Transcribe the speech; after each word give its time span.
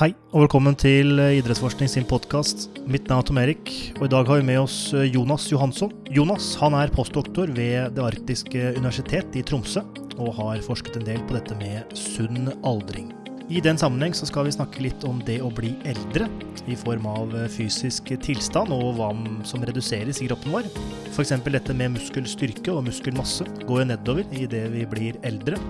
Hei, 0.00 0.14
og 0.32 0.46
velkommen 0.46 0.72
til 0.80 1.18
eh, 1.20 1.34
Idrettsforskning 1.42 1.90
sin 1.92 2.06
podkast. 2.08 2.70
Mitt 2.88 3.10
navn 3.10 3.20
er 3.20 3.26
Tom 3.28 3.38
Erik, 3.42 3.72
og 3.98 4.06
i 4.06 4.08
dag 4.08 4.30
har 4.30 4.38
vi 4.40 4.46
med 4.48 4.62
oss 4.62 4.94
eh, 4.96 5.10
Jonas 5.12 5.44
Johansson. 5.50 5.90
Jonas 6.08 6.54
han 6.56 6.72
er 6.72 6.88
postdoktor 6.94 7.52
ved 7.52 7.92
Det 7.98 8.06
arktiske 8.06 8.70
universitet 8.78 9.36
i 9.36 9.42
Tromsø, 9.44 9.82
og 10.16 10.30
har 10.38 10.62
forsket 10.64 10.96
en 10.96 11.04
del 11.04 11.20
på 11.28 11.36
dette 11.36 11.58
med 11.60 11.92
sunn 11.92 12.48
aldring. 12.64 13.10
I 13.52 13.60
den 13.60 13.76
sammenheng 13.76 14.16
så 14.16 14.30
skal 14.30 14.48
vi 14.48 14.54
snakke 14.56 14.86
litt 14.86 15.04
om 15.04 15.20
det 15.28 15.36
å 15.44 15.52
bli 15.52 15.74
eldre, 15.92 16.30
i 16.64 16.78
form 16.80 17.04
av 17.12 17.36
eh, 17.36 17.50
fysisk 17.52 18.08
tilstand 18.24 18.72
og 18.72 18.96
hva 18.96 19.10
som 19.52 19.68
reduseres 19.68 20.22
i 20.24 20.30
kroppen 20.32 20.56
vår. 20.56 20.72
F.eks. 21.12 21.36
dette 21.44 21.76
med 21.76 21.98
muskelstyrke 21.98 22.72
og 22.72 22.86
muskelmasse 22.88 23.44
går 23.66 23.84
jo 23.84 23.90
nedover 23.92 24.32
i 24.32 24.48
det 24.48 24.64
vi 24.72 24.88
blir 24.96 25.20
eldre, 25.28 25.60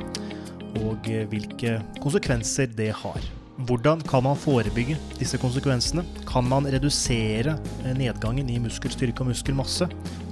og 0.87 1.11
hvilke 1.35 1.81
konsekvenser 1.99 2.71
det 2.79 2.93
har. 3.03 3.33
Hvordan 3.69 4.01
kan 4.09 4.25
man 4.25 4.39
forebygge 4.39 4.97
disse 5.19 5.39
konsekvensene? 5.41 6.05
Kan 6.29 6.47
man 6.49 6.69
redusere 6.71 7.57
eh, 7.85 7.93
nedgangen 7.99 8.49
i 8.49 8.57
muskelstyrke 8.63 9.25
og 9.25 9.31
muskelmasse? 9.33 9.89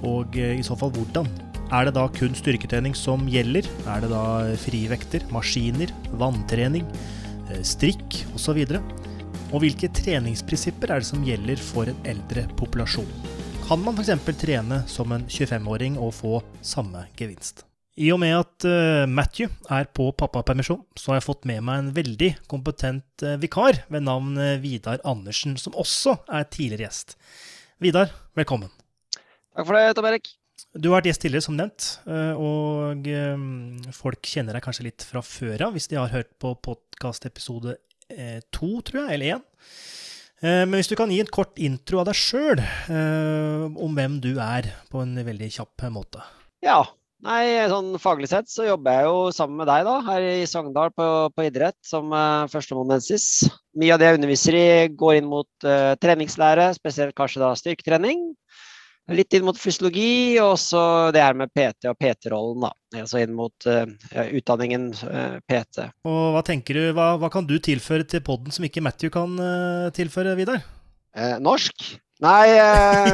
Og 0.07 0.37
eh, 0.39 0.57
i 0.57 0.65
så 0.65 0.77
fall 0.79 0.93
hvordan? 0.95 1.29
Er 1.69 1.85
det 1.85 1.93
da 1.99 2.07
kun 2.09 2.33
styrketrening 2.33 2.95
som 2.97 3.27
gjelder? 3.29 3.67
Er 3.85 4.01
det 4.01 4.09
da 4.09 4.23
frivekter, 4.57 5.27
maskiner, 5.33 5.93
vanntrening, 6.17 6.89
eh, 7.51 7.61
strikk 7.61 8.23
osv.? 8.33 8.63
Og 9.49 9.63
hvilke 9.63 9.91
treningsprinsipper 9.93 10.93
er 10.93 11.03
det 11.03 11.11
som 11.11 11.25
gjelder 11.25 11.61
for 11.61 11.89
en 11.89 12.09
eldre 12.09 12.47
populasjon? 12.57 13.09
Kan 13.69 13.85
man 13.85 13.97
f.eks. 14.01 14.37
trene 14.41 14.83
som 14.89 15.13
en 15.13 15.29
25-åring 15.29 16.01
og 16.01 16.15
få 16.17 16.37
samme 16.65 17.05
gevinst? 17.17 17.68
I 17.99 18.13
og 18.15 18.19
med 18.21 18.31
at 18.31 18.63
uh, 18.63 19.03
Matthew 19.11 19.49
er 19.67 19.89
på 19.91 20.05
pappapermisjon, 20.15 20.85
så 20.95 21.11
har 21.11 21.17
jeg 21.17 21.25
fått 21.25 21.47
med 21.49 21.59
meg 21.67 21.81
en 21.81 21.89
veldig 21.97 22.29
kompetent 22.47 23.23
uh, 23.25 23.35
vikar 23.41 23.81
ved 23.91 24.05
navn 24.05 24.37
uh, 24.39 24.55
Vidar 24.63 25.01
Andersen, 25.07 25.57
som 25.59 25.75
også 25.75 26.13
er 26.31 26.45
tidligere 26.47 26.85
gjest. 26.85 27.17
Vidar, 27.83 28.13
velkommen. 28.39 28.71
Takk 29.51 29.67
for 29.67 29.75
det, 29.75 29.97
Tom 29.97 30.07
Erik. 30.07 30.31
Du 30.79 30.87
har 30.89 31.01
vært 31.01 31.09
gjest 31.09 31.23
tidligere, 31.25 31.43
som 31.43 31.55
nevnt, 31.57 31.85
og 32.35 33.07
folk 33.95 34.27
kjenner 34.27 34.53
deg 34.55 34.63
kanskje 34.63 34.83
litt 34.89 35.05
fra 35.07 35.21
før 35.23 35.63
av, 35.69 35.71
hvis 35.73 35.87
de 35.89 35.97
har 35.97 36.11
hørt 36.11 36.29
på 36.43 36.51
podkastepisode 36.67 37.77
to, 38.51 38.69
tror 38.85 38.99
jeg, 38.99 39.15
eller 39.15 39.37
én. 39.37 39.45
Men 40.43 40.75
hvis 40.75 40.91
du 40.91 40.97
kan 40.99 41.11
gi 41.15 41.21
en 41.23 41.31
kort 41.31 41.57
intro 41.63 42.03
av 42.03 42.09
deg 42.11 42.19
sjøl, 42.19 42.59
om 42.91 43.95
hvem 43.97 44.19
du 44.23 44.33
er, 44.35 44.67
på 44.91 44.99
en 45.01 45.15
veldig 45.31 45.49
kjapp 45.57 45.87
måte. 45.95 46.27
Ja, 46.63 46.83
Nei, 47.25 47.67
sånn 47.67 47.97
Faglig 47.99 48.29
sett 48.31 48.47
så 48.47 48.63
jobber 48.63 48.95
jeg 48.95 49.07
jo 49.09 49.15
sammen 49.35 49.59
med 49.59 49.67
deg 49.67 49.83
da, 49.83 49.97
her 50.05 50.23
i 50.23 50.47
Sogndal 50.47 50.93
på, 50.95 51.05
på 51.35 51.47
idrett 51.49 51.75
som 51.83 52.13
uh, 52.15 52.47
førsteamanuensis. 52.51 53.49
Mye 53.79 53.91
av 53.95 53.99
det 53.99 54.07
jeg 54.07 54.19
underviser 54.21 54.55
i 54.55 54.69
går 54.95 55.17
inn 55.19 55.27
mot 55.27 55.67
uh, 55.67 55.97
treningslære, 55.99 56.69
spesielt 56.77 57.17
kanskje 57.17 57.43
da 57.43 57.51
styrketrening. 57.59 58.29
Litt 59.11 59.35
inn 59.35 59.43
mot 59.43 59.57
fysiologi, 59.57 60.37
og 60.39 60.53
så 60.61 60.81
det 61.11 61.23
her 61.25 61.35
med 61.35 61.51
PT 61.51 61.89
og 61.89 61.97
PT-rollen, 61.99 62.63
da. 62.63 62.71
Altså 63.01 63.19
inn 63.19 63.35
mot 63.35 63.67
uh, 63.67 63.83
utdanningen 64.39 64.93
PT. 65.49 65.89
Og 66.07 66.21
hva 66.37 66.45
tenker 66.47 66.77
du, 66.77 66.83
hva, 66.95 67.15
hva, 67.19 67.31
kan 67.33 67.49
du 67.49 67.57
tilføre 67.59 68.07
til 68.07 68.23
poden 68.23 68.55
som 68.55 68.69
ikke 68.69 68.85
Matthew 68.85 69.11
kan 69.11 69.35
tilføre, 69.97 70.37
Vidar? 70.39 70.63
norsk. 71.43 71.97
Nei, 72.19 72.51
eh, 72.51 73.13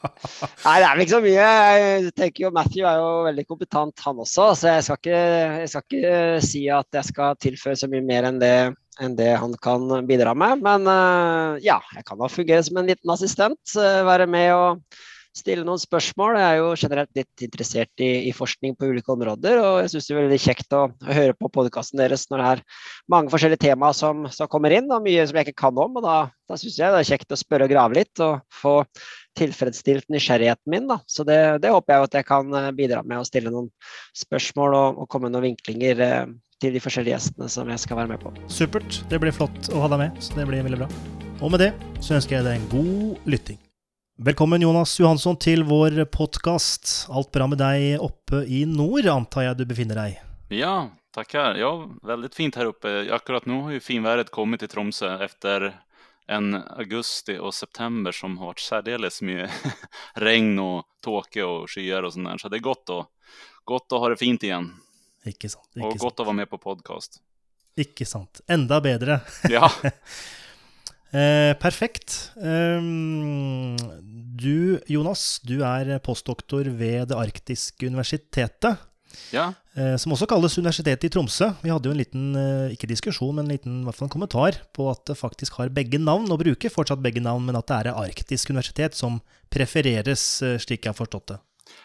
nei, 0.66 0.74
det 0.76 0.84
er 0.84 0.90
vel 0.90 1.02
ikke 1.04 1.14
så 1.14 1.20
mye. 1.24 1.44
Jeg 1.80 2.10
tenker 2.12 2.44
jo 2.44 2.52
Matthew 2.52 2.84
er 2.88 2.98
jo 3.00 3.10
veldig 3.30 3.44
kompetent, 3.48 4.04
han 4.04 4.20
også. 4.20 4.50
Så 4.60 4.68
jeg 4.68 4.84
skal 4.84 5.00
ikke, 5.00 5.22
jeg 5.62 5.70
skal 5.72 5.84
ikke 5.86 6.18
si 6.44 6.64
at 6.68 6.98
jeg 6.98 7.08
skal 7.08 7.38
tilføre 7.40 7.78
så 7.80 7.88
mye 7.88 8.04
mer 8.04 8.28
enn 8.28 8.42
det, 8.42 8.56
enn 9.00 9.16
det 9.16 9.30
han 9.40 9.56
kan 9.64 9.88
bidra 10.10 10.36
med. 10.36 10.60
Men 10.66 10.84
uh, 10.84 11.56
ja, 11.64 11.78
jeg 11.96 12.04
kan 12.04 12.20
da 12.20 12.28
fungere 12.28 12.66
som 12.68 12.82
en 12.82 12.92
liten 12.92 13.14
assistent. 13.16 13.62
Uh, 13.78 14.04
være 14.10 14.28
med 14.28 14.52
og 14.52 15.00
stille 15.34 15.64
noen 15.66 15.80
spørsmål. 15.82 16.38
Jeg 16.38 16.46
er 16.46 16.60
jo 16.60 16.68
generelt 16.78 17.18
litt 17.18 17.44
interessert 17.46 18.02
i, 18.02 18.28
i 18.28 18.32
forskning 18.34 18.76
på 18.78 18.90
ulike 18.92 19.12
områder, 19.14 19.58
og 19.62 19.80
jeg 19.82 19.92
syns 19.94 20.08
det 20.08 20.14
er 20.14 20.20
veldig 20.20 20.40
kjekt 20.44 20.76
å, 20.76 20.84
å 20.90 21.16
høre 21.18 21.36
på 21.38 21.50
podkasten 21.54 22.00
deres 22.00 22.28
når 22.30 22.42
det 22.42 22.52
er 22.52 22.62
mange 23.10 23.34
forskjellige 23.34 23.64
temaer 23.66 23.98
som, 23.98 24.24
som, 24.34 24.50
kommer 24.50 24.74
inn, 24.74 24.90
og 24.94 25.04
mye 25.04 25.26
som 25.26 25.40
jeg 25.40 25.48
ikke 25.48 25.64
kan 25.66 25.82
om. 25.82 25.98
og 25.98 26.06
Da, 26.06 26.16
da 26.50 26.58
syns 26.60 26.78
jeg 26.78 26.94
det 26.94 27.02
er 27.02 27.10
kjekt 27.10 27.34
å 27.34 27.40
spørre 27.40 27.68
og 27.68 27.74
grave 27.74 27.98
litt, 27.98 28.14
og 28.22 28.40
få 28.62 28.76
tilfredsstilt 29.38 30.06
nysgjerrigheten 30.14 30.70
min. 30.70 30.88
Da. 30.90 31.00
Så 31.10 31.26
det, 31.26 31.40
det, 31.64 31.74
håper 31.74 31.96
jeg 31.96 32.08
at 32.08 32.18
jeg 32.20 32.28
kan 32.30 32.54
eh, 32.54 32.70
bidra 32.76 33.02
med 33.02 33.20
å 33.20 33.26
stille 33.26 33.52
noen 33.52 33.70
spørsmål 34.16 34.78
og, 34.78 35.02
og 35.02 35.10
komme 35.10 35.28
med 35.28 35.36
noen 35.36 35.48
vinklinger 35.50 36.06
eh, 36.06 36.24
til 36.62 36.74
de 36.76 36.82
forskjellige 36.82 37.16
gjestene 37.16 37.50
som 37.50 37.68
jeg 37.72 37.82
skal 37.82 38.04
være 38.04 38.14
med 38.14 38.22
på. 38.22 38.32
Supert. 38.46 39.02
Det 39.10 39.20
blir 39.22 39.34
flott 39.34 39.72
å 39.74 39.84
ha 39.84 39.90
deg 39.92 40.06
med, 40.06 40.22
så 40.22 40.38
det 40.38 40.48
blir 40.50 40.64
veldig 40.64 40.84
bra. 40.84 40.90
Og 41.42 41.50
med 41.52 41.66
det 41.66 41.72
så 41.98 42.14
ønsker 42.20 42.38
jeg 42.38 42.46
deg 42.46 42.60
en 42.60 42.68
god 42.72 43.32
lytting. 43.34 43.58
Velkommen 44.16 44.62
Jonas 44.62 44.92
Johansson 45.00 45.34
til 45.42 45.64
vår 45.66 46.04
podkast. 46.14 47.08
Alt 47.10 47.32
bra 47.34 47.48
med 47.50 47.58
deg 47.58 47.98
oppe 47.98 48.44
i 48.46 48.60
nord, 48.62 49.08
antar 49.10 49.48
jeg 49.48 49.56
du 49.58 49.64
befinner 49.66 49.98
deg? 49.98 50.20
Ja, 50.54 50.92
tackar. 51.10 51.58
Ja, 51.58 51.72
veldig 52.06 52.30
fint 52.30 52.54
her 52.54 52.70
oppe. 52.70 52.92
Akkurat 53.10 53.48
nå 53.50 53.56
har 53.64 53.74
jo 53.74 53.80
finværet 53.82 54.30
kommet 54.30 54.62
til 54.62 54.70
Tromsø 54.70 55.10
etter 55.26 55.66
en 56.30 56.54
augusti 56.54 57.34
og 57.40 57.50
september 57.58 58.14
som 58.14 58.38
har 58.38 58.52
vært 58.52 58.62
særdeles 58.62 59.18
mye 59.26 59.48
regn 60.28 60.62
og 60.62 60.86
tåke 61.02 61.42
og 61.42 61.66
skyer 61.74 62.06
og 62.06 62.14
sånn 62.14 62.30
der. 62.30 62.38
Så 62.38 62.52
det 62.54 62.60
er 62.62 62.66
godt 62.70 62.94
å, 62.94 63.00
godt 63.66 63.98
å 63.98 64.02
ha 64.04 64.12
det 64.14 64.20
fint 64.22 64.46
igjen. 64.46 64.70
Ikke 65.26 65.50
sant. 65.50 65.66
Ikke 65.74 65.90
og 65.90 65.98
godt 65.98 66.20
sant. 66.20 66.22
å 66.22 66.28
være 66.30 66.38
med 66.44 66.52
på 66.54 66.62
podkast. 66.62 67.18
Ikke 67.82 68.06
sant. 68.06 68.46
Enda 68.46 68.78
bedre. 68.78 69.24
Ja. 69.50 69.66
Eh, 71.14 71.52
perfekt. 71.62 72.32
Um, 72.36 73.76
du, 74.34 74.80
Jonas, 74.90 75.38
du 75.46 75.60
er 75.62 75.92
postdoktor 76.02 76.66
ved 76.74 77.12
Det 77.12 77.18
arktiske 77.18 77.86
universitetet. 77.86 78.82
Ja. 79.30 79.52
Eh, 79.78 79.94
som 80.00 80.14
også 80.14 80.26
kalles 80.30 80.56
Universitetet 80.58 81.06
i 81.08 81.12
Tromsø. 81.12 81.52
Vi 81.62 81.70
hadde 81.72 81.88
jo 81.88 81.94
en 81.94 82.00
liten 82.00 82.26
eh, 82.38 82.74
ikke 82.74 82.90
diskusjon, 82.90 83.34
men 83.36 83.46
en 83.46 83.54
liten 83.54 83.80
i 83.80 83.86
hvert 83.86 83.98
fall 83.98 84.08
en 84.08 84.14
kommentar 84.16 84.58
på 84.76 84.88
at 84.90 85.04
det 85.10 85.18
faktisk 85.18 85.58
har 85.60 85.72
begge 85.74 86.00
navn, 86.02 86.26
og 86.30 86.42
bruker 86.42 86.72
fortsatt 86.72 87.02
begge 87.04 87.22
navn, 87.22 87.46
men 87.46 87.58
at 87.58 87.70
det 87.70 87.80
er 87.80 87.94
arktisk 87.94 88.50
universitet 88.54 88.98
som 88.98 89.20
prefereres, 89.54 90.26
eh, 90.42 90.58
slik 90.62 90.84
jeg 90.84 90.94
har 90.94 90.98
forstått 90.98 91.34
det. 91.34 91.40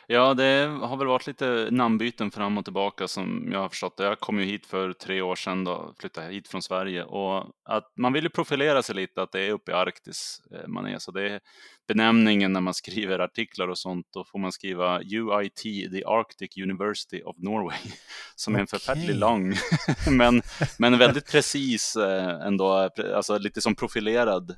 Ja, 0.07 0.33
det 0.33 0.79
har 0.81 0.97
väl 0.97 1.07
varit 1.07 1.27
lite 1.27 1.67
namnbyten 1.71 2.31
fram 2.31 2.57
och 2.57 2.63
tillbaka 2.63 3.07
som 3.07 3.49
jag 3.51 3.59
har 3.59 3.69
förstått 3.69 3.97
det. 3.97 4.03
Jag 4.03 4.19
kom 4.19 4.39
ju 4.39 4.45
hit 4.45 4.65
för 4.65 4.93
tre 4.93 5.21
år 5.21 5.35
sedan 5.35 5.63
då, 5.63 5.93
flyttade 5.99 6.33
hit 6.33 6.47
från 6.47 6.61
Sverige 6.61 7.03
och 7.03 7.45
att 7.65 7.91
man 7.97 8.13
vill 8.13 8.23
ju 8.23 8.29
profilera 8.29 8.83
sig 8.83 8.95
lite 8.95 9.21
att 9.21 9.31
det 9.31 9.41
är 9.41 9.51
uppe 9.51 9.71
i 9.71 9.75
Arktis 9.75 10.41
eh, 10.51 10.67
man 10.67 10.85
är. 10.85 10.99
Så 10.99 11.11
det 11.11 11.29
är 11.29 11.39
benämningen 11.87 12.53
när 12.53 12.61
man 12.61 12.73
skriver 12.73 13.19
artiklar 13.19 13.67
och 13.67 13.77
sånt. 13.77 14.07
Då 14.13 14.23
får 14.23 14.39
man 14.39 14.51
skriva 14.51 15.01
UIT, 15.01 15.61
the 15.91 16.03
Arctic 16.05 16.57
University 16.57 17.21
of 17.21 17.35
Norway, 17.37 17.77
som 18.35 18.55
är 18.55 18.59
en 18.59 18.67
förfärligt 18.67 19.15
lång, 19.15 19.53
men, 20.11 20.41
men 20.79 20.97
väldigt 20.97 21.31
precis 21.31 21.95
eh, 21.95 22.47
ändå, 22.47 22.89
alltså 23.15 23.37
lite 23.37 23.61
som 23.61 23.75
profilerad, 23.75 24.55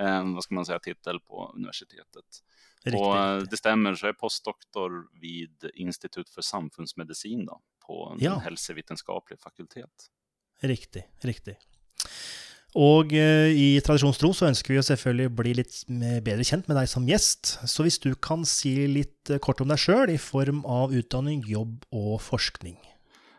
eh, 0.00 0.34
vad 0.34 0.42
ska 0.42 0.54
man 0.54 0.66
säga, 0.66 0.78
titel 0.78 1.20
på 1.20 1.52
universitetet. 1.56 2.24
Riktigt. 2.86 3.02
Och 3.02 3.48
det 3.50 3.56
stämmer, 3.56 3.94
så 3.94 4.06
är 4.06 4.08
jag 4.08 4.18
postdoktor 4.18 5.08
vid 5.20 5.70
Institut 5.74 6.28
för 6.30 6.42
samfundsmedicin 6.42 7.46
då, 7.46 7.60
på 7.86 8.12
en 8.12 8.24
ja. 8.24 8.38
hälsovetenskaplig 8.38 9.40
fakultet. 9.40 9.90
Riktig, 10.62 11.02
riktig. 11.20 11.56
Og 12.76 13.12
uh, 13.12 13.48
i 13.50 13.80
tradisjonstro 13.84 14.30
så 14.36 14.50
ønsker 14.50 14.74
vi 14.74 14.80
å 14.80 14.84
selvfølgelig 14.84 15.32
bli 15.38 15.54
litt 15.58 15.78
bedre 15.88 16.44
kjent 16.44 16.68
med 16.68 16.76
deg 16.76 16.90
som 16.92 17.08
gjest. 17.08 17.56
Så 17.64 17.86
hvis 17.86 17.98
du 18.04 18.10
kan 18.14 18.44
si 18.48 18.74
litt 18.90 19.32
uh, 19.32 19.40
kort 19.42 19.62
om 19.64 19.72
deg 19.72 19.80
sjøl 19.80 20.12
i 20.12 20.20
form 20.20 20.62
av 20.68 20.94
utdanning, 20.94 21.42
jobb 21.48 21.88
og 21.90 22.20
forskning. 22.22 22.76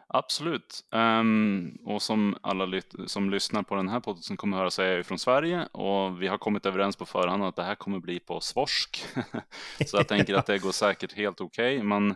Absolut. 0.10 0.84
Um, 0.92 1.78
och 1.86 2.02
som 2.02 2.38
alla 2.42 2.82
som 3.08 3.30
lyssnar 3.30 3.64
på 3.64 3.76
den 3.76 3.90
här 3.90 4.00
podden 4.00 4.24
som 4.24 4.38
kommer 4.38 4.58
höra 4.58 4.72
så 4.72 4.82
är 4.82 4.96
jag 4.96 5.06
från 5.06 5.20
Sverige 5.20 5.66
och 5.66 6.22
vi 6.22 6.28
har 6.28 6.38
kommit 6.38 6.66
överens 6.66 6.96
på 6.96 7.06
förhand 7.06 7.44
att 7.44 7.56
det 7.56 7.64
här 7.64 7.76
kommer 7.76 8.00
bli 8.00 8.20
på 8.20 8.40
svorsk. 8.40 9.06
så 9.86 9.98
jag 9.98 10.08
tänker 10.08 10.36
att 10.36 10.46
det 10.46 10.58
går 10.58 10.72
säkert 10.72 11.14
helt 11.14 11.42
okej. 11.42 11.78
Okay. 11.78 12.16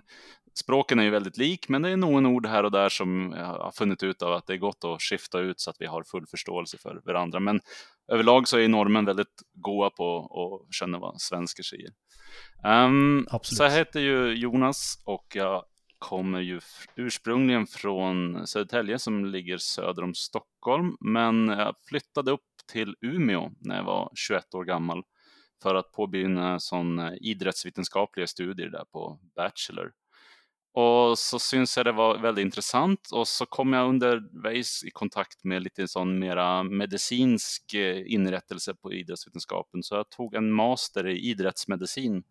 språken 0.54 1.00
är 1.00 1.04
ju 1.04 1.10
väldigt 1.10 1.38
lik, 1.38 1.70
men 1.70 1.82
det 1.82 1.90
är 1.90 1.98
några 1.98 2.30
ord 2.30 2.46
här 2.46 2.64
och 2.64 2.72
där 2.72 2.90
som 2.90 3.34
jag 3.38 3.46
har 3.46 3.72
funnit 3.72 4.04
ut 4.04 4.22
av 4.22 4.34
att 4.34 4.48
det 4.48 4.54
är 4.54 4.58
gott 4.58 4.84
att 4.84 5.02
skifta 5.02 5.40
ut 5.40 5.60
så 5.60 5.70
att 5.70 5.78
vi 5.80 5.86
har 5.86 6.04
full 6.04 6.28
förståelse 6.28 6.78
för 6.78 7.02
varandra. 7.06 7.40
Men 7.40 7.60
överlag 8.12 8.48
så 8.48 8.58
är 8.58 8.68
normen 8.68 9.06
väldigt 9.06 9.42
goa 9.54 9.90
på 9.90 10.18
att 10.20 10.76
känna 10.76 11.00
vad 11.00 11.22
svenskar 11.22 11.64
säger. 11.64 11.90
Um, 12.86 13.28
så 13.42 13.64
jag 13.64 13.72
heter 13.72 14.00
ju 14.00 14.34
Jonas 14.34 15.02
och 15.06 15.26
jag 15.34 15.64
kommer 16.02 16.40
ju 16.40 16.62
ursprungligen 16.96 17.68
från 17.68 18.48
Södertälje 18.48 19.00
som 19.00 19.26
ligger 19.26 19.58
söder 19.58 20.04
om 20.04 20.14
Stockholm, 20.14 20.98
men 21.00 21.48
jag 21.48 21.76
flyttade 21.88 22.32
upp 22.32 22.42
till 22.72 22.96
Umeå 23.02 23.52
när 23.60 23.76
jag 23.76 23.84
var 23.84 24.12
21 24.16 24.54
år 24.56 24.66
gammal 24.66 25.04
för 25.64 25.76
att 25.76 25.92
påbörja 25.92 26.60
sån 26.60 27.00
eh, 27.00 27.14
idrottsvetenskapliga 27.22 28.28
studier 28.28 28.70
där 28.70 28.86
på 28.92 29.20
Bachelor. 29.36 29.92
Och 30.74 31.20
så 31.20 31.40
syns 31.40 31.78
jag 31.78 31.86
det 31.86 31.92
var 31.92 32.18
väldigt 32.18 32.46
intressant 32.46 33.10
och 33.12 33.28
så 33.28 33.46
kom 33.46 33.74
jag 33.74 33.90
underveis 33.90 34.84
i 34.84 34.92
kontakt 34.92 35.44
med 35.44 35.62
lite 35.64 35.88
sån 35.88 36.20
mera 36.20 36.64
medicinsk 36.64 37.74
eh, 37.74 38.14
inrättelse 38.14 38.74
på 38.74 38.94
idrottsvetenskapen. 38.94 39.84
Så 39.84 39.96
jag 39.96 40.10
tog 40.10 40.36
en 40.36 40.52
master 40.52 41.08
i 41.08 41.30
idrottsmedicin 41.30 42.24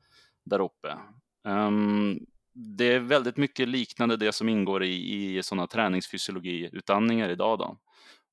där 0.45 0.61
uppe. 0.61 0.99
Um, 1.45 2.27
det 2.55 2.93
är 2.93 3.01
väldigt 3.01 3.37
mycket 3.37 3.69
liknande 3.69 4.17
det 4.17 4.33
som 4.33 4.49
ingår 4.49 4.85
i, 4.85 5.37
i 5.39 5.43
sådana 5.43 5.67
träningsfysiologiutandningar 5.67 7.29
idag. 7.29 7.59
Då. 7.59 7.77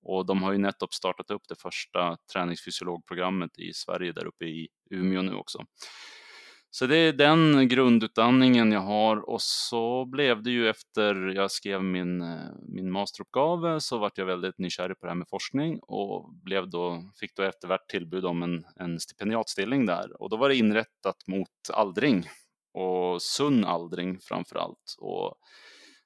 Och 0.02 0.26
de 0.26 0.44
har 0.44 0.52
ju 0.52 0.58
nettopp 0.58 0.94
startat 0.94 1.32
upp 1.32 1.48
det 1.50 1.62
första 1.62 2.18
träningsfysiologprogrammet 2.34 3.60
i 3.60 3.74
Sverige 3.74 4.12
där 4.12 4.26
uppe 4.26 4.46
i 4.46 4.68
Umeå 4.90 5.22
nu 5.22 5.34
också. 5.34 5.66
Så 6.70 6.88
det 6.88 6.98
är 6.98 7.14
den 7.14 7.68
grundutandningen 7.68 8.72
jag 8.72 8.80
har 8.80 9.30
och 9.30 9.42
så 9.42 10.06
blev 10.06 10.44
det 10.44 10.52
ju 10.52 10.70
efter 10.70 11.16
jag 11.16 11.52
skrev 11.52 11.84
min, 11.84 12.40
min 12.68 12.92
masteruppgave 12.92 13.80
så 13.80 13.98
vart 13.98 14.18
jag 14.18 14.26
väldigt 14.26 14.58
nyfiken 14.58 14.96
på 15.00 15.06
det 15.06 15.08
här 15.08 15.16
med 15.16 15.28
forskning 15.30 15.80
och 15.82 16.34
blev 16.34 16.70
då, 16.70 17.12
fick 17.20 17.36
då 17.36 17.44
eftervärt 17.44 17.90
tillbud 17.90 18.26
om 18.26 18.44
en, 18.44 18.66
en 18.76 19.00
stipendiatstilling 19.00 19.86
där 19.86 20.22
och 20.22 20.30
då 20.30 20.38
var 20.38 20.50
det 20.50 20.56
inrättat 20.56 21.28
mot 21.28 21.50
aldring 21.74 22.26
och 22.78 23.22
sund 23.22 23.66
aldring 23.66 24.20
framför 24.20 24.56
allt. 24.56 24.96
Och 24.98 25.36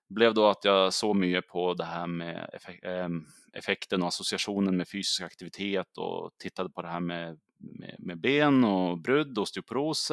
blev 0.09 0.33
då 0.33 0.47
att 0.47 0.65
jag 0.65 0.93
såg 0.93 1.15
mycket 1.15 1.47
på 1.47 1.73
det 1.73 1.83
här 1.83 2.07
med 2.07 2.49
ehm, 2.83 3.25
effekten 3.53 4.01
och 4.01 4.07
associationen 4.07 4.77
med 4.77 4.87
fysisk 4.87 5.21
aktivitet 5.21 5.97
och 5.97 6.31
tittade 6.37 6.69
på 6.69 6.81
det 6.81 6.87
här 6.87 6.99
med, 6.99 7.39
med, 7.57 7.95
med 7.99 8.19
ben 8.19 8.63
och 8.63 9.01
brudd, 9.01 9.37
osteoporos, 9.37 10.11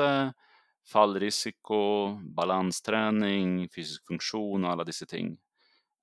fallrisiko, 0.93 2.09
balansträning, 2.37 3.69
fysisk 3.69 4.07
funktion 4.07 4.65
och 4.65 4.71
alla 4.71 4.85
dessa 4.85 5.07
ting. 5.07 5.39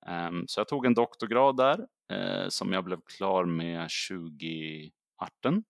Ehm, 0.06 0.44
så 0.48 0.60
jag 0.60 0.68
tog 0.68 0.86
en 0.86 0.94
doktorgrad 0.94 1.56
där 1.56 1.86
eh, 2.12 2.48
som 2.48 2.72
jag 2.72 2.84
blev 2.84 3.00
klar 3.16 3.44
med 3.44 3.88
2018 4.10 5.64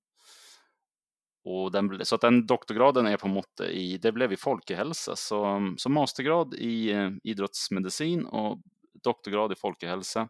och 1.46 1.72
den, 1.72 2.04
så 2.04 2.14
att 2.14 2.20
den 2.20 2.46
doktorgraden 2.46 3.06
är 3.06 3.16
på 3.16 3.28
mått 3.28 3.60
i, 3.60 3.98
det 3.98 4.12
blev 4.12 4.32
i 4.32 4.36
folkehälsa, 4.36 5.16
så, 5.16 5.74
så 5.76 5.88
mastergrad 5.88 6.54
i 6.54 6.92
eh, 6.92 7.10
idrottsmedicin 7.22 8.26
och 8.26 8.58
doktorgrad 9.04 9.52
i 9.52 9.54
folkehälsa. 9.54 10.28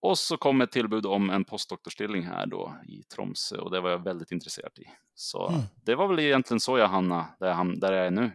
Och 0.00 0.18
så 0.18 0.36
kom 0.36 0.60
ett 0.60 0.72
tillbud 0.72 1.06
om 1.06 1.30
en 1.30 1.44
postdoktorstilling 1.44 2.22
här 2.22 2.46
då 2.46 2.74
i 2.88 3.02
Tromsö 3.02 3.56
och 3.56 3.70
det 3.70 3.80
var 3.80 3.90
jag 3.90 4.04
väldigt 4.04 4.32
intresserad 4.32 4.72
i. 4.78 4.84
Så 5.14 5.48
mm. 5.48 5.60
det 5.84 5.94
var 5.94 6.08
väl 6.08 6.18
egentligen 6.18 6.60
så 6.60 6.78
jag 6.78 6.88
hamnade 6.88 7.26
där 7.40 7.48
jag, 7.48 7.80
där 7.80 7.92
jag 7.92 8.06
är 8.06 8.10
nu. 8.10 8.30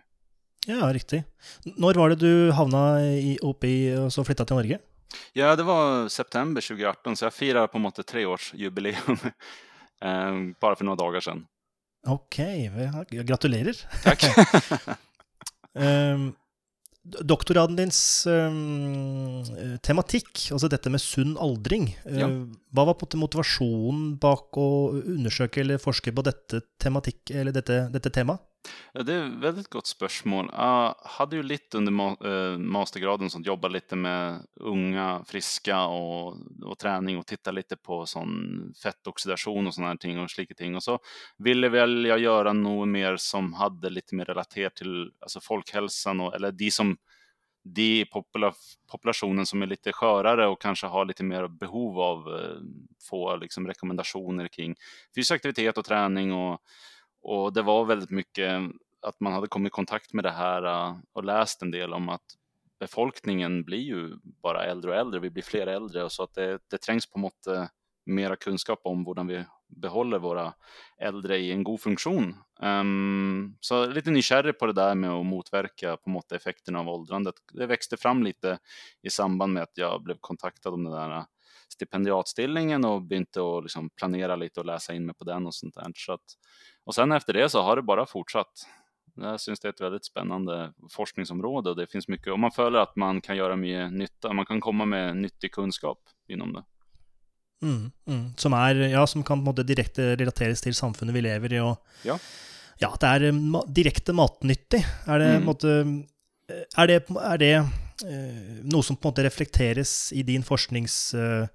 Ja, 0.67 0.93
riktigt. 0.93 1.25
När 1.63 1.93
var 1.93 2.09
det 2.09 2.15
du 2.15 2.51
hamnade 2.51 3.01
i, 3.01 3.39
uppe 3.41 3.67
i 3.67 3.97
och 3.97 4.13
så 4.13 4.23
flyttade 4.23 4.47
till 4.47 4.55
Norge? 4.55 4.79
Ja, 5.33 5.55
det 5.55 5.63
var 5.63 6.07
september 6.07 6.61
2018, 6.61 7.15
så 7.15 7.25
jag 7.25 7.33
firar 7.33 7.67
på 7.67 7.79
något 7.79 8.07
treårsjubileum 8.07 9.17
eh, 10.01 10.33
bara 10.59 10.75
för 10.75 10.85
några 10.85 10.95
dagar 10.95 11.19
sedan. 11.19 11.45
Okej, 12.03 12.69
okay, 12.69 13.23
gratulerer. 13.23 13.77
Tack. 14.03 14.25
um, 15.79 16.33
doktorgraden 17.03 17.77
dins 17.79 17.99
um, 18.27 19.43
tematikk, 19.83 20.49
altså 20.51 20.67
dette 20.71 20.91
med 20.91 21.03
sunn 21.03 21.37
aldring, 21.39 21.89
ja. 22.03 22.27
uh, 22.27 22.43
hva 22.75 22.89
var 22.89 22.97
på 22.99 23.07
en 23.07 23.13
måte 23.13 23.21
motivasjonen 23.21 24.15
bak 24.23 24.59
å 24.59 24.67
undersøke 24.99 25.63
eller 25.63 25.79
forske 25.83 26.11
på 26.15 26.25
dette, 26.27 26.63
tematikk, 26.83 27.21
eller 27.31 27.55
dette, 27.55 27.85
dette 27.93 28.11
temaet? 28.11 28.43
Ja, 28.93 29.03
det 29.03 29.13
är 29.13 29.25
ett 29.25 29.31
väldigt 29.31 29.69
gott 29.69 29.87
spörsmål. 29.87 30.49
Jag 30.53 30.95
hade 31.03 31.35
ju 31.35 31.43
lite 31.43 31.77
under 31.77 31.91
ma 31.91 32.17
eh, 32.25 32.57
mastergraden 32.57 33.29
som 33.29 33.43
jobbade 33.43 33.73
lite 33.73 33.95
med 33.95 34.47
unga, 34.55 35.23
friska 35.27 35.83
och, 35.85 36.37
och 36.63 36.79
träning 36.79 37.17
och 37.17 37.27
titta 37.27 37.51
lite 37.51 37.77
på 37.77 38.05
sån 38.05 38.73
fettoxidation 38.83 39.67
och 39.67 39.73
sådana 39.73 39.89
här 39.89 39.97
ting 39.97 40.19
och 40.19 40.31
slika 40.31 40.53
ting. 40.53 40.75
Och 40.75 40.83
så 40.83 40.99
ville 41.37 41.69
väl 41.69 42.05
jag 42.05 42.19
göra 42.19 42.53
något 42.53 42.87
mer 42.87 43.17
som 43.17 43.53
hade 43.53 43.89
lite 43.89 44.15
mer 44.15 44.25
relaterat 44.25 44.75
till 44.75 45.11
alltså 45.19 45.39
folkhälsan 45.41 46.19
och, 46.19 46.35
eller 46.35 46.51
de 46.51 46.71
som 46.71 46.97
de 47.63 48.05
popula 48.05 48.53
populationen 48.91 49.45
som 49.45 49.61
är 49.61 49.67
lite 49.67 49.93
skörare 49.93 50.47
och 50.47 50.61
kanske 50.61 50.87
har 50.87 51.05
lite 51.05 51.23
mer 51.23 51.47
behov 51.47 51.99
av 51.99 52.39
eh, 52.39 52.57
få 53.09 53.35
liksom, 53.35 53.67
rekommendationer 53.67 54.47
kring 54.47 54.75
fysisk 55.15 55.31
aktivitet 55.31 55.77
och 55.77 55.85
träning 55.85 56.33
och 56.33 56.61
och 57.23 57.53
det 57.53 57.61
var 57.61 57.85
väldigt 57.85 58.09
mycket 58.09 58.61
att 59.01 59.19
man 59.19 59.33
hade 59.33 59.47
kommit 59.47 59.69
i 59.69 59.71
kontakt 59.71 60.13
med 60.13 60.23
det 60.23 60.31
här 60.31 60.63
äh, 60.63 60.97
och 61.13 61.23
läst 61.23 61.61
en 61.61 61.71
del 61.71 61.93
om 61.93 62.09
att 62.09 62.25
befolkningen 62.79 63.63
blir 63.63 63.81
ju 63.81 64.17
bara 64.23 64.65
äldre 64.65 64.91
och 64.91 64.97
äldre, 64.97 65.19
vi 65.19 65.29
blir 65.29 65.43
fler 65.43 65.67
äldre 65.67 66.03
och 66.03 66.11
så 66.11 66.23
att 66.23 66.33
det, 66.33 66.59
det 66.69 66.77
trängs 66.77 67.09
på 67.09 67.19
något 67.19 67.47
äh, 67.47 67.65
mera 68.05 68.35
kunskap 68.35 68.81
om 68.83 69.05
hur 69.05 69.23
vi 69.27 69.45
behåller 69.67 70.19
våra 70.19 70.53
äldre 70.97 71.37
i 71.37 71.51
en 71.51 71.63
god 71.63 71.81
funktion. 71.81 72.35
Um, 72.59 73.57
så 73.59 73.85
lite 73.85 74.11
nykärrig 74.11 74.59
på 74.59 74.65
det 74.65 74.73
där 74.73 74.95
med 74.95 75.09
att 75.09 75.25
motverka 75.25 75.97
på 75.97 76.09
något 76.09 76.31
effekterna 76.31 76.79
av 76.79 76.89
åldrandet. 76.89 77.35
Det 77.53 77.65
växte 77.65 77.97
fram 77.97 78.23
lite 78.23 78.59
i 79.01 79.09
samband 79.09 79.53
med 79.53 79.63
att 79.63 79.77
jag 79.77 80.03
blev 80.03 80.17
kontaktad 80.19 80.73
om 80.73 80.83
den 80.83 80.93
där 80.93 81.17
äh, 81.17 81.23
stipendiatstillingen 81.73 82.85
och 82.85 83.01
började 83.01 83.57
att 83.57 83.63
liksom 83.63 83.89
planera 83.89 84.35
lite 84.35 84.59
och 84.59 84.65
läsa 84.65 84.93
in 84.93 85.05
mig 85.05 85.15
på 85.15 85.23
den 85.23 85.47
och 85.47 85.55
sånt 85.55 85.75
där. 85.75 85.91
Så 85.95 86.13
att, 86.13 86.25
och 86.85 86.95
sen 86.95 87.11
efter 87.11 87.33
det 87.33 87.49
så 87.49 87.61
har 87.61 87.75
det 87.75 87.81
bara 87.81 88.05
fortsatt. 88.05 88.67
Jag 89.15 89.41
syns 89.41 89.59
det 89.59 89.67
är 89.67 89.69
ett 89.69 89.81
väldigt 89.81 90.05
spännande 90.05 90.73
forskningsområde 90.91 91.69
och 91.69 91.75
det 91.75 91.87
finns 91.87 92.07
mycket, 92.07 92.33
och 92.33 92.39
man 92.39 92.51
följer 92.51 92.81
att 92.81 92.95
man 92.95 93.21
kan 93.21 93.37
göra 93.37 93.55
mycket 93.55 93.93
nytta, 93.93 94.33
man 94.33 94.45
kan 94.45 94.61
komma 94.61 94.85
med 94.85 95.17
nyttig 95.17 95.51
kunskap 95.51 95.99
inom 96.27 96.53
det. 96.53 96.63
Mm, 97.63 97.91
mm. 98.07 98.33
Som, 98.37 98.53
är, 98.53 98.75
ja, 98.75 99.07
som 99.07 99.23
kan 99.23 99.37
på 99.37 99.41
en 99.41 99.45
måte 99.45 99.63
direkte 99.63 100.15
relateres 100.19 100.61
til 100.61 100.75
samfunnet 100.75 101.15
vi 101.15 101.21
lever 101.23 101.53
i. 101.55 101.61
Og, 101.63 101.77
ja. 102.03 102.17
ja, 102.81 102.89
det 102.99 103.11
er 103.11 103.29
ma 103.31 103.61
direkte 103.71 104.15
matnyttig. 104.15 104.81
Er 105.07 105.21
det, 105.21 105.29
mm. 105.37 105.47
måte, 105.47 105.75
er 106.51 106.91
det, 106.91 106.97
er 107.07 107.39
det 107.39 107.53
uh, 107.61 108.49
noe 108.67 108.83
som 108.83 108.97
på 108.97 109.07
en 109.07 109.13
måte 109.13 109.23
reflekteres 109.23 110.11
i 110.11 110.25
din 110.27 110.43
forsknings, 110.43 110.97
uh, 111.15 111.47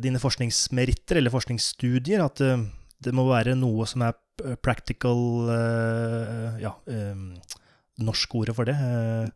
dine 0.00 0.22
forskningsmeritter 0.22 1.20
eller 1.20 1.34
forskningsstudier? 1.34 2.24
At 2.24 2.40
uh, 2.40 2.64
det 3.02 3.12
må 3.12 3.28
være 3.28 3.58
noe 3.58 3.84
som 3.90 4.06
er 4.06 4.16
Eh, 4.44 4.54
practical 4.54 5.48
uh, 5.48 6.62
Ja, 6.62 6.80
um, 6.86 7.36
norsk 7.98 8.34
ordet 8.34 8.56
for 8.56 8.64
det. 8.64 8.72
Uh, 8.72 9.28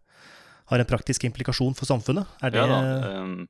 har 0.67 0.79
en 0.79 0.89
praktisk 0.89 1.25
implikasjon 1.25 1.75
for 1.75 1.87
samfunnet? 1.87 2.27
Er 2.43 2.51
det 2.51 2.63
ja, 2.63 2.79
um, 3.21 3.49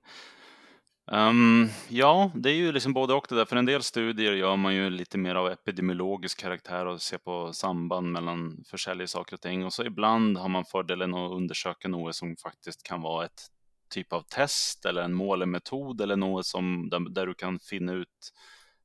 um, 1.12 1.68
ja, 1.88 2.30
det 2.34 2.50
är 2.50 2.54
ju 2.54 2.72
liksom 2.72 2.92
både 2.92 3.14
och 3.14 3.26
det 3.28 3.36
där. 3.36 3.44
För 3.44 3.56
en 3.56 3.66
del 3.66 3.82
studier 3.82 4.32
gör 4.32 4.56
man 4.56 4.74
ju 4.74 4.90
lite 4.90 5.18
mer 5.18 5.34
av 5.34 5.48
epidemiologisk 5.48 6.40
karaktär 6.40 6.86
och 6.86 7.02
ser 7.02 7.18
på 7.18 7.52
samband 7.52 8.12
mellan 8.12 8.64
försäljning 8.70 9.08
saker 9.08 9.34
och 9.34 9.40
ting. 9.40 9.64
Och 9.64 9.72
så 9.72 9.84
ibland 9.84 10.38
har 10.38 10.48
man 10.48 10.64
fördelen 10.64 11.14
att 11.14 11.32
undersöka 11.32 11.88
något 11.88 12.16
som 12.16 12.36
faktiskt 12.36 12.82
kan 12.82 13.00
vara 13.00 13.24
ett 13.24 13.46
typ 13.90 14.12
av 14.12 14.22
test 14.22 14.84
eller 14.84 15.02
en 15.02 15.14
målemetod 15.14 16.00
eller 16.00 16.16
något 16.16 16.46
som 16.46 16.88
där, 16.90 17.14
där 17.14 17.26
du 17.26 17.34
kan 17.34 17.58
finna 17.58 17.92
ut 17.92 18.32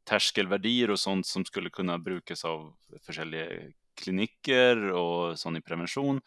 terskelvärdier 0.04 0.92
och 0.92 1.00
sånt 1.00 1.26
som 1.26 1.46
skulle 1.46 1.70
kunna 1.70 2.00
brukas 2.00 2.46
av 2.46 2.74
kliniker 3.96 4.92
och 4.92 5.40
sån 5.40 5.58
i 5.58 5.62
prevention. 5.62 6.22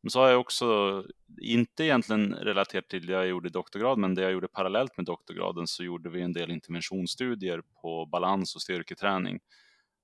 Men 0.00 0.10
så 0.10 0.20
har 0.20 0.28
jag 0.28 0.40
också, 0.40 1.04
inte 1.40 1.84
egentligen 1.84 2.34
relaterat 2.34 2.88
till 2.88 3.06
det 3.06 3.12
jag 3.12 3.26
gjorde 3.26 3.48
i 3.48 3.52
doktorgrad, 3.52 3.98
men 3.98 4.14
det 4.14 4.22
jag 4.22 4.32
gjorde 4.32 4.48
parallellt 4.48 4.96
med 4.96 5.06
doktorgraden 5.06 5.66
så 5.66 5.84
gjorde 5.84 6.10
vi 6.10 6.22
en 6.22 6.32
del 6.32 6.50
interventionsstudier 6.50 7.62
på 7.82 8.06
balans 8.06 8.54
och 8.54 8.62
styrketräning. 8.62 9.40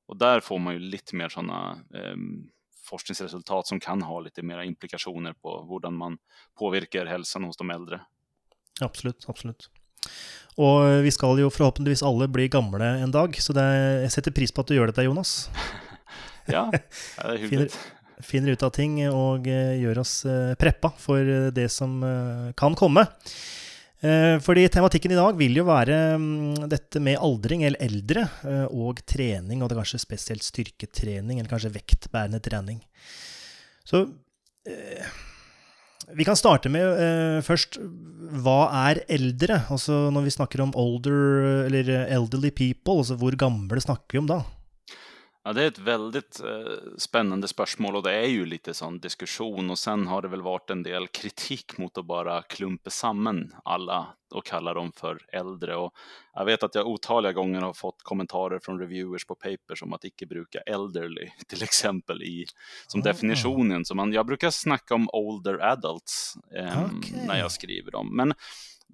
Och 0.07 0.19
där 0.19 0.41
får 0.41 0.59
man 0.59 0.75
ju 0.75 0.81
lite 0.81 1.17
mer 1.17 1.29
sådana 1.29 1.79
eh, 1.95 2.17
forskningsresultat 2.85 3.67
som 3.67 3.81
kan 3.81 4.03
ha 4.03 4.21
lite 4.21 4.43
mera 4.43 4.65
implikationer 4.65 5.33
på 5.33 5.81
hur 5.85 5.91
man 5.91 6.19
påverkar 6.59 7.07
hälsan 7.07 7.45
hos 7.45 7.57
de 7.57 7.71
äldre. 7.71 8.01
Absolut, 8.81 9.25
absolut. 9.29 9.71
Og 10.55 11.03
vi 11.03 11.11
skal 11.11 11.41
jo 11.43 11.51
forhåpentligvis 11.51 12.05
alle 12.07 12.29
bli 12.31 12.47
gamle 12.53 12.93
en 13.03 13.15
dag, 13.15 13.35
så 13.43 13.55
det, 13.57 13.65
jeg 14.05 14.15
setter 14.15 14.35
pris 14.37 14.55
på 14.55 14.63
at 14.63 14.71
du 14.71 14.77
gjør 14.77 14.93
dette, 14.93 15.07
Jonas. 15.07 15.35
ja, 16.55 16.69
det 16.71 16.85
er 17.25 17.43
hyggelig. 17.43 17.67
Finner, 17.73 18.23
finner, 18.29 18.55
ut 18.55 18.63
av 18.63 18.71
ting 18.77 19.01
og 19.09 19.51
uh, 19.51 19.75
gjør 19.81 20.05
oss 20.05 20.15
uh, 20.31 20.55
preppa 20.61 20.93
for 21.01 21.51
det 21.55 21.67
som 21.75 21.99
kan 22.59 22.79
komme. 22.79 23.07
Fordi 24.45 24.67
tematikken 24.69 25.15
i 25.15 25.17
dag 25.17 25.39
vil 25.39 25.55
jo 25.57 25.63
være 25.65 25.95
um, 26.21 26.67
dette 26.69 27.01
med 27.01 27.17
aldring, 27.25 27.63
eller 27.65 27.81
eldre, 27.81 28.27
og 28.69 28.99
trening, 29.09 29.63
og 29.63 29.71
det 29.71 29.79
er 29.79 29.81
kanskje 29.81 30.03
spesielt 30.03 30.45
styrketrening, 30.45 31.39
eller 31.39 31.49
kanskje 31.49 31.73
vektbærende 31.73 32.43
trening. 32.45 32.83
Så 33.89 34.03
vi 36.13 36.27
kan 36.27 36.37
starte 36.37 36.71
med 36.73 36.85
uh, 36.85 37.39
først 37.45 37.79
Hva 38.45 38.59
er 38.89 39.03
eldre? 39.13 39.63
Altså 39.73 40.11
Når 40.13 40.27
vi 40.27 40.35
snakker 40.35 40.63
om 40.65 40.75
older 40.77 41.67
eller 41.69 41.89
eh, 41.93 42.13
elderly 42.17 42.51
people, 42.51 42.99
altså 43.03 43.17
hvor 43.21 43.37
gamle 43.39 43.81
snakker 43.81 44.17
vi 44.17 44.23
om 44.23 44.31
da? 44.31 44.41
Ja, 45.47 45.53
det 45.53 45.63
är 45.63 45.67
ett 45.69 45.79
väldigt 45.79 46.41
eh, 46.41 46.97
spännande 46.99 47.49
spörsmål 47.49 47.97
och 47.97 48.03
det 48.03 48.13
är 48.13 48.27
ju 48.29 48.47
lite 48.47 48.75
sån 48.75 49.01
diskussion 49.01 49.71
och 49.71 49.79
sen 49.79 50.07
har 50.07 50.23
det 50.23 50.29
väl 50.29 50.43
varit 50.43 50.71
en 50.71 50.83
del 50.83 51.07
kritik 51.09 51.79
mot 51.79 51.99
att 51.99 52.05
bara 52.05 52.43
klumpa 52.43 52.91
samman 52.91 53.55
alla 53.65 54.07
och 54.35 54.45
kalla 54.45 54.75
dem 54.75 54.93
för 54.97 55.19
äldre 55.33 55.77
och 55.77 55.93
jag 56.35 56.45
vet 56.45 56.63
att 56.63 56.75
jag 56.75 56.87
otaliga 56.87 57.33
gånger 57.33 57.61
har 57.61 57.73
fått 57.73 58.03
kommentarer 58.03 58.59
från 58.63 58.79
reviewers 58.79 59.25
på 59.27 59.35
papers 59.35 59.83
om 59.83 59.93
att 59.93 60.05
icke 60.05 60.27
bruka 60.27 60.59
elderly 60.59 61.31
till 61.49 61.63
exempel 61.63 62.23
i 62.23 62.47
som 62.87 63.01
Ah. 63.01 63.05
definitionen. 63.05 63.85
Så 63.85 63.95
man, 63.95 64.13
jag 64.13 64.27
brukar 64.27 64.51
snacka 64.51 64.95
om 64.95 65.09
older 65.13 65.59
adults 65.59 66.35
eh, 66.57 66.85
Okej. 66.85 67.25
när 67.27 67.39
jag 67.39 67.53
skriver 67.53 67.91
dem. 67.91 68.17
Men 68.17 68.35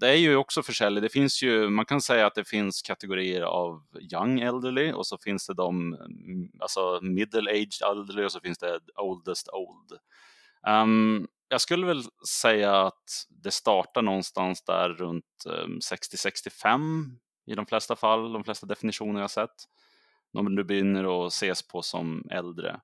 det 0.01 0.09
är 0.09 0.17
ju 0.17 0.37
också 0.37 0.63
försäljning. 0.63 1.03
Det 1.03 1.09
finns 1.09 1.43
ju, 1.43 1.69
man 1.69 1.85
kan 1.85 2.01
säga 2.01 2.27
att 2.27 2.35
det 2.35 2.45
finns 2.45 2.83
kategorier 2.83 3.43
av 3.43 3.83
young 4.13 4.41
elderly 4.41 4.93
och 4.93 5.07
så 5.07 5.19
finns 5.19 5.47
det 5.47 5.55
de, 5.55 5.95
mm, 5.95 6.51
alltså 6.61 6.99
middle 7.03 7.51
aged 7.51 7.91
elderly 7.91 8.25
och 8.25 8.33
så 8.33 8.41
finns 8.41 8.59
det 8.59 8.81
oldest 8.97 9.49
old. 9.49 10.01
Um, 10.69 11.29
jag 11.49 11.61
skulle 11.61 11.87
väl 11.87 12.03
säga 12.29 12.81
att 12.81 13.27
det 13.29 13.51
startar 13.51 14.03
någonstans 14.03 14.65
där 14.65 14.89
runt 14.89 15.47
ehm, 15.47 15.73
um, 15.73 15.79
60-65 15.79 17.05
i 17.47 17.55
de 17.55 17.67
flesta 17.67 17.97
fall, 17.97 18.33
de 18.33 18.45
flesta 18.45 18.67
definitioner 18.67 19.21
jag 19.21 19.31
sett. 19.31 19.65
De 20.33 20.57
du 20.57 20.65
begynner 20.65 21.27
att 21.27 21.33
ses 21.33 21.69
på 21.69 21.83
som 21.83 22.29
äldre. 22.31 22.81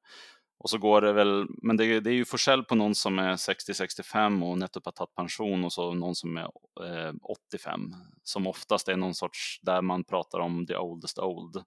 Och 0.58 0.70
så 0.70 0.78
går 0.78 1.00
det 1.00 1.12
väl, 1.12 1.46
men 1.62 1.76
det, 1.76 2.00
det 2.00 2.10
är 2.10 2.14
ju 2.14 2.24
forsell 2.24 2.64
på 2.64 2.74
någon 2.74 2.94
som 2.94 3.18
är 3.18 3.36
60-65 3.36 4.50
och 4.50 4.58
nettopp 4.58 4.84
har 4.84 4.92
tagit 4.92 5.14
pension 5.14 5.64
och 5.64 5.72
så 5.72 5.94
någon 5.94 6.14
som 6.14 6.36
är 6.36 6.42
eh, 6.84 7.14
85. 7.52 7.94
Som 8.22 8.46
oftast 8.46 8.88
är 8.88 8.96
någon 8.96 9.14
sorts, 9.14 9.60
där 9.62 9.82
man 9.82 10.04
pratar 10.04 10.38
om 10.38 10.66
the 10.66 10.76
oldest 10.76 11.18
old. 11.18 11.62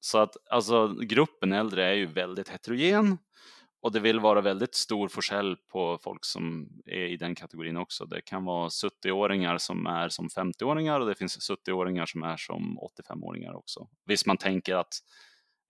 Så 0.00 0.18
att 0.18 0.36
alltså 0.50 0.88
gruppen 0.88 1.52
äldre 1.52 1.86
är 1.86 1.94
ju 1.94 2.06
väldigt 2.06 2.48
heterogen. 2.48 3.18
Och 3.82 3.92
det 3.92 4.00
vill 4.00 4.20
vara 4.20 4.40
väldigt 4.40 4.74
stor 4.74 5.08
forsell 5.08 5.56
på 5.56 5.98
folk 6.02 6.24
som 6.24 6.68
är 6.86 7.06
i 7.06 7.16
den 7.16 7.34
kategorin 7.34 7.76
också. 7.76 8.04
Det 8.04 8.20
kan 8.20 8.44
vara 8.44 8.68
70-åringar 8.68 9.58
som 9.58 9.86
är 9.86 10.08
som 10.08 10.28
50-åringar 10.28 11.00
och 11.00 11.06
det 11.06 11.14
finns 11.14 11.50
70-åringar 11.50 12.06
som 12.06 12.22
är 12.22 12.36
som 12.36 12.78
85-åringar 12.78 13.54
också. 13.54 13.88
Visst 14.06 14.26
man 14.26 14.36
tänker 14.36 14.74
att 14.74 14.94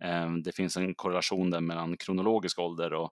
Ehm, 0.00 0.42
det 0.42 0.52
finns 0.52 0.76
en 0.76 0.94
korrelation 0.94 1.50
där 1.50 1.60
mellan 1.60 1.96
kronologisk 1.96 2.58
ålder 2.58 2.92
och 2.92 3.10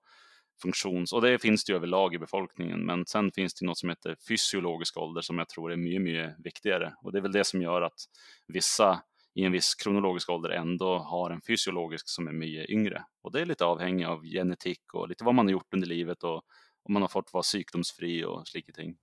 funktions... 0.62 1.12
Och 1.12 1.23
det 1.23 1.38
finns 1.38 1.64
det 1.64 1.73
ju 1.73 1.76
överlag 1.76 2.14
i 2.14 2.18
befolkningen. 2.18 2.87
Men 2.87 3.07
sen 3.07 3.33
finns 3.33 3.54
det 3.54 3.66
något 3.66 3.78
som 3.78 3.88
heter 3.88 4.16
fysiologisk 4.28 4.97
ålder 4.97 5.23
som 5.23 5.38
jag 5.38 5.49
tror 5.49 5.73
är 5.73 5.76
mycket, 5.76 6.02
mycket 6.02 6.35
viktigare. 6.38 6.95
Och 7.02 7.12
det 7.12 7.18
är 7.18 7.23
väl 7.23 7.33
det 7.33 7.45
som 7.45 7.62
gör 7.62 7.83
att 7.83 8.00
vissa 8.47 9.02
i 9.35 9.45
en 9.45 9.52
viss 9.52 9.75
kronologisk 9.75 10.30
ålder 10.30 10.50
ändå 10.50 10.99
har 10.99 11.30
en 11.30 11.40
fysiologisk 11.47 12.09
som 12.09 12.28
är 12.28 12.33
mycket 12.33 12.71
yngre. 12.71 13.04
Och 13.23 13.33
det 13.33 13.40
är 13.40 13.47
lite 13.47 13.64
avhängigt 13.64 14.09
av 14.09 14.25
genetik 14.25 14.95
och 14.95 15.09
lite 15.09 15.25
vad 15.25 15.35
man 15.35 15.47
har 15.47 15.52
gjort 15.52 15.75
under 15.75 15.88
livet 15.88 16.23
och 16.23 16.42
om 16.83 16.92
man 16.92 17.02
har 17.02 17.09
fått 17.09 17.33
vara 17.33 17.42
sjukdomsfri 17.42 18.25
och 18.25 18.49
slike 18.49 18.73
ting. 18.73 18.97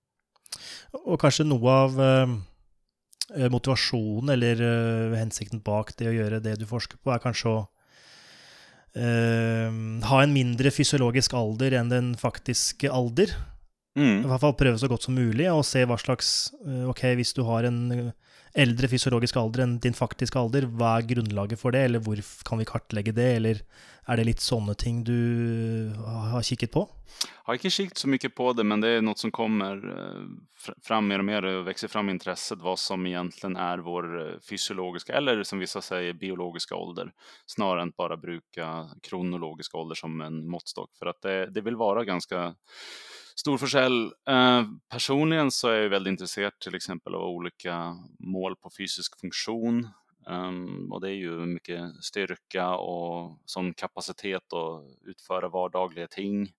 Och 0.92 1.20
kanske 1.20 1.44
något 1.44 1.68
av 1.68 2.00
ehm, 2.00 2.40
eh, 3.36 3.50
motivationen 3.50 4.28
eller 4.28 4.56
hänsikten 4.56 5.14
hensikten 5.14 5.60
bak 5.60 5.96
det 5.96 6.06
att 6.06 6.14
göra 6.14 6.40
det 6.40 6.56
du 6.56 6.66
forskar 6.66 6.98
på, 6.98 7.10
är 7.10 7.18
kanske 7.18 7.58
att 7.58 7.70
eh, 8.96 9.68
ha 10.08 10.22
en 10.22 10.32
mindre 10.34 10.72
fysiologisk 10.72 11.34
alder 11.36 11.76
enn 11.80 11.92
den 11.92 12.14
faktiske 12.20 12.90
alder. 12.90 13.34
I 13.96 14.02
Mm. 14.02 14.26
hvert 14.28 14.40
fall 14.42 14.52
prøve 14.52 14.76
så 14.76 14.88
godt 14.92 15.06
som 15.06 15.14
mulig 15.16 15.46
og 15.48 15.62
se 15.64 15.80
hva 15.88 15.96
slags 15.96 16.52
eh, 16.66 16.82
Ok, 16.84 17.00
hvis 17.16 17.32
du 17.32 17.42
har 17.48 17.64
en 17.64 17.78
eh, 17.92 18.10
eldre 18.56 18.88
fysiologisk 18.88 19.36
alder 19.36 19.64
enn 19.64 19.76
din 19.84 19.96
faktiske 19.96 20.40
alder, 20.40 20.66
hva 20.78 20.96
er 20.98 21.08
grunnlaget 21.10 21.60
for 21.60 21.76
det, 21.76 21.84
eller 21.86 22.02
hvor 22.04 22.20
kan 22.48 22.60
vi 22.60 22.68
kartlegge 22.68 23.14
det, 23.16 23.28
eller 23.38 23.60
er 24.06 24.20
det 24.20 24.26
litt 24.28 24.44
sånne 24.44 24.74
ting 24.78 25.02
du 25.04 25.92
har 26.06 26.44
kikket 26.46 26.72
på? 26.72 26.86
Jag 27.22 27.50
har 27.50 27.54
inte 27.54 27.70
kikat 27.70 27.98
så 27.98 28.08
mycket 28.08 28.34
på 28.34 28.52
det, 28.52 28.64
men 28.64 28.80
det 28.80 28.88
är 28.88 29.02
något 29.02 29.18
som 29.18 29.30
kommer 29.30 29.76
eh, 29.76 30.72
fram 30.82 31.08
mer 31.08 31.18
och 31.18 31.24
mer 31.24 31.44
och 31.44 31.66
växer 31.66 31.88
fram 31.88 32.08
intresset 32.08 32.58
vad 32.62 32.78
som 32.78 33.06
egentligen 33.06 33.56
är 33.56 33.78
vår 33.78 34.20
eh, 34.20 34.38
fysiologiska, 34.50 35.12
eller 35.12 35.42
som 35.42 35.58
vissa 35.58 35.82
säger 35.82 36.12
biologiska 36.12 36.74
ålder, 36.74 37.12
snarare 37.46 37.82
än 37.82 37.88
att 37.88 37.96
bara 37.96 38.16
bruka 38.16 38.88
kronologisk 39.02 39.74
ålder 39.74 39.94
som 39.94 40.20
en 40.20 40.48
måttstock. 40.48 40.90
För 40.98 41.06
att 41.06 41.22
det, 41.22 41.46
det 41.50 41.60
vill 41.60 41.76
vara 41.76 42.04
ganska 42.04 42.54
stor 43.36 43.58
förskäll. 43.58 44.12
Eh, 44.28 44.64
personligen 44.90 45.50
så 45.50 45.68
är 45.68 45.82
jag 45.82 45.88
väldigt 45.88 46.10
intresserad 46.10 46.58
till 46.58 46.74
exempel 46.74 47.14
av 47.14 47.22
olika 47.22 47.96
mål 48.18 48.56
på 48.56 48.70
fysisk 48.78 49.20
funktion. 49.20 49.88
Um, 50.28 50.92
och 50.92 51.00
det 51.00 51.08
är 51.08 51.14
ju 51.14 51.30
mycket 51.30 52.04
styrka 52.04 52.70
och 52.70 53.38
sån 53.44 53.74
kapacitet 53.74 54.52
att 54.52 55.08
utföra 55.08 55.48
vardagliga 55.48 56.06
ting. 56.06 56.52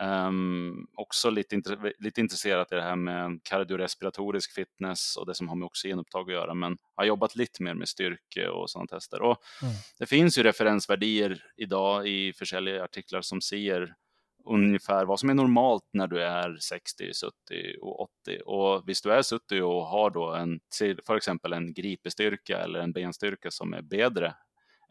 Um, 0.00 0.86
också 0.94 1.30
lite, 1.30 1.56
intre- 1.56 1.92
lite 1.98 2.20
intresserad 2.20 2.66
i 2.70 2.74
det 2.74 2.82
här 2.82 2.96
med 2.96 3.40
kardiorespiratorisk 3.42 4.52
fitness 4.54 5.16
och 5.16 5.26
det 5.26 5.34
som 5.34 5.48
har 5.48 5.56
med 5.56 5.66
oxygenupptag 5.66 6.28
att 6.30 6.34
göra, 6.34 6.54
men 6.54 6.76
har 6.96 7.04
jobbat 7.04 7.36
lite 7.36 7.62
mer 7.62 7.74
med 7.74 7.88
styrke 7.88 8.48
och 8.48 8.70
sådana 8.70 8.86
tester. 8.86 9.22
Och 9.22 9.36
Mm. 9.62 9.74
Det 9.98 10.06
finns 10.06 10.38
ju 10.38 10.42
referensvärdier 10.42 11.42
idag 11.56 12.08
i 12.08 12.32
försäljare 12.32 12.84
artiklar 12.84 13.22
som 13.22 13.40
säger 13.40 13.94
ungefär 14.44 15.04
vad 15.04 15.20
som 15.20 15.30
är 15.30 15.34
normalt 15.34 15.82
när 15.92 16.06
du 16.06 16.22
är 16.22 16.56
60, 16.56 17.04
70 17.04 17.76
och 17.82 18.00
80. 18.00 18.40
Och 18.46 18.88
visst 18.88 19.04
du 19.04 19.12
är 19.12 19.22
70 19.22 19.62
och 19.62 19.86
har 19.86 20.10
då 20.10 20.34
en, 20.34 20.60
till- 20.78 21.00
för 21.06 21.16
exempel 21.16 21.52
en 21.52 21.74
gripestyrka 21.74 22.58
eller 22.58 22.80
en 22.80 22.92
benstyrka 22.92 23.50
som 23.50 23.74
är 23.74 23.82
bättre 23.82 24.34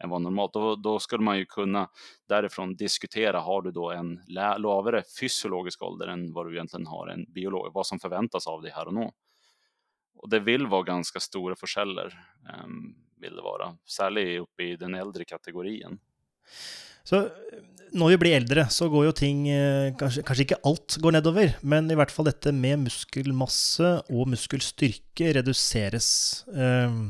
än 0.02 0.10
vad 0.10 0.22
normalt, 0.22 0.52
då, 0.52 0.76
då 0.76 0.98
skulle 0.98 1.22
man 1.24 1.38
ju 1.38 1.46
kunna 1.46 1.88
därifrån 2.28 2.76
diskutera, 2.76 3.40
har 3.40 3.62
du 3.62 3.70
då 3.70 3.90
en 3.90 4.20
lavare 4.58 5.02
fysiologisk 5.20 5.82
ålder 5.82 6.06
än 6.08 6.32
vad 6.32 6.46
du 6.46 6.54
egentligen 6.54 6.86
har 6.86 7.08
en 7.08 7.24
biolog, 7.32 7.72
vad 7.74 7.86
som 7.86 8.00
förväntas 8.00 8.46
av 8.46 8.62
dig 8.62 8.72
här 8.72 8.86
och 8.86 8.94
nu. 8.94 9.10
Och 10.14 10.28
det 10.30 10.40
vill 10.40 10.66
vara 10.66 10.82
ganska 10.82 11.20
stora 11.20 11.56
försäljare, 11.56 12.12
um, 12.64 12.94
vill 13.20 13.36
det 13.36 13.42
vara, 13.42 13.76
särskilt 13.96 14.40
uppe 14.40 14.62
i 14.62 14.76
den 14.76 14.94
äldre 14.94 15.24
kategorin. 15.24 15.98
Så 17.04 17.26
når 17.96 18.12
vi 18.12 18.18
blir 18.22 18.36
eldre, 18.38 18.66
så 18.70 18.88
går 18.90 19.08
jo 19.08 19.14
ting 19.16 19.46
eh, 19.50 19.90
kanskje, 19.98 20.22
kanskje 20.26 20.46
ikke 20.46 20.60
alt 20.68 20.96
går 21.02 21.16
nedover, 21.16 21.54
men 21.66 21.90
i 21.90 21.96
hvert 21.98 22.12
fall 22.14 22.28
dette 22.28 22.52
med 22.54 22.84
muskelmasse 22.84 23.94
og 24.10 24.28
muskelstyrke 24.30 25.32
reduseres. 25.40 26.10
Ehm, 26.54 27.00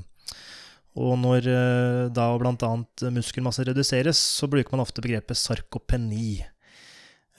og 1.00 1.18
når 1.20 1.48
eh, 1.52 2.04
da 2.16 2.28
bl.a. 2.40 2.72
muskelmasse 3.12 3.66
reduseres, 3.68 4.20
så 4.40 4.48
bruker 4.50 4.74
man 4.74 4.84
ofte 4.84 5.04
begrepet 5.04 5.38
sarkopeni. 5.38 6.40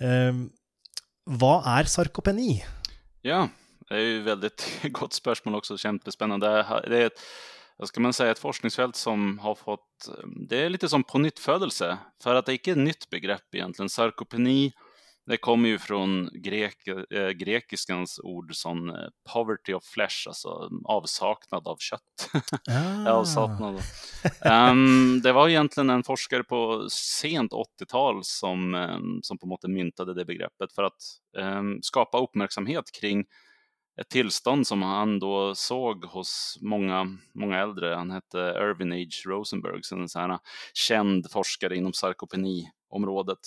Ehm, 0.01 0.45
hva 1.25 1.55
er 1.77 1.89
sarkopeni? 1.89 2.61
Ja, 3.25 3.47
det 3.89 3.95
är 3.95 3.99
ju 3.99 4.21
väldigt 4.21 4.65
gott 4.91 5.13
spörsmål 5.13 5.55
också, 5.55 5.77
kämpespännande. 5.77 6.47
Det 6.47 6.89
Det 6.89 6.97
är 6.97 7.05
ett, 7.05 7.19
vad 7.81 7.87
ska 7.87 8.01
man 8.01 8.13
säga, 8.13 8.31
ett 8.31 8.39
forskningsfält 8.39 8.95
som 8.95 9.39
har 9.39 9.55
fått, 9.55 10.09
det 10.49 10.57
är 10.57 10.69
lite 10.69 10.89
som 10.89 11.03
på 11.03 11.17
nyttfödelse, 11.17 11.97
för 12.23 12.35
att 12.35 12.45
det 12.45 12.51
är 12.51 12.53
inte 12.53 12.71
ett 12.71 12.77
nytt 12.77 13.09
begrepp 13.09 13.55
egentligen. 13.55 13.89
Sarkopeni, 13.89 14.73
det 15.25 15.37
kommer 15.37 15.69
ju 15.69 15.79
från 15.79 16.29
grek, 16.33 16.87
eh, 16.87 17.29
grekiskans 17.29 18.19
ord 18.23 18.55
som 18.55 18.89
eh, 18.89 18.95
poverty 19.33 19.73
of 19.73 19.83
flesh, 19.83 20.27
alltså 20.27 20.69
avsaknad 20.85 21.67
av 21.67 21.77
kött. 21.79 22.01
Ah, 22.69 23.11
Avsaknad. 23.11 23.81
Ehm, 24.41 25.21
det 25.21 25.31
var 25.31 25.49
egentligen 25.49 25.89
en 25.89 26.03
forskare 26.03 26.43
på 26.43 26.87
sent 26.89 27.51
80-tal 27.51 28.19
som, 28.23 28.75
ehm, 28.75 29.19
som 29.21 29.37
på 29.37 29.47
något 29.47 29.63
myntade 29.63 30.13
det 30.13 30.25
begreppet 30.25 30.73
för 30.75 30.83
att 30.83 31.01
ehm, 31.37 31.81
skapa 31.81 32.19
uppmärksamhet 32.19 32.91
kring 32.99 33.25
ett 34.01 34.09
tillstånd 34.09 34.67
som 34.67 34.81
han 34.81 35.19
då 35.19 35.55
såg 35.55 36.05
hos 36.05 36.57
många, 36.61 37.17
många 37.33 37.57
äldre. 37.57 37.95
Han 37.95 38.11
hette 38.11 38.37
Irvin 38.37 38.91
H. 38.91 39.29
Rosenberg, 39.29 39.79
så 39.83 39.95
en 39.95 40.09
sån 40.09 40.21
här 40.21 40.39
känd 40.73 41.31
forskare 41.31 41.75
inom 41.75 41.93
sarkopeniområdet. 41.93 43.39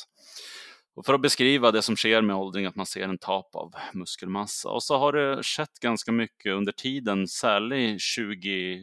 Och 0.96 1.06
för 1.06 1.14
att 1.14 1.22
beskriva 1.22 1.70
det 1.70 1.82
som 1.82 1.96
sker 1.96 2.22
med 2.22 2.36
åldring, 2.36 2.66
att 2.66 2.76
man 2.76 2.86
ser 2.86 3.08
en 3.08 3.18
tap 3.18 3.54
av 3.54 3.74
muskelmassa. 3.92 4.70
Och 4.70 4.82
så 4.82 4.98
har 4.98 5.12
det 5.12 5.42
skett 5.42 5.80
ganska 5.80 6.12
mycket 6.12 6.52
under 6.52 6.72
tiden, 6.72 7.28
särskilt 7.28 8.02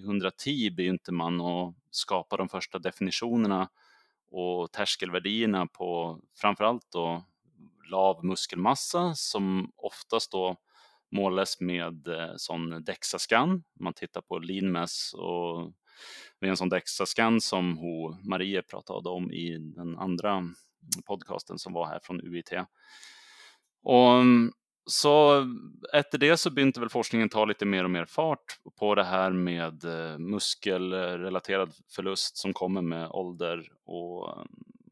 2010 0.03 0.69
begynte 0.71 1.11
man 1.11 1.41
att 1.41 1.75
skapa 1.91 2.37
de 2.37 2.49
första 2.49 2.79
definitionerna 2.79 3.69
och 4.31 4.71
terskelvärdierna 4.71 5.67
på 5.67 6.19
framförallt 6.41 6.91
då 6.91 7.23
lav 7.91 8.25
muskelmassa 8.25 9.15
som 9.15 9.71
oftast 9.77 10.31
då 10.31 10.55
målas 11.11 11.59
med 11.59 12.07
eh, 12.07 12.33
sån 12.37 12.73
DEXA-scan. 12.73 13.63
Man 13.79 13.93
tittar 13.93 14.21
på 14.21 14.39
lean 14.39 14.71
mass 14.71 15.15
och 15.17 15.71
med 16.39 16.49
en 16.49 16.57
sån 16.57 16.69
DEXA-scan 16.73 17.39
som 17.39 17.77
ho 17.77 18.15
Marie 18.23 18.61
pratade 18.61 19.09
om 19.09 19.31
i 19.31 19.57
den 19.57 19.97
andra 19.97 20.43
podcasten 21.05 21.59
som 21.59 21.73
var 21.73 21.85
här 21.85 21.99
från 22.03 22.21
UIT. 22.21 22.53
Och 23.83 24.11
mm, 24.11 24.51
så 24.85 25.45
efter 25.93 26.17
det 26.17 26.37
så 26.37 26.49
började 26.49 26.79
väl 26.79 26.89
forskningen 26.89 27.29
ta 27.29 27.45
lite 27.45 27.65
mer 27.65 27.83
och 27.83 27.89
mer 27.89 28.05
fart 28.05 28.59
på 28.79 28.95
det 28.95 29.03
här 29.03 29.31
med 29.31 29.83
eh, 29.83 30.17
muskelrelaterad 30.17 31.73
förlust 31.95 32.37
som 32.37 32.53
kommer 32.53 32.81
med 32.81 33.09
ålder 33.09 33.71
och 33.85 34.37
mm, 34.37 34.47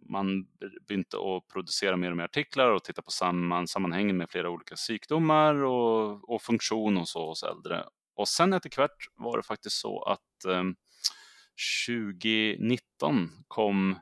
man 0.09 0.47
begynte 0.87 1.17
att 1.17 1.47
producera 1.53 1.97
mer 1.97 2.11
och 2.11 2.17
mer 2.17 2.23
artiklar 2.23 2.69
och 2.69 2.83
titta 2.83 3.01
på 3.01 3.11
samman, 3.11 3.67
sammanhängen 3.67 4.17
med 4.17 4.29
flera 4.29 4.49
olika 4.49 4.75
sjukdomar 4.75 5.55
och, 5.55 6.29
och 6.29 6.41
funktion 6.41 6.97
och 6.97 7.07
så 7.07 7.27
hos 7.27 7.43
äldre. 7.43 7.83
Och 8.15 8.27
sen 8.27 8.53
etikvärt 8.53 9.07
var 9.15 9.37
det 9.37 9.43
faktiskt 9.43 9.75
så 9.75 10.03
att 10.03 10.45
eh, 10.45 10.63
2019 11.87 13.29
kom 13.47 13.99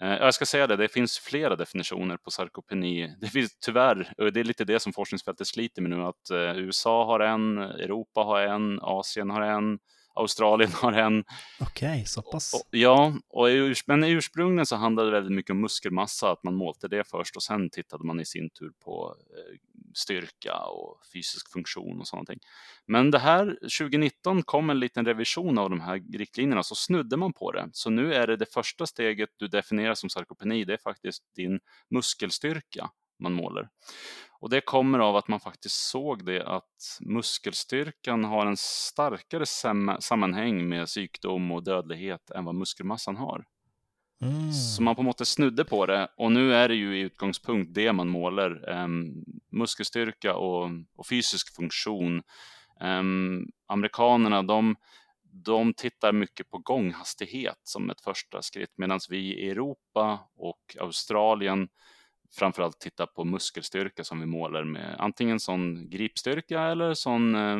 eh, 0.00 0.08
jag 0.08 0.34
ska 0.34 0.46
säga 0.46 0.66
det, 0.66 0.76
det 0.76 0.88
finns 0.88 1.18
flera 1.18 1.56
definitioner 1.56 2.16
på 2.16 2.30
sarkopeni. 2.30 3.14
Det 3.20 3.26
finns 3.26 3.58
tyvärr, 3.58 4.12
och 4.18 4.32
det 4.32 4.40
är 4.40 4.44
lite 4.44 4.64
det 4.64 4.80
som 4.80 4.92
forskningsfältet 4.92 5.46
sliter 5.46 5.82
med 5.82 5.90
nu, 5.90 6.02
att 6.02 6.30
eh, 6.30 6.58
USA 6.58 7.04
har 7.04 7.20
en, 7.20 7.58
Europa 7.58 8.20
har 8.20 8.40
en, 8.40 8.78
Asien 8.82 9.30
har 9.30 9.42
en, 9.42 9.78
Australien 10.14 10.70
har 10.72 10.92
en. 10.92 11.24
Okej, 11.60 11.88
okay, 11.88 12.04
så 12.04 12.22
pass. 12.22 12.54
Och, 12.54 12.68
ja, 12.70 13.14
och 13.28 13.46
urs 13.46 13.86
men 13.86 14.04
ursprungligen 14.04 14.66
så 14.66 14.76
handlade 14.76 15.08
det 15.10 15.14
väldigt 15.14 15.36
mycket 15.36 15.50
om 15.50 15.60
muskelmassa, 15.60 16.30
att 16.30 16.42
man 16.42 16.54
målte 16.54 16.88
det 16.88 17.04
först 17.04 17.36
och 17.36 17.42
sen 17.42 17.70
tittade 17.70 18.04
man 18.04 18.20
i 18.20 18.24
sin 18.24 18.50
tur 18.50 18.72
på 18.84 19.16
eh, 19.30 19.58
styrka 19.94 20.56
och 20.56 21.00
fysisk 21.12 21.52
funktion 21.52 22.00
och 22.00 22.06
sånt. 22.06 22.30
Men 22.86 23.10
det 23.10 23.18
här 23.18 23.46
2019 23.60 24.42
kom 24.42 24.70
en 24.70 24.80
liten 24.80 25.06
revision 25.06 25.58
av 25.58 25.70
de 25.70 25.80
här 25.80 26.02
riktlinjerna 26.18 26.62
så 26.62 26.74
snudde 26.74 27.16
man 27.16 27.32
på 27.32 27.52
det. 27.52 27.68
Så 27.72 27.90
nu 27.90 28.14
är 28.14 28.26
det 28.26 28.36
det 28.36 28.52
första 28.52 28.86
steget 28.86 29.30
du 29.36 29.48
definierar 29.48 29.94
som 29.94 30.10
sarkopeni, 30.10 30.64
det 30.64 30.72
är 30.72 30.78
faktiskt 30.78 31.22
din 31.36 31.60
muskelstyrka 31.90 32.90
man 33.18 33.32
målar. 33.32 33.68
Och 34.44 34.50
det 34.50 34.60
kommer 34.60 34.98
av 34.98 35.16
att 35.16 35.28
man 35.28 35.40
faktiskt 35.40 35.88
såg 35.88 36.24
det 36.24 36.46
att 36.46 36.98
muskelstyrkan 37.00 38.24
har 38.24 38.46
en 38.46 38.56
starkare 38.56 39.46
sammanhang 40.00 40.68
med 40.68 40.88
sjukdom 40.88 41.52
och 41.52 41.64
dödlighet 41.64 42.30
än 42.30 42.44
vad 42.44 42.54
muskelmassan 42.54 43.16
har. 43.16 43.44
Mm. 44.22 44.52
Så 44.52 44.82
man 44.82 44.96
på 44.96 45.02
något 45.02 45.18
sätt 45.18 45.28
snudde 45.28 45.64
på 45.64 45.86
det 45.86 46.08
och 46.16 46.32
nu 46.32 46.54
är 46.54 46.68
det 46.68 46.74
ju 46.74 46.98
i 46.98 47.00
utgångspunkt 47.00 47.74
det 47.74 47.92
man 47.92 48.08
målar. 48.08 48.68
Um, 48.68 49.24
muskelstyrka 49.50 50.34
och, 50.34 50.70
och, 50.96 51.06
fysisk 51.06 51.56
funktion. 51.56 52.22
Um, 52.80 53.48
amerikanerna 53.66 54.42
de, 54.42 54.76
de 55.22 55.74
tittar 55.74 56.12
mycket 56.12 56.50
på 56.50 56.58
gånghastighet 56.58 57.60
som 57.62 57.90
ett 57.90 58.00
första 58.00 58.42
skritt 58.42 58.72
medan 58.76 59.00
vi 59.10 59.18
i 59.18 59.50
Europa 59.50 60.20
och 60.36 60.76
Australien 60.80 61.68
framförallt 62.34 62.78
tittar 62.78 63.06
på 63.06 63.24
muskelstyrka 63.24 64.04
som 64.04 64.20
vi 64.20 64.26
målar 64.26 64.64
med 64.64 64.96
antingen 64.98 65.40
sån 65.40 65.90
gripstyrka 65.90 66.62
eller 66.62 66.94
sån 66.94 67.34
eh, 67.34 67.58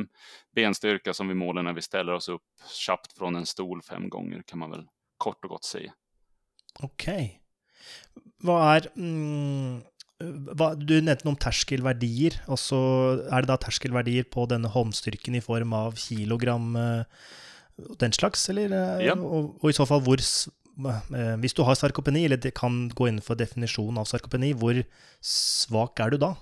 benstyrka 0.54 1.14
som 1.14 1.28
vi 1.28 1.35
målar 1.35 1.62
när 1.62 1.73
vi 1.73 1.83
ställer 1.83 2.12
oss 2.12 2.28
upp 2.28 2.43
snabbt 2.66 3.19
från 3.19 3.37
en 3.37 3.47
stol 3.47 3.83
fem 3.83 4.09
gånger 4.09 4.43
kan 4.47 4.59
man 4.59 4.71
väl 4.71 4.87
kort 5.16 5.45
och 5.45 5.50
gott 5.50 5.64
säga. 5.64 5.93
Okej. 6.81 7.14
Okay. 7.14 7.38
Vad 8.43 8.76
är 8.76 8.88
mm, 8.97 9.83
hva, 10.59 10.75
Du 10.75 11.00
nevnte 11.00 11.26
noen 11.26 11.38
terskelverdier. 11.40 12.40
Og 12.49 12.59
så 12.61 12.81
er 13.28 13.45
det 13.45 13.50
da 13.50 13.59
terskelverdier 13.61 14.26
på 14.31 14.47
denne 14.50 14.71
håndstyrken 14.73 15.37
i 15.38 15.43
form 15.45 15.75
av 15.76 15.99
kilogram 16.00 16.75
og 16.76 17.97
den 17.99 18.12
slags, 18.14 18.49
eller? 18.52 18.75
Ja. 19.02 19.16
Og, 19.19 19.57
og, 19.61 19.71
i 19.71 19.76
så 19.76 19.87
fall 19.88 20.04
eh, 20.04 20.25
Eh, 20.78 21.37
hvis 21.40 21.54
du 21.54 21.62
har 21.62 21.75
sarkopeni, 21.78 22.25
eller 22.25 22.37
det 22.37 22.54
kan 22.54 22.88
gå 22.88 23.09
innenfor 23.09 23.38
definisjonen 23.38 24.00
av 24.02 24.09
sarkopeni, 24.11 24.52
hvor 24.59 24.83
svak 25.21 26.00
er 26.00 26.14
du 26.14 26.19
da? 26.19 26.35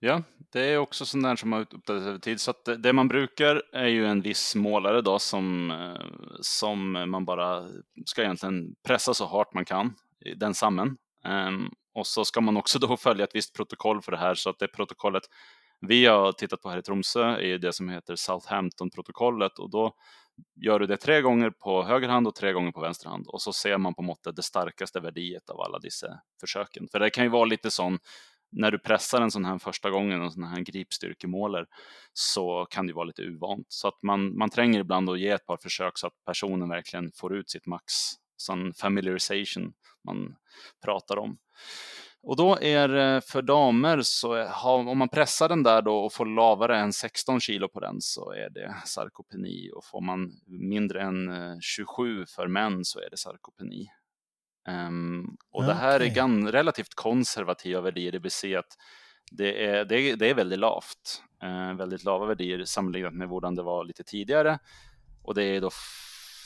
Ja, 0.00 0.22
det 0.52 0.64
är 0.72 0.78
också 0.78 1.06
sånt 1.06 1.24
där 1.24 1.36
som 1.36 1.52
har 1.52 1.60
uppdaterats 1.60 2.06
över 2.06 2.18
tid. 2.18 2.40
Så 2.40 2.52
det 2.78 2.92
man 2.92 3.08
brukar 3.08 3.62
är 3.72 3.86
ju 3.86 4.06
en 4.06 4.20
viss 4.20 4.54
målare 4.54 5.02
då 5.02 5.18
som, 5.18 5.70
eh, 5.70 6.06
som 6.40 6.92
man 6.92 7.24
bara 7.24 7.68
ska 8.06 8.22
egentligen 8.22 8.74
pressa 8.86 9.14
så 9.14 9.26
hårt 9.26 9.54
man 9.54 9.64
kan, 9.64 9.94
den 10.36 10.54
sammen. 10.54 10.96
Ehm, 11.24 11.54
um, 11.54 11.70
och 11.94 12.06
så 12.06 12.24
ska 12.24 12.40
man 12.40 12.56
också 12.56 12.78
då 12.86 12.96
följa 12.96 13.24
ett 13.24 13.34
visst 13.34 13.56
protokoll 13.56 14.02
för 14.02 14.12
det 14.12 14.18
här 14.18 14.34
så 14.34 14.50
att 14.50 14.58
det 14.58 14.68
protokollet 14.68 15.22
vi 15.80 16.06
har 16.06 16.32
tittat 16.32 16.62
på 16.62 16.70
här 16.70 16.78
i 16.78 16.82
Tromsö 16.82 17.36
är 17.36 17.58
det 17.58 17.72
som 17.72 17.88
heter 17.88 18.16
Southampton-protokollet 18.16 19.58
och 19.58 19.70
då 19.70 19.94
gör 20.54 20.78
du 20.78 20.86
det 20.86 20.96
tre 20.96 21.20
gånger 21.20 21.50
på 21.50 21.82
höger 21.82 22.08
hand 22.08 22.26
och 22.26 22.34
tre 22.34 22.52
gånger 22.52 22.72
på 22.72 22.80
vänster 22.80 23.08
hand 23.08 23.26
och 23.26 23.42
så 23.42 23.52
ser 23.52 23.78
man 23.78 23.94
på 23.94 24.02
måttet 24.02 24.36
det 24.36 24.42
starkaste 24.42 25.00
värdiet 25.00 25.50
av 25.50 25.60
alla 25.60 25.78
dessa 25.78 26.20
försöken. 26.40 26.88
För 26.92 27.00
det 27.00 27.10
kan 27.10 27.24
ju 27.24 27.30
vara 27.30 27.44
lite 27.44 27.70
sån 27.70 27.98
när 28.52 28.70
du 28.70 28.78
pressar 28.78 29.20
en 29.20 29.30
sån 29.30 29.44
här 29.44 29.58
första 29.58 29.90
gången, 29.90 30.22
en 30.22 30.30
sån 30.30 30.44
här 30.44 30.60
gripstyrkemåler, 30.60 31.66
så 32.12 32.66
kan 32.70 32.86
det 32.86 32.92
vara 32.92 33.04
lite 33.04 33.22
uvant. 33.22 33.66
Så 33.68 33.88
att 33.88 34.02
man, 34.02 34.38
man 34.38 34.50
tränger 34.50 34.80
ibland 34.80 35.10
att 35.10 35.20
ge 35.20 35.28
ett 35.28 35.46
par 35.46 35.56
försök 35.56 35.98
så 35.98 36.06
att 36.06 36.24
personen 36.26 36.68
verkligen 36.68 37.12
får 37.12 37.36
ut 37.36 37.50
sitt 37.50 37.66
max. 37.66 37.92
Sån 38.36 38.74
familiarization 38.74 39.72
man 40.04 40.36
pratar 40.84 41.18
om. 41.18 41.38
Och 42.22 42.36
då 42.36 42.58
är 42.60 43.20
för 43.20 43.42
damer 43.42 44.00
så 44.02 44.46
om 44.64 44.98
man 44.98 45.08
pressar 45.08 45.48
den 45.48 45.62
där 45.62 45.82
då 45.82 45.96
och 45.96 46.12
får 46.12 46.26
lavare 46.26 46.78
än 46.78 46.92
16 46.92 47.40
kilo 47.40 47.68
på 47.68 47.80
den 47.80 48.00
så 48.00 48.32
är 48.32 48.50
det 48.50 48.74
sarkopeni 48.84 49.70
och 49.74 49.84
får 49.84 50.00
man 50.00 50.32
mindre 50.46 51.02
än 51.02 51.30
27 51.60 52.26
för 52.26 52.46
män 52.46 52.84
så 52.84 53.00
är 53.00 53.10
det 53.10 53.16
sarkopeni. 53.16 53.88
Um, 54.68 55.36
och 55.50 55.60
okay. 55.60 55.68
det 55.68 55.74
här 55.74 56.00
är 56.00 56.14
gan, 56.14 56.52
relativt 56.52 56.94
konservativa 56.94 57.80
värderingar, 57.80 58.12
det 58.12 58.18
vill 58.18 58.30
säga 58.30 58.58
att 58.58 58.76
det 59.30 59.66
är, 59.66 59.84
det 59.84 59.96
är, 59.96 60.16
det 60.16 60.30
är 60.30 60.34
väldigt 60.34 60.58
lavt, 60.58 61.22
uh, 61.44 61.76
väldigt 61.76 62.04
lava 62.04 62.26
värderingar 62.26 62.64
sammanlignat 62.64 63.14
med 63.14 63.28
hur 63.28 63.56
det 63.56 63.62
var 63.62 63.84
lite 63.84 64.04
tidigare. 64.04 64.58
Och 65.22 65.34
det 65.34 65.44
är 65.44 65.60
då 65.60 65.70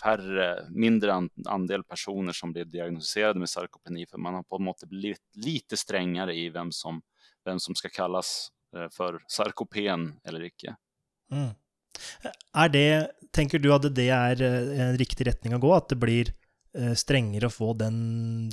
färre, 0.07 0.67
mindre 0.71 1.29
andel 1.47 1.85
personer 1.85 2.33
som 2.33 2.53
blir 2.53 2.65
diagnostiserade 2.65 3.39
med 3.39 3.49
sarkopeni, 3.49 4.07
för 4.07 4.19
man 4.19 4.35
har 4.35 4.43
på 4.43 4.59
något 4.59 4.81
sätt 4.81 4.89
blivit 4.89 5.23
lite 5.35 5.77
strängare 5.77 6.35
i 6.35 6.51
vem 6.51 6.73
som, 6.73 7.03
vem 7.45 7.61
som 7.61 7.75
ska 7.75 7.89
kallas 7.89 8.49
uh, 8.77 8.89
för 8.97 9.19
sarkopen 9.27 10.21
eller 10.25 10.45
icke. 10.45 10.77
Mm. 11.33 11.49
Är 12.53 12.69
det, 12.69 13.13
tänker 13.31 13.59
du 13.59 13.75
att 13.75 13.95
det 13.95 14.09
är 14.09 14.43
eh, 14.43 14.81
en 14.81 14.99
riktig 14.99 15.27
riktning 15.27 15.53
att 15.53 15.61
gå, 15.61 15.75
att 15.75 15.89
det 15.89 15.97
blir 15.97 16.35
Eh, 16.77 16.93
strengere 16.95 17.49
å 17.49 17.51
få 17.51 17.73
den 17.73 18.51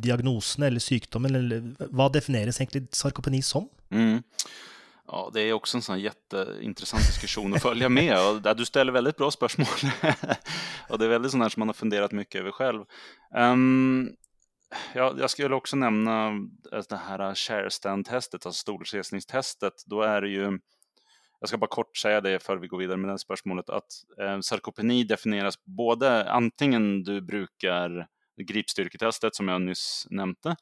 diagnosen 0.00 0.64
eller 0.64 0.80
sykdommen, 0.80 1.34
eller 1.34 1.74
vad 1.90 2.12
definieras 2.12 2.60
egentligen 2.60 2.88
sarkopeni 2.92 3.42
som? 3.42 3.68
Mm. 3.90 4.22
Ja, 5.08 5.30
det 5.34 5.40
är 5.40 5.52
också 5.52 5.76
en 5.76 5.82
sån 5.82 6.00
jätteintressant 6.00 7.06
diskussion 7.06 7.54
att 7.54 7.62
följa 7.62 7.88
med 7.88 8.28
och 8.28 8.42
där 8.42 8.54
du 8.54 8.64
ställer 8.64 8.92
väldigt 8.92 9.16
bra 9.16 9.30
spörsmål. 9.30 9.66
och 10.88 10.98
det 10.98 11.04
är 11.04 11.08
väldigt 11.08 11.30
sånt 11.30 11.42
här 11.42 11.48
som 11.48 11.60
man 11.60 11.68
har 11.68 11.74
funderat 11.74 12.12
mycket 12.12 12.40
över 12.40 12.50
själv. 12.50 12.84
Um, 13.36 14.16
ja, 14.94 15.14
jag 15.18 15.30
skulle 15.30 15.54
också 15.54 15.76
nämna 15.76 16.30
det 16.88 16.96
här 16.96 17.34
share 17.34 17.70
stand-testet, 17.70 18.46
alltså 18.46 18.60
storleksresningstestet. 18.60 19.74
Då 19.86 20.02
är 20.02 20.20
det 20.20 20.28
ju 20.28 20.58
jag 21.40 21.48
ska 21.48 21.58
bara 21.58 21.66
kort 21.66 21.96
säga 21.96 22.20
det 22.20 22.42
för 22.42 22.56
vi 22.56 22.66
går 22.66 22.78
vidare 22.78 22.96
med 22.96 23.10
det 23.10 23.18
spörsmålet, 23.18 23.70
att 23.70 23.92
eh, 24.20 24.40
sarkopeni 24.40 25.04
definieras 25.04 25.64
både 25.64 26.30
antingen 26.30 27.02
du 27.02 27.20
brukar 27.20 28.06
gripstyrketestet 28.36 29.34
som 29.34 29.48
jag 29.48 29.62
nyss 29.62 30.06
nämnde, 30.10 30.56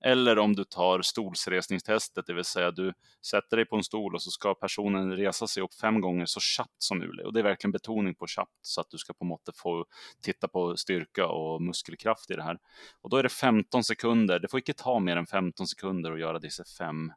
eller 0.00 0.38
om 0.38 0.56
du 0.56 0.64
tar 0.64 1.02
stolsresningstestet, 1.02 2.26
det 2.26 2.34
vill 2.34 2.44
säga 2.44 2.70
du 2.70 2.92
sätter 3.26 3.56
dig 3.56 3.66
på 3.66 3.76
en 3.76 3.84
stol 3.84 4.14
och 4.14 4.22
så 4.22 4.30
ska 4.30 4.54
personen 4.54 5.16
resa 5.16 5.46
sig 5.46 5.62
upp 5.62 5.74
fem 5.74 6.00
gånger 6.00 6.26
så 6.26 6.40
snabbt 6.40 6.82
som 6.82 6.98
möjligt. 6.98 7.26
Och 7.26 7.32
det 7.32 7.40
är 7.40 7.44
verkligen 7.44 7.72
betoning 7.72 8.14
på 8.14 8.26
snabbt 8.26 8.58
så 8.62 8.80
att 8.80 8.90
du 8.90 8.98
ska 8.98 9.12
på 9.12 9.24
måttet 9.24 9.56
få 9.56 9.84
titta 10.22 10.48
på 10.48 10.76
styrka 10.76 11.26
och 11.26 11.62
muskelkraft 11.62 12.30
i 12.30 12.34
det 12.34 12.42
här. 12.42 12.58
Och 13.02 13.10
då 13.10 13.16
är 13.16 13.22
det 13.22 13.28
15 13.28 13.84
sekunder, 13.84 14.38
det 14.38 14.48
får 14.48 14.60
inte 14.60 14.72
ta 14.72 14.98
mer 14.98 15.16
än 15.16 15.26
15 15.26 15.66
sekunder 15.66 16.12
att 16.12 16.20
göra 16.20 16.38
dessa 16.38 16.64
fem, 16.78 17.12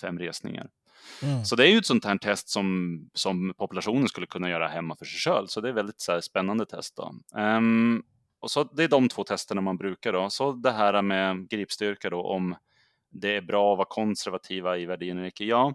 fem 0.00 0.18
resningar. 0.18 0.70
Mm. 1.22 1.44
Så 1.44 1.56
det 1.56 1.64
är 1.64 1.70
ju 1.70 1.78
ett 1.78 1.86
sånt 1.86 2.04
här 2.04 2.18
test 2.18 2.48
som, 2.48 3.00
som 3.14 3.54
populationen 3.58 4.08
skulle 4.08 4.26
kunna 4.26 4.50
göra 4.50 4.68
hemma 4.68 4.96
för 4.96 5.04
sig 5.04 5.32
själv. 5.32 5.46
Så 5.46 5.60
det 5.60 5.68
är 5.68 5.72
väldigt 5.72 6.00
så 6.00 6.12
här, 6.12 6.20
spännande 6.20 6.66
test. 6.66 6.96
Då. 6.96 7.14
Um, 7.40 8.02
och 8.40 8.50
så 8.50 8.64
det 8.64 8.84
är 8.84 8.88
de 8.88 9.08
två 9.08 9.24
testerna 9.24 9.60
man 9.60 9.76
brukar 9.76 10.12
då. 10.12 10.30
Så 10.30 10.52
det 10.52 10.70
här 10.70 11.02
med 11.02 11.48
gripstyrka 11.48 12.10
då, 12.10 12.22
om 12.22 12.56
det 13.10 13.36
är 13.36 13.40
bra 13.40 13.72
att 13.72 13.78
vara 13.78 13.88
konservativa 13.90 14.78
i 14.78 14.86
värderingen 14.86 15.32
Ja, 15.38 15.74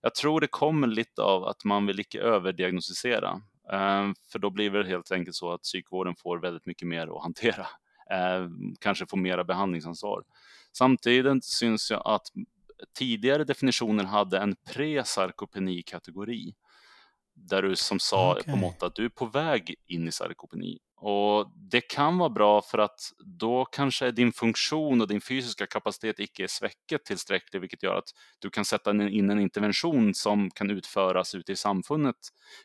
jag 0.00 0.14
tror 0.14 0.40
det 0.40 0.46
kommer 0.46 0.86
lite 0.86 1.22
av 1.22 1.44
att 1.44 1.64
man 1.64 1.86
vill 1.86 2.00
icke 2.00 2.20
överdiagnostisera. 2.20 3.40
Um, 3.72 4.14
för 4.32 4.38
då 4.38 4.50
blir 4.50 4.70
det 4.70 4.88
helt 4.88 5.12
enkelt 5.12 5.36
så 5.36 5.52
att 5.52 5.62
psykvården 5.62 6.14
får 6.16 6.38
väldigt 6.38 6.66
mycket 6.66 6.88
mer 6.88 7.16
att 7.16 7.22
hantera. 7.22 7.66
Uh, 8.12 8.50
kanske 8.80 9.06
får 9.06 9.16
mera 9.16 9.44
behandlingsansvar. 9.44 10.22
Samtidigt 10.72 11.44
syns 11.44 11.90
jag 11.90 12.02
att 12.04 12.26
tidigare 12.94 13.44
definitioner 13.44 14.04
hade 14.04 14.38
en 14.38 14.56
presarkopeni-kategori. 14.74 16.54
Där 17.34 17.62
du 17.62 17.76
som 17.76 17.98
sa 17.98 18.32
okay. 18.32 18.52
på 18.52 18.58
mått 18.58 18.82
att 18.82 18.94
du 18.94 19.04
är 19.04 19.08
på 19.08 19.26
väg 19.26 19.74
in 19.86 20.08
i 20.08 20.12
sarkopeni. 20.12 20.78
Och 21.04 21.52
det 21.56 21.80
kan 21.80 22.18
vara 22.18 22.30
bra 22.30 22.62
för 22.62 22.78
att 22.78 23.00
då 23.18 23.64
kanske 23.64 24.10
din 24.10 24.32
funktion 24.32 25.00
och 25.00 25.08
din 25.08 25.20
fysiska 25.20 25.66
kapacitet 25.66 26.20
icke 26.20 26.42
är 26.42 26.46
sväcket 26.46 27.04
tillräcklig 27.04 27.60
vilket 27.60 27.82
gör 27.82 27.94
att 27.94 28.08
du 28.38 28.50
kan 28.50 28.64
sätta 28.64 28.90
in 28.90 29.30
en 29.30 29.40
intervention 29.40 30.14
som 30.14 30.50
kan 30.50 30.70
utföras 30.70 31.34
ute 31.34 31.52
i 31.52 31.56
samfundet 31.56 32.16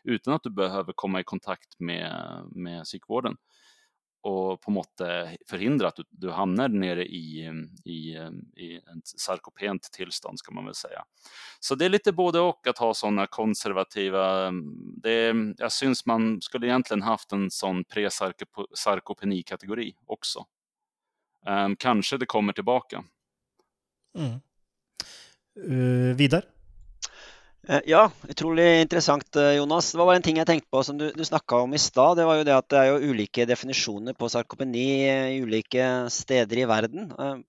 utan 0.04 0.34
att 0.34 0.42
du 0.42 0.50
behöver 0.50 0.92
komma 0.96 1.20
i 1.20 1.24
kontakt 1.24 1.80
med, 1.80 2.42
med 2.50 2.84
psykvården 2.84 3.36
och 4.20 4.60
på 4.60 4.70
måttet 4.70 5.36
förhindra 5.46 5.88
att 5.88 5.96
du, 5.96 6.04
du 6.10 6.30
hamnar 6.30 6.68
nere 6.68 7.06
i, 7.06 7.52
i, 7.84 8.16
i 8.56 8.76
ett 8.76 9.08
sarkopent 9.18 9.82
tillstånd 9.82 10.38
ska 10.38 10.52
man 10.52 10.64
väl 10.64 10.74
säga. 10.74 11.04
Så 11.60 11.74
det 11.74 11.84
är 11.84 11.88
lite 11.88 12.12
både 12.12 12.40
och 12.40 12.66
att 12.66 12.78
ha 12.78 12.94
sådana 12.94 13.26
konservativa, 13.26 14.50
det, 15.02 15.34
jag 15.58 15.72
syns 15.72 16.06
man 16.06 16.40
skulle 16.40 16.66
egentligen 16.66 17.02
haft 17.02 17.32
en 17.32 17.50
sån 17.50 17.84
pre-sarkopeni-kategori 17.84 19.94
också. 20.06 20.46
Um, 21.46 21.76
kanske 21.76 22.16
det 22.16 22.26
kommer 22.26 22.52
tillbaka. 22.52 23.04
Mm. 24.18 24.40
Uh, 25.72 26.16
vidare? 26.16 26.42
Eh, 27.68 27.80
ja, 27.84 28.10
utrolig 28.28 28.80
interessant, 28.80 29.36
eh, 29.36 29.52
Jonas. 29.52 29.92
Det 29.92 29.98
var 29.98 30.06
bare 30.06 30.16
en 30.16 30.22
ting 30.24 30.38
jeg 30.40 30.48
tenkte 30.48 30.70
på 30.72 30.80
som 30.86 30.96
du, 30.96 31.10
du 31.12 31.24
snakka 31.24 31.58
om 31.66 31.74
i 31.76 31.80
stad. 31.82 32.16
Det 32.16 32.24
var 32.24 32.38
jo 32.38 32.46
det 32.48 32.54
at 32.56 32.68
det 32.72 32.78
er 32.80 32.86
jo 32.88 33.10
ulike 33.12 33.44
definisjoner 33.44 34.16
på 34.16 34.30
sarkopeni 34.32 34.84
eh, 35.04 35.26
i 35.34 35.42
ulike 35.44 35.90
steder 36.08 36.62
i 36.62 36.64
verden. 36.70 37.10
Vad 37.12 37.44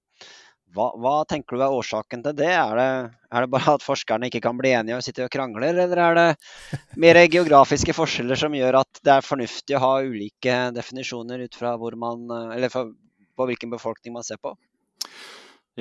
hva, 0.75 0.89
hva 1.01 1.13
tenker 1.25 1.55
du 1.55 1.63
er 1.63 1.73
årsaken 1.73 2.25
til 2.25 2.35
det? 2.35 2.51
Er, 2.51 2.75
det? 2.75 2.89
er 3.31 3.45
det 3.45 3.51
bare 3.55 3.77
at 3.79 3.85
forskerne 3.85 4.27
ikke 4.27 4.43
kan 4.43 4.59
bli 4.59 4.75
enige 4.75 4.99
og 4.99 5.07
sitter 5.07 5.25
og 5.25 5.31
krangler, 5.33 5.71
eller 5.71 6.03
er 6.03 6.19
det 6.19 6.81
mer 6.99 7.23
geografiske 7.23 7.95
forskjeller 7.95 8.37
som 8.43 8.53
gjør 8.53 8.81
at 8.83 9.01
det 9.01 9.15
er 9.15 9.25
fornuftig 9.25 9.79
å 9.79 9.81
ha 9.85 9.93
ulike 10.03 10.59
definisjoner 10.75 11.47
ut 11.47 11.57
fra 11.57 11.73
hvor 11.79 11.95
man, 11.97 12.27
eller 12.53 12.69
på 12.75 13.47
hvilken 13.49 13.71
befolkning 13.71 14.19
man 14.19 14.27
ser 14.27 14.37
på? 14.43 14.53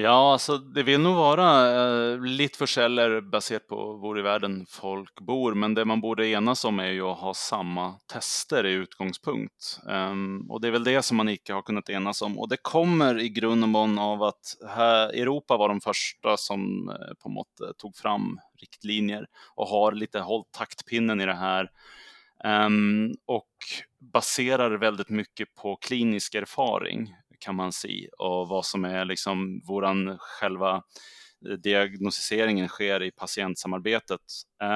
Ja, 0.00 0.32
alltså 0.32 0.58
det 0.58 0.82
vill 0.82 1.00
nog 1.00 1.16
vara 1.16 1.70
eh, 2.12 2.20
lite 2.20 2.58
försäljare 2.58 3.22
baserat 3.22 3.66
på 3.66 3.92
var 3.92 4.18
i 4.18 4.22
världen 4.22 4.66
folk 4.68 5.20
bor, 5.20 5.54
men 5.54 5.74
det 5.74 5.84
man 5.84 6.00
borde 6.00 6.28
enas 6.28 6.64
om 6.64 6.80
är 6.80 6.90
ju 6.90 7.02
att 7.02 7.18
ha 7.18 7.34
samma 7.34 7.94
tester 8.12 8.66
i 8.66 8.72
utgångspunkt. 8.72 9.80
Um, 9.86 10.50
och 10.50 10.60
det 10.60 10.68
är 10.68 10.72
väl 10.72 10.84
det 10.84 11.02
som 11.02 11.16
man 11.16 11.28
icke 11.28 11.52
har 11.52 11.62
kunnat 11.62 11.90
enas 11.90 12.22
om. 12.22 12.38
Och 12.38 12.48
det 12.48 12.56
kommer 12.56 13.20
i 13.20 13.28
grund 13.28 13.64
och 13.64 13.68
botten 13.68 13.98
av 13.98 14.22
att 14.22 14.56
här, 14.68 15.08
Europa 15.08 15.56
var 15.56 15.68
de 15.68 15.80
första 15.80 16.36
som 16.36 16.88
eh, 16.88 17.14
på 17.22 17.28
något 17.28 17.78
tog 17.78 17.96
fram 17.96 18.40
riktlinjer 18.60 19.26
och 19.54 19.66
har 19.66 19.92
lite 19.92 20.20
hållt 20.20 20.52
taktpinnen 20.52 21.20
i 21.20 21.26
det 21.26 21.34
här. 21.34 21.70
Um, 22.44 23.14
och 23.26 23.52
baserar 24.12 24.70
väldigt 24.70 25.10
mycket 25.10 25.54
på 25.54 25.76
klinisk 25.76 26.34
erfaring 26.34 27.14
kan 27.38 27.54
man 27.56 27.72
se 27.72 28.08
och 28.18 28.48
vad 28.48 28.64
som 28.66 28.84
är 28.84 29.04
liksom 29.04 29.60
våran 29.68 30.18
själva 30.18 30.82
diagnostiseringen 31.58 32.68
sker 32.68 33.02
i 33.02 33.10
patientsamarbetet 33.10 34.20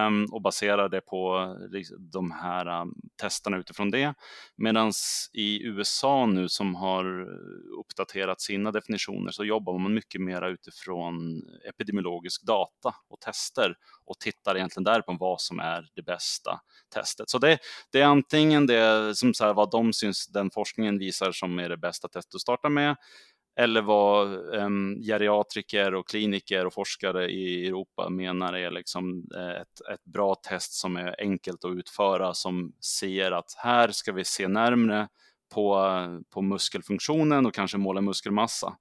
um, 0.06 0.26
och 0.32 0.42
baserar 0.42 0.88
det 0.88 1.00
på 1.00 1.56
de 1.98 2.30
här 2.30 2.80
um, 2.82 2.94
testerna 3.20 3.56
utifrån 3.56 3.90
det. 3.90 4.14
Medan 4.56 4.92
i 5.32 5.62
USA 5.62 6.26
nu 6.26 6.48
som 6.48 6.74
har 6.74 7.28
uppdaterat 7.80 8.40
sina 8.40 8.72
definitioner 8.72 9.30
så 9.30 9.44
jobbar 9.44 9.78
man 9.78 9.94
mycket 9.94 10.20
mer 10.20 10.48
utifrån 10.48 11.42
epidemiologisk 11.68 12.42
data 12.42 12.94
och 13.08 13.20
tester 13.20 13.74
och 14.04 14.18
tittar 14.18 14.56
egentligen 14.56 14.84
där 14.84 15.00
på 15.00 15.16
vad 15.20 15.40
som 15.40 15.58
är 15.58 15.88
det 15.94 16.02
bästa 16.02 16.60
testet. 16.94 17.30
Så 17.30 17.38
det, 17.38 17.58
det 17.92 18.00
är 18.00 18.06
antingen 18.06 18.66
det 18.66 19.14
som 19.16 19.34
så 19.34 19.44
här, 19.44 19.54
vad 19.54 19.70
de 19.70 19.92
syns, 19.92 20.26
den 20.26 20.50
forskningen 20.50 20.98
visar 20.98 21.32
som 21.32 21.58
är 21.58 21.68
det 21.68 21.76
bästa 21.76 22.08
testet 22.08 22.34
att 22.34 22.40
starta 22.40 22.68
med, 22.68 22.96
eller 23.56 23.82
vad 23.82 24.54
um, 24.54 25.02
geriatriker 25.02 25.94
och 25.94 26.08
kliniker 26.08 26.66
och 26.66 26.74
forskare 26.74 27.30
i 27.30 27.66
Europa 27.66 28.08
menar 28.08 28.52
är 28.52 28.70
liksom 28.70 29.24
eh, 29.36 29.60
ett, 29.60 29.80
ett 29.92 30.04
bra 30.04 30.34
test 30.34 30.72
som 30.72 30.96
är 30.96 31.16
enkelt 31.18 31.64
att 31.64 31.72
utföra, 31.72 32.34
som 32.34 32.72
ser 32.80 33.32
att 33.32 33.54
här 33.56 33.88
ska 33.88 34.12
vi 34.12 34.24
se 34.24 34.48
närmre 34.48 35.08
på, 35.54 35.86
på 36.30 36.42
muskelfunktionen 36.42 37.46
och 37.46 37.54
kanske 37.54 37.78
måla 37.78 38.00
muskelmassa. 38.00 38.76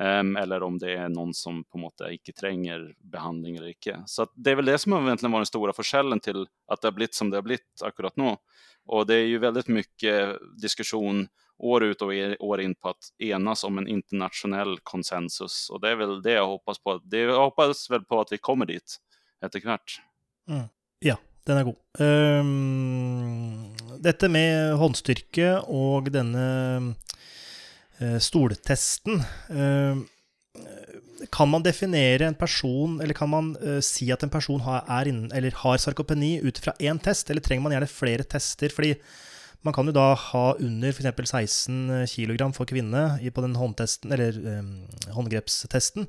Um, 0.00 0.36
eller 0.36 0.62
om 0.62 0.78
det 0.78 0.92
är 0.92 1.08
någon 1.08 1.34
som 1.34 1.64
på 1.64 1.78
något 1.78 1.98
sätt 1.98 2.10
icke 2.10 2.32
tränger 2.32 2.94
behandling 2.98 3.56
eller 3.56 3.68
icke. 3.68 4.02
Så 4.06 4.26
det 4.34 4.50
är 4.50 4.54
väl 4.54 4.64
det 4.64 4.78
som 4.78 4.92
har 4.92 5.02
egentligen 5.02 5.32
varit 5.32 5.40
den 5.40 5.46
stora 5.46 5.72
försällen 5.72 6.20
till 6.20 6.46
att 6.66 6.80
det 6.80 6.88
har 6.88 6.92
blivit 6.92 7.14
som 7.14 7.30
det 7.30 7.36
har 7.36 7.42
blivit 7.42 7.82
akkurat 7.84 8.16
nu. 8.16 8.36
Och 8.86 9.06
det 9.06 9.14
är 9.14 9.24
ju 9.24 9.38
väldigt 9.38 9.68
mycket 9.68 10.38
diskussion 10.62 11.28
år 11.58 11.84
ut 11.84 12.02
och 12.02 12.14
e-, 12.14 12.36
år 12.40 12.60
in 12.60 12.74
på 12.74 12.88
att 12.88 13.12
enas 13.18 13.64
om 13.64 13.78
en 13.78 13.88
internationell 13.88 14.78
konsensus. 14.82 15.70
Och 15.70 15.80
det 15.80 15.90
är 15.90 15.96
väl 15.96 16.22
det 16.22 16.32
jag 16.32 16.46
hoppas 16.46 16.78
på. 16.78 17.00
Det, 17.04 17.18
jag 17.18 17.40
hoppas 17.40 17.90
väl 17.90 18.04
på 18.04 18.20
att 18.20 18.32
vi 18.32 18.38
kommer 18.38 18.66
dit 18.66 18.96
etterkvart. 19.46 20.00
Mm. 20.48 20.64
Ja, 20.98 21.16
den 21.44 21.56
är 21.56 21.64
god. 21.64 21.76
Ehm, 21.98 22.46
um, 23.88 24.02
dette 24.02 24.28
med 24.28 24.76
håndstyrke 24.76 25.58
och 25.58 26.02
denne 26.02 26.76
uh, 28.02 28.18
stoltesten 28.18 29.22
uh, 29.50 29.96
kan 31.32 31.48
man 31.48 31.62
definiera 31.62 32.26
en 32.26 32.34
person, 32.34 33.00
eller 33.00 33.14
kan 33.14 33.28
man 33.28 33.56
uh, 33.56 33.80
si 33.80 34.12
at 34.12 34.22
en 34.22 34.30
person 34.30 34.60
har, 34.60 35.08
innen, 35.08 35.32
eller 35.32 35.50
har 35.50 35.76
sarkopeni 35.76 36.40
ut 36.40 36.58
fra 36.58 36.72
én 36.78 36.98
test, 36.98 37.30
eller 37.30 37.40
trenger 37.40 37.62
man 37.62 37.72
gjerne 37.72 37.86
flere 37.86 38.22
tester? 38.22 38.68
Fordi 38.68 38.94
man 39.66 39.74
kan 39.76 39.90
jo 39.90 39.94
da 39.96 40.12
ha 40.14 40.44
under 40.62 40.94
f.eks. 40.94 41.32
16 41.32 42.06
kg 42.12 42.46
for 42.56 42.68
kvinne 42.70 43.04
på 43.34 43.44
den 43.44 43.58
håndtesten, 43.58 44.14
eller 44.14 44.38
um, 44.60 44.70
håndgrepstesten, 45.16 46.06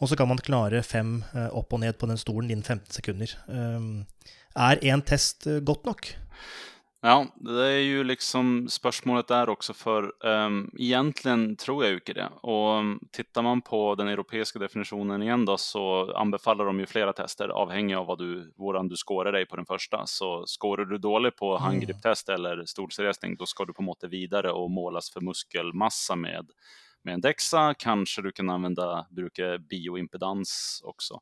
og 0.00 0.10
så 0.10 0.18
kan 0.18 0.30
man 0.30 0.40
klare 0.42 0.84
fem 0.86 1.20
uh, 1.34 1.48
opp 1.58 1.74
og 1.74 1.82
ned 1.82 1.98
på 1.98 2.08
den 2.10 2.20
stolen 2.20 2.50
innen 2.52 2.66
15 2.66 3.00
sekunder. 3.00 3.34
Um, 3.50 4.06
er 4.58 4.82
én 4.82 5.02
test 5.06 5.46
gott 5.66 5.80
godt 5.80 5.86
nok? 5.86 6.12
Ja, 7.02 7.26
det 7.34 7.66
är 7.66 7.78
ju 7.78 8.04
liksom 8.04 8.68
spörsmålet 8.68 9.28
där 9.28 9.48
också 9.48 9.74
för 9.74 10.26
um, 10.26 10.70
egentligen 10.78 11.56
tror 11.56 11.84
jag 11.84 11.90
ju 11.90 11.94
inte 11.94 12.12
det. 12.12 12.28
Och 12.42 12.78
um, 12.78 13.00
tittar 13.12 13.42
man 13.42 13.62
på 13.62 13.94
den 13.94 14.08
europeiska 14.08 14.58
definitionen 14.58 15.22
igen 15.22 15.44
då 15.44 15.56
så 15.56 16.12
anbefaller 16.12 16.64
de 16.64 16.80
ju 16.80 16.86
flera 16.86 17.12
tester 17.12 17.48
avhängigt 17.48 17.98
av 17.98 18.06
vad 18.06 18.18
du, 18.18 18.52
våran 18.56 18.88
du 18.88 18.96
skårar 18.96 19.32
dig 19.32 19.46
på 19.46 19.56
den 19.56 19.66
första. 19.66 20.06
Så 20.06 20.44
skårar 20.46 20.84
du 20.84 20.98
dåligt 20.98 21.36
på 21.36 21.50
mm. 21.50 21.62
handgrepptest 21.62 22.28
eller 22.28 22.64
stolsresning 22.64 23.36
då 23.36 23.46
ska 23.46 23.64
du 23.64 23.72
på 23.72 23.82
måttet 23.82 24.10
vidare 24.10 24.52
och 24.52 24.70
målas 24.70 25.10
för 25.10 25.20
muskelmassa 25.20 26.16
med, 26.16 26.50
med 27.02 27.14
en 27.14 27.20
DEXA. 27.20 27.74
Kanske 27.78 28.22
du 28.22 28.32
kan 28.32 28.50
använda, 28.50 29.06
bruka 29.10 29.58
bioimpedans 29.58 30.82
också. 30.84 31.20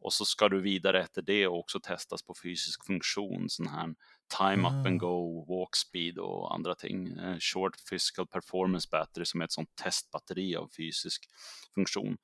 Och 0.00 0.12
så 0.12 0.24
ska 0.24 0.48
du 0.48 0.60
vidare 0.60 1.00
efter 1.00 1.22
det 1.22 1.46
och 1.46 1.58
också 1.58 1.80
testas 1.80 2.22
på 2.22 2.34
fysisk 2.42 2.86
funktion, 2.86 3.44
sån 3.48 3.66
här 3.66 3.94
time 4.28 4.52
mm. 4.52 4.66
up 4.66 4.86
and 4.86 5.02
ah. 5.02 5.06
go, 5.06 5.44
walk 5.48 5.76
speed 5.76 6.18
och 6.18 6.54
andra 6.54 6.74
ting. 6.74 7.18
Eh, 7.18 7.36
short 7.38 7.72
physical 7.90 8.26
performance 8.26 8.88
battery 8.90 9.24
som 9.24 9.40
är 9.40 9.44
ett 9.44 9.52
sånt 9.52 9.76
testbatteri 9.82 10.56
av 10.56 10.68
fysisk 10.76 11.24
funktion. 11.74 12.16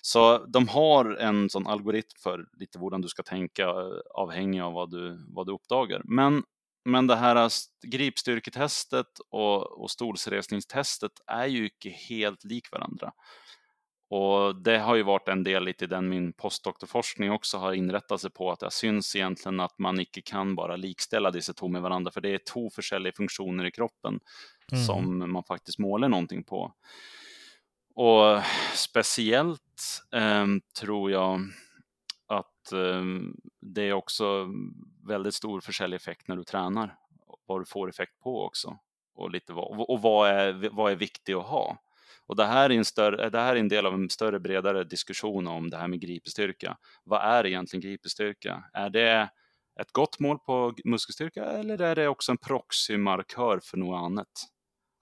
Så 0.00 0.46
de 0.46 0.68
har 0.68 1.04
en 1.14 1.50
sån 1.50 1.66
algoritm 1.66 2.16
för 2.22 2.46
lite 2.58 2.78
hur 2.78 3.02
du 3.02 3.08
ska 3.08 3.22
tänka 3.22 3.62
eh, 3.62 4.00
avhängig 4.14 4.60
av 4.60 4.72
vad 4.72 4.90
du, 4.90 5.24
vad 5.28 5.46
du 5.46 5.52
uppdagar. 5.52 6.02
Men, 6.04 6.42
men 6.84 7.06
det 7.06 7.16
här 7.16 7.50
gripstyrketestet 7.86 9.18
och, 9.30 9.82
och 9.82 9.90
stolsresningstestet 9.90 11.12
är 11.26 11.46
ju 11.46 11.64
inte 11.64 11.88
helt 11.88 12.44
lik 12.44 12.72
varandra. 12.72 13.12
Och 14.08 14.56
det 14.56 14.78
har 14.78 14.94
ju 14.94 15.02
varit 15.02 15.28
en 15.28 15.44
del 15.44 15.64
lite 15.64 15.84
i 15.84 15.88
den 15.88 16.08
min 16.08 16.32
postdoktorforskning 16.32 17.30
också 17.30 17.58
har 17.58 17.72
inrättat 17.72 18.20
sig 18.20 18.30
på 18.30 18.50
att 18.50 18.60
det 18.60 18.70
syns 18.70 19.16
egentligen 19.16 19.60
att 19.60 19.78
man 19.78 20.00
inte 20.00 20.22
kan 20.22 20.54
bara 20.54 20.76
likställa 20.76 21.30
dessa 21.30 21.52
två 21.52 21.68
med 21.68 21.82
varandra 21.82 22.10
för 22.10 22.20
det 22.20 22.34
är 22.34 22.38
två 22.38 22.70
olika 22.78 23.16
funktioner 23.16 23.64
i 23.64 23.70
kroppen 23.70 24.20
mm. 24.72 24.84
som 24.84 25.32
man 25.32 25.44
faktiskt 25.44 25.78
målar 25.78 26.08
någonting 26.08 26.44
på. 26.44 26.72
Och 27.94 28.42
speciellt 28.74 30.02
eh, 30.12 30.46
tror 30.80 31.10
jag 31.10 31.40
att 32.26 32.72
eh, 32.72 33.04
det 33.60 33.82
är 33.82 33.92
också 33.92 34.48
väldigt 35.08 35.34
stor 35.34 35.60
försäljeffekt 35.60 36.28
när 36.28 36.36
du 36.36 36.44
tränar. 36.44 36.96
Vad 37.46 37.60
du 37.60 37.64
får 37.64 37.88
effekt 37.88 38.20
på 38.20 38.44
också. 38.44 38.78
Och, 39.14 39.30
lite 39.30 39.52
vad, 39.52 39.90
och 39.90 40.02
vad, 40.02 40.30
är, 40.30 40.70
vad 40.72 40.92
är 40.92 40.96
viktigt 40.96 41.36
att 41.36 41.46
ha? 41.46 41.78
Och 42.26 42.36
det 42.36 42.46
här, 42.46 42.70
är 42.70 42.74
en 42.74 42.84
större, 42.84 43.30
det 43.30 43.40
här 43.40 43.56
är 43.56 43.60
en 43.60 43.68
del 43.68 43.86
av 43.86 43.94
en 43.94 44.10
större, 44.10 44.40
bredare 44.40 44.84
diskussion 44.84 45.46
om 45.46 45.70
det 45.70 45.76
här 45.76 45.88
med 45.88 46.00
gripestyrka. 46.00 46.76
Vad 47.04 47.22
är 47.22 47.46
egentligen 47.46 47.80
gripestyrka? 47.80 48.64
Är 48.72 48.90
det 48.90 49.30
ett 49.80 49.92
gott 49.92 50.20
mål 50.20 50.38
på 50.38 50.74
muskelstyrka 50.84 51.44
eller 51.44 51.80
är 51.80 51.94
det 51.94 52.08
också 52.08 52.32
en 52.32 52.38
proxymarkör 52.38 53.60
för 53.62 53.76
något 53.76 53.98
annat? 54.04 54.28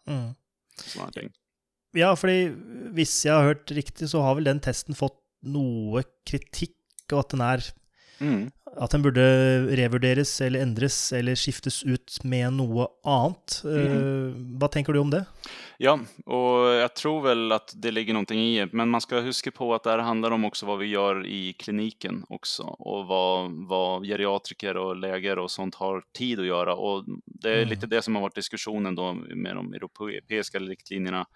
Mm. 0.09 0.35
Ja, 1.93 2.17
för 2.17 2.29
om 2.29 3.05
jag 3.25 3.35
har 3.35 3.43
hört 3.43 3.71
riktigt 3.71 4.11
så 4.11 4.21
har 4.21 4.35
väl 4.35 4.45
den 4.45 4.61
testen 4.61 4.95
fått 4.95 5.21
något 5.43 6.07
kritik 6.31 6.77
och 7.13 7.21
att 7.21 7.29
den 7.29 7.41
är 7.41 7.65
Mm. 8.21 8.51
At 8.77 8.91
den 8.91 9.03
burde 9.03 9.25
revurderes 9.77 10.41
eller 10.41 10.63
endres 10.63 11.13
eller 11.13 11.37
skiftes 11.39 11.83
ut 11.85 12.19
med 12.25 12.53
noe 12.57 12.89
annet. 13.07 13.61
Mm. 13.65 14.57
Hva 14.59 14.69
tenker 14.69 14.93
du 14.93 14.99
om 14.99 15.11
det? 15.11 15.25
Ja, 15.79 15.99
och 16.27 16.67
jag 16.75 16.95
tror 16.95 17.23
väl 17.23 17.53
att 17.53 17.73
det 17.77 17.91
ligger 17.91 18.13
någonting 18.13 18.41
i 18.41 18.61
det, 18.61 18.73
men 18.73 18.89
man 18.89 19.01
ska 19.01 19.21
huska 19.21 19.51
på 19.51 19.75
att 19.75 19.83
det 19.83 19.91
här 19.91 19.99
handlar 19.99 20.31
om 20.31 20.45
också 20.45 20.67
vad 20.67 20.79
vi 20.79 20.87
gör 20.87 21.27
i 21.27 21.53
kliniken 21.53 22.25
också 22.29 22.63
och 22.63 23.07
vad, 23.07 23.51
vad 23.69 24.07
geriatriker 24.07 24.77
och 24.77 24.97
läkare 24.97 25.41
och 25.41 25.51
sånt 25.51 25.75
har 25.75 26.03
tid 26.19 26.41
att 26.41 26.47
göra 26.47 26.75
och 26.75 27.05
det 27.25 27.51
är 27.51 27.57
mm. 27.57 27.69
lite 27.69 27.87
det 27.87 28.03
som 28.03 28.15
har 28.15 28.23
varit 28.23 28.35
diskussionen 28.35 28.95
då 28.95 29.13
med 29.13 29.57
de 29.57 29.75
europeiska 29.75 30.59
riktlinjerna 30.59 31.27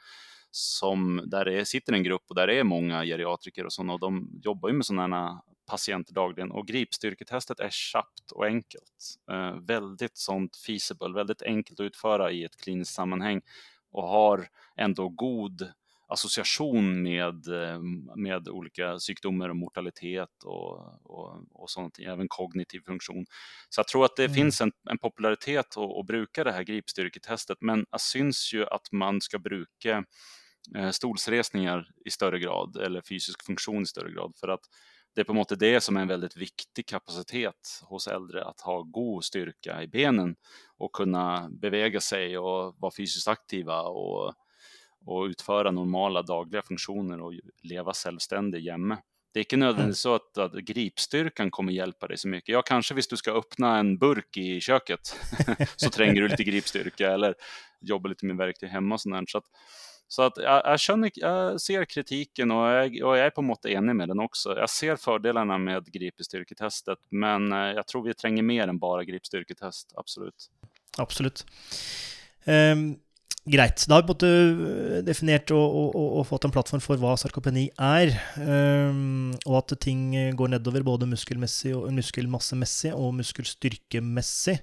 som 0.51 1.23
där 1.27 1.45
det 1.45 1.65
sitter 1.65 1.93
en 1.93 2.03
grupp 2.03 2.25
och 2.29 2.35
där 2.35 2.47
det 2.47 2.59
är 2.59 2.65
många 2.65 3.05
geriatriker 3.05 3.65
och 3.65 3.73
sådana 3.73 3.93
och 3.93 4.01
de 4.01 4.41
jobbar 4.43 4.69
ju 4.69 4.75
med 4.75 4.87
sådana 4.87 5.43
patienter 5.69 6.15
dagligen 6.15 6.51
och 6.51 6.67
gripstyrketestet 6.67 7.61
är 7.61 7.71
snabbt 7.73 8.31
och 8.33 8.47
enkelt. 8.47 9.17
Eh, 9.31 9.55
väldigt 9.55 10.17
sånt 10.17 10.57
feasible, 10.57 11.15
väldigt 11.15 11.43
enkelt 11.43 11.81
att 11.81 11.85
utföra 11.85 12.31
i 12.31 12.45
ett 12.45 12.57
kliniskt 12.57 12.95
sammanhang 12.95 13.41
och 13.93 14.09
har 14.09 14.49
ändå 14.77 15.09
god 15.09 15.73
association 16.09 17.03
med, 17.03 17.49
eh, 17.49 17.81
med 18.17 18.49
olika 18.49 18.99
sjukdomar 18.99 19.49
och 19.49 19.57
mortalitet 19.57 20.45
och, 20.45 20.77
och, 21.03 21.45
och 21.53 21.71
sånt, 21.71 21.99
även 21.99 22.29
kognitiv 22.29 22.81
funktion. 22.81 23.27
Så 23.69 23.79
jag 23.79 23.89
tror 23.89 24.05
att 24.05 24.17
det 24.17 24.25
mm. 24.25 24.35
finns 24.35 24.61
en, 24.61 24.73
en 24.91 24.99
popularitet 24.99 25.77
att, 25.77 25.99
att 25.99 26.07
bruka 26.07 26.45
det 26.45 26.53
här 26.53 26.63
gripstyrketestet, 26.63 27.59
men 27.61 27.79
det 27.79 27.99
syns 27.99 28.55
ju 28.55 28.67
att 28.67 28.93
man 28.93 29.21
ska 29.21 29.39
bruka 29.39 30.05
eh, 30.77 30.91
stolsresningar 30.91 31.89
i 32.05 32.11
större 32.11 32.39
grad 32.39 32.77
eller 32.77 33.03
fysisk 33.09 33.47
funktion 33.47 33.83
i 33.83 33.87
större 33.87 34.13
grad 34.13 34.33
för 34.41 34.49
att 34.49 34.65
det 35.19 35.23
är 35.23 35.25
på 35.25 35.33
något 35.33 35.59
det 35.59 35.81
som 35.81 35.97
är 35.97 36.01
en 36.01 36.09
väldigt 36.09 36.37
viktig 36.37 36.87
kapacitet 36.87 37.83
hos 37.83 38.07
äldre, 38.07 38.45
att 38.45 38.61
ha 38.61 38.83
god 38.83 39.25
styrka 39.25 39.83
i 39.83 39.87
benen 39.87 40.37
och 40.77 40.93
kunna 40.93 41.49
beväga 41.51 42.01
sig 42.01 42.39
och 42.39 42.75
vara 42.79 42.93
fysiskt 42.97 43.29
aktiva 43.29 43.83
och, 43.83 44.35
och 45.07 45.25
utföra 45.25 45.71
normala 45.71 46.23
dagliga 46.23 46.63
funktioner 46.63 47.21
och 47.21 47.33
leva 47.63 47.93
självständigt 47.95 48.65
jämme. 48.65 48.97
Det 49.33 49.41
är 49.41 49.45
inte 49.45 49.57
nödvändigtvis 49.57 50.01
så 50.01 50.15
att, 50.15 50.39
att 50.39 50.53
gripstyrkan 50.53 51.51
kommer 51.51 51.73
hjälpa 51.73 52.07
dig 52.07 52.19
så 52.19 52.29
mycket. 52.29 52.53
Ja, 52.53 52.63
kanske 52.63 52.95
visst 52.95 53.11
du 53.11 53.17
ska 53.17 53.33
öppna 53.33 53.79
en 53.79 53.99
burk 53.99 54.37
i 54.37 54.61
köket 54.61 55.01
så 55.77 55.91
tränger 55.91 56.23
du 56.23 56.29
lite 56.29 56.45
gripstyrka 56.51 57.13
eller 57.13 57.35
jobba 57.81 58.09
lite 58.09 58.27
med 58.27 58.37
verktyg 58.37 58.69
hemma 58.69 58.95
och 58.95 59.01
sånt 59.01 59.31
Så 59.31 59.39
att, 59.39 59.45
så 60.09 60.23
att 60.23 60.33
jag, 60.37 60.63
jag, 60.65 60.81
känner, 60.81 61.11
jag 61.15 61.61
ser 61.61 61.85
kritiken 61.85 62.51
och 62.51 62.69
jag, 62.69 62.85
och 62.87 63.19
jag 63.19 63.27
är 63.27 63.31
på 63.31 63.43
mått 63.43 63.67
enig 63.67 63.97
med 63.97 64.09
den 64.09 64.21
också. 64.21 64.57
Jag 64.57 64.71
ser 64.71 64.97
fördelarna 64.97 65.59
med 65.59 65.93
gripstyrketestet, 65.93 66.99
men 67.11 67.53
eh, 67.53 67.59
jag 67.59 67.87
tror 67.87 68.05
vi 68.05 68.15
tränger 68.15 68.43
mer 68.43 68.69
än 68.69 68.79
bara 68.79 69.05
gripstyrketest, 69.05 69.93
absolut. 69.97 70.51
Absolut. 70.99 71.47
Um, 72.45 72.97
greit. 73.45 73.85
Da 73.89 73.95
har 73.99 74.03
vi 74.03 74.13
på 74.13 74.27
en 74.27 74.63
eh, 74.69 75.03
definert 75.05 75.53
og, 75.53 75.77
og, 75.77 75.97
og, 76.19 76.25
fått 76.29 76.47
en 76.49 76.55
plattform 76.55 76.83
for 76.85 77.01
hva 77.01 77.15
sarkopeni 77.21 77.67
er. 77.77 78.15
Um, 78.37 78.49
ehm, 78.49 79.35
og 79.45 79.61
at 79.61 79.77
ting 79.85 80.15
eh, 80.17 80.33
går 80.37 80.55
nedover 80.55 80.87
både 80.87 81.09
muskelmessig 81.11 81.75
og 81.77 81.93
muskelmassemessig 81.97 82.95
og 82.97 83.13
muskelstyrkemessig. 83.21 84.59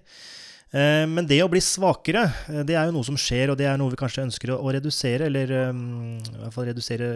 Eh, 0.76 1.06
men 1.08 1.28
det 1.28 1.40
å 1.44 1.52
bli 1.52 1.62
svakere, 1.64 2.26
eh, 2.52 2.64
det 2.68 2.76
er 2.76 2.90
jo 2.90 2.96
noe 2.98 3.08
som 3.08 3.18
skjer, 3.20 3.52
og 3.52 3.60
det 3.60 3.68
er 3.70 3.78
noe 3.80 3.94
vi 3.94 4.00
kanskje 4.00 4.26
ønsker 4.26 4.52
å 4.58 4.74
redusere, 4.76 5.30
eller 5.30 5.54
eh, 5.56 5.70
i 5.72 6.40
hvert 6.42 6.56
fall 6.56 6.68
redusere 6.72 7.12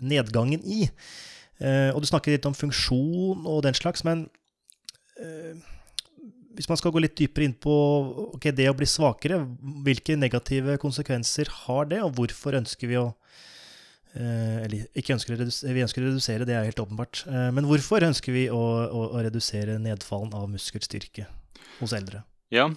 nedgangen 0.00 0.64
i. 0.66 0.88
Og 1.62 2.00
du 2.02 2.08
snakker 2.08 2.34
litt 2.34 2.46
om 2.48 2.56
funksjon 2.58 3.44
og 3.46 3.60
den 3.62 3.76
slags, 3.76 4.00
men 4.02 4.24
hvis 6.56 6.66
man 6.66 6.80
skal 6.80 6.90
gå 6.90 6.98
litt 7.04 7.14
dypere 7.20 7.46
inn 7.46 7.54
på 7.54 7.74
okay, 8.32 8.50
det 8.50 8.66
å 8.66 8.74
bli 8.74 8.88
svakere, 8.90 9.38
hvilke 9.86 10.16
negative 10.18 10.74
konsekvenser 10.82 11.52
har 11.60 11.86
det, 11.92 12.00
og 12.02 12.16
hvorfor 12.18 12.58
ønsker 12.58 12.90
vi 12.90 12.98
å 12.98 13.12
eller 14.16 14.90
ikke 14.98 15.14
ønsker 15.14 15.36
å 15.36 15.38
redusere, 15.44 15.76
vi 15.76 15.86
ønsker 15.86 16.02
å 16.02 16.10
redusere, 16.10 16.48
det 16.50 16.58
er 16.58 16.66
helt 16.66 16.82
åpenbart. 16.82 17.22
Men 17.30 17.70
hvorfor 17.70 18.08
ønsker 18.10 18.34
vi 18.34 18.48
å, 18.50 18.58
å, 18.58 19.06
å 19.14 19.22
redusere 19.22 19.78
nedfallen 19.78 20.34
av 20.34 20.50
muskelstyrke 20.50 21.30
hos 21.78 21.94
eldre? 21.94 22.24
Ja, 22.54 22.70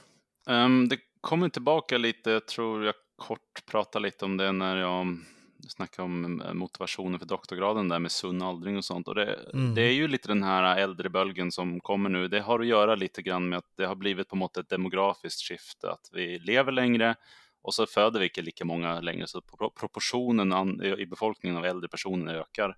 um, 0.47 0.89
det 0.89 0.97
kommer 1.21 1.49
tillbaka 1.49 1.97
lite, 1.97 2.31
jag 2.31 2.47
tror 2.47 2.85
jag 2.85 2.95
kort 3.15 3.65
pratade 3.71 4.03
lite 4.03 4.25
om 4.25 4.37
det 4.37 4.51
när 4.51 4.77
jag 4.77 5.17
snackade 5.67 6.05
om 6.05 6.41
eh, 6.41 6.53
motivationen 6.53 7.19
för 7.19 7.25
doktorgraden 7.25 7.89
där 7.89 7.99
med 7.99 8.11
sund 8.11 8.43
åldring 8.43 8.77
och 8.77 8.85
sånt. 8.85 9.07
Och 9.07 9.15
det, 9.15 9.39
mm. 9.53 9.75
det, 9.75 9.81
är 9.81 9.91
ju 9.91 10.07
lite 10.07 10.27
den 10.27 10.43
här 10.43 10.77
äldrebölgen 10.77 11.51
som 11.51 11.79
kommer 11.79 12.09
nu. 12.09 12.27
Det 12.27 12.39
har 12.39 12.59
att 12.59 12.67
göra 12.67 12.95
lite 12.95 13.21
grann 13.21 13.49
med 13.49 13.57
att 13.57 13.71
det 13.77 13.85
har 13.85 13.95
blivit 13.95 14.29
på 14.29 14.35
något 14.35 14.57
ett 14.57 14.69
demografiskt 14.69 15.47
skifte, 15.47 15.91
att 15.91 16.09
vi 16.13 16.39
lever 16.39 16.71
längre 16.71 17.15
och 17.61 17.73
så 17.73 17.85
föder 17.85 18.19
vi 18.19 18.25
inte 18.25 18.41
lika 18.41 18.65
många 18.65 19.01
längre, 19.01 19.27
så 19.27 19.41
proportionen 19.79 20.81
i 20.99 21.05
befolkningen 21.05 21.57
av 21.57 21.65
äldre 21.65 21.89
personer 21.89 22.35
ökar. 22.35 22.77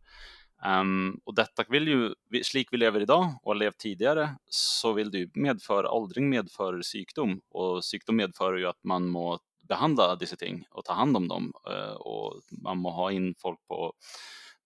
Um, 0.65 1.19
och 1.23 1.35
detta 1.35 1.63
vill 1.69 1.87
ju, 1.87 2.13
slik 2.43 2.67
vi 2.71 2.77
lever 2.77 2.99
idag 2.99 3.39
och 3.43 3.51
har 3.51 3.55
levt 3.55 3.77
tidigare, 3.77 4.29
så 4.49 4.93
vill 4.93 5.11
det 5.11 5.17
ju 5.17 5.29
medföra, 5.33 5.91
åldring 5.91 6.29
medför 6.29 6.81
sjukdom. 6.83 7.41
Och 7.49 7.85
sjukdom 7.91 8.15
medför 8.15 8.53
ju 8.53 8.67
att 8.67 8.83
man 8.83 9.07
må 9.07 9.39
behandla 9.67 10.15
dessa 10.15 10.35
ting 10.35 10.65
och 10.71 10.85
ta 10.85 10.93
hand 10.93 11.17
om 11.17 11.27
dem 11.27 11.53
uh, 11.69 11.95
och 11.95 12.41
man 12.51 12.77
må 12.77 12.89
ha 12.89 13.11
in 13.11 13.35
folk 13.37 13.59
på 13.67 13.93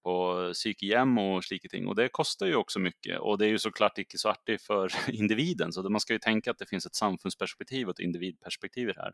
på 0.04 0.50
psykhem 0.54 1.18
och 1.18 1.44
slike 1.44 1.70
ting. 1.70 1.88
Och 1.88 1.96
det 1.96 2.10
kostar 2.10 2.46
ju 2.46 2.56
också 2.56 2.80
mycket 2.80 3.20
och 3.20 3.38
det 3.38 3.46
är 3.46 3.50
ju 3.50 3.60
såklart 3.60 3.98
icke 3.98 4.18
så 4.18 4.30
artigt 4.30 4.62
för 4.62 4.92
individen. 5.12 5.72
Så 5.72 5.90
man 5.90 6.02
ska 6.02 6.14
ju 6.14 6.20
tänka 6.20 6.52
att 6.52 6.58
det 6.58 6.70
finns 6.70 6.86
ett 6.86 6.96
samfundsperspektiv 6.96 7.88
och 7.88 7.92
ett 7.92 8.00
individperspektiv 8.00 8.90
i 8.90 8.94
det 8.94 9.02
här. 9.02 9.14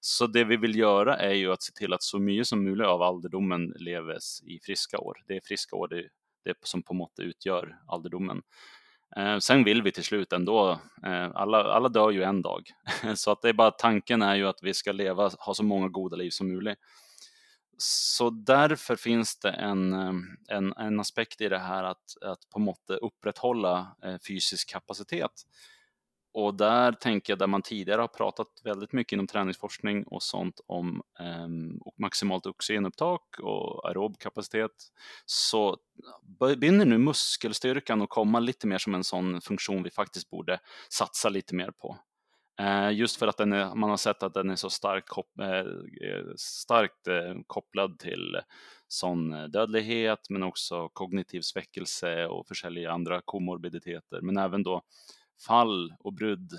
Så 0.00 0.26
det 0.26 0.44
vi 0.44 0.56
vill 0.56 0.78
göra 0.78 1.16
är 1.16 1.34
ju 1.34 1.52
att 1.52 1.62
se 1.62 1.72
till 1.72 1.92
att 1.92 2.02
så 2.02 2.18
mycket 2.18 2.46
som 2.46 2.64
möjligt 2.64 2.86
av 2.86 3.00
ålderdomen 3.00 3.74
leves 3.78 4.42
i 4.42 4.60
friska 4.62 4.98
år. 4.98 5.22
Det 5.26 5.36
är 5.36 5.40
friska 5.40 5.76
år 5.76 5.88
det, 5.88 6.08
det 6.44 6.54
som 6.62 6.82
på 6.82 6.94
måttet 6.94 7.24
utgör 7.24 7.78
ålderdomen. 7.88 8.42
Eh, 9.16 9.38
sen 9.38 9.64
vill 9.64 9.82
vi 9.82 9.92
till 9.92 10.04
slut 10.04 10.32
ändå, 10.32 10.80
eh, 11.06 11.30
alla, 11.34 11.64
alla 11.64 11.88
dör 11.88 12.10
ju 12.10 12.22
en 12.22 12.42
dag, 12.42 12.62
så 13.14 13.30
att 13.30 13.42
det 13.42 13.48
är 13.48 13.52
bara 13.52 13.70
tanken 13.70 14.22
är 14.22 14.34
ju 14.34 14.46
att 14.46 14.62
vi 14.62 14.74
ska 14.74 14.92
leva, 14.92 15.30
ha 15.38 15.54
så 15.54 15.62
många 15.62 15.88
goda 15.88 16.16
liv 16.16 16.30
som 16.30 16.48
möjligt 16.48 16.78
så 17.78 18.30
därför 18.30 18.96
finns 18.96 19.38
det 19.38 19.50
en, 19.50 19.92
eh, 19.92 20.12
en, 20.56 20.72
en 20.72 21.00
aspekt 21.00 21.40
i 21.40 21.48
det 21.48 21.58
här 21.58 21.84
att, 21.84 22.22
att 22.22 22.48
på 22.50 22.58
måttet 22.58 22.98
upprätthålla 22.98 23.96
eh, 24.02 24.18
fysisk 24.28 24.70
kapacitet. 24.70 25.32
Och 26.32 26.54
där 26.54 26.92
tänker 26.92 27.32
jag, 27.32 27.38
där 27.38 27.46
man 27.46 27.62
tidigare 27.62 28.00
har 28.00 28.08
pratat 28.08 28.46
väldigt 28.64 28.92
mycket 28.92 29.12
inom 29.12 29.26
träningsforskning 29.26 30.04
och 30.04 30.22
sånt 30.22 30.60
om 30.66 31.02
eh, 31.20 31.48
maximalt 31.98 32.46
oxygenupptag 32.46 33.20
och 33.40 33.88
aerob 33.88 34.18
kapacitet, 34.18 34.72
så 35.26 35.76
börjar 36.22 36.72
nu 36.84 36.98
muskelstyrkan 36.98 38.02
att 38.02 38.08
komma 38.08 38.40
lite 38.40 38.66
mer 38.66 38.78
som 38.78 38.94
en 38.94 39.04
sån 39.04 39.40
funktion 39.40 39.82
vi 39.82 39.90
faktiskt 39.90 40.30
borde 40.30 40.60
satsa 40.88 41.28
lite 41.28 41.54
mer 41.54 41.70
på. 41.70 41.96
Eh, 42.58 42.90
just 42.90 43.16
för 43.16 43.26
att 43.26 43.36
den 43.36 43.52
är, 43.52 43.74
man 43.74 43.90
har 43.90 43.96
sett 43.96 44.22
att 44.22 44.34
den 44.34 44.50
är 44.50 44.56
så 44.56 44.66
eh, 44.66 44.70
eh, 44.70 44.74
starkt, 44.74 45.08
kop 45.08 46.40
starkt 46.40 47.08
kopplad 47.46 47.98
till 47.98 48.40
sån 48.88 49.50
dödlighet 49.50 50.30
men 50.30 50.42
också 50.42 50.88
kognitiv 50.88 51.40
sväckelse 51.40 52.26
och 52.26 52.46
försäljning 52.46 52.84
andra 52.84 53.20
komorbiditeter. 53.24 54.20
Men 54.20 54.36
även 54.36 54.62
då 54.62 54.82
fall 55.46 55.94
och 56.00 56.12
brudd 56.12 56.52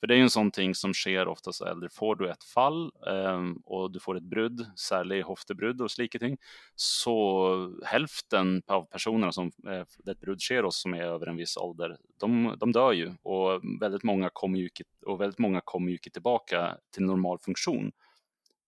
för 0.00 0.06
det 0.06 0.14
är 0.14 0.16
ju 0.16 0.22
en 0.22 0.30
sån 0.30 0.50
ting 0.50 0.74
som 0.74 0.94
sker 0.94 1.28
ofta 1.28 1.52
så 1.52 1.64
äldre. 1.64 1.88
Får 1.88 2.16
du 2.16 2.30
ett 2.30 2.44
fall 2.44 2.92
eh, 3.06 3.40
och 3.64 3.92
du 3.92 4.00
får 4.00 4.16
ett 4.16 4.22
brudd, 4.22 4.66
särskilt 4.78 5.26
hoftebrudd 5.26 5.80
och 5.80 5.90
slike 5.90 6.18
ting, 6.18 6.36
så 6.74 7.80
hälften 7.84 8.62
av 8.66 8.84
personerna 8.84 9.32
som 9.32 9.52
eh, 9.68 10.10
ett 10.10 10.20
brudd 10.20 10.40
sker 10.40 10.62
hos 10.62 10.82
som 10.82 10.94
är 10.94 11.02
över 11.02 11.26
en 11.26 11.36
viss 11.36 11.56
ålder, 11.56 11.96
de, 12.20 12.56
de 12.60 12.72
dör 12.72 12.92
ju 12.92 13.12
och 13.22 13.60
väldigt 13.80 14.02
många 14.02 14.30
kommer 14.32 14.58
ju 14.58 14.68
och 15.06 15.20
väldigt 15.20 15.38
många 15.38 15.60
kommer 15.64 15.90
ju 15.90 15.98
tillbaka 15.98 16.76
till 16.94 17.04
normal 17.04 17.38
funktion. 17.38 17.92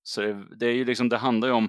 Så 0.02 0.20
det, 0.20 0.46
det 0.56 0.66
är 0.66 0.72
ju 0.72 0.84
liksom, 0.84 1.08
det 1.08 1.16
handlar 1.18 1.48
ju 1.48 1.54
om 1.54 1.68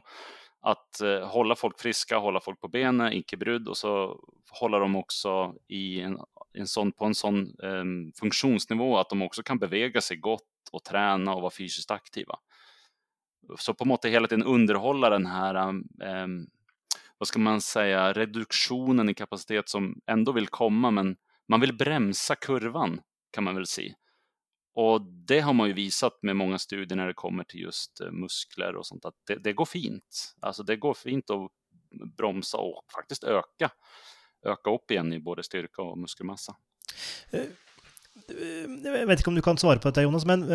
att 0.62 1.02
eh, 1.02 1.28
hålla 1.28 1.56
folk 1.56 1.80
friska, 1.80 2.18
hålla 2.18 2.40
folk 2.40 2.62
på 2.62 2.68
benen, 2.68 3.14
icke 3.14 3.38
brudd 3.38 3.68
och 3.68 3.78
så 3.78 4.20
hålla 4.60 4.80
dem 4.80 4.96
också 4.96 5.56
i 5.68 6.02
en 6.02 6.20
en 6.54 6.68
sån, 6.68 6.92
på 6.92 7.06
en 7.06 7.16
sån 7.16 7.56
um, 7.60 8.12
funktionsnivå 8.20 8.98
att 8.98 9.10
de 9.10 9.22
också 9.22 9.44
kan 9.44 9.60
bevega 9.60 10.02
sig 10.02 10.18
gott 10.18 10.44
och 10.72 10.84
träna 10.84 11.34
och 11.34 11.42
vara 11.42 11.52
fysiskt 11.52 11.92
aktiva. 11.92 12.36
Så 13.58 13.74
på 13.74 13.86
något 13.86 14.06
hela 14.06 14.28
tiden 14.28 14.44
underhålla 14.44 15.10
den 15.10 15.26
här, 15.26 15.56
um, 15.66 16.48
vad 17.18 17.28
ska 17.28 17.40
man 17.40 17.62
säga, 17.62 18.14
reduktionen 18.14 19.10
i 19.10 19.14
kapacitet 19.14 19.70
som 19.70 20.02
ändå 20.08 20.32
vill 20.32 20.48
komma, 20.48 20.92
men 20.92 21.16
man 21.48 21.60
vill 21.60 21.78
bromsa 21.78 22.36
kurvan 22.36 23.02
kan 23.32 23.44
man 23.44 23.56
väl 23.56 23.68
säga. 23.68 23.94
Och 24.76 25.02
det 25.02 25.40
har 25.40 25.54
man 25.54 25.68
ju 25.68 25.74
visat 25.74 26.20
med 26.22 26.36
många 26.36 26.58
studier 26.58 26.98
när 26.98 27.08
det 27.08 27.14
kommer 27.14 27.44
till 27.44 27.60
just 27.60 28.02
eh, 28.02 28.12
muskler 28.12 28.76
och 28.76 28.86
sånt, 28.86 29.06
att 29.06 29.16
det, 29.28 29.36
det 29.36 29.54
går 29.54 29.66
fint. 29.66 30.36
Alltså 30.42 30.64
det 30.64 30.76
går 30.76 30.94
fint 30.94 31.30
att 31.30 31.52
bromsa 32.18 32.58
och 32.58 32.84
faktiskt 32.96 33.24
öka 33.24 33.72
öka 34.46 34.72
upp 34.72 34.92
igen 34.92 35.14
i 35.14 35.20
både 35.20 35.44
styrka 35.44 35.82
och 35.82 35.98
muskelmassa. 35.98 36.56
Jeg 38.14 39.08
vet 39.10 39.20
ikke 39.20 39.32
om 39.32 39.38
du 39.38 39.42
kan 39.44 39.58
svare 39.58 39.82
på 39.82 39.90
dette, 39.90 40.04
Jonas, 40.06 40.24
men 40.30 40.46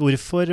hvorfor, 0.00 0.48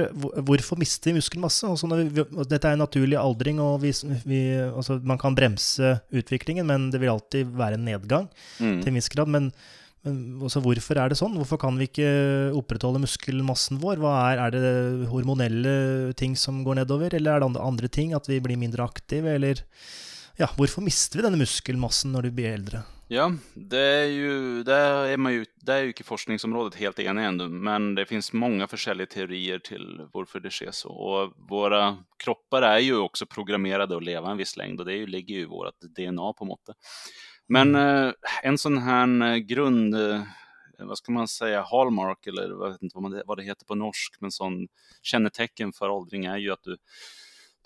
hvorfor 0.45 0.77
mister 0.77 1.09
vi 1.09 1.17
muskelmasse? 1.17 1.69
Altså 1.69 1.87
vi, 1.87 2.25
dette 2.51 2.67
er 2.67 2.75
en 2.75 2.83
naturlig 2.83 3.15
aldring, 3.17 3.61
og 3.63 3.79
vi, 3.81 3.93
vi, 4.27 4.41
altså 4.67 4.99
man 4.99 5.17
kan 5.21 5.37
bremse 5.37 5.95
utviklingen, 6.11 6.67
men 6.67 6.89
det 6.91 6.99
vil 7.01 7.13
alltid 7.13 7.55
være 7.57 7.79
en 7.79 7.87
nedgang 7.87 8.27
mm. 8.59 8.81
til 8.83 8.91
en 8.91 8.99
viss 8.99 9.09
grad. 9.13 9.31
Men, 9.31 9.47
men 10.03 10.19
hvorfor 10.37 10.99
er 10.99 11.09
det 11.09 11.17
sånn? 11.19 11.39
Hvorfor 11.39 11.61
kan 11.63 11.79
vi 11.79 11.87
ikke 11.89 12.11
opprettholde 12.59 13.01
muskelmassen 13.07 13.79
vår? 13.81 14.03
Er, 14.11 14.43
er, 14.43 14.53
det 14.53 15.09
hormonelle 15.09 15.73
ting 16.19 16.35
som 16.39 16.61
går 16.67 16.83
nedover, 16.83 17.15
eller 17.15 17.39
er 17.39 17.47
det 17.47 17.65
andre 17.65 17.87
ting? 17.87 18.13
At 18.19 18.27
vi 18.29 18.43
blir 18.43 18.59
mindre 18.59 18.83
aktive, 18.85 19.39
eller 19.39 19.63
ja, 20.39 20.49
Hvorfor 20.57 20.81
mister 20.81 21.19
vi 21.19 21.23
denne 21.25 21.37
muskelmassen 21.37 22.13
når 22.15 22.29
vi 22.29 22.31
blir 22.31 22.53
eldre? 22.53 22.81
Ja, 23.11 23.31
det 23.55 23.79
är 23.79 24.05
ju, 24.05 24.63
där 24.63 25.05
är 25.05 25.17
man 25.17 25.33
ju, 25.33 25.45
det 25.55 25.73
är 25.73 25.81
ju 25.81 25.87
inte 25.87 26.03
forskningsområdet 26.03 26.75
helt 26.75 26.99
enig 26.99 27.23
ännu, 27.25 27.47
men 27.49 27.95
det 27.95 28.05
finns 28.05 28.33
många 28.33 28.67
olika 28.71 29.05
teorier 29.05 29.59
till 29.59 30.01
varför 30.13 30.39
det 30.39 30.51
sker 30.51 30.71
så. 30.71 30.89
Och 30.89 31.33
våra 31.49 31.97
kroppar 32.23 32.61
är 32.61 32.79
ju 32.79 32.97
också 32.97 33.25
programmerade 33.25 33.97
att 33.97 34.03
leva 34.03 34.31
en 34.31 34.37
viss 34.37 34.57
längd 34.57 34.79
och 34.79 34.85
det 34.85 35.05
ligger 35.05 35.35
ju 35.35 35.41
i 35.41 35.45
vårt 35.45 35.81
DNA 35.81 36.33
på 36.33 36.45
måttet. 36.45 36.75
Men 37.47 37.75
mm. 37.75 38.07
eh, 38.07 38.13
en 38.43 38.57
sån 38.57 38.77
här 38.77 39.31
eh, 39.31 39.37
grund, 39.37 39.95
eh, 39.95 40.21
vad 40.79 40.97
ska 40.97 41.11
man 41.11 41.27
säga, 41.27 41.65
hallmark 41.71 42.27
eller 42.27 42.49
jag 42.49 42.71
vet 42.71 42.81
inte 42.81 42.97
vad, 42.97 43.11
man, 43.11 43.21
vad 43.25 43.37
det 43.37 43.43
heter 43.43 43.65
på 43.65 43.75
norsk, 43.75 44.15
men 44.19 44.31
sån 44.31 44.67
kännetecken 45.01 45.73
för 45.73 45.89
åldring 45.89 46.25
är 46.25 46.37
ju 46.37 46.51
att 46.51 46.63
du, 46.63 46.77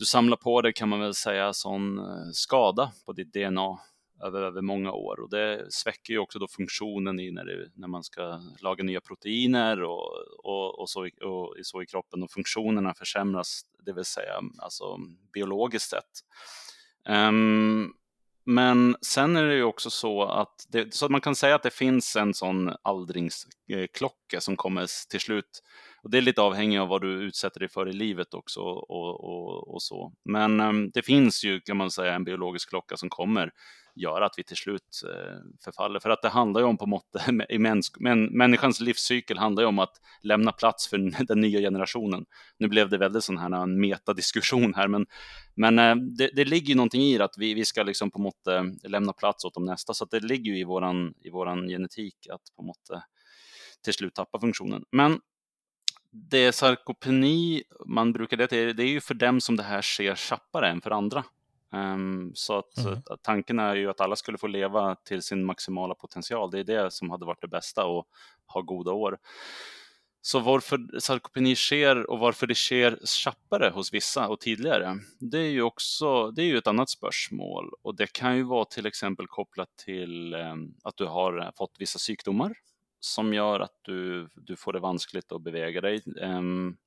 du 0.03 0.07
samlar 0.07 0.37
på 0.37 0.61
dig 0.61 0.73
kan 0.73 0.89
man 0.89 0.99
väl 0.99 1.13
säga 1.13 1.53
sån 1.53 1.99
eh, 1.99 2.31
skada 2.33 2.91
på 3.05 3.13
ditt 3.13 3.33
DNA 3.33 3.79
över, 4.23 4.41
över 4.41 4.61
många 4.61 4.91
år 4.91 5.19
och 5.19 5.29
det 5.29 5.65
sväcker 5.69 6.13
ju 6.13 6.19
också 6.19 6.39
då 6.39 6.47
funktionen 6.47 7.19
i 7.19 7.31
när, 7.31 7.45
det, 7.45 7.69
när 7.75 7.87
man 7.87 8.03
ska 8.03 8.41
laga 8.59 8.83
nya 8.83 9.01
proteiner 9.01 9.83
och, 9.83 10.11
och, 10.43 10.79
och, 10.79 10.89
så, 10.89 11.09
och 11.21 11.55
så 11.61 11.81
i 11.81 11.85
kroppen 11.85 12.23
och 12.23 12.31
funktionerna 12.31 12.93
försämras, 12.93 13.61
det 13.85 13.93
vill 13.93 14.05
säga 14.05 14.41
alltså 14.57 14.97
biologiskt 15.33 15.89
sett. 15.89 16.23
Um, 17.09 17.93
men 18.45 18.95
sen 19.01 19.35
är 19.35 19.43
det 19.43 19.55
ju 19.55 19.63
också 19.63 19.89
så 19.89 20.23
att, 20.23 20.65
det, 20.69 20.93
så 20.93 21.05
att 21.05 21.11
man 21.11 21.21
kan 21.21 21.35
säga 21.35 21.55
att 21.55 21.63
det 21.63 21.73
finns 21.73 22.15
en 22.15 22.33
sån 22.33 22.71
aldringsklocka 22.81 24.37
eh, 24.37 24.39
som 24.39 24.55
kommer 24.55 25.09
till 25.09 25.19
slut. 25.19 25.63
Och 26.03 26.09
det 26.09 26.17
är 26.17 26.21
lite 26.21 26.41
avhängigt 26.41 26.81
av 26.81 26.87
vad 26.87 27.01
du 27.01 27.23
utsätter 27.23 27.59
dig 27.59 27.69
för 27.69 27.89
i 27.89 27.93
livet 27.93 28.33
också 28.33 28.59
och, 28.59 29.23
och, 29.23 29.73
och 29.73 29.81
så. 29.81 30.13
Men 30.25 30.59
ehm, 30.59 30.91
det 30.91 31.01
finns 31.01 31.43
ju, 31.43 31.61
kan 31.61 31.77
man 31.77 31.91
säga, 31.91 32.13
en 32.13 32.23
biologisk 32.23 32.69
klocka 32.69 32.97
som 32.97 33.09
kommer 33.09 33.51
göra 33.95 34.25
att 34.25 34.33
vi 34.37 34.43
till 34.43 34.57
slut 34.57 35.01
eh, 35.05 35.37
förfaller. 35.63 35.99
För 35.99 36.09
att 36.09 36.21
det 36.21 36.29
handlar 36.29 36.61
ju 36.61 36.67
om 36.67 36.77
på 36.77 36.85
måttet, 36.85 37.21
i 37.49 37.59
mäns, 37.59 37.91
men, 37.99 38.25
människans 38.25 38.79
livscykel 38.79 39.37
handlar 39.37 39.63
ju 39.63 39.67
om 39.67 39.79
att 39.79 40.01
lämna 40.21 40.51
plats 40.51 40.87
för 40.87 40.97
den 41.27 41.41
nya 41.41 41.59
generationen. 41.59 42.25
Nu 42.57 42.67
blev 42.67 42.89
det 42.89 42.97
väldigt 42.97 43.23
sån 43.23 43.37
här 43.37 43.63
en 43.63 43.79
metadiskussion 43.79 44.73
här, 44.73 44.87
men, 44.87 45.05
men 45.55 45.79
eh, 45.79 45.95
det, 45.95 46.29
det 46.35 46.45
ligger 46.45 46.67
ju 46.67 46.75
någonting 46.75 47.01
i 47.01 47.17
det 47.17 47.25
att 47.25 47.37
vi, 47.37 47.53
vi 47.53 47.65
ska 47.65 47.83
liksom 47.83 48.11
på 48.11 48.19
måttet 48.19 48.63
lämna 48.83 49.13
plats 49.13 49.45
åt 49.45 49.53
de 49.53 49.65
nästa, 49.65 49.93
så 49.93 50.03
att 50.03 50.11
det 50.11 50.19
ligger 50.19 50.51
ju 50.51 50.59
i 50.59 50.63
våran, 50.63 51.13
i 51.21 51.29
våran 51.29 51.67
genetik 51.67 52.15
att 52.31 52.41
på 52.55 52.63
måttet 52.63 53.03
till 53.83 53.93
slut 53.93 54.15
tappa 54.15 54.39
funktionen. 54.39 54.83
Men 54.91 55.19
det 56.13 56.51
sarkopeni 56.51 57.63
man 57.85 58.13
brukar 58.13 58.37
det 58.37 58.47
till, 58.47 58.75
det 58.75 58.83
är 58.83 58.87
ju 58.87 59.01
för 59.01 59.13
dem 59.13 59.41
som 59.41 59.55
det 59.55 59.63
här 59.63 59.81
sker 59.81 60.15
tjappare 60.15 60.69
än 60.69 60.81
för 60.81 60.91
andra. 60.91 61.23
Um, 61.73 62.31
så 62.35 62.57
att, 62.57 62.77
mm. 62.77 62.99
tanken 63.21 63.59
är 63.59 63.75
ju 63.75 63.89
att 63.89 64.01
alla 64.01 64.15
skulle 64.15 64.37
få 64.37 64.47
leva 64.47 64.95
till 64.95 65.21
sin 65.21 65.45
maximala 65.45 65.95
potential. 65.95 66.51
Det 66.51 66.59
är 66.59 66.63
det 66.63 66.91
som 66.91 67.09
hade 67.09 67.25
varit 67.25 67.41
det 67.41 67.47
bästa 67.47 67.85
och 67.85 68.07
ha 68.45 68.61
goda 68.61 68.91
år. 68.91 69.17
Så 70.21 70.39
varför 70.39 70.99
sarkopeni 70.99 71.55
sker 71.55 72.09
och 72.09 72.19
varför 72.19 72.47
det 72.47 72.55
sker 72.55 72.99
tjappare 73.05 73.69
hos 73.69 73.93
vissa 73.93 74.27
och 74.27 74.39
tidigare, 74.39 74.99
det 75.19 75.37
är 75.37 75.51
ju 75.51 75.61
också 75.61 76.31
det 76.31 76.41
är 76.41 76.45
ju 76.45 76.57
ett 76.57 76.67
annat 76.67 76.89
spörsmål 76.89 77.71
och 77.81 77.95
det 77.95 78.13
kan 78.13 78.37
ju 78.37 78.43
vara 78.43 78.65
till 78.65 78.85
exempel 78.85 79.27
kopplat 79.27 79.69
till 79.85 80.33
um, 80.33 80.75
att 80.83 80.97
du 80.97 81.05
har 81.05 81.51
fått 81.57 81.75
vissa 81.79 81.99
sjukdomar 81.99 82.53
som 83.05 83.33
gör 83.33 83.59
att 83.59 83.79
du, 83.81 84.29
du 84.35 84.55
får 84.55 84.73
det 84.73 84.79
vanskligt 84.79 85.31
att 85.31 85.41
beväga 85.41 85.81
dig. 85.81 86.01
Um, 86.21 86.77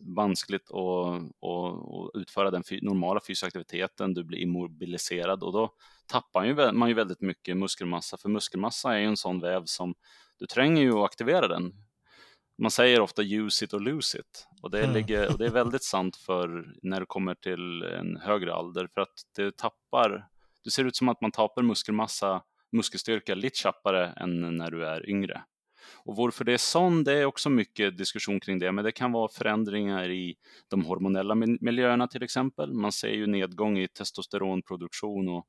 vanskligt 0.00 0.70
att, 0.70 1.22
att, 1.22 2.10
utföra 2.14 2.50
den 2.50 2.62
normala 2.82 3.20
fysiska 3.26 3.46
aktiviteten, 3.46 4.14
du 4.14 4.24
blir 4.24 4.38
immobiliserad 4.38 5.42
och 5.42 5.52
då 5.52 5.72
tappar 6.06 6.72
man 6.72 6.88
ju 6.88 6.94
väldigt 6.94 7.20
mycket 7.20 7.56
muskelmassa, 7.56 8.16
för 8.16 8.28
muskelmassa 8.28 8.94
är 8.94 8.98
ju 8.98 9.06
en 9.06 9.16
sån 9.16 9.40
väv 9.40 9.62
som 9.64 9.94
du 10.38 10.46
tränger 10.46 10.82
ju 10.82 10.92
att 10.92 11.04
aktivera 11.04 11.48
den. 11.48 11.74
Man 12.58 12.70
säger 12.70 13.00
ofta 13.00 13.22
use 13.22 13.64
it 13.64 13.74
or 13.74 13.80
lose 13.80 14.18
it 14.18 14.46
och 14.62 14.70
det, 14.70 14.82
mm. 14.82 14.94
ligger, 14.94 15.32
och 15.32 15.38
det 15.38 15.46
är 15.46 15.50
väldigt 15.50 15.84
sant 15.94 16.16
för 16.16 16.74
när 16.82 17.00
du 17.00 17.06
kommer 17.06 17.34
till 17.34 17.82
en 17.82 18.16
högre 18.16 18.54
ålder 18.54 18.88
för 18.94 19.00
att 19.00 19.22
det 19.36 19.56
tappar, 19.56 20.28
det 20.64 20.70
ser 20.70 20.84
ut 20.84 20.96
som 20.96 21.08
att 21.08 21.20
man 21.20 21.32
tappar 21.32 21.62
muskelmassa, 21.62 22.42
muskelstyrka 22.72 23.34
lite 23.34 23.58
tjappare 23.58 24.12
än 24.16 24.56
när 24.56 24.70
du 24.70 24.86
är 24.86 25.10
yngre. 25.10 25.42
Och 26.04 26.16
varför 26.16 26.44
det 26.44 26.52
är 26.52 26.58
sån, 26.58 27.04
det 27.04 27.12
är 27.12 27.24
också 27.24 27.50
mycket 27.50 27.98
diskussion 27.98 28.40
kring 28.40 28.58
det, 28.58 28.72
men 28.72 28.84
det 28.84 28.92
kan 28.92 29.12
vara 29.12 29.28
förändringar 29.28 30.10
i 30.10 30.36
de 30.68 30.84
hormonella 30.84 31.34
miljöerna 31.34 32.08
till 32.08 32.22
exempel. 32.22 32.72
Man 32.72 32.92
ser 32.92 33.12
ju 33.12 33.26
nedgång 33.26 33.78
i 33.78 33.88
testosteronproduktion 33.88 35.28
och 35.28 35.46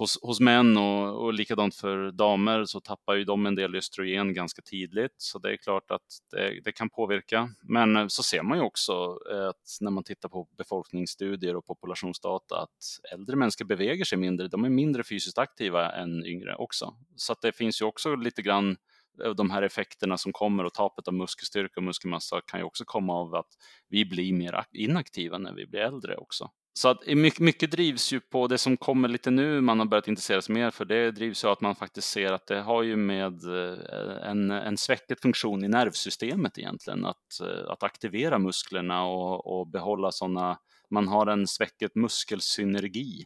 hos, 0.00 0.18
hos 0.22 0.40
män 0.40 0.76
och, 0.76 1.24
och 1.24 1.34
likadant 1.34 1.74
för 1.74 2.10
damer 2.10 2.64
så 2.64 2.80
tappar 2.80 3.14
ju 3.14 3.24
de 3.24 3.46
en 3.46 3.54
del 3.54 3.76
östrogen 3.76 4.34
ganska 4.34 4.62
tidigt, 4.62 5.14
så 5.16 5.38
det 5.38 5.52
är 5.52 5.56
klart 5.56 5.90
att 5.90 6.02
det, 6.30 6.60
det, 6.64 6.72
kan 6.72 6.90
påverka. 6.90 7.50
Men 7.62 7.96
eh, 7.96 8.06
så 8.06 8.22
ser 8.22 8.42
man 8.42 8.58
ju 8.58 8.64
också 8.64 9.18
eh, 9.32 9.48
att 9.48 9.78
när 9.80 9.90
man 9.90 10.04
tittar 10.04 10.28
på 10.28 10.48
befolkningsstudier 10.58 11.56
och 11.56 11.66
populationsdata 11.66 12.62
att 12.62 12.78
äldre 13.12 13.36
människor 13.36 13.64
beväger 13.64 14.04
sig 14.04 14.18
mindre, 14.18 14.48
de 14.48 14.64
är 14.64 14.68
mindre 14.68 15.04
fysiskt 15.04 15.38
aktiva 15.38 15.92
än 15.92 16.26
yngre 16.26 16.56
också. 16.56 16.94
Så 17.16 17.32
att 17.32 17.42
det 17.42 17.52
finns 17.52 17.82
ju 17.82 17.86
också 17.86 18.14
lite 18.14 18.42
grann 18.42 18.76
eh, 19.24 19.30
de 19.30 19.50
här 19.50 19.62
effekterna 19.62 20.18
som 20.18 20.32
kommer 20.32 20.64
och 20.64 20.74
tapet 20.74 21.08
av 21.08 21.14
muskelstyrka 21.14 21.74
och 21.76 21.84
muskelmassa 21.84 22.40
kan 22.40 22.60
ju 22.60 22.64
också 22.64 22.84
komma 22.84 23.14
av 23.14 23.34
att 23.34 23.50
vi 23.88 24.04
blir 24.04 24.32
mer 24.32 24.64
inaktiva 24.72 25.38
när 25.38 25.54
vi 25.54 25.66
blir 25.66 25.80
äldre 25.80 26.16
också. 26.16 26.50
Så 26.72 26.88
att 26.88 27.06
mycket, 27.06 27.40
mycket 27.40 27.70
drivs 27.70 28.12
ju 28.12 28.20
på 28.20 28.46
det 28.46 28.58
som 28.58 28.76
kommer 28.76 29.08
lite 29.08 29.30
nu, 29.30 29.60
man 29.60 29.78
har 29.78 29.86
börjat 29.86 30.08
intressera 30.08 30.42
sig 30.42 30.54
mer 30.54 30.70
för 30.70 30.84
det 30.84 31.10
drivs 31.10 31.44
ju 31.44 31.48
av 31.48 31.52
att 31.52 31.60
man 31.60 31.74
faktiskt 31.74 32.08
ser 32.08 32.32
att 32.32 32.46
det 32.46 32.60
har 32.60 32.82
ju 32.82 32.96
med 32.96 33.44
eh, 33.44 34.30
en, 34.30 34.50
en 34.50 34.76
sväcket 34.76 35.20
funktion 35.20 35.64
i 35.64 35.68
nervsystemet 35.68 36.58
egentligen, 36.58 37.04
att, 37.04 37.40
eh, 37.40 37.70
att 37.70 37.82
aktivera 37.82 38.38
musklerna 38.38 39.04
och, 39.04 39.60
och 39.60 39.66
behålla 39.66 40.12
sådana, 40.12 40.58
man 40.90 41.08
har 41.08 41.26
en 41.26 41.46
sväcket 41.46 41.94
muskelsynergi 41.94 43.24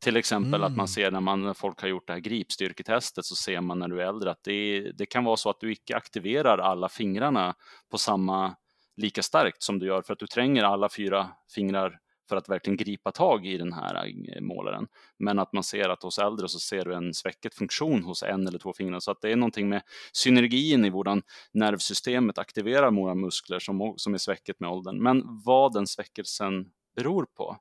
till 0.00 0.16
exempel 0.16 0.60
mm. 0.60 0.64
att 0.64 0.70
man 0.70 0.84
mm. 0.84 0.88
ser 0.88 1.10
när 1.10 1.20
man, 1.20 1.54
folk 1.54 1.80
har 1.80 1.88
gjort 1.88 2.06
det 2.06 2.12
här 2.12 2.20
gripstyrketestet 2.20 3.24
så 3.24 3.36
ser 3.36 3.60
man 3.60 3.78
när 3.78 3.88
du 3.88 4.02
är 4.02 4.06
äldre 4.06 4.30
att 4.30 4.42
det, 4.42 4.92
det 4.92 5.06
kan 5.06 5.24
vara 5.24 5.36
så 5.36 5.50
att 5.50 5.60
du 5.60 5.72
icke 5.72 5.96
aktiverar 5.96 6.58
alla 6.58 6.88
fingrarna 6.88 7.54
på 7.90 7.98
samma 7.98 8.54
lika 8.96 9.22
starkt 9.22 9.62
som 9.62 9.78
du 9.78 9.86
gör 9.86 10.02
för 10.02 10.12
att 10.12 10.18
du 10.18 10.26
tränger 10.26 10.64
alla 10.64 10.88
fyra 10.88 11.30
fingrar 11.54 11.98
för 12.28 12.36
att 12.36 12.48
verkligen 12.48 12.76
gripa 12.76 13.12
tag 13.12 13.46
i 13.46 13.58
den 13.58 13.72
här 13.72 14.06
eh, 14.06 14.40
målaren. 14.40 14.86
Men 15.18 15.38
att 15.38 15.52
man 15.52 15.62
ser 15.62 15.88
att 15.88 16.02
hos 16.02 16.18
äldre 16.18 16.48
så 16.48 16.58
ser 16.58 16.84
du 16.84 16.94
en 16.94 17.14
sväcket 17.14 17.54
funktion 17.54 18.02
hos 18.02 18.22
en 18.22 18.46
eller 18.46 18.58
två 18.58 18.72
fingrar. 18.72 19.00
Så 19.00 19.10
att 19.10 19.20
det 19.20 19.32
är 19.32 19.36
någonting 19.36 19.68
med 19.68 19.82
synergin 20.12 20.84
i 20.84 20.90
hur 20.90 21.22
nervsystemet 21.52 22.38
aktiverar 22.38 22.90
våra 22.90 23.14
muskler 23.14 23.58
som, 23.58 23.94
som 23.96 24.14
är 24.14 24.18
sväcket 24.18 24.60
med 24.60 24.70
åldern. 24.70 25.02
Men 25.02 25.42
vad 25.44 25.72
den 25.72 25.86
sväckelsen 25.86 26.70
beror 26.96 27.26
på, 27.36 27.56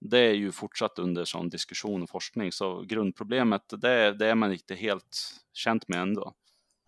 det 0.00 0.18
är 0.18 0.34
ju 0.34 0.52
fortsatt 0.52 0.98
under 0.98 1.24
sån 1.24 1.48
diskussion 1.48 2.02
och 2.02 2.10
forskning. 2.10 2.52
Så 2.52 2.82
grundproblemet, 2.82 3.62
det, 3.68 4.12
det 4.12 4.26
är 4.26 4.34
man 4.34 4.52
inte 4.52 4.74
helt 4.74 5.18
känt 5.52 5.88
med 5.88 6.00
ändå. 6.00 6.34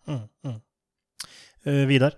Mm, 0.07 0.19
mm. 0.43 0.59
Eh, 1.63 1.87
vidare? 1.87 2.13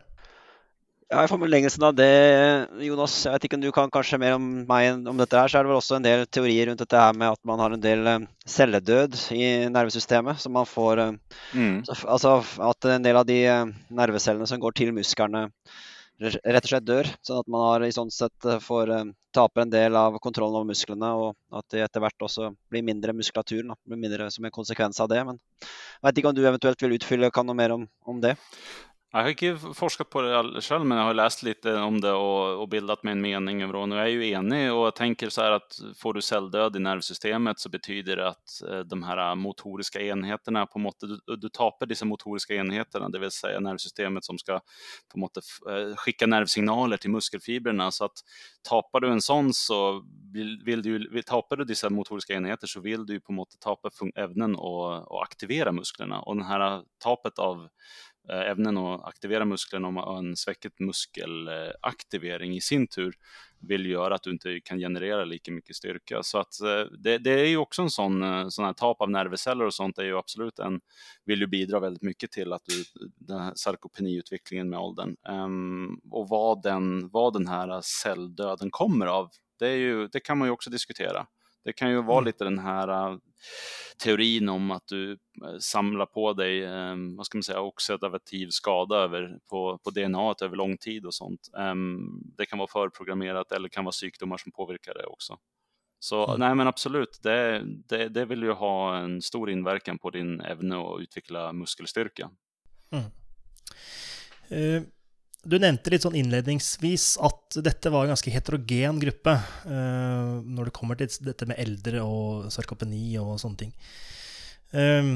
Ja, 1.11 1.23
I 1.23 1.27
forlengelsen 1.27 1.83
av 1.83 1.95
det, 1.95 2.67
Jonas, 2.79 3.25
jag 3.25 3.33
vet 3.33 3.43
inte 3.43 3.55
om 3.55 3.61
du 3.61 3.71
kan 3.71 3.91
kanske 3.91 4.17
mer 4.17 4.33
om 4.33 4.63
mig 4.63 4.91
om 4.91 5.17
detta 5.17 5.39
här, 5.39 5.47
så 5.47 5.57
är 5.57 5.63
det 5.63 5.67
väl 5.67 5.77
också 5.77 5.95
en 5.95 6.03
del 6.03 6.27
teorier 6.27 6.65
runt 6.65 6.89
det 6.89 6.97
här 6.97 7.13
med 7.13 7.29
att 7.29 7.43
man 7.43 7.59
har 7.59 7.71
en 7.71 7.81
del 7.81 8.07
eh, 8.07 8.19
celledöd 8.45 9.15
i 9.31 9.69
nervsystemet 9.69 10.39
som 10.39 10.53
man 10.53 10.65
får, 10.65 10.99
eh, 10.99 11.11
mm. 11.53 11.83
alltså 12.05 12.43
att 12.57 12.85
en 12.85 13.03
del 13.03 13.15
av 13.15 13.25
de 13.25 13.73
nervcellerna 13.87 14.45
som 14.45 14.59
går 14.59 14.71
till 14.71 14.93
musklerna 14.93 15.51
rett 16.21 16.65
og 16.65 16.69
slett 16.69 16.85
dør. 16.85 17.09
Sånn 17.25 17.41
at 17.41 17.49
man 17.51 17.63
har 17.65 17.85
i 17.85 17.93
sånn 17.95 18.11
sett 18.13 18.45
eh, 18.45 18.61
får 18.61 18.91
eh, 18.93 19.03
taper 19.33 19.63
en 19.63 19.73
del 19.73 19.97
av 19.97 20.17
kontrollen 20.23 20.59
over 20.59 20.69
musklene, 20.69 21.11
og 21.17 21.57
at 21.57 21.65
det 21.73 21.83
etter 21.85 22.03
hvert 22.03 22.27
også 22.27 22.51
blir 22.71 22.85
mindre 22.85 23.15
muskulatur. 23.17 23.65
Blir 23.87 24.01
mindre 24.01 24.29
som 24.33 24.45
en 24.45 24.53
konsekvens 24.53 25.01
av 25.01 25.09
det. 25.11 25.21
Men 25.27 25.39
jeg 25.41 26.07
vet 26.07 26.21
ikke 26.21 26.33
om 26.33 26.37
du 26.37 26.43
eventuelt 26.45 26.83
vil 26.83 26.97
utfylle 26.97 27.31
kan 27.33 27.47
noe 27.49 27.57
mer 27.57 27.75
om, 27.77 27.87
om 28.05 28.21
det? 28.23 28.35
Jag 29.13 29.21
har 29.21 29.29
inte 29.29 29.73
forskat 29.73 30.09
på 30.09 30.21
det 30.21 30.61
själv, 30.61 30.85
men 30.85 30.97
jag 30.97 31.05
har 31.05 31.13
läst 31.13 31.43
lite 31.43 31.75
om 31.75 32.01
det 32.01 32.11
och, 32.11 32.61
och 32.61 32.69
bildat 32.69 33.03
mig 33.03 33.11
en 33.11 33.21
mening 33.21 33.63
över 33.63 33.73
det. 33.73 33.79
Och 33.79 33.89
nu 33.89 33.95
är 33.95 33.99
jag 33.99 34.09
ju 34.09 34.29
enig 34.29 34.73
och 34.73 34.85
jag 34.85 34.95
tänker 34.95 35.29
så 35.29 35.41
här 35.41 35.51
att 35.51 35.79
får 35.97 36.13
du 36.13 36.21
celldöd 36.21 36.75
i 36.75 36.79
nervsystemet 36.79 37.59
så 37.59 37.69
betyder 37.69 38.15
det 38.15 38.27
att 38.27 38.61
eh, 38.69 38.79
de 38.79 39.03
här 39.03 39.35
motoriska 39.35 40.01
enheterna 40.01 40.65
på 40.65 40.79
måttet, 40.79 41.09
du, 41.25 41.35
du 41.35 41.49
tappar 41.49 41.85
dessa 41.85 42.05
motoriska 42.05 42.55
enheterna, 42.55 43.09
det 43.09 43.19
vill 43.19 43.31
säga 43.31 43.59
nervsystemet 43.59 44.25
som 44.25 44.37
ska 44.37 44.59
på 45.13 45.19
måttet 45.19 45.43
eh, 45.69 45.95
skicka 45.95 46.27
nervsignaler 46.27 46.97
till 46.97 47.11
muskelfibrerna. 47.11 47.91
Så 47.91 48.05
att 48.05 48.17
tappar 48.69 48.99
du 48.99 49.11
en 49.11 49.21
sån 49.21 49.53
så 49.53 50.03
vill, 50.33 50.61
vill 50.65 50.81
du, 50.81 51.21
tappar 51.21 51.55
du 51.55 51.63
dessa 51.63 51.89
motoriska 51.89 52.33
enheter 52.33 52.67
så 52.67 52.79
vill 52.79 53.05
du 53.05 53.19
på 53.19 53.31
måttet 53.33 53.59
tappa 53.59 53.89
ämnen 54.15 54.55
och, 54.55 55.11
och 55.11 55.23
aktivera 55.23 55.71
musklerna. 55.71 56.21
Och 56.21 56.35
den 56.35 56.45
här 56.45 56.81
tapet 57.03 57.39
av 57.39 57.67
Eh, 58.29 58.51
ämnen 58.51 58.77
och 58.77 59.07
aktivera 59.07 59.45
musklerna 59.45 59.87
och 59.87 60.17
en 60.17 60.35
sväcket 60.35 60.79
muskelaktivering 60.79 62.55
i 62.55 62.61
sin 62.61 62.87
tur 62.87 63.13
vill 63.59 63.85
göra 63.85 64.15
att 64.15 64.23
du 64.23 64.31
inte 64.31 64.59
kan 64.59 64.79
generera 64.79 65.25
lika 65.25 65.51
mycket 65.51 65.75
styrka. 65.75 66.23
Så 66.23 66.37
att 66.37 66.61
eh, 66.61 66.83
det, 66.99 67.17
det 67.17 67.31
är 67.31 67.45
ju 67.45 67.57
också 67.57 67.81
en 67.81 67.89
sån, 67.89 68.23
eh, 68.23 68.47
sån 68.47 68.65
här 68.65 68.73
tap 68.73 69.01
av 69.01 69.09
nervceller 69.09 69.65
och 69.65 69.73
sånt 69.73 69.97
är 69.97 70.03
ju 70.03 70.17
absolut 70.17 70.59
en, 70.59 70.81
vill 71.25 71.39
ju 71.39 71.47
bidra 71.47 71.79
väldigt 71.79 72.03
mycket 72.03 72.31
till 72.31 72.53
att 72.53 72.61
du, 72.65 72.83
den 73.17 73.39
här 73.39 73.53
sarkopeniutvecklingen 73.55 74.69
med 74.69 74.79
åldern. 74.79 75.15
Um, 75.29 76.01
och 76.11 76.29
vad 76.29 76.63
den, 76.63 77.09
vad 77.09 77.33
den 77.33 77.47
här 77.47 77.81
celldöden 77.81 78.71
kommer 78.71 79.05
av, 79.05 79.29
det, 79.59 79.67
är 79.67 79.77
ju, 79.77 80.07
det 80.07 80.19
kan 80.19 80.37
man 80.37 80.47
ju 80.47 80.51
också 80.51 80.69
diskutera. 80.69 81.27
Det 81.63 81.73
kan 81.73 81.89
ju 81.89 82.01
vara 82.01 82.17
mm. 82.17 82.25
lite 82.25 82.43
den 82.43 82.59
här 82.59 83.19
teorin 84.03 84.49
om 84.49 84.71
att 84.71 84.87
du 84.87 85.11
eh, 85.11 85.57
samlar 85.59 86.05
på 86.05 86.33
dig, 86.33 86.65
ehm, 86.65 87.15
vad 87.15 87.25
ska 87.25 87.37
man 87.37 87.43
säga, 87.43 87.61
oxidativ 87.61 88.49
skada 88.49 88.95
över, 88.95 89.39
på, 89.49 89.79
på 89.83 89.89
DNA 89.89 90.35
över 90.41 90.55
lång 90.55 90.77
tid 90.77 91.05
och 91.05 91.13
sånt. 91.13 91.49
Ehm, 91.57 91.99
det 92.37 92.45
kan 92.45 92.59
vara 92.59 92.67
förprogrammerat 92.67 93.51
eller 93.51 93.69
kan 93.69 93.85
vara 93.85 93.93
sjukdomar 94.01 94.37
som 94.37 94.51
påverkar 94.51 94.93
det 94.93 95.05
också. 95.05 95.37
Så 95.99 96.27
mm. 96.27 96.39
nej 96.39 96.55
men 96.55 96.67
absolut, 96.67 97.19
det, 97.23 97.63
det, 97.65 98.09
det 98.09 98.25
vill 98.25 98.43
ju 98.43 98.51
ha 98.51 98.97
en 98.97 99.21
stor 99.21 99.49
inverkan 99.49 99.97
på 99.97 100.09
din 100.09 100.41
ämne 100.41 100.77
att 100.77 101.01
utveckla 101.01 101.53
muskelstyrka. 101.53 102.29
Mm. 102.91 103.05
Uh, 104.51 104.83
du 105.41 105.57
nevnte 105.57 105.89
litt 105.89 106.03
sånn 106.05 106.17
innledningsvis 106.19 107.15
at 107.25 107.57
dette 107.65 107.89
var 107.89 108.05
en 108.05 108.13
ganske 108.13 108.33
heterogen 108.33 108.99
gruppe 109.01 109.33
eh, 109.33 109.71
uh, 109.73 110.41
når 110.45 110.69
det 110.69 110.73
kommer 110.75 110.99
til 110.99 111.09
dette 111.25 111.47
med 111.49 111.57
eldre 111.61 112.03
og 112.05 112.51
sarkopeni 112.53 113.15
og 113.21 113.39
sånne 113.41 113.63
ting. 113.63 113.71
Um, 114.71 114.81
ehm, 114.81 115.15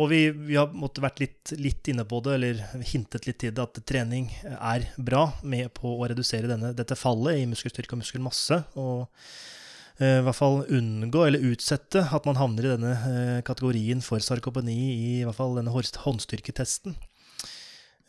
og 0.00 0.08
vi, 0.12 0.20
vi, 0.30 0.56
har 0.56 0.72
måtte 0.72 1.02
vært 1.02 1.20
litt, 1.20 1.52
litt, 1.58 1.90
inne 1.90 2.06
på 2.08 2.22
det, 2.24 2.36
eller 2.38 2.60
hintet 2.86 3.26
litt 3.26 3.40
til 3.42 3.52
det, 3.52 3.64
at 3.66 3.80
trening 3.84 4.30
er 4.46 4.86
bra 4.96 5.26
med 5.42 5.68
på 5.76 5.96
å 5.98 6.08
redusere 6.08 6.48
denne, 6.48 6.70
dette 6.78 6.96
fallet 6.96 7.42
i 7.42 7.48
muskelstyrke 7.50 7.98
og 7.98 8.04
muskelmasse. 8.04 8.62
Og 8.80 9.02
uh, 9.04 10.00
eh, 10.00 10.16
i 10.22 10.24
hvert 10.24 10.38
fall 10.38 10.62
unngå 10.64 11.26
eller 11.26 11.44
utsette 11.50 12.06
at 12.08 12.30
man 12.30 12.40
havner 12.40 12.70
i 12.70 12.72
denne 12.72 12.96
uh, 13.04 13.38
kategorien 13.44 14.00
for 14.06 14.22
sarkopeni 14.24 14.78
i, 14.78 15.14
i 15.20 15.24
hvert 15.28 15.42
fall 15.42 15.58
denne 15.60 15.74
håndstyrketesten. 15.74 16.96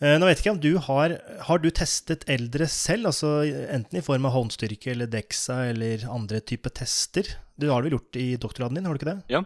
Eh, 0.02 0.18
nå 0.18 0.26
vet 0.26 0.40
jeg 0.40 0.48
ikke 0.48 0.56
om 0.56 0.62
du 0.64 0.72
har 0.82 1.14
Har 1.46 1.62
du 1.62 1.68
testet 1.70 2.24
eldre 2.32 2.66
selv? 2.66 3.12
Altså 3.12 3.42
enten 3.46 4.00
i 4.00 4.06
form 4.06 4.26
av 4.26 4.34
håndstyrke 4.34 4.96
eller 4.96 5.10
DEXA 5.12 5.60
eller 5.70 6.08
andre 6.10 6.42
typer 6.42 6.74
tester? 6.82 7.30
Du 7.62 7.70
har 7.70 7.86
vel 7.86 7.94
gjort 8.00 8.18
i 8.18 8.32
doktorgraden 8.42 8.80
din, 8.80 8.88
har 8.90 8.98
du 8.98 9.02
ikke 9.02 9.12
det? 9.12 9.20
Ja 9.30 9.44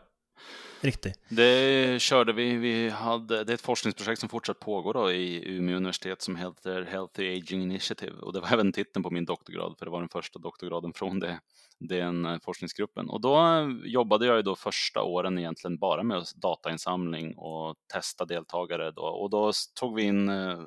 riktigt. 0.85 1.19
Det 1.29 2.01
körde 2.01 2.33
vi. 2.33 2.57
vi 2.57 2.89
hade, 2.89 3.43
det 3.43 3.51
är 3.51 3.53
ett 3.53 3.61
forskningsprojekt 3.61 4.19
som 4.19 4.29
fortsatt 4.29 4.59
pågår 4.59 4.93
då 4.93 5.11
i 5.11 5.55
Umeå 5.57 5.77
universitet 5.77 6.21
som 6.21 6.35
heter 6.35 6.81
Healthy 6.83 7.37
Aging 7.37 7.61
Initiative 7.61 8.17
och 8.17 8.33
det 8.33 8.39
var 8.39 8.53
även 8.53 8.71
titeln 8.71 9.03
på 9.03 9.09
min 9.09 9.25
doktorgrad 9.25 9.75
för 9.79 9.85
det 9.85 9.91
var 9.91 9.99
den 9.99 10.09
första 10.09 10.39
doktorgraden 10.39 10.93
från 10.93 11.19
det, 11.19 11.39
den 11.79 12.39
forskningsgruppen. 12.39 13.09
Och 13.09 13.21
då 13.21 13.37
jobbade 13.83 14.25
jag 14.25 14.35
ju 14.35 14.41
då 14.41 14.55
första 14.55 15.03
åren 15.03 15.37
egentligen 15.37 15.77
bara 15.77 16.03
med 16.03 16.23
datainsamling 16.35 17.35
och 17.37 17.75
testa 17.93 18.25
deltagare 18.25 18.91
då 18.91 19.01
och 19.01 19.29
då 19.29 19.51
tog 19.79 19.95
vi 19.95 20.03
in 20.03 20.29
eh, 20.29 20.59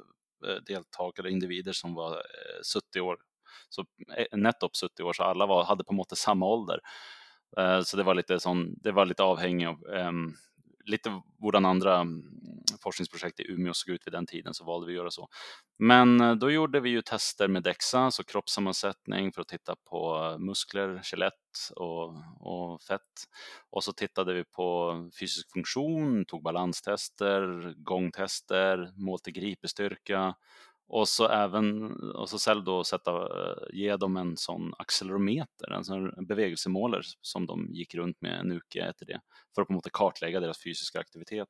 eh, 0.47 0.57
deltagare, 0.67 1.31
individer 1.31 1.73
som 1.73 1.95
var 1.95 2.13
eh, 2.13 2.81
70 2.91 3.01
år, 3.01 3.19
så 3.69 3.85
nettopp 4.33 4.73
70 4.77 5.03
år, 5.03 5.13
så 5.13 5.23
alla 5.23 5.47
var, 5.47 5.65
hade 5.65 5.85
på 5.85 5.95
måttet 5.95 6.19
samma 6.19 6.47
ålder. 6.47 6.81
Eh, 7.57 7.81
så 7.81 7.97
det 7.97 8.03
var 8.03 8.15
lite, 8.15 8.41
sån, 8.41 8.75
det 8.83 8.93
var 8.93 9.07
lite 9.07 9.23
avhängig 9.23 9.67
av 9.67 9.85
um, 9.85 10.35
lite 10.89 11.23
våran 11.39 11.65
andra 11.65 12.01
mm, 12.01 12.23
forskningsprojekt 12.83 13.41
i 13.41 13.53
Umeå 13.53 13.75
såg 13.75 13.95
ut 13.95 14.07
vid 14.07 14.13
den 14.13 14.27
tiden 14.27 14.55
så 14.55 14.65
valde 14.65 14.87
vi 14.87 14.93
att 14.93 14.97
göra 14.97 15.11
så. 15.11 15.29
Men 15.79 16.21
eh, 16.21 16.35
då 16.35 16.51
gjorde 16.51 16.81
vi 16.81 16.91
ju 16.91 17.03
tester 17.03 17.49
med 17.49 17.63
DEXA, 17.63 18.11
så 18.11 18.25
kroppssammansättning 18.25 19.33
för 19.33 19.43
att 19.43 19.49
titta 19.49 19.77
på 19.91 20.37
muskler, 20.39 21.01
skelett 21.03 21.35
och, 21.77 22.15
och 22.41 22.83
fett. 22.83 23.27
Och 23.71 23.85
så 23.85 23.93
tittade 23.93 24.35
vi 24.35 24.45
på 24.45 24.95
fysisk 25.21 25.53
funktion, 25.53 26.25
tog 26.25 26.43
balanstester, 26.43 27.75
gångtester, 27.77 28.93
mål 28.97 29.19
till 29.19 29.33
gripestyrka 29.33 30.35
och 30.89 31.09
så 31.09 31.29
även, 31.29 31.93
och 32.15 32.29
så 32.29 32.39
själv 32.39 32.65
då 32.65 32.85
sätta, 32.85 33.11
eh, 33.11 33.57
ge 33.73 33.97
dem 33.97 34.17
en 34.17 34.37
sån 34.37 34.73
accelerometer, 34.79 35.73
en 35.73 35.85
sån 35.85 36.27
bevegelsemålare 36.27 37.03
som 37.21 37.47
de 37.47 37.69
gick 37.71 37.95
runt 37.95 38.21
med 38.21 38.41
en 38.41 38.53
uke 38.53 38.81
efter 38.81 39.07
det, 39.07 39.21
för 39.55 39.63
att 39.63 39.69
på 39.69 39.75
något 39.75 39.93
kartlägga 39.93 40.41
deras 40.41 40.63
fysiska 40.63 41.01
aktivitet. 41.01 41.49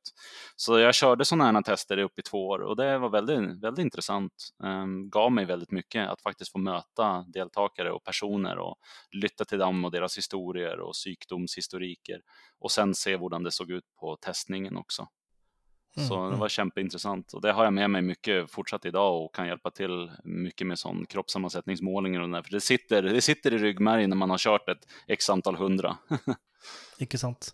Så 0.55 0.79
jag 0.79 0.95
körde 0.95 1.25
sådana 1.25 1.51
här 1.51 1.61
tester 1.61 1.97
upp 1.97 2.19
i 2.19 2.21
två 2.21 2.47
år 2.47 2.59
och 2.59 2.75
det 2.75 2.97
var 2.97 3.09
väldigt, 3.09 3.63
väldigt 3.63 3.83
intressant. 3.83 4.33
Um, 4.63 5.09
gav 5.09 5.31
mig 5.31 5.45
väldigt 5.45 5.71
mycket 5.71 6.09
att 6.09 6.21
faktiskt 6.21 6.51
få 6.51 6.59
möta 6.59 7.25
deltagare 7.27 7.91
och 7.91 8.03
personer 8.03 8.57
och 8.57 8.75
lytta 9.11 9.45
till 9.45 9.59
dem 9.59 9.85
och 9.85 9.91
deras 9.91 10.17
historier 10.17 10.79
och 10.79 10.93
sjukdomshistoriker 11.05 12.21
och 12.59 12.71
sen 12.71 12.95
se 12.95 13.17
hur 13.17 13.43
det 13.43 13.51
såg 13.51 13.71
ut 13.71 13.85
på 13.99 14.17
testningen 14.21 14.77
också. 14.77 15.07
Så 15.95 16.13
mm, 16.15 16.23
det 16.23 16.27
mm. 16.27 16.39
var 16.39 16.49
kämpeintressant 16.49 17.33
och 17.33 17.41
det 17.41 17.51
har 17.51 17.63
jag 17.63 17.73
med 17.73 17.89
mig 17.89 18.01
mycket 18.01 18.51
fortsatt 18.51 18.85
idag 18.85 19.25
och 19.25 19.35
kan 19.35 19.47
hjälpa 19.47 19.71
till 19.71 20.11
mycket 20.23 20.67
med 20.67 20.79
sån 20.79 21.05
kroppssammansättningsmålningar 21.05 22.21
och 22.21 22.29
där, 22.29 22.41
för 22.41 22.51
det 22.51 22.61
sitter, 22.61 23.03
det 23.03 23.21
sitter 23.21 23.53
i 23.53 23.57
ryggmärgen 23.57 24.09
när 24.09 24.17
man 24.17 24.29
har 24.29 24.37
kört 24.37 24.69
ett 24.69 24.87
x 25.07 25.29
antal 25.29 25.55
hundra. 25.55 25.97
Ikke 26.99 27.17
sant. 27.17 27.53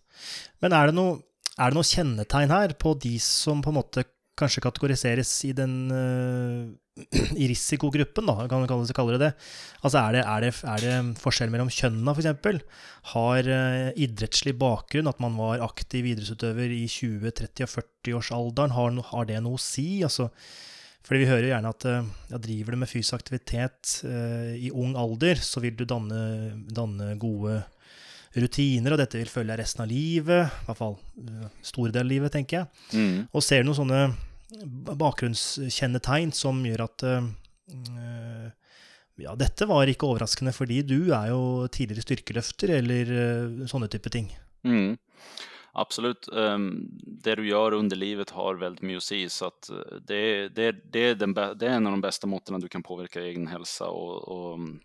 Men 0.59 0.73
är 0.73 0.89
det 0.89 0.97
noe, 0.97 1.19
er 1.57 1.71
det 1.71 1.77
noe 1.77 1.85
kjennetegn 1.85 2.51
her 2.51 2.73
på 2.81 2.95
de 2.97 3.19
som 3.21 3.61
på 3.61 3.69
en 3.69 3.77
måte 3.77 4.03
kanskje 4.39 4.63
kategoriseres 4.65 5.31
i 5.45 5.53
den 5.55 5.91
uh, 5.91 6.73
i 7.35 7.47
risikogruppen, 7.49 8.29
da, 8.29 8.45
kan 8.47 8.61
vi 8.63 8.93
kalle 8.95 9.17
det 9.17 9.23
det. 9.25 9.31
Altså 9.83 9.99
er 9.99 10.15
det, 10.15 10.21
er 10.23 10.43
det, 10.45 10.51
er 10.63 10.83
det 10.83 11.19
forskjell 11.19 11.51
mellom 11.51 11.71
kjønnene, 11.73 12.13
f.eks.? 12.15 12.61
Har 13.11 13.49
uh, 13.49 13.89
idrettslig 13.99 14.55
bakgrunn, 14.59 15.09
at 15.11 15.19
man 15.23 15.35
var 15.35 15.63
aktiv 15.65 16.07
idrettsutøver 16.13 16.71
i 16.71 16.85
20-, 16.87 17.33
30- 17.41 17.67
og 17.67 17.73
40-årsalderen, 17.73 18.75
har, 18.77 18.95
har, 19.11 19.27
det 19.27 19.41
noe 19.43 19.59
å 19.59 19.61
si? 19.61 20.05
Altså, 20.07 20.29
fordi 21.05 21.25
vi 21.25 21.29
hører 21.29 21.49
gjerne 21.49 21.73
at 21.75 21.87
uh, 21.91 22.07
ja, 22.31 22.39
driver 22.45 22.75
du 22.77 22.81
med 22.85 22.91
fysisk 22.91 23.17
aktivitet 23.19 23.97
uh, 24.07 24.53
i 24.55 24.71
ung 24.71 24.95
alder, 24.99 25.41
så 25.43 25.63
vil 25.65 25.75
du 25.75 25.83
danne, 25.89 26.21
danne, 26.71 27.17
gode 27.19 27.57
rutiner, 28.39 28.95
og 28.95 28.99
dette 28.99 29.19
vil 29.19 29.31
følge 29.31 29.51
deg 29.51 29.59
resten 29.65 29.83
av 29.83 29.91
livet. 29.91 30.47
I 30.47 30.69
hvert 30.69 30.79
fall 30.79 30.95
store 31.59 31.91
deler 31.91 32.07
av 32.07 32.13
livet, 32.13 32.33
tenker 32.35 32.61
jeg. 32.61 32.87
Mm. 32.95 33.19
Og 33.35 33.43
ser 33.43 33.63
du 33.63 33.69
noen 33.69 33.79
sånne 33.83 34.01
bakgrunnskjennetegn 34.99 36.33
som 36.35 36.61
gjør 36.65 36.85
at 36.85 37.05
uh, 37.07 37.29
eh, 37.71 38.45
eh, 38.45 38.51
ja, 39.25 39.35
dette 39.39 39.67
var 39.69 39.89
ikke 39.89 40.09
overraskende, 40.09 40.53
fordi 40.55 40.81
du 40.87 41.11
er 41.15 41.31
jo 41.31 41.41
tidligere 41.71 42.05
styrkeløfter 42.05 42.77
eller 42.79 43.11
eh, 43.15 43.43
uh, 43.61 43.67
sånne 43.69 43.89
type 43.91 44.11
ting. 44.13 44.31
Mm. 44.67 44.95
Absolut. 45.75 46.29
Um, 46.31 46.87
det 47.23 47.35
du 47.35 47.47
gör 47.47 47.73
under 47.75 47.95
livet 47.95 48.29
har 48.29 48.55
väldigt 48.55 48.81
mycket 48.81 48.97
att 48.97 49.03
säga, 49.03 49.29
så 49.29 49.45
att 49.45 49.69
det, 50.07 50.49
det, 50.49 50.71
det, 50.71 50.99
är 50.99 51.15
den, 51.15 51.33
det 51.33 51.67
är 51.67 51.69
en 51.69 51.87
av 51.87 51.91
de 51.91 52.01
bästa 52.01 52.27
måtten 52.27 52.59
du 52.61 52.67
kan 52.67 52.83
påverka 52.83 53.21
egen 53.21 53.47
hälsa 53.47 53.87
och, 53.87 54.27
och, 54.27 54.53
mm, 54.55 54.79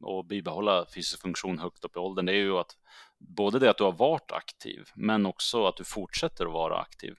och 0.00 0.24
bibehålla 0.24 0.86
fysisk 0.94 1.22
funktion 1.22 1.58
högt 1.58 1.84
upp 1.84 1.96
i 1.96 1.98
åldern. 1.98 2.26
Det 2.26 2.32
är 2.32 2.36
ju 2.36 2.58
att 2.58 2.76
både 3.18 3.58
det 3.58 3.70
att 3.70 3.78
du 3.78 3.84
har 3.84 3.92
varit 3.92 4.32
aktiv, 4.32 4.88
men 4.94 5.26
också 5.26 5.66
att 5.66 5.76
du 5.76 5.84
fortsätter 5.84 6.46
att 6.46 6.52
vara 6.52 6.78
aktiv. 6.78 7.14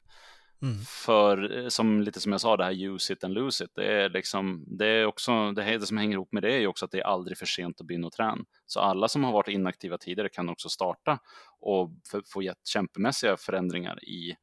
Mm. 0.62 0.78
För 0.86 1.58
eh, 1.58 1.68
som 1.68 2.02
lite 2.02 2.20
som 2.20 2.32
jag 2.32 2.42
sa, 2.42 2.58
det 2.58 2.64
här 2.64 2.84
use 2.84 3.14
it 3.14 3.24
and 3.24 3.34
lose 3.34 3.64
it, 3.64 3.72
det 3.76 3.86
är 3.86 4.10
liksom, 4.10 4.66
det 4.68 4.88
är 4.88 5.06
också, 5.06 5.52
det, 5.52 5.64
här, 5.64 5.78
det 5.78 5.86
som 5.86 5.98
hänger 5.98 6.14
ihop 6.14 6.32
med 6.32 6.44
det 6.44 6.54
är 6.54 6.60
ju 6.60 6.68
också 6.68 6.86
att 6.86 6.92
det 6.92 7.00
är 7.00 7.04
aldrig 7.04 7.38
för 7.38 7.46
sent 7.46 7.82
att 7.82 7.88
börja 7.88 8.10
träna. 8.10 8.46
Så 8.66 8.80
alla 8.80 9.08
som 9.08 9.24
har 9.24 9.32
varit 9.32 9.48
inaktiva 9.48 9.98
tidigare 9.98 10.30
kan 10.30 10.50
också 10.50 10.70
starta 10.70 11.20
och 11.60 11.92
få 12.34 12.54
kämpemässiga 12.64 13.38
förändringar 13.38 14.04
i, 14.04 14.36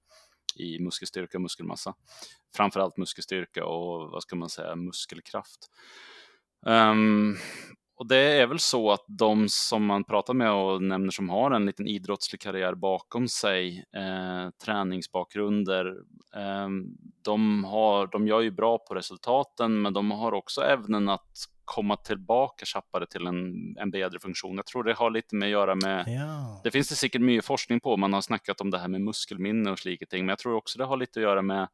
i 0.56 0.78
muskelstyrka 0.78 1.38
och 1.38 1.42
muskelmassa. 1.42 1.94
Framförallt 2.56 2.96
muskelstyrka 2.96 3.64
och 3.64 4.10
vad 4.10 4.22
ska 4.22 4.36
man 4.36 4.48
säga, 4.48 4.76
muskelkraft. 4.76 5.70
Um, 6.66 7.36
och 7.96 8.06
det 8.06 8.16
är 8.16 8.46
väl 8.46 8.58
så 8.58 8.90
att 8.90 9.04
de 9.06 9.48
som 9.48 9.86
man 9.86 10.04
pratar 10.04 10.34
med 10.34 10.52
och 10.52 10.82
nämner 10.82 11.10
som 11.10 11.28
har 11.28 11.50
en 11.50 11.66
liten 11.66 11.86
idrottslig 11.86 12.40
karriär 12.40 12.74
bakom 12.74 13.28
sig, 13.28 13.84
eh, 13.96 14.50
träningsbakgrunder, 14.64 15.86
eh, 16.36 16.68
de, 17.22 17.64
har, 17.64 18.06
de 18.06 18.28
gör 18.28 18.40
ju 18.40 18.50
bra 18.50 18.78
på 18.78 18.94
resultaten, 18.94 19.82
men 19.82 19.92
de 19.92 20.10
har 20.10 20.32
också 20.32 20.60
ävnen 20.60 21.08
att 21.08 21.32
komma 21.64 21.96
tillbaka 21.96 22.64
tjappare 22.64 23.06
till 23.06 23.26
en, 23.26 23.54
en 23.78 23.90
bättre 23.90 24.18
funktion. 24.18 24.56
Jag 24.56 24.66
tror 24.66 24.84
det 24.84 24.94
har 24.94 25.10
lite 25.10 25.36
med 25.36 25.46
att 25.46 25.52
göra 25.52 25.74
med, 25.74 26.04
ja. 26.06 26.60
det 26.64 26.70
finns 26.70 26.88
det 26.88 26.94
säkert 26.94 27.20
mycket 27.20 27.44
forskning 27.44 27.80
på, 27.80 27.96
man 27.96 28.12
har 28.12 28.20
snackat 28.20 28.60
om 28.60 28.70
det 28.70 28.78
här 28.78 28.88
med 28.88 29.00
muskelminne 29.00 29.70
och 29.70 29.78
slika 29.78 30.06
ting, 30.06 30.24
men 30.24 30.28
jag 30.28 30.38
tror 30.38 30.54
också 30.54 30.78
det 30.78 30.84
har 30.84 30.96
lite 30.96 31.20
att 31.20 31.24
göra 31.24 31.42
med 31.42 31.68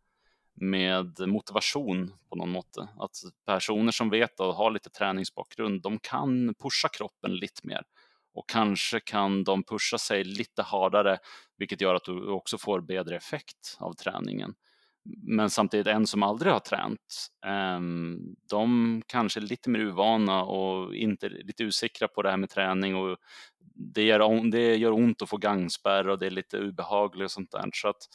med 0.60 1.20
motivation 1.28 2.12
på 2.28 2.36
någon 2.36 2.50
måte. 2.50 2.88
Att 2.98 3.16
personer 3.46 3.92
som 3.92 4.10
vet 4.10 4.40
och 4.40 4.54
har 4.54 4.70
lite 4.70 4.90
träningsbakgrund, 4.90 5.82
de 5.82 5.98
kan 5.98 6.54
pusha 6.54 6.88
kroppen 6.88 7.36
lite 7.36 7.66
mer 7.66 7.82
och 8.34 8.48
kanske 8.48 9.00
kan 9.00 9.44
de 9.44 9.62
pusha 9.64 9.98
sig 9.98 10.24
lite 10.24 10.62
hårdare, 10.62 11.18
vilket 11.56 11.80
gör 11.80 11.94
att 11.94 12.04
du 12.04 12.26
också 12.26 12.58
får 12.58 12.80
bättre 12.80 13.16
effekt 13.16 13.76
av 13.78 13.92
träningen. 13.92 14.54
Men 15.22 15.50
samtidigt 15.50 15.86
en 15.86 16.06
som 16.06 16.22
aldrig 16.22 16.52
har 16.52 16.60
tränat, 16.60 17.28
ehm, 17.46 18.18
de 18.50 19.02
kanske 19.06 19.40
är 19.40 19.42
lite 19.42 19.70
mer 19.70 19.80
uvana 19.80 20.44
och 20.44 20.94
inte 20.94 21.28
lite 21.28 21.64
osäkra 21.64 22.08
på 22.08 22.22
det 22.22 22.30
här 22.30 22.36
med 22.36 22.50
träning 22.50 22.96
och 22.96 23.16
det 23.74 24.02
gör, 24.02 24.50
det 24.50 24.76
gör 24.76 24.92
ont 24.92 25.22
att 25.22 25.28
få 25.28 25.36
gangspärr 25.36 26.08
och 26.08 26.18
det 26.18 26.26
är 26.26 26.30
lite 26.30 26.58
obehagligt 26.58 27.24
och 27.24 27.30
sånt 27.30 27.50
där. 27.50 27.70
Så 27.74 27.88
att 27.88 28.08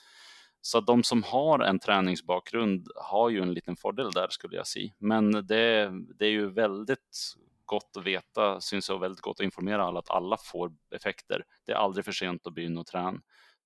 så 0.65 0.79
de 0.79 1.03
som 1.03 1.23
har 1.23 1.59
en 1.59 1.79
träningsbakgrund 1.79 2.87
har 2.95 3.29
ju 3.29 3.41
en 3.41 3.53
liten 3.53 3.75
fördel 3.75 4.11
där 4.11 4.27
skulle 4.29 4.55
jag 4.55 4.67
säga. 4.67 4.91
Men 4.97 5.31
det, 5.31 5.91
det 6.19 6.25
är 6.25 6.29
ju 6.29 6.49
väldigt 6.49 7.35
gott 7.65 7.97
att 7.97 8.05
veta, 8.05 8.61
syns 8.61 8.89
jag 8.89 8.99
väldigt 8.99 9.21
gott 9.21 9.39
att 9.39 9.43
informera 9.43 9.85
alla 9.85 9.99
att 9.99 10.09
alla 10.09 10.37
får 10.37 10.71
effekter. 10.95 11.43
Det 11.65 11.71
är 11.71 11.75
aldrig 11.75 12.05
för 12.05 12.11
sent 12.11 12.47
att 12.47 12.53
börja 12.53 12.79
och 12.79 12.87
träna. 12.87 13.19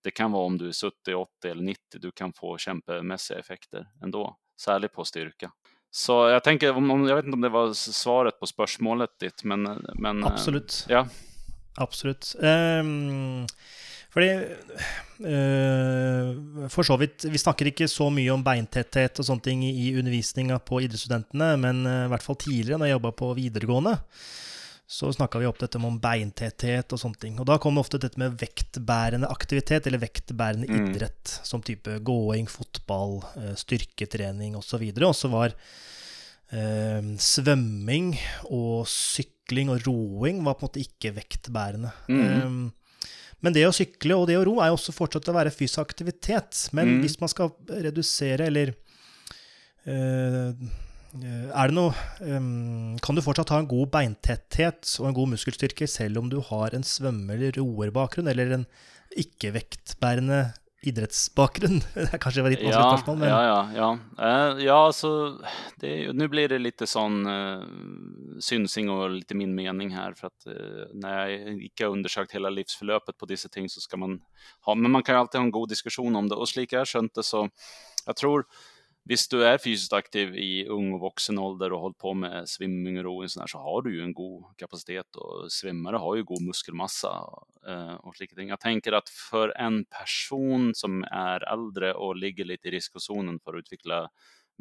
Det 0.04 0.12
kan 0.12 0.32
vara 0.32 0.46
om 0.46 0.58
du 0.58 0.68
är 0.68 0.90
70, 0.90 1.14
80 1.14 1.48
eller 1.48 1.64
90, 1.64 1.82
du 2.00 2.12
kan 2.12 2.34
få 2.34 2.58
kämpemässiga 2.58 3.40
effekter 3.40 3.88
ändå, 4.04 4.38
särskilt 4.62 4.94
på 4.94 5.06
styrka. 5.06 5.52
Så 5.92 6.12
jag 6.12 6.44
tänker, 6.44 6.68
jag 7.08 7.16
vet 7.16 7.26
inte 7.26 7.36
om 7.36 7.42
det 7.42 7.50
var 7.50 7.74
svaret 7.74 8.40
på 8.40 8.48
spörsmålet 8.48 9.20
ditt, 9.20 9.44
men... 9.44 9.88
men 9.94 10.24
Absolut. 10.24 10.86
Ja. 10.90 11.08
Absolut. 11.78 12.36
Um... 12.40 13.46
Fordi 14.14 14.30
uh, 15.22 16.68
For 16.72 16.88
så 16.88 16.98
vidt 17.02 17.28
Vi 17.30 17.42
snakker 17.42 17.70
ikke 17.72 17.90
så 17.92 18.10
mye 18.14 18.34
om 18.34 18.44
beintetthet 18.46 19.22
og 19.22 19.28
sånne 19.28 19.46
ting 19.46 19.66
i 19.68 19.92
undervisninga 20.00 20.60
på 20.66 20.84
idrettsstudentene, 20.86 21.54
men 21.62 21.84
uh, 21.88 22.06
i 22.08 22.12
hvert 22.14 22.26
fall 22.26 22.40
tidligere, 22.42 22.80
når 22.80 22.90
jeg 22.90 22.98
jobba 22.98 23.16
på 23.22 23.34
videregående, 23.38 23.96
så 24.90 25.12
snakka 25.14 25.38
vi 25.38 25.46
opp 25.46 25.60
dette 25.62 25.78
om 25.78 26.00
beintetthet 26.02 26.96
og 26.96 27.02
sånne 27.02 27.22
ting. 27.22 27.36
Og 27.38 27.46
da 27.46 27.60
kom 27.62 27.78
ofte 27.78 28.00
dette 28.02 28.18
med 28.18 28.40
vektbærende 28.42 29.30
aktivitet, 29.30 29.86
eller 29.86 30.02
vektbærende 30.02 30.66
mm. 30.66 30.80
idrett, 30.80 31.36
som 31.46 31.62
type 31.62 32.00
gåing, 32.08 32.50
fotball, 32.50 33.20
uh, 33.38 33.54
styrketrening 33.60 34.58
osv. 34.58 34.90
Og 34.98 35.14
så 35.18 35.30
var 35.32 35.54
svømming 36.50 38.08
og 38.50 38.88
sykling 38.90 39.70
og 39.70 39.84
roing 39.86 40.40
var 40.42 40.56
på 40.58 40.64
en 40.64 40.72
måte 40.72 40.82
ikke 40.82 41.12
vektbærende. 41.20 41.92
Mm. 42.10 42.24
Um, 42.42 42.64
men 43.46 43.56
det 43.56 43.64
å 43.68 43.74
sykle 43.76 44.18
og 44.20 44.28
det 44.30 44.38
å 44.40 44.44
ro 44.48 44.58
er 44.60 44.72
jo 44.72 44.78
også 44.78 44.96
fortsatt 44.96 45.30
å 45.32 45.36
være 45.38 45.54
fysisk 45.56 45.82
aktivitet. 45.82 46.66
Men 46.76 46.96
mm. 46.96 47.02
hvis 47.06 47.18
man 47.22 47.32
skal 47.32 47.54
redusere 47.70 48.50
eller 48.50 48.74
øh, 49.88 50.52
er 51.10 51.72
det 51.72 51.74
noe 51.74 51.94
um, 52.22 52.98
Kan 53.02 53.18
du 53.18 53.24
fortsatt 53.26 53.50
ha 53.50 53.58
en 53.64 53.70
god 53.70 53.90
beintetthet 53.96 54.92
og 55.00 55.08
en 55.10 55.16
god 55.18 55.32
muskelstyrke 55.32 55.88
selv 55.90 56.22
om 56.22 56.28
du 56.30 56.38
har 56.52 56.76
en 56.78 56.86
svømme- 56.86 57.34
eller 57.34 57.58
roerbakgrunn 57.58 58.30
eller 58.30 58.60
en 58.60 58.66
ikke-vektbærende 59.18 60.44
idrottsbakgrund? 60.82 61.84
Det 62.12 62.18
kanske 62.18 62.42
var 62.42 62.50
ditt 62.50 62.62
ja, 62.62 62.98
spørsmål, 62.98 63.18
men... 63.18 63.30
Ja, 63.30 63.44
ja, 63.44 63.70
ja. 63.76 64.52
Uh, 64.54 64.64
ja 64.66 64.86
alltså, 64.86 65.40
det, 65.76 66.14
nu 66.14 66.28
blir 66.28 66.48
det 66.50 66.60
lite 66.60 66.88
sån 66.88 67.28
uh, 67.28 67.64
synsing 68.40 68.90
och 68.90 69.10
lite 69.10 69.36
min 69.36 69.56
mening 69.56 69.96
här 69.96 70.14
för 70.14 70.28
att 70.28 70.48
uh, 70.48 70.86
när 70.94 71.28
jag 71.28 71.64
inte 71.64 71.84
har 71.84 71.92
undersökt 71.92 72.32
hela 72.32 72.50
livsförlöpet 72.50 73.18
på 73.18 73.26
dessa 73.26 73.50
ting 73.50 73.70
så 73.70 73.82
ska 73.82 73.98
man 73.98 74.20
ha, 74.62 74.76
men 74.76 74.92
man 74.92 75.04
kan 75.04 75.16
ju 75.16 75.20
alltid 75.20 75.40
ha 75.40 75.46
en 75.46 75.52
god 75.52 75.70
diskussion 75.70 76.16
om 76.16 76.30
det 76.30 76.36
och 76.36 76.50
slik 76.50 76.74
jag 76.74 76.88
det 77.14 77.24
så 77.24 77.50
jag 78.06 78.16
tror 78.16 78.46
Visst, 79.04 79.32
du 79.32 79.46
är 79.46 79.58
fysiskt 79.58 79.94
aktiv 79.94 80.36
i 80.36 80.68
ung 80.68 80.94
och 80.94 81.00
vuxen 81.00 81.40
ålder 81.40 81.74
och 81.74 81.80
hållit 81.80 81.98
på 81.98 82.14
med 82.14 82.50
svimming 82.50 82.98
och 82.98 83.04
roing 83.04 83.30
så, 83.30 83.44
så 83.48 83.58
har 83.58 83.82
du 83.82 83.96
ju 83.96 84.02
en 84.02 84.14
god 84.14 84.44
kapacitet 84.58 85.16
och 85.16 85.52
svimmare 85.52 85.98
har 85.98 86.16
ju 86.16 86.24
god 86.24 86.42
muskelmassa 86.42 87.08
eh, 87.68 87.94
och 87.94 88.20
liknande. 88.20 88.50
Jag 88.50 88.60
tänker 88.60 88.92
att 88.92 89.10
för 89.10 89.58
en 89.58 89.86
person 89.86 90.76
som 90.76 91.04
är 91.04 91.54
äldre 91.54 91.94
och 91.94 92.16
ligger 92.16 92.46
lite 92.46 92.68
i 92.68 92.72
riskzonen 92.72 93.40
för 93.40 93.54
att 93.54 93.60
utveckla 93.60 94.10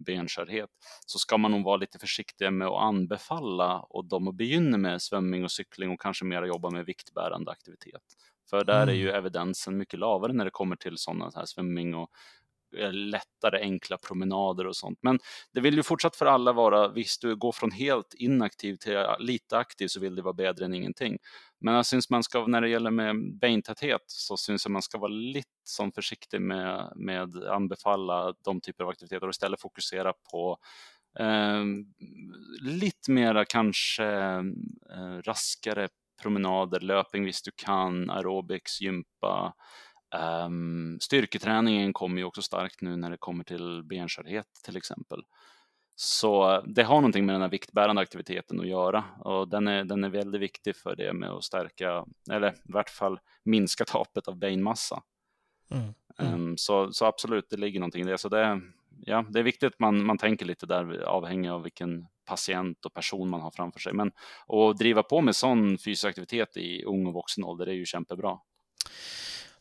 benskörhet 0.07 0.71
så 1.07 1.19
ska 1.19 1.39
man 1.39 1.51
nog 1.51 1.65
vara 1.65 1.77
lite 1.77 1.99
försiktig 1.99 2.53
med 2.53 2.69
att 2.69 2.83
anbefalla 2.83 3.81
och 3.81 4.05
de 4.05 4.29
att 4.29 4.35
begynna 4.35 4.77
med 4.77 5.03
svimming 5.03 5.45
och 5.45 5.51
cykling 5.51 5.91
och 5.91 6.01
kanske 6.01 6.25
mer 6.25 6.43
jobba 6.43 6.71
med 6.71 6.87
viktbärande 6.87 7.51
aktivitet. 7.51 8.03
För 8.51 8.65
där 8.65 8.83
mm. 8.83 8.89
är 8.89 8.99
ju 8.99 9.11
evidensen 9.11 9.79
mycket 9.79 9.99
lavare 10.01 10.33
när 10.33 10.45
det 10.45 10.51
kommer 10.51 10.77
till 10.77 10.99
sådana 10.99 11.31
här 11.35 11.45
swimming 11.45 11.95
och 11.95 12.11
Eh, 12.77 12.93
lättare 12.93 13.61
enkla 13.61 13.99
promenader 13.99 14.67
och 14.67 14.77
sånt. 14.77 14.99
Men 15.03 15.19
det 15.53 15.61
vill 15.61 15.75
ju 15.75 15.83
fortsatt 15.83 16.17
för 16.17 16.27
alla 16.27 16.53
vara, 16.53 16.89
visst 16.89 17.23
du 17.23 17.37
går 17.37 17.53
från 17.53 17.71
helt 17.71 18.15
inaktiv 18.15 18.77
till 18.77 19.05
lite 19.19 19.59
aktiv 19.59 19.89
så 19.89 20.01
vill 20.01 20.15
det 20.15 20.23
vara 20.23 20.35
bättre 20.35 20.65
än 20.65 20.75
ingenting. 20.75 21.19
Men 21.61 21.75
jag 21.75 21.87
syns 21.87 22.11
man 22.11 22.23
ska, 22.23 22.47
när 22.47 22.61
det 22.61 22.69
gäller 22.69 22.91
med 22.91 23.39
bentäthet 23.39 24.05
så 24.07 24.37
syns 24.37 24.65
jag 24.65 24.73
man 24.73 24.83
ska 24.83 24.99
vara 24.99 25.13
lite 25.13 25.49
som 25.65 25.93
försiktig 25.93 26.41
med, 26.41 26.93
med 26.97 27.37
anbefalla 27.37 28.35
de 28.45 28.61
typer 28.61 28.85
av 28.85 28.91
aktiviteter 28.91 29.27
och 29.27 29.31
istället 29.31 29.61
fokusera 29.61 30.13
på 30.33 30.59
eh, 31.19 31.65
lite 32.61 33.11
mera 33.11 33.45
kanske 33.45 34.05
eh, 34.05 35.23
raskare 35.25 35.89
promenader, 36.23 36.81
löping, 36.81 37.25
visst 37.25 37.45
du 37.45 37.51
kan, 37.57 38.11
aerobics, 38.11 38.81
gympa, 38.81 39.55
Um, 40.17 40.99
styrketräningen 41.01 41.93
kommer 41.93 42.19
ju 42.19 42.25
också 42.25 42.43
starkt 42.43 42.81
nu 42.81 42.97
när 42.97 43.11
det 43.11 43.17
kommer 43.17 43.45
till 43.45 43.83
benskörhet 43.83 44.47
till 44.65 44.77
exempel. 44.77 45.23
Så 45.97 46.63
det 46.67 46.83
har 46.83 46.95
någonting 46.95 47.27
med 47.27 47.35
den 47.35 47.43
här 47.43 47.49
viktbärande 47.49 48.03
aktiviteten 48.03 48.61
att 48.61 48.69
göra 48.69 49.05
och 49.19 49.49
den 49.49 49.69
är, 49.69 49.85
den 49.85 50.05
är 50.05 50.09
väldigt 50.09 50.41
viktig 50.41 50.77
för 50.77 50.97
det 50.97 51.13
med 51.13 51.31
att 51.31 51.45
stärka, 51.45 52.05
eller 52.31 52.53
i 52.53 52.55
vart 52.65 52.91
fall 52.91 53.21
minska 53.43 53.85
tapet 53.85 54.29
av 54.29 54.37
benmassa. 54.37 55.03
Mm. 55.71 55.95
Mm. 56.19 56.35
Um, 56.35 56.57
så, 56.57 56.93
så 56.93 57.05
absolut, 57.05 57.51
det 57.51 57.57
ligger 57.57 57.81
någonting 57.81 58.03
i 58.03 58.11
det. 58.11 58.19
Så 58.19 58.29
det, 58.29 58.61
ja, 59.05 59.25
det 59.31 59.39
är 59.39 59.43
viktigt 59.43 59.73
att 59.73 59.79
man, 59.79 60.05
man 60.05 60.19
tänker 60.19 60.47
lite 60.47 60.67
där 60.67 61.03
avhängig 61.03 61.49
av 61.49 61.63
vilken 61.63 62.07
patient 62.25 62.85
och 62.87 62.95
person 62.95 63.29
man 63.29 63.41
har 63.41 63.51
framför 63.51 63.81
sig. 63.81 63.93
Men 63.93 64.13
att 64.47 64.79
driva 64.79 65.03
på 65.03 65.21
med 65.21 65.37
sån 65.37 65.79
fysisk 65.79 66.05
aktivitet 66.05 66.57
i 66.57 66.85
ung 66.85 67.07
och 67.07 67.15
vuxen 67.15 67.45
ålder 67.45 67.67
är 67.67 67.73
ju 67.73 67.85
kämpebra. 67.85 68.39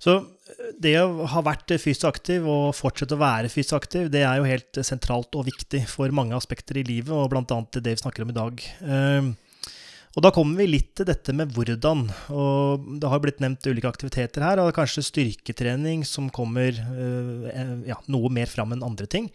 Så 0.02 0.18
eh, 0.20 0.70
det 0.80 0.96
å 1.02 1.28
ha 1.34 1.44
vært 1.46 1.74
fysisk 1.82 2.08
aktiv 2.10 2.46
og 2.48 2.76
fortsette 2.78 3.18
å 3.18 3.22
være 3.22 3.52
fysisk 3.52 3.78
aktiv, 3.80 4.12
det 4.14 4.24
er 4.28 4.40
jo 4.40 4.48
helt 4.50 4.82
sentralt 4.86 5.36
og 5.38 5.48
viktig 5.50 5.84
for 5.90 6.14
mange 6.16 6.38
aspekter 6.38 6.80
i 6.82 6.86
livet, 6.88 7.14
og 7.14 7.32
bl.a. 7.34 7.62
det 7.78 7.98
vi 7.98 8.02
snakker 8.04 8.26
om 8.26 8.34
i 8.34 8.38
dag. 8.38 8.66
Ehm, 8.86 9.34
og 10.18 10.24
da 10.26 10.32
kommer 10.34 10.58
vi 10.58 10.72
litt 10.72 10.96
til 10.98 11.06
dette 11.06 11.34
med 11.38 11.52
hvordan. 11.54 12.08
Og 12.34 12.86
det 13.02 13.10
har 13.12 13.22
blitt 13.22 13.42
nevnt 13.44 13.68
ulike 13.70 13.90
aktiviteter 13.92 14.42
her, 14.42 14.62
og 14.64 14.74
kanskje 14.74 15.06
styrketrening 15.06 16.06
som 16.10 16.32
kommer 16.34 16.74
eh, 16.74 17.74
ja, 17.86 18.00
noe 18.10 18.32
mer 18.34 18.50
fram 18.50 18.74
enn 18.74 18.86
andre 18.86 19.10
ting. 19.10 19.30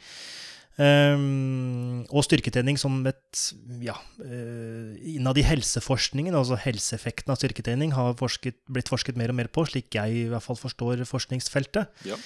Um, 0.81 2.01
og 2.09 2.25
styrketrening 2.25 2.79
som 2.81 2.95
et 3.05 3.41
ja, 3.85 3.93
uh, 4.25 4.95
Innad 5.05 5.37
i 5.37 5.45
helseforskningen, 5.45 6.33
altså 6.39 6.57
helseeffekten 6.57 7.35
av 7.35 7.37
styrketrening, 7.37 7.93
har 7.93 8.16
forsket, 8.16 8.57
blitt 8.73 8.89
forsket 8.89 9.20
mer 9.20 9.35
og 9.35 9.37
mer 9.37 9.51
på, 9.53 9.66
slik 9.68 9.93
jeg 9.99 10.16
i 10.16 10.25
hvert 10.33 10.45
fall 10.45 10.57
forstår 10.57 11.05
forskningsfeltet. 11.09 11.93
Ja. 12.09 12.16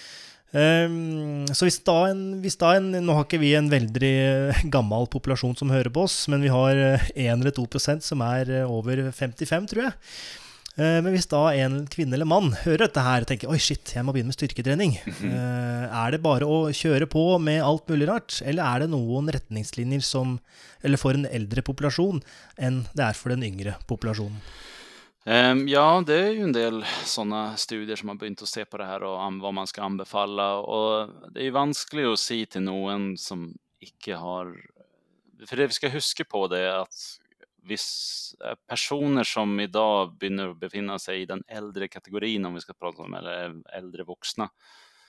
Um, 0.54 1.42
så 1.50 1.66
hvis 1.66 1.80
da, 1.82 1.96
en, 2.12 2.38
hvis 2.38 2.54
da 2.60 2.76
en, 2.78 2.92
Nå 3.02 3.16
har 3.16 3.24
ikke 3.26 3.40
vi 3.42 3.50
en 3.58 3.66
veldig 3.68 4.14
gammel 4.74 5.10
populasjon 5.10 5.58
som 5.58 5.74
hører 5.74 5.90
på 5.90 6.06
oss, 6.06 6.22
men 6.30 6.46
vi 6.46 6.52
har 6.54 6.78
1 6.78 7.18
eller 7.26 7.50
2% 7.56 8.06
som 8.06 8.22
er 8.24 8.60
over 8.62 9.08
55, 9.10 9.72
tror 9.74 9.88
jeg. 9.88 9.96
Eh, 10.76 10.98
men 11.00 11.08
hvis 11.14 11.28
da 11.30 11.48
en 11.56 11.78
kvinne 11.88 12.18
eller 12.18 12.28
mann 12.28 12.50
hører 12.66 12.84
dette 12.84 13.04
her 13.04 13.24
og 13.24 13.30
tenker 13.30 13.52
oi 13.52 13.56
shit, 13.62 13.94
jeg 13.96 14.04
må 14.04 14.12
begynne 14.12 14.28
med 14.32 14.36
styrketrening, 14.36 14.98
mhm. 15.06 15.32
eh, 15.32 15.86
er 15.88 16.12
det 16.12 16.20
bare 16.24 16.48
å 16.48 16.66
kjøre 16.76 17.08
på 17.08 17.24
med 17.40 17.64
alt 17.64 17.88
mulig 17.88 18.10
rart, 18.10 18.42
eller 18.44 18.66
er 18.66 18.84
det 18.84 18.92
noen 18.92 19.32
retningslinjer 19.32 20.04
som, 20.04 20.36
eller 20.84 21.00
for 21.00 21.16
en 21.16 21.28
eldre 21.30 21.64
populasjon 21.64 22.20
enn 22.60 22.84
det 22.92 23.08
er 23.08 23.16
for 23.16 23.32
den 23.32 23.46
yngre 23.46 23.78
populasjonen? 23.88 24.40
Ja, 25.26 26.04
det 26.06 26.14
är 26.14 26.30
ju 26.30 26.42
en 26.42 26.52
del 26.52 26.84
sådana 27.04 27.56
studier 27.56 27.96
som 27.96 28.08
har 28.08 28.16
börjat 28.16 28.42
att 28.42 28.48
se 28.48 28.64
på 28.64 28.76
det 28.76 28.84
här 28.84 29.02
och 29.02 29.32
vad 29.40 29.54
man 29.54 29.66
ska 29.66 29.82
anbefalla. 29.82 30.54
Och 30.54 31.10
det 31.30 31.40
är 31.40 31.44
ju 31.44 31.50
vanskligt 31.50 32.06
att 32.06 32.18
säga 32.18 32.46
till 32.46 32.62
någon 32.62 33.18
som 33.18 33.58
icke 33.80 34.14
har... 34.14 34.56
För 35.46 35.56
det 35.56 35.66
vi 35.66 35.72
ska 35.72 35.88
huska 35.88 36.24
på 36.24 36.48
det 36.48 36.60
är 36.60 36.78
att 36.82 37.18
vissa 37.66 38.56
personer 38.68 39.24
som 39.24 39.60
idag 39.60 40.16
börjar 40.18 40.54
befinna 40.54 40.98
sig 40.98 41.22
i 41.22 41.26
den 41.26 41.42
äldre 41.48 41.88
kategorin, 41.88 42.44
om 42.44 42.54
vi 42.54 42.60
ska 42.60 42.72
prata 42.72 43.02
om 43.02 43.14
eller 43.14 43.62
äldre 43.76 44.04
vuxna, 44.04 44.48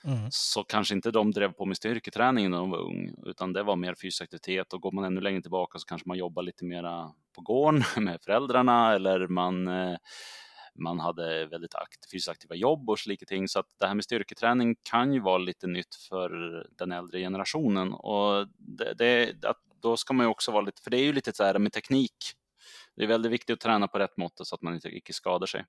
mm. 0.04 0.28
så 0.30 0.64
kanske 0.64 0.94
inte 0.94 1.10
de 1.10 1.30
drev 1.30 1.52
på 1.52 1.64
med 1.64 1.76
styrketräning 1.76 2.50
när 2.50 2.58
de 2.58 2.70
var 2.70 2.78
ung, 2.78 3.14
utan 3.26 3.52
det 3.52 3.62
var 3.62 3.76
mer 3.76 3.94
fysisk 3.94 4.22
aktivitet 4.22 4.72
och 4.72 4.80
går 4.80 4.92
man 4.92 5.04
ännu 5.04 5.20
längre 5.20 5.42
tillbaka 5.42 5.78
så 5.78 5.86
kanske 5.86 6.08
man 6.08 6.18
jobbar 6.18 6.42
lite 6.42 6.64
mera 6.64 7.12
på 7.34 7.40
gården 7.40 7.84
med 8.04 8.22
föräldrarna 8.22 8.94
eller 8.94 9.26
man 9.26 9.68
eh, 9.68 9.96
man 10.80 11.00
hade 11.00 11.46
väldigt 11.46 11.74
akt, 11.74 12.10
fysiskt 12.10 12.28
aktiva 12.28 12.54
jobb 12.54 12.90
och 12.90 12.98
slika 12.98 13.26
ting. 13.26 13.48
Så 13.48 13.58
att 13.58 13.66
det 13.78 13.86
här 13.86 13.94
med 13.94 14.04
styrketräning 14.04 14.76
kan 14.82 15.12
ju 15.12 15.20
vara 15.20 15.38
lite 15.38 15.66
nytt 15.66 15.94
för 15.94 16.30
den 16.78 16.92
äldre 16.92 17.20
generationen. 17.20 17.92
Och 17.92 18.46
det, 18.58 18.94
det, 18.94 19.34
då 19.82 19.96
ska 19.96 20.14
man 20.14 20.26
ju 20.26 20.30
också 20.30 20.52
vara 20.52 20.62
lite, 20.62 20.82
för 20.82 20.90
det 20.90 20.96
är 20.96 21.04
ju 21.04 21.12
lite 21.12 21.32
så 21.32 21.44
här 21.44 21.58
med 21.58 21.72
teknik. 21.72 22.16
Det 22.98 23.04
är 23.04 23.08
väldigt 23.08 23.32
viktigt 23.32 23.54
att 23.54 23.60
träna 23.60 23.88
på 23.88 23.98
rätt 23.98 24.16
mått 24.16 24.46
så 24.46 24.54
att 24.54 24.62
man 24.62 24.74
inte, 24.74 24.88
inte 24.88 25.12
skadar 25.12 25.46
sig. 25.46 25.64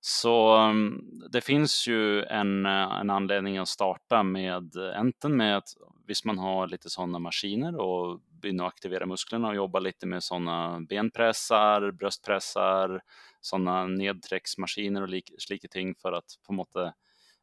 Så 0.00 0.56
mm, 0.56 1.00
det 1.30 1.40
finns 1.40 1.86
ju 1.88 2.22
en, 2.22 2.66
eh, 2.66 3.00
en 3.00 3.10
anledning 3.10 3.58
att 3.58 3.68
starta 3.68 4.22
med 4.22 4.76
eh, 4.76 4.98
enten 4.98 5.36
med 5.36 5.56
att 5.56 5.68
visst 6.06 6.24
man 6.24 6.38
har 6.38 6.66
lite 6.66 6.90
sådana 6.90 7.18
maskiner 7.18 7.76
och 7.76 8.20
börja 8.42 8.66
aktivera 8.66 9.06
musklerna 9.06 9.48
och 9.48 9.54
jobba 9.54 9.78
lite 9.78 10.06
med 10.06 10.22
sådana 10.22 10.80
benpressar, 10.80 11.90
bröstpressar, 11.90 13.02
sådana 13.40 13.86
nedträcksmaskiner 13.86 15.02
och 15.02 15.08
slika 15.38 15.68
ting 15.68 15.94
för 15.94 16.12
att 16.12 16.38
på 16.46 16.52
något 16.52 16.76
eh, 16.76 16.90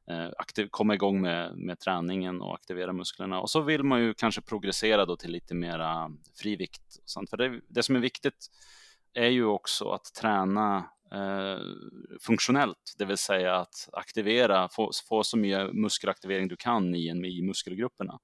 eh, 0.10 0.30
aktiv, 0.38 0.68
komma 0.72 0.93
igång 0.93 1.22
med, 1.22 1.58
med 1.58 1.80
träningen 1.80 2.41
och 2.41 2.56
aktivera 2.56 2.93
musklerna. 2.93 3.39
Och 3.41 3.50
så 3.50 3.62
vill 3.62 3.84
man 3.84 4.02
ju 4.02 4.14
kanske 4.14 4.41
progressera 4.41 5.06
då 5.06 5.18
till 5.18 5.32
lite 5.32 5.56
mera 5.56 6.12
frivikt. 6.36 7.00
För 7.30 7.38
det, 7.38 7.62
det 7.68 7.84
som 7.84 7.95
är 7.95 8.00
viktigt 8.00 8.50
är 9.14 9.30
ju 9.30 9.45
också 9.45 9.89
att 9.89 10.14
träna 10.14 10.78
eh, 11.12 11.60
funktionellt, 12.22 12.93
det 12.97 13.05
vill 13.05 13.18
säga 13.18 13.55
att 13.55 13.89
aktivera, 13.93 14.70
få, 14.70 14.91
få 15.10 15.24
så 15.24 15.38
mycket 15.38 15.74
muskelaktivering 15.74 16.47
du 16.47 16.55
kan 16.55 16.95
i, 16.95 17.07
en, 17.07 17.26
i 17.26 17.41
muskelgrupperna. 17.41 18.20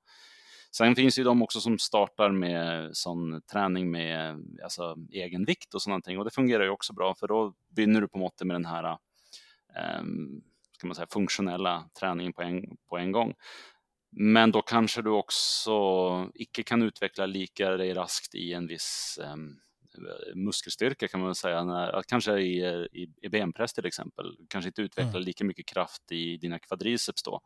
Sen 0.77 0.95
finns 0.95 1.15
det 1.15 1.19
ju 1.19 1.25
de 1.25 1.41
också 1.41 1.59
som 1.59 1.79
startar 1.79 2.31
med 2.31 2.89
sån 2.97 3.41
träning 3.41 3.91
med 3.91 4.43
alltså, 4.63 4.95
egen 5.11 5.45
vikt 5.45 5.73
och 5.73 5.81
sådant, 5.81 6.07
och 6.07 6.25
det 6.25 6.31
fungerar 6.31 6.63
ju 6.63 6.69
också 6.69 6.93
bra 6.93 7.15
för 7.15 7.27
då 7.27 7.53
vinner 7.75 8.01
du 8.01 8.07
på 8.07 8.17
måttet 8.17 8.47
med 8.47 8.55
den 8.55 8.65
här 8.65 8.83
eh, 9.75 10.03
ska 10.77 10.88
man 10.88 10.95
säga, 10.95 11.07
funktionella 11.11 11.89
träningen 11.99 12.33
på 12.33 12.41
en, 12.41 12.77
på 12.89 12.97
en 12.97 13.11
gång. 13.11 13.33
Men 14.11 14.51
då 14.51 14.61
kanske 14.61 15.01
du 15.01 15.09
också 15.09 15.71
icke 16.33 16.63
kan 16.63 16.83
utveckla 16.83 17.25
lika 17.25 17.69
dig 17.69 17.93
raskt 17.93 18.36
i 18.36 18.53
en 18.53 18.67
viss 18.67 19.19
um, 19.33 19.59
muskelstyrka 20.35 21.07
kan 21.07 21.19
man 21.19 21.35
säga, 21.35 21.63
när, 21.63 22.03
kanske 22.07 22.39
i, 22.39 22.65
i, 22.91 23.07
i 23.21 23.29
benpress 23.29 23.73
till 23.73 23.85
exempel, 23.85 24.37
kanske 24.49 24.69
inte 24.69 24.81
utveckla 24.81 25.09
mm. 25.09 25.21
lika 25.21 25.43
mycket 25.43 25.65
kraft 25.65 26.11
i 26.11 26.37
dina 26.37 26.59
kvadriceps 26.59 27.23
då. 27.23 27.41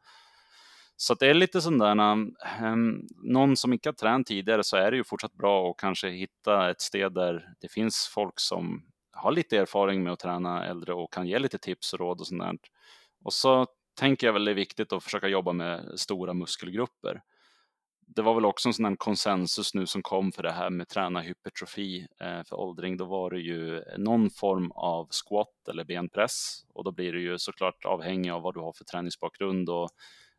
Så 1.01 1.13
det 1.13 1.27
är 1.27 1.33
lite 1.33 1.61
sån 1.61 1.77
där, 1.77 1.99
um, 2.61 3.07
någon 3.23 3.57
som 3.57 3.73
inte 3.73 3.89
har 3.89 3.93
tränat 3.93 4.27
tidigare 4.27 4.63
så 4.63 4.77
är 4.77 4.91
det 4.91 4.97
ju 4.97 5.03
fortsatt 5.03 5.33
bra 5.33 5.71
att 5.71 5.77
kanske 5.77 6.09
hitta 6.09 6.69
ett 6.69 6.81
sted 6.81 7.13
där 7.13 7.53
det 7.61 7.71
finns 7.71 8.11
folk 8.13 8.39
som 8.39 8.83
har 9.11 9.31
lite 9.31 9.57
erfarenhet 9.57 10.03
med 10.03 10.13
att 10.13 10.19
träna 10.19 10.65
äldre 10.65 10.93
och 10.93 11.13
kan 11.13 11.27
ge 11.27 11.39
lite 11.39 11.57
tips 11.57 11.93
och 11.93 11.99
råd 11.99 12.19
och 12.19 12.27
sånt 12.27 12.41
där. 12.41 12.57
Och 13.23 13.33
så 13.33 13.67
tänker 13.99 14.27
jag 14.27 14.33
väl 14.33 14.45
det 14.45 14.51
är 14.51 14.55
viktigt 14.55 14.93
att 14.93 15.03
försöka 15.03 15.27
jobba 15.27 15.53
med 15.53 15.99
stora 15.99 16.33
muskelgrupper. 16.33 17.21
Det 18.15 18.21
var 18.21 18.33
väl 18.35 18.45
också 18.45 18.69
en 18.69 18.73
sån 18.73 18.97
konsensus 18.97 19.73
nu 19.73 19.85
som 19.85 20.01
kom 20.01 20.31
för 20.31 20.43
det 20.43 20.51
här 20.51 20.69
med 20.69 20.87
träna 20.87 21.21
hypertrofi 21.21 22.07
eh, 22.21 22.43
för 22.43 22.59
åldring. 22.59 22.97
Då 22.97 23.05
var 23.05 23.31
det 23.31 23.39
ju 23.39 23.83
någon 23.97 24.29
form 24.29 24.71
av 24.71 25.07
squat 25.11 25.67
eller 25.69 25.83
benpress 25.83 26.65
och 26.73 26.83
då 26.83 26.91
blir 26.91 27.13
det 27.13 27.19
ju 27.19 27.37
såklart 27.37 27.85
avhängig 27.85 28.29
av 28.29 28.41
vad 28.41 28.53
du 28.53 28.59
har 28.59 28.73
för 28.73 28.83
träningsbakgrund 28.83 29.69
och 29.69 29.89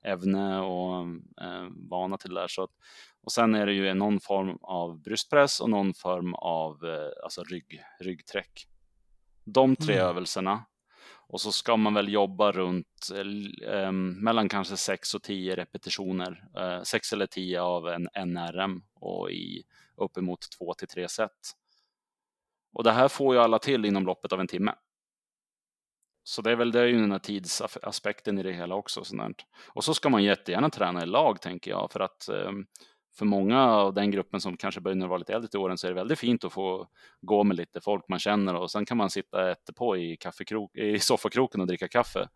ämne 0.04 0.60
och 0.60 1.06
eh, 1.40 1.68
vana 1.90 2.18
till 2.18 2.34
det 2.34 2.40
där. 2.40 2.48
Så 2.48 2.62
att, 2.62 2.70
och 3.22 3.32
sen 3.32 3.54
är 3.54 3.66
det 3.66 3.72
ju 3.72 3.94
någon 3.94 4.20
form 4.20 4.58
av 4.62 5.02
bröstpress 5.02 5.60
och 5.60 5.70
någon 5.70 5.94
form 5.94 6.34
av 6.34 6.84
eh, 6.84 7.24
alltså 7.24 7.44
rygg, 7.44 7.82
ryggträck. 8.00 8.66
De 9.44 9.76
tre 9.76 9.94
mm. 9.94 10.06
övelserna 10.06 10.64
och 11.32 11.40
så 11.40 11.52
ska 11.52 11.76
man 11.76 11.94
väl 11.94 12.12
jobba 12.12 12.52
runt 12.52 13.10
eh, 13.14 13.74
ehm, 13.74 14.12
mellan 14.12 14.48
kanske 14.48 14.76
6 14.76 15.14
och 15.14 15.22
10 15.22 15.56
repetitioner, 15.56 16.44
eh, 16.56 16.82
6 16.82 17.12
eller 17.12 17.26
10 17.26 17.62
av 17.62 17.88
en 17.88 18.08
NRM 18.14 18.82
och 18.94 19.30
i 19.30 19.62
uppemot 19.96 20.50
2 20.58 20.74
till 20.74 20.88
3 20.88 21.08
set. 21.08 21.52
Och 22.72 22.84
det 22.84 22.92
här 22.92 23.08
får 23.08 23.34
ju 23.34 23.40
alla 23.40 23.58
till 23.58 23.84
inom 23.84 24.06
loppet 24.06 24.32
av 24.32 24.40
en 24.40 24.46
timme. 24.46 24.74
Så 26.22 26.42
det 26.42 26.50
är 26.50 26.56
väl 26.56 26.72
det 26.72 26.80
är 26.80 26.86
ju 26.86 27.00
den 27.00 27.12
här 27.12 27.18
tidsaspekten 27.18 28.38
i 28.38 28.42
det 28.42 28.52
hela 28.52 28.74
också. 28.74 29.04
Sånt. 29.04 29.44
Och 29.68 29.84
så 29.84 29.94
ska 29.94 30.08
man 30.08 30.24
jättegärna 30.24 30.70
träna 30.70 31.02
i 31.02 31.06
lag 31.06 31.40
tänker 31.40 31.70
jag 31.70 31.92
för 31.92 32.00
att 32.00 32.28
eh, 32.28 32.52
för 33.20 33.26
många 33.26 33.66
av 33.66 33.94
den 33.94 34.10
gruppen 34.10 34.40
som 34.40 34.56
kanske 34.56 34.80
börjar 34.80 35.06
vara 35.06 35.18
lite 35.18 35.34
äldre 35.34 35.50
till 35.50 35.60
åren 35.60 35.78
så 35.78 35.86
är 35.86 35.90
det 35.90 35.94
väldigt 35.94 36.18
fint 36.18 36.44
att 36.44 36.52
få 36.52 36.86
gå 37.20 37.44
med 37.44 37.56
lite 37.56 37.80
folk 37.80 38.08
man 38.08 38.18
känner 38.18 38.54
och 38.54 38.70
sen 38.70 38.86
kan 38.86 38.96
man 38.96 39.10
sitta 39.10 39.54
på 39.76 39.96
i, 39.96 40.16
kaffekrok, 40.16 40.76
i 40.76 40.98
soffakroken 40.98 41.60
och 41.60 41.66
dricka 41.66 41.88
kaffe 41.88 42.28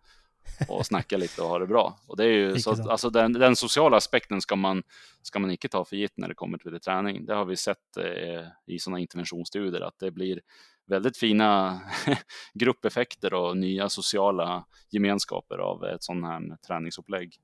och 0.69 0.87
snacka 0.91 1.17
lite 1.17 1.43
och 1.43 1.49
ha 1.49 1.59
det 1.59 1.67
bra. 1.67 1.99
Och 2.09 2.17
det 2.17 2.25
är 2.25 2.29
ju 2.29 2.59
så, 2.59 2.91
alltså 2.91 3.11
den, 3.11 3.33
den, 3.33 3.57
sociala 3.57 3.97
aspekten 3.97 4.41
ska 4.41 4.57
man, 4.57 4.83
ska 5.23 5.39
man 5.39 5.51
inte 5.51 5.69
ta 5.69 5.85
för 5.85 5.97
gitt 5.97 6.17
när 6.17 6.29
det 6.29 6.35
kommer 6.35 6.59
till 6.59 6.81
träning. 6.81 7.27
Det 7.27 7.35
har 7.35 7.45
vi 7.45 7.57
sett 7.57 7.97
eh, 7.97 8.45
i 8.67 8.79
sådana 8.79 8.99
interventionsstudier 8.99 9.81
att 9.81 9.99
det 9.99 10.11
blir 10.11 10.41
väldigt 10.87 11.17
fina 11.17 11.81
gruppeffekter 12.55 13.35
och 13.35 13.57
nya 13.57 13.89
sociala 13.89 14.65
gemenskaper 14.91 15.59
av 15.59 15.85
ett 15.85 16.03
sånt 16.03 16.27
här 16.27 16.57
träningsupplägg. 16.67 17.37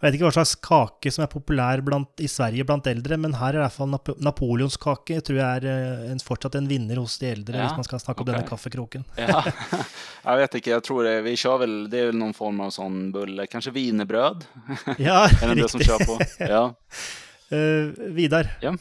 Jag 0.00 0.08
vet 0.08 0.14
inte 0.14 0.24
vad 0.24 0.32
slags 0.32 0.54
kake 0.54 1.10
som 1.10 1.22
är 1.22 1.28
populär 1.28 1.80
bland, 1.80 2.06
i 2.18 2.28
Sverige 2.28 2.64
bland 2.64 2.86
äldre, 2.86 3.16
men 3.16 3.34
här 3.34 3.54
är 3.54 3.58
i 3.58 3.60
alla 3.60 3.70
fall 3.70 3.88
Nap 3.88 4.08
Napoleonskake 4.16 5.20
tror 5.20 5.38
jag 5.38 5.48
är 5.48 5.64
eh, 5.64 6.10
en, 6.10 6.18
fortsatt 6.18 6.54
en 6.54 6.68
vinnare 6.68 6.98
hos 6.98 7.18
de 7.18 7.30
äldre, 7.30 7.58
ja, 7.58 7.68
om 7.68 7.74
man 7.74 7.84
ska 7.84 7.98
snacka 7.98 8.22
okay. 8.22 8.32
om 8.32 8.36
denna 8.36 8.48
kaffekroken. 8.48 9.04
Ja. 9.16 9.44
jag 10.22 10.36
vet 10.36 10.54
inte, 10.54 10.70
jag 10.70 10.84
tror 10.84 11.04
det, 11.04 11.22
vi 11.22 11.36
kör 11.36 11.58
väl, 11.58 11.90
det 11.90 11.98
är 11.98 12.06
väl 12.06 12.16
någon 12.16 12.34
form 12.34 12.60
av 12.60 12.70
sån 12.70 13.12
bulle, 13.12 13.46
kanske 13.46 13.70
wienerbröd? 13.70 14.44
Ja, 14.98 15.28
på? 16.06 16.18
Ja. 16.38 16.74
Uh, 17.52 17.92
Vidar? 17.98 18.56
Ja. 18.60 18.76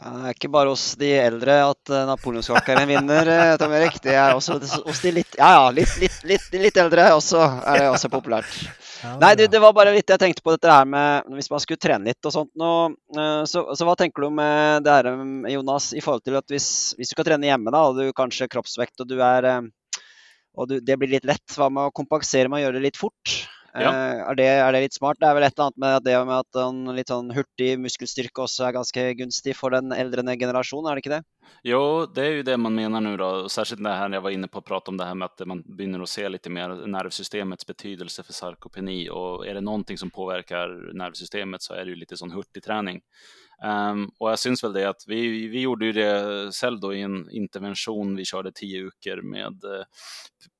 Ja, 0.00 0.10
det 0.16 0.28
er 0.30 0.36
ikke 0.36 0.50
bare 0.52 0.70
hos 0.72 0.84
de 1.00 1.08
eldre 1.18 1.56
at 1.66 1.90
eh, 1.92 2.04
napoleonskakeren 2.08 2.86
vinner, 2.88 3.30
eh, 3.34 3.54
Tom 3.60 3.72
Erik. 3.76 3.98
Det 4.04 4.14
er 4.16 4.36
også 4.36 4.56
hos 4.60 5.02
de 5.02 5.12
litt, 5.18 5.34
ja, 5.36 5.50
ja, 5.58 5.66
litt, 5.76 5.92
litt, 6.00 6.20
litt, 6.28 6.46
litt 6.54 6.80
eldre 6.80 7.10
også 7.16 7.42
er 7.42 7.82
det 7.82 7.88
også 7.90 8.10
populært. 8.12 8.54
Ja, 9.02 9.16
Nei, 9.20 9.34
det, 9.36 9.50
det, 9.52 9.60
var 9.60 9.74
bare 9.76 9.92
litt 9.92 10.08
jeg 10.12 10.20
tenkte 10.20 10.44
på 10.44 10.52
dette 10.52 10.68
her 10.68 10.84
med 10.84 11.28
Hvis 11.32 11.48
man 11.48 11.62
skulle 11.62 11.80
trene 11.80 12.10
litt 12.10 12.26
og 12.28 12.34
sånt 12.34 12.50
nå, 12.60 12.72
eh, 13.16 13.42
så, 13.48 13.64
så, 13.72 13.86
hva 13.88 13.96
tenker 13.96 14.24
du 14.24 14.34
med 14.40 14.84
det 14.84 14.96
her, 14.96 15.10
Jonas, 15.52 15.90
i 15.96 16.04
forhold 16.04 16.24
til 16.24 16.40
at 16.40 16.52
hvis, 16.52 16.70
hvis 16.98 17.12
du 17.12 17.16
skal 17.16 17.28
trene 17.32 17.50
hjemme, 17.50 17.72
da, 17.74 17.84
og 17.88 18.00
du 18.00 18.16
kanskje 18.16 18.48
kroppsvekt 18.52 19.04
og 19.04 19.10
du 19.10 19.18
er 19.24 19.50
og 20.58 20.66
du, 20.68 20.80
det 20.82 20.96
blir 20.98 21.12
litt 21.12 21.28
lett, 21.28 21.46
hva 21.56 21.68
med 21.72 21.88
å 21.88 21.94
kompensere 21.94 22.50
med 22.50 22.60
å 22.60 22.64
gjøre 22.66 22.80
det 22.80 22.88
litt 22.88 22.98
fort? 23.00 23.36
Ja. 23.74 23.90
Eh, 23.90 24.20
er, 24.30 24.34
det, 24.34 24.46
er, 24.46 24.72
det, 24.72 24.80
litt 24.86 24.96
smart? 24.96 25.18
Det 25.20 25.28
er 25.28 25.36
vel 25.36 25.46
et 25.46 25.54
eller 25.54 25.68
annet 25.68 25.82
med 25.84 26.06
det 26.06 26.14
med 26.26 26.36
at 26.36 26.60
en 26.62 26.80
litt 26.96 27.12
sånn 27.12 27.30
hurtig 27.34 27.68
muskelstyrke 27.78 28.42
også 28.42 28.66
är 28.66 28.76
ganska 28.78 29.04
gunstig 29.18 29.54
för 29.56 29.70
den 29.76 29.92
äldre 29.92 30.24
generationen, 30.36 30.90
är 30.90 30.96
det 30.96 31.04
inte 31.04 31.16
det? 31.16 31.22
Jo, 31.62 32.06
det 32.06 32.26
är 32.26 32.30
ju 32.30 32.42
det 32.42 32.56
man 32.56 32.74
menar 32.74 33.00
nu 33.00 33.16
då, 33.16 33.48
särskilt 33.48 33.84
det 33.84 33.90
här 33.90 34.10
jag 34.10 34.20
var 34.20 34.30
inne 34.30 34.48
på 34.48 34.58
att 34.58 34.64
prata 34.64 34.90
om 34.90 34.96
det 34.96 35.04
här 35.04 35.14
med 35.14 35.26
att 35.26 35.46
man 35.46 35.62
börjar 35.66 36.02
att 36.02 36.08
se 36.08 36.28
lite 36.28 36.50
mer 36.50 36.86
nervsystemets 36.86 37.66
betydelse 37.66 38.22
för 38.22 38.32
sarkopeni 38.32 39.10
och 39.10 39.46
är 39.46 39.54
det 39.54 39.60
någonting 39.60 39.98
som 39.98 40.10
påverkar 40.10 40.92
nervsystemet 40.94 41.62
så 41.62 41.74
är 41.74 41.84
det 41.84 41.90
ju 41.90 41.96
lite 41.96 42.16
sån 42.16 42.30
hurtig 42.30 42.62
träning. 42.62 43.00
Um, 43.64 44.10
och 44.18 44.30
jag 44.30 44.38
syns 44.38 44.64
väl 44.64 44.72
det 44.72 44.88
att 44.88 45.04
vi, 45.06 45.48
vi 45.48 45.60
gjorde 45.60 45.86
ju 45.86 45.92
det 45.92 46.52
själv 46.54 46.80
då 46.80 46.94
i 46.94 47.02
en 47.02 47.30
intervention. 47.30 48.16
Vi 48.16 48.24
körde 48.24 48.52
tio 48.52 48.84
veckor 48.84 49.22
med, 49.22 49.64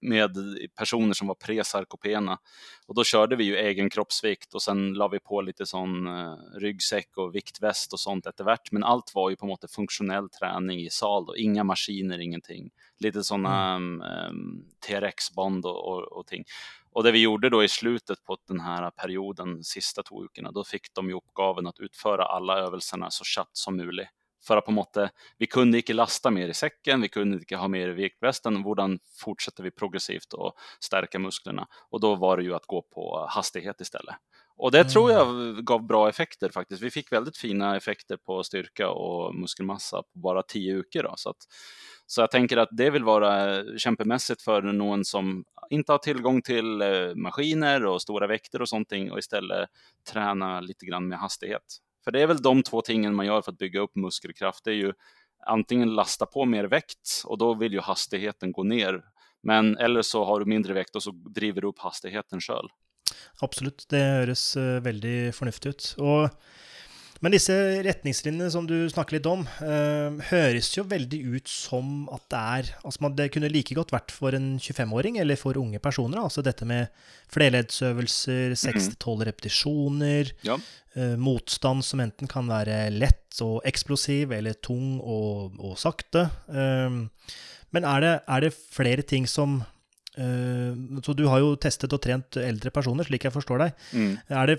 med 0.01 0.37
personer 0.79 1.13
som 1.13 1.29
var 1.29 1.35
presarkopena 1.35 2.39
och 2.87 2.95
då 2.95 3.05
körde 3.05 3.37
vi 3.37 3.45
ju 3.45 3.57
egen 3.57 3.91
kroppsvikt 3.91 4.55
och 4.55 4.63
sen 4.63 4.93
la 4.93 5.09
vi 5.09 5.19
på 5.19 5.41
lite 5.41 5.67
sån 5.67 6.07
uh, 6.07 6.37
ryggsäck 6.61 7.17
och 7.17 7.35
viktväst 7.35 7.93
och 7.93 8.01
sånt 8.01 8.27
eftervärt. 8.27 8.73
Men 8.73 8.85
allt 8.85 9.15
var 9.15 9.31
ju 9.31 9.37
på 9.37 9.47
något 9.47 9.73
funktionell 9.73 10.29
träning 10.29 10.81
i 10.81 10.91
sal 10.91 11.27
då, 11.27 11.37
inga 11.37 11.65
maskiner, 11.65 12.19
ingenting. 12.19 12.71
Lite 12.99 13.25
sådana 13.25 13.75
mm. 13.75 14.03
um, 14.03 14.65
TRX-band 14.87 15.67
och, 15.67 15.89
och, 15.89 16.13
och 16.13 16.27
ting. 16.27 16.45
Och 16.93 17.03
det 17.03 17.13
vi 17.13 17.23
gjorde 17.23 17.51
då 17.51 17.65
i 17.65 17.69
slutet 17.69 18.25
på 18.25 18.37
den 18.49 18.61
här 18.61 18.91
perioden, 18.91 19.65
sista 19.65 20.03
två 20.03 20.23
veckorna, 20.23 20.51
då 20.51 20.65
fick 20.65 20.95
de 20.95 21.09
ju 21.09 21.15
uppgaven 21.15 21.67
att 21.67 21.81
utföra 21.81 22.25
alla 22.25 22.59
övelserna 22.59 23.11
så 23.11 23.25
chatt 23.25 23.51
som 23.53 23.77
möjligt. 23.77 24.09
För 24.47 24.57
att 24.57 24.65
på 24.65 24.71
måte, 24.71 25.11
vi 25.39 25.47
kunde 25.47 25.79
inte 25.79 25.93
lasta 25.93 26.31
mer 26.31 26.49
i 26.49 26.55
säcken, 26.55 27.01
vi 27.01 27.09
kunde 27.09 27.37
inte 27.37 27.57
ha 27.57 27.69
mer 27.69 27.89
i 27.89 27.93
viktvästen, 27.93 28.57
hur 28.57 28.99
fortsätter 29.21 29.63
vi 29.63 29.71
progressivt 29.71 30.33
och 30.33 30.55
stärka 30.81 31.19
musklerna? 31.19 31.67
Och 31.91 32.01
då 32.01 32.15
var 32.15 32.37
det 32.37 32.43
ju 32.43 32.55
att 32.55 32.67
gå 32.67 32.83
på 32.83 33.27
hastighet 33.31 33.81
istället. 33.81 34.15
Och 34.61 34.71
det 34.71 34.85
tror 34.85 35.11
jag 35.11 35.57
gav 35.65 35.87
bra 35.87 36.09
effekter 36.09 36.51
faktiskt. 36.51 36.83
Vi 36.83 36.91
fick 36.91 37.13
väldigt 37.13 37.37
fina 37.37 37.77
effekter 37.77 38.17
på 38.17 38.43
styrka 38.43 38.91
och 38.91 39.35
muskelmassa 39.35 40.03
på 40.03 40.19
bara 40.19 40.43
tio 40.43 40.77
veckor. 40.77 41.03
Då, 41.03 41.15
så, 41.17 41.31
att, 41.31 41.37
så 42.07 42.21
jag 42.21 42.31
tänker 42.31 42.57
att 42.57 42.69
det 42.73 42.91
vill 42.91 43.05
vara 43.05 43.63
kämpemässigt 43.79 44.43
för 44.43 44.63
någon 44.63 45.05
som 45.05 45.45
inte 45.71 45.93
har 45.93 45.99
tillgång 45.99 46.43
till 46.43 46.83
eh, 46.83 47.15
maskiner 47.15 47.87
och 47.87 48.03
stora 48.03 48.27
väkter 48.27 48.63
och 48.63 48.69
sånt 48.69 48.93
och 49.13 49.19
istället 49.19 49.69
träna 50.13 50.61
lite 50.61 50.87
grann 50.87 51.09
med 51.09 51.19
hastighet. 51.19 51.79
För 52.05 52.11
det 52.11 52.23
är 52.23 52.27
väl 52.27 52.43
de 52.43 52.63
två 52.63 52.81
tingen 52.81 53.15
man 53.15 53.27
gör 53.27 53.43
för 53.43 53.53
att 53.53 53.59
bygga 53.59 53.81
upp 53.81 53.97
muskelkraft. 53.97 54.65
Det 54.65 54.71
är 54.71 54.75
ju 54.75 54.93
antingen 55.47 55.95
lasta 55.95 56.27
på 56.27 56.45
mer 56.45 56.65
vikt 56.65 57.23
och 57.25 57.39
då 57.39 57.55
vill 57.55 57.73
ju 57.73 57.81
hastigheten 57.81 58.53
gå 58.53 58.63
ner. 58.63 59.03
Men 59.43 59.77
eller 59.77 60.03
så 60.03 60.25
har 60.25 60.41
du 60.41 60.47
mindre 60.47 60.75
vikt 60.75 60.97
och 60.97 61.03
så 61.03 61.11
driver 61.11 61.61
du 61.61 61.69
upp 61.69 61.79
hastigheten 61.79 62.41
själv. 62.41 62.69
Absolutt, 63.45 63.87
det 63.93 64.01
høres 64.01 64.51
uh, 64.61 64.81
veldig 64.85 65.33
fornuftig 65.37 65.73
ut. 65.73 65.87
Og, 66.05 66.29
men 67.25 67.35
disse 67.35 67.55
retningslinjene 67.85 68.51
som 68.53 68.67
du 68.69 68.77
snakker 68.93 69.17
litt 69.17 69.29
om, 69.29 69.47
uh, 69.65 70.21
høres 70.31 70.71
jo 70.77 70.85
veldig 70.89 71.21
ut 71.37 71.51
som 71.53 72.05
at 72.13 72.25
det 72.33 72.41
er 72.41 72.71
Altså 72.85 73.05
man, 73.05 73.17
det 73.17 73.31
kunne 73.35 73.51
like 73.53 73.77
godt 73.77 73.95
vært 73.95 74.13
for 74.15 74.37
en 74.37 74.53
25-åring 74.61 75.21
eller 75.23 75.41
for 75.41 75.61
unge 75.61 75.81
personer. 75.83 76.21
Altså 76.21 76.45
dette 76.45 76.69
med 76.69 76.93
flerleddsøvelser, 77.33 78.57
6-12 78.57 78.93
mhm. 78.93 79.27
repetisjoner, 79.31 80.35
ja. 80.47 80.61
uh, 80.99 81.17
motstand 81.21 81.87
som 81.87 82.05
enten 82.05 82.31
kan 82.31 82.49
være 82.51 82.89
lett 82.93 83.41
og 83.47 83.61
eksplosiv 83.69 84.35
eller 84.37 84.57
tung 84.59 84.99
og, 85.01 85.55
og 85.63 85.77
sakte. 85.79 86.27
men 87.71 87.85
er 87.87 88.01
det, 88.03 88.15
er 88.27 88.41
det 88.43 88.51
flere 88.75 89.05
ting 89.07 89.29
som 89.31 89.61
Eh, 89.63 89.80
så 91.05 91.15
du 91.17 91.25
har 91.31 91.41
jo 91.43 91.55
testet 91.61 91.93
og 91.97 92.03
trent 92.05 92.37
eldre 92.41 92.73
personer, 92.75 93.07
slik 93.07 93.25
jeg 93.27 93.35
forstår 93.35 93.65
deg. 93.65 93.87
Mm. 93.97 94.13
Er 94.29 94.53
det 94.53 94.59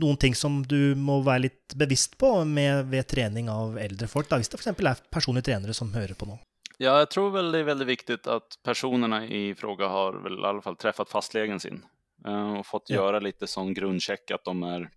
noen 0.00 0.18
ting 0.20 0.34
som 0.34 0.60
du 0.66 0.94
må 0.98 1.20
være 1.26 1.46
litt 1.46 1.76
bevisst 1.78 2.16
på 2.20 2.30
med, 2.48 2.88
ved 2.92 3.08
trening 3.10 3.50
av 3.52 3.78
eldre 3.80 4.08
folk? 4.10 4.28
Da, 4.30 4.40
hvis 4.40 4.52
det 4.52 4.60
f.eks. 4.60 4.72
er 4.72 5.02
personlige 5.12 5.50
trenere 5.50 5.76
som 5.76 5.92
hører 5.94 6.18
på 6.18 6.28
nå? 6.28 6.38
Ja, 6.78 6.98
jag 6.98 7.10
tror 7.10 7.30
väl 7.30 7.52
det 7.52 7.58
är 7.58 7.64
väldigt 7.64 7.88
viktigt 7.88 8.26
att 8.26 8.58
personerna 8.62 9.26
i 9.26 9.54
fråga 9.54 9.88
har 9.88 10.12
väl 10.12 10.38
i 10.38 10.44
alla 10.44 10.62
fall 10.62 10.76
träffat 10.76 11.08
fastlegen 11.08 11.60
sin 11.60 11.84
uh, 12.26 12.58
och 12.58 12.66
fått 12.66 12.90
ja. 12.90 12.96
göra 12.96 13.18
lite 13.18 13.46
sån 13.46 13.74
grundcheck 13.74 14.30
att 14.30 14.44
de 14.44 14.62
är 14.62 14.90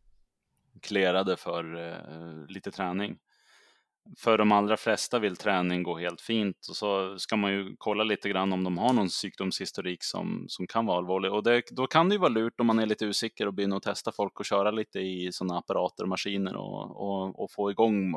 klerade 0.81 1.37
för 1.37 1.75
uh, 1.75 2.47
lite 2.47 2.71
träning 2.71 3.17
för 4.17 4.37
de 4.37 4.51
allra 4.51 4.77
flesta 4.77 5.19
vill 5.19 5.37
träning 5.37 5.83
gå 5.83 5.97
helt 5.97 6.21
fint 6.21 6.67
och 6.69 6.75
så 6.75 7.19
ska 7.19 7.35
man 7.35 7.51
ju 7.51 7.75
kolla 7.77 8.03
lite 8.03 8.29
grann 8.29 8.53
om 8.53 8.63
de 8.63 8.77
har 8.77 8.93
någon 8.93 9.09
sjukdomshistorik 9.09 10.03
som, 10.03 10.45
som 10.47 10.67
kan 10.67 10.85
vara 10.85 10.97
allvarlig. 10.97 11.33
Och 11.33 11.43
det, 11.43 11.63
då 11.71 11.87
kan 11.87 12.09
det 12.09 12.15
ju 12.15 12.19
vara 12.19 12.29
lurt 12.29 12.59
om 12.59 12.67
man 12.67 12.79
är 12.79 12.85
lite 12.85 13.07
osäker 13.07 13.47
och 13.47 13.53
börja 13.53 13.79
testa 13.79 14.11
folk 14.11 14.39
och 14.39 14.45
köra 14.45 14.71
lite 14.71 14.99
i 14.99 15.31
sådana 15.31 15.57
apparater 15.57 16.03
och 16.03 16.09
maskiner 16.09 16.55
och, 16.55 17.01
och, 17.01 17.43
och, 17.43 17.51
få, 17.51 17.71
igång, 17.71 18.13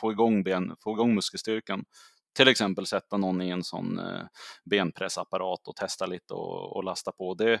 få, 0.00 0.12
igång 0.12 0.42
ben, 0.42 0.76
få 0.84 0.92
igång 0.92 1.14
muskelstyrkan. 1.14 1.84
Till 2.36 2.48
exempel 2.48 2.86
sätta 2.86 3.16
någon 3.16 3.42
i 3.42 3.50
en 3.50 3.64
sån 3.64 3.98
eh, 3.98 4.22
benpressapparat 4.70 5.68
och 5.68 5.76
testa 5.76 6.06
lite 6.06 6.34
och, 6.34 6.76
och 6.76 6.84
lasta 6.84 7.12
på. 7.12 7.34
Det, 7.34 7.60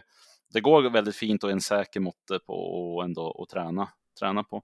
det 0.52 0.60
går 0.60 0.90
väldigt 0.90 1.16
fint 1.16 1.44
och 1.44 1.50
är 1.50 1.54
en 1.54 1.60
säker 1.60 2.00
måtte 2.00 2.38
på 2.46 2.98
att 3.00 3.04
ändå 3.04 3.42
att 3.42 3.48
träna 3.48 3.88
träna 4.20 4.44
på. 4.44 4.62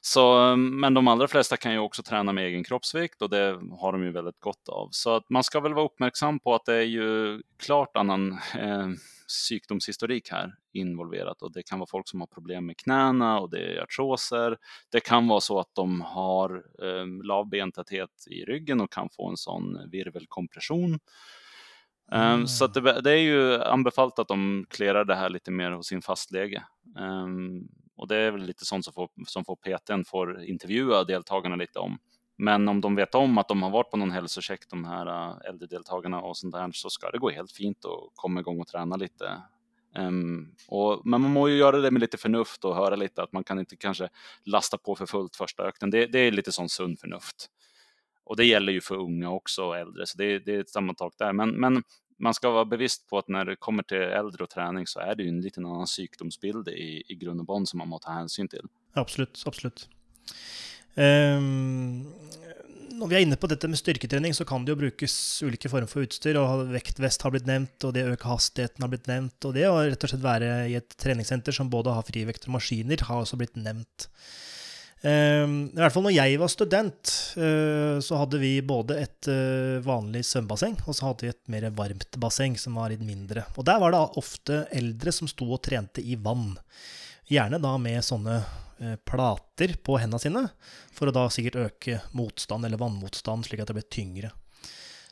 Så, 0.00 0.56
men 0.56 0.94
de 0.94 1.08
allra 1.08 1.28
flesta 1.28 1.56
kan 1.56 1.72
ju 1.72 1.78
också 1.78 2.02
träna 2.02 2.32
med 2.32 2.44
egen 2.44 2.64
kroppsvikt 2.64 3.22
och 3.22 3.30
det 3.30 3.60
har 3.80 3.92
de 3.92 4.02
ju 4.02 4.12
väldigt 4.12 4.40
gott 4.40 4.68
av. 4.68 4.88
Så 4.90 5.16
att 5.16 5.30
man 5.30 5.44
ska 5.44 5.60
väl 5.60 5.74
vara 5.74 5.84
uppmärksam 5.84 6.38
på 6.38 6.54
att 6.54 6.64
det 6.64 6.74
är 6.74 6.82
ju 6.82 7.42
klart 7.58 7.96
annan 7.96 8.32
eh, 8.32 8.88
sjukdomshistorik 9.50 10.30
här 10.30 10.54
involverat 10.72 11.42
och 11.42 11.52
det 11.52 11.62
kan 11.62 11.78
vara 11.78 11.88
folk 11.90 12.08
som 12.08 12.20
har 12.20 12.26
problem 12.26 12.66
med 12.66 12.76
knäna 12.76 13.40
och 13.40 13.50
det 13.50 13.58
är 13.58 13.82
artroser. 13.82 14.56
Det 14.92 15.00
kan 15.00 15.28
vara 15.28 15.40
så 15.40 15.60
att 15.60 15.74
de 15.74 16.00
har 16.00 16.64
eh, 16.82 17.24
lav 17.24 17.48
bentäthet 17.48 18.10
i 18.30 18.44
ryggen 18.44 18.80
och 18.80 18.92
kan 18.92 19.08
få 19.16 19.30
en 19.30 19.36
sån 19.36 19.90
virvelkompression. 19.90 20.98
Mm. 22.12 22.46
Så 22.46 22.66
det, 22.66 23.00
det, 23.00 23.10
är 23.10 23.22
ju 23.22 23.62
anbefallt 23.62 24.18
att 24.18 24.28
de 24.28 24.66
klerar 24.70 25.04
det 25.04 25.14
här 25.14 25.28
lite 25.28 25.50
mer 25.50 25.70
hos 25.70 25.86
sin 25.86 26.02
fastläge. 26.02 26.62
Ehm, 26.98 27.68
och 27.96 28.08
det 28.08 28.16
är 28.16 28.30
väl 28.30 28.42
lite 28.42 28.64
sånt 28.64 28.84
som 28.84 28.94
får, 28.94 29.08
som 29.26 29.44
får 29.44 29.56
PTn 29.56 30.04
får 30.04 30.44
intervjua 30.44 31.04
deltagarna 31.04 31.56
lite 31.56 31.78
om. 31.78 31.98
Men 32.38 32.68
om 32.68 32.80
de 32.80 32.94
vet 32.94 33.14
om 33.14 33.38
att 33.38 33.48
de 33.48 33.62
har 33.62 33.70
varit 33.70 33.90
på 33.90 33.96
någon 33.96 34.10
hälsocheck, 34.10 34.70
de 34.70 34.84
här 34.84 35.06
äh, 35.06 35.48
äldre 35.48 35.66
deltagarna 35.66 36.20
och 36.20 36.36
sånt 36.36 36.54
där, 36.54 36.70
så 36.72 36.90
ska 36.90 37.10
det 37.10 37.18
gå 37.18 37.30
helt 37.30 37.52
fint 37.52 37.84
att 37.84 38.10
komma 38.14 38.40
igång 38.40 38.60
och 38.60 38.66
träna 38.66 38.96
lite. 38.96 39.42
Um, 39.98 40.54
och, 40.68 41.06
men 41.06 41.20
man 41.20 41.30
må 41.30 41.48
ju 41.48 41.56
göra 41.56 41.80
det 41.80 41.90
med 41.90 42.00
lite 42.00 42.16
förnuft 42.16 42.64
och 42.64 42.76
höra 42.76 42.96
lite 42.96 43.22
att 43.22 43.32
man 43.32 43.44
kan 43.44 43.58
inte 43.58 43.76
kanske 43.76 44.08
lasta 44.44 44.78
på 44.78 44.96
för 44.96 45.06
fullt 45.06 45.36
första 45.36 45.62
öknen. 45.62 45.90
Det, 45.90 46.06
det 46.06 46.18
är 46.18 46.30
lite 46.30 46.52
sån 46.52 46.68
sund 46.68 46.98
förnuft. 47.00 47.50
Och 48.24 48.36
det 48.36 48.44
gäller 48.44 48.72
ju 48.72 48.80
för 48.80 48.96
unga 48.96 49.30
också 49.30 49.64
och 49.64 49.76
äldre, 49.76 50.06
så 50.06 50.18
det, 50.18 50.38
det 50.38 50.54
är 50.54 50.60
ett 50.60 50.70
sammantag 50.70 51.12
där. 51.18 51.32
Men, 51.32 51.50
men 51.50 51.82
man 52.18 52.34
ska 52.34 52.50
vara 52.50 52.64
bevisst 52.64 53.08
på 53.08 53.18
att 53.18 53.28
när 53.28 53.44
det 53.44 53.56
kommer 53.56 53.82
till 53.82 53.96
äldre 53.96 54.44
och 54.44 54.50
träning 54.50 54.86
så 54.86 55.00
är 55.00 55.14
det 55.14 55.22
ju 55.22 55.28
en 55.28 55.40
liten 55.40 55.66
annan 55.66 55.86
sjukdomsbild 55.86 56.68
i, 56.68 57.02
i 57.08 57.14
grund 57.14 57.40
och 57.40 57.46
botten 57.46 57.66
som 57.66 57.78
man 57.78 57.88
måste 57.88 58.06
ta 58.06 58.12
hänsyn 58.12 58.48
till. 58.48 58.66
Absolut, 58.92 59.42
absolut. 59.46 59.88
Ehm, 60.94 62.06
um, 62.06 62.12
når 62.96 63.10
vi 63.10 63.16
er 63.18 63.24
inne 63.26 63.36
på 63.36 63.48
dette 63.50 63.68
med 63.68 63.78
styrketrening, 63.78 64.32
så 64.32 64.46
kan 64.48 64.64
det 64.64 64.72
jo 64.72 64.80
brukes 64.80 65.14
ulike 65.44 65.68
former 65.68 65.90
for 65.90 66.06
utstyr. 66.06 66.38
og 66.40 66.70
Vektvest 66.72 67.26
har 67.26 67.34
blitt 67.34 67.48
nevnt, 67.48 67.76
og 67.84 67.92
det 67.92 68.06
å 68.06 68.14
øke 68.14 68.30
hastigheten 68.30 68.84
har 68.84 68.92
blitt 68.92 69.10
nevnt. 69.10 69.36
Og 69.44 69.52
det 69.56 69.66
å 69.68 69.76
rett 69.82 70.06
og 70.06 70.12
slett 70.12 70.24
være 70.24 70.52
i 70.70 70.76
et 70.78 70.96
treningssenter 71.02 71.52
som 71.52 71.70
både 71.72 71.92
har 71.92 72.06
frivekt 72.08 72.48
og 72.48 72.56
maskiner, 72.56 73.04
har 73.08 73.20
også 73.20 73.36
blitt 73.40 73.58
nevnt. 73.60 74.08
Ehm, 75.04 75.56
I 75.74 75.80
hvert 75.82 75.92
fall 75.92 76.06
når 76.06 76.14
jeg 76.16 76.38
var 76.40 76.50
student, 76.50 77.10
eh, 77.36 77.98
så 78.00 78.20
hadde 78.22 78.40
vi 78.40 78.52
både 78.64 78.96
et 79.02 79.28
eh, 79.28 79.76
vanlig 79.84 80.24
svømmebasseng, 80.24 80.78
og 80.86 80.96
så 80.96 81.10
hadde 81.10 81.26
vi 81.26 81.32
et 81.34 81.42
mer 81.52 81.68
varmt 81.76 82.16
basseng 82.22 82.56
som 82.60 82.78
var 82.80 82.92
litt 82.92 83.04
mindre. 83.04 83.44
Og 83.56 83.66
der 83.68 83.80
var 83.82 83.92
det 83.92 84.04
ofte 84.22 84.62
eldre 84.74 85.12
som 85.12 85.28
sto 85.28 85.50
og 85.52 85.60
trente 85.66 86.00
i 86.00 86.16
vann. 86.16 86.54
Gjerne 87.28 87.60
da 87.60 87.74
med 87.82 88.06
sånne 88.06 88.40
eh, 88.40 88.96
plater 89.04 89.76
på 89.84 90.00
hendene 90.00 90.22
sine, 90.22 90.46
for 90.96 91.10
å 91.10 91.14
da 91.14 91.28
sikkert 91.28 91.60
øke 91.66 92.00
motstand 92.16 92.64
eller 92.64 92.80
vannmotstand, 92.80 93.44
slik 93.44 93.62
at 93.62 93.72
det 93.72 93.76
ble 93.76 93.86
tyngre. 93.92 94.32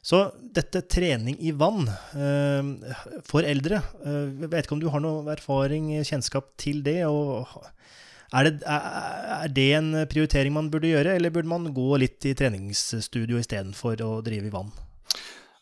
Så 0.05 0.27
dette 0.37 0.83
trening 0.89 1.39
i 1.41 1.53
vann 1.57 1.87
ehm, 1.89 2.75
for 3.25 3.41
eldre 3.49 3.79
Jeg 4.05 4.51
vet 4.53 4.67
ikke 4.67 4.75
om 4.77 4.83
du 4.83 4.91
har 4.93 5.01
noe 5.01 5.23
erfaring, 5.33 5.87
kjennskap 6.05 6.51
til 6.61 6.83
det? 6.85 7.07
og 7.09 7.49
er 8.35 8.49
det, 8.49 8.65
er 8.67 9.53
det, 9.55 9.69
en 9.79 9.93
prioritering 10.11 10.55
man 10.55 10.71
burde 10.73 10.91
gjøre, 10.91 11.15
eller 11.17 11.33
burde 11.35 11.51
man 11.51 11.71
gå 11.75 11.97
litt 12.03 12.25
i 12.27 12.35
treningsstudio 12.35 13.39
istedenfor 13.39 14.03
å 14.05 14.11
drive 14.27 14.51
i 14.51 14.55
vann? 14.55 14.73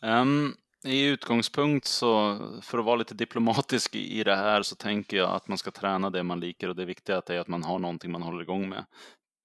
Um, 0.01 0.55
I 0.83 1.05
utgångspunkt 1.13 1.85
så, 1.85 2.39
för 2.61 2.79
att 2.79 2.85
vara 2.85 2.95
lite 2.95 3.15
diplomatisk 3.15 3.95
i 3.95 4.23
det 4.23 4.35
här, 4.35 4.61
så 4.61 4.75
tänker 4.75 5.17
jag 5.17 5.31
att 5.31 5.47
man 5.47 5.57
ska 5.57 5.71
träna 5.71 6.09
det 6.09 6.23
man 6.23 6.39
liker 6.39 6.69
och 6.69 6.75
det 6.75 6.85
viktiga 6.85 7.21
är 7.27 7.39
att 7.39 7.47
man 7.47 7.63
har 7.63 7.79
någonting 7.79 8.11
man 8.11 8.21
håller 8.21 8.41
igång 8.41 8.69
med. 8.69 8.85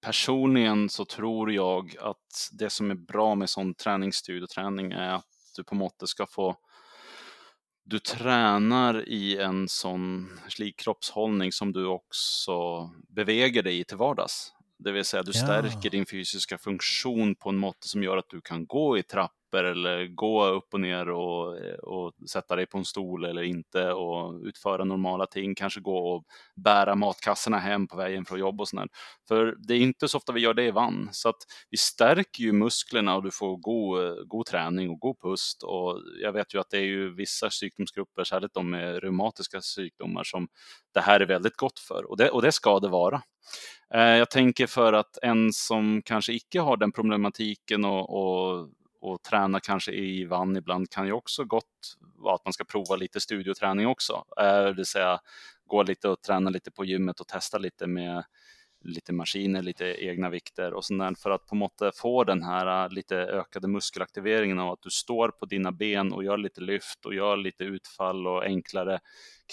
Personligen 0.01 0.89
så 0.89 1.05
tror 1.05 1.51
jag 1.51 1.95
att 1.99 2.49
det 2.51 2.69
som 2.69 2.91
är 2.91 2.95
bra 2.95 3.35
med 3.35 3.49
sån 3.49 3.73
träningsstudioträning 3.73 4.91
är 4.91 5.13
att 5.13 5.25
du 5.55 5.63
på 5.63 5.75
måttet 5.75 6.09
ska 6.09 6.25
få 6.25 6.55
du 7.89 7.99
tränar 7.99 9.09
i 9.09 9.37
en 9.37 9.67
sån 9.67 10.29
slik 10.47 10.77
kroppshållning 10.79 11.51
som 11.51 11.73
du 11.73 11.85
också 11.85 12.89
beväger 13.07 13.63
dig 13.63 13.79
i 13.79 13.83
till 13.83 13.97
vardags. 13.97 14.53
Det 14.77 14.91
vill 14.91 15.05
säga 15.05 15.23
du 15.23 15.33
stärker 15.33 15.79
ja. 15.83 15.89
din 15.89 16.05
fysiska 16.05 16.57
funktion 16.57 17.35
på 17.35 17.49
en 17.49 17.57
mått 17.57 17.83
som 17.83 18.03
gör 18.03 18.17
att 18.17 18.29
du 18.29 18.41
kan 18.41 18.65
gå 18.65 18.97
i 18.97 19.03
trapp 19.03 19.31
trappor 19.49 19.65
eller 19.65 20.07
gå 20.07 20.45
upp 20.45 20.73
och 20.73 20.79
ner 20.79 21.09
och, 21.09 21.57
och 21.83 22.13
sätta 22.29 22.55
dig 22.55 22.65
på 22.65 22.77
en 22.77 22.85
stol 22.85 23.25
eller 23.25 23.41
inte 23.43 23.93
och 23.93 24.41
utföra 24.43 24.83
normala 24.83 25.25
ting, 25.25 25.55
kanske 25.55 25.81
gå 25.81 25.97
och 25.97 26.23
bära 26.55 26.95
matkassorna 26.95 27.57
hem 27.57 27.87
på 27.87 27.97
vägen 27.97 28.25
från 28.25 28.39
jobb 28.39 28.61
och 28.61 28.67
sådär. 28.67 28.87
För 29.27 29.55
det 29.67 29.73
är 29.73 29.79
inte 29.79 30.07
så 30.07 30.17
ofta 30.17 30.33
vi 30.33 30.41
gör 30.41 30.53
det 30.53 30.65
i 30.65 30.71
vann, 30.71 31.09
så 31.11 31.29
att 31.29 31.41
vi 31.69 31.77
stärker 31.77 32.43
ju 32.43 32.51
musklerna 32.51 33.15
och 33.15 33.23
du 33.23 33.31
får 33.31 33.57
god, 33.57 34.27
god 34.27 34.45
träning 34.45 34.89
och 34.89 34.99
god 34.99 35.19
pust 35.21 35.63
och 35.63 36.01
jag 36.21 36.33
vet 36.33 36.53
ju 36.53 36.59
att 36.59 36.69
det 36.69 36.77
är 36.77 36.85
ju 36.85 37.15
vissa 37.15 37.49
sjukdomsgrupper, 37.49 38.23
särskilt 38.23 38.53
de 38.53 38.69
med 38.69 39.03
reumatiska 39.03 39.61
sjukdomar, 39.77 40.23
som 40.23 40.47
det 40.93 41.01
här 41.01 41.19
är 41.19 41.25
väldigt 41.25 41.57
gott 41.57 41.79
för 41.79 42.09
och 42.09 42.17
det, 42.17 42.29
och 42.29 42.41
det 42.41 42.51
ska 42.51 42.79
det 42.79 42.89
vara. 42.89 43.21
Eh, 43.93 44.17
jag 44.17 44.29
tänker 44.29 44.67
för 44.67 44.93
att 44.93 45.17
en 45.21 45.53
som 45.53 46.01
kanske 46.05 46.33
icke 46.33 46.59
har 46.59 46.77
den 46.77 46.91
problematiken 46.91 47.85
och, 47.85 48.09
och 48.09 48.69
och 49.01 49.23
träna 49.23 49.59
kanske 49.59 49.91
i 49.91 50.25
vann 50.25 50.57
ibland 50.57 50.89
kan 50.89 51.05
ju 51.05 51.11
också 51.11 51.43
gott 51.43 51.97
vara 52.15 52.35
att 52.35 52.45
man 52.45 52.53
ska 52.53 52.63
prova 52.63 52.95
lite 52.95 53.21
studioträning 53.21 53.87
också. 53.87 54.23
Eh, 54.41 54.63
det 54.63 54.73
vill 54.73 54.85
säga 54.85 55.19
gå 55.67 55.83
lite 55.83 56.09
och 56.09 56.21
träna 56.21 56.49
lite 56.49 56.71
på 56.71 56.85
gymmet 56.85 57.19
och 57.19 57.27
testa 57.27 57.57
lite 57.57 57.87
med 57.87 58.23
lite 58.81 59.13
maskiner, 59.13 59.61
lite 59.61 59.85
egna 59.85 60.29
vikter 60.29 60.73
och 60.73 60.85
sånt 60.85 61.19
för 61.19 61.29
att 61.29 61.45
på 61.45 61.55
måttet 61.55 61.97
få 61.97 62.23
den 62.23 62.43
här 62.43 62.85
äh, 62.85 62.91
lite 62.91 63.15
ökade 63.17 63.67
muskelaktiveringen 63.67 64.59
av 64.59 64.71
att 64.71 64.81
du 64.81 64.89
står 64.89 65.29
på 65.29 65.45
dina 65.45 65.71
ben 65.71 66.13
och 66.13 66.23
gör 66.23 66.37
lite 66.37 66.61
lyft 66.61 67.05
och 67.05 67.13
gör 67.13 67.37
lite 67.37 67.63
utfall 67.63 68.27
och 68.27 68.43
enklare 68.43 68.99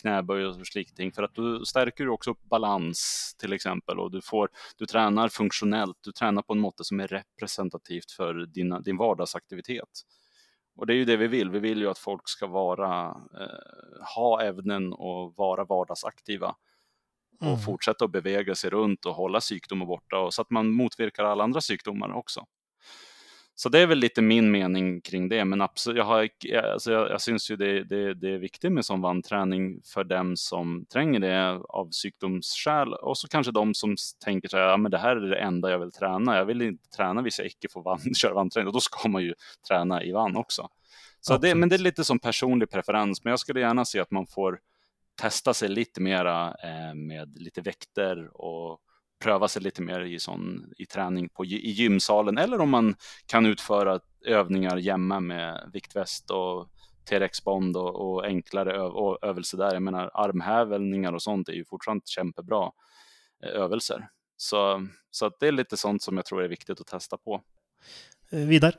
knäböj 0.01 0.47
och 0.47 0.66
slikting 0.66 1.12
för 1.12 1.22
att 1.22 1.35
du 1.35 1.64
stärker 1.64 2.09
också 2.09 2.31
upp 2.31 2.43
balans 2.43 3.35
till 3.39 3.53
exempel 3.53 3.99
och 3.99 4.11
du 4.11 4.20
får, 4.22 4.49
du 4.77 4.87
tränar 4.87 5.29
funktionellt, 5.29 5.99
du 6.01 6.12
tränar 6.12 6.43
på 6.43 6.53
en 6.53 6.59
måte 6.59 6.85
som 6.85 7.01
är 7.01 7.07
representativt 7.07 8.11
för 8.11 8.35
dina, 8.47 8.81
din 8.81 8.97
vardagsaktivitet. 8.97 10.03
Och 10.77 10.87
det 10.87 10.93
är 10.93 10.97
ju 10.97 11.05
det 11.05 11.16
vi 11.16 11.27
vill. 11.27 11.51
Vi 11.51 11.59
vill 11.59 11.81
ju 11.81 11.89
att 11.89 11.99
folk 11.99 12.29
ska 12.29 12.47
vara, 12.47 13.09
eh, 13.41 14.05
ha 14.16 14.43
ämnen 14.43 14.93
och 14.93 15.35
vara 15.37 15.64
vardagsaktiva 15.64 16.55
och 17.41 17.47
mm. 17.47 17.59
fortsätta 17.59 18.05
att 18.05 18.12
bevega 18.12 18.55
sig 18.55 18.70
runt 18.70 19.07
och 19.07 19.14
hålla 19.14 19.41
sjukdomar 19.41 19.87
borta 19.87 20.18
och 20.18 20.34
så 20.34 20.43
att 20.43 20.51
man 20.51 20.70
motverkar 20.70 21.24
alla 21.24 21.45
andra 21.45 21.61
sjukdomar 21.61 22.12
också. 22.12 22.47
Så 23.59 23.68
det 23.68 23.78
är 23.78 23.87
väl 23.87 23.99
lite 23.99 24.22
min 24.22 24.51
mening 24.51 25.01
kring 25.01 25.28
det, 25.28 25.45
men 25.45 25.61
absolut, 25.61 25.99
jag, 25.99 26.05
har, 26.05 26.28
alltså 26.72 26.93
jag, 26.93 27.11
jag 27.11 27.20
syns 27.20 27.51
ju 27.51 27.57
det, 27.57 27.84
det, 27.84 28.14
det 28.14 28.34
är 28.34 28.39
viktigt 28.39 28.72
med 28.72 28.84
sån 28.84 29.01
vandträning 29.01 29.80
för 29.95 30.05
dem 30.05 30.37
som 30.37 30.87
tränger 30.93 31.20
det 31.20 31.61
av 31.68 31.91
sjukdomsskäl 32.03 32.95
och 32.95 33.18
så 33.18 33.28
kanske 33.28 33.53
de 33.53 33.74
som 33.74 33.97
tänker 34.24 34.49
så 34.49 34.57
här, 34.57 34.64
ja 34.64 34.76
men 34.76 34.91
det 34.91 34.99
här 34.99 35.16
är 35.16 35.30
det 35.30 35.39
enda 35.39 35.70
jag 35.70 35.78
vill 35.78 35.93
träna, 35.93 36.37
jag 36.37 36.45
vill 36.45 36.62
inte 36.62 36.89
träna 36.89 37.22
vissa 37.22 37.45
icke 37.45 37.68
får 37.72 37.82
van, 37.82 38.01
köra 38.14 38.34
vandträning 38.34 38.66
och 38.66 38.72
då 38.72 38.80
ska 38.80 39.09
man 39.09 39.22
ju 39.22 39.34
träna 39.68 40.03
i 40.03 40.12
vann 40.12 40.37
också. 40.37 40.68
Så 41.20 41.39
det, 41.39 41.55
men 41.55 41.68
det 41.68 41.76
är 41.76 41.78
lite 41.78 42.05
som 42.05 42.18
personlig 42.18 42.70
preferens, 42.70 43.24
men 43.24 43.30
jag 43.30 43.41
skulle 43.41 43.61
gärna 43.61 43.84
se 43.84 44.01
att 44.01 44.11
man 44.11 44.26
får 44.26 44.59
testa 45.16 45.54
sig 45.54 45.68
lite 45.68 46.00
mera 46.00 46.56
eh, 46.62 46.94
med 46.94 47.38
lite 47.38 47.60
vikter 47.60 48.40
och 48.40 48.80
pröva 49.22 49.48
sig 49.48 49.62
lite 49.62 49.82
mer 49.82 50.00
i, 50.00 50.18
sån, 50.18 50.72
i 50.78 50.86
träning 50.86 51.28
på, 51.28 51.44
i 51.44 51.70
gymsalen 51.70 52.38
eller 52.38 52.60
om 52.60 52.70
man 52.70 52.94
kan 53.26 53.46
utföra 53.46 54.00
övningar 54.26 54.76
hemma 54.76 55.20
med 55.20 55.70
viktväst 55.72 56.30
och 56.30 56.68
T-rex-bond 57.08 57.76
och, 57.76 57.94
och, 57.94 58.24
enklare 58.24 58.72
öv 58.72 58.92
och 58.92 59.18
övelser 59.22 59.58
där. 59.58 59.72
Jag 59.72 59.82
menar 59.82 60.10
armhävningar 60.14 61.12
och 61.12 61.22
sånt 61.22 61.48
är 61.48 61.52
ju 61.52 61.64
fortfarande 61.64 62.02
kämpebra 62.06 62.70
eh, 63.44 63.50
övelser. 63.50 64.08
Så, 64.36 64.86
så 65.10 65.26
att 65.26 65.40
det 65.40 65.48
är 65.48 65.52
lite 65.52 65.76
sånt 65.76 66.02
som 66.02 66.16
jag 66.16 66.26
tror 66.26 66.42
är 66.42 66.48
viktigt 66.48 66.80
att 66.80 66.86
testa 66.86 67.16
på. 67.18 67.42
Eh, 68.30 68.38
vidare. 68.38 68.46
Vidar? 68.48 68.74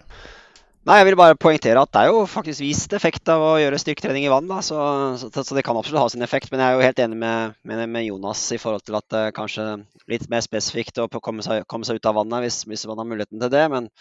Nei, 0.88 1.02
Jeg 1.02 1.08
vil 1.10 1.18
bare 1.20 1.36
poengtere 1.36 1.82
at 1.84 1.90
det 1.92 2.00
er 2.00 2.14
jo 2.14 2.22
faktisk 2.32 2.64
vist 2.64 2.94
effekt 2.96 3.28
av 3.28 3.42
å 3.44 3.56
gjøre 3.60 3.80
styrketrening 3.82 4.24
i 4.24 4.30
vann. 4.32 4.46
Da, 4.48 4.62
så, 4.64 4.78
så, 5.20 5.28
så, 5.36 5.56
det 5.58 5.66
kan 5.68 5.76
absolutt 5.76 6.00
ha 6.00 6.06
sin 6.14 6.24
effekt. 6.24 6.48
Men 6.48 6.64
jeg 6.64 6.70
er 6.70 6.78
jo 6.78 6.86
helt 6.86 7.02
enig 7.04 7.18
med, 7.20 7.58
med, 7.68 7.82
med 7.92 8.06
Jonas 8.06 8.46
i 8.56 8.60
forhold 8.62 8.86
til 8.88 8.96
at 8.96 9.08
det 9.12 9.24
kanskje 9.36 9.66
litt 10.08 10.30
mer 10.32 10.46
spesifikt 10.46 11.02
å 11.04 11.10
komme 11.20 11.44
seg, 11.44 11.66
komme 11.68 11.84
seg 11.84 12.00
ut 12.00 12.08
av 12.08 12.16
vannet 12.22 12.46
hvis, 12.46 12.62
hvis, 12.72 12.88
man 12.88 13.04
har 13.04 13.10
muligheten 13.10 13.44
til 13.44 13.52
det. 13.52 13.66
Men, 13.74 13.92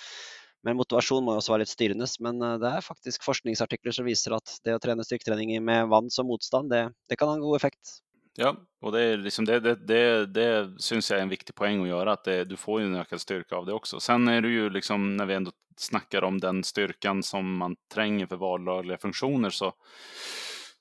men, 0.63 0.79
motivasjon 0.79 1.27
må 1.27 1.35
jo 1.35 1.43
også 1.43 1.57
være 1.57 1.67
litt 1.67 1.75
styrende. 1.75 2.07
Men 2.23 2.39
eh, 2.53 2.57
det 2.63 2.71
er 2.71 2.87
faktisk 2.87 3.27
forskningsartikler 3.27 3.99
som 3.99 4.07
viser 4.07 4.39
at 4.39 4.55
det 4.63 4.79
å 4.79 4.85
trene 4.87 5.09
styrketrening 5.09 5.57
med 5.67 5.91
vann 5.91 6.15
som 6.15 6.31
motstand, 6.31 6.71
det, 6.71 6.85
det 7.11 7.19
kan 7.19 7.33
ha 7.33 7.41
en 7.41 7.43
god 7.49 7.59
effekt. 7.59 7.99
Ja, 8.39 8.57
och 8.81 8.93
det, 8.93 9.03
är 9.03 9.17
liksom 9.17 9.45
det, 9.45 9.61
det, 9.61 9.75
det, 9.75 10.27
det 10.27 10.71
syns 10.79 11.11
jag 11.11 11.19
är 11.19 11.23
en 11.23 11.29
viktig 11.29 11.55
poäng 11.55 11.83
att 11.83 11.89
göra, 11.89 12.13
att 12.13 12.25
det, 12.25 12.45
du 12.45 12.57
får 12.57 12.81
ju 12.81 12.87
en 12.87 12.95
ökad 12.95 13.21
styrka 13.21 13.57
av 13.57 13.67
det 13.67 13.73
också. 13.73 14.01
Sen 14.01 14.29
är 14.29 14.41
det 14.41 14.49
ju 14.49 14.71
liksom, 14.71 15.17
när 15.17 15.27
vi 15.27 15.35
ändå 15.35 15.51
snackar 15.77 16.25
om 16.25 16.41
den 16.41 16.65
styrkan 16.65 17.23
som 17.23 17.57
man 17.57 17.77
tränger 17.95 18.27
för 18.27 18.37
vardagliga 18.37 18.99
funktioner, 18.99 19.51
så, 19.51 19.73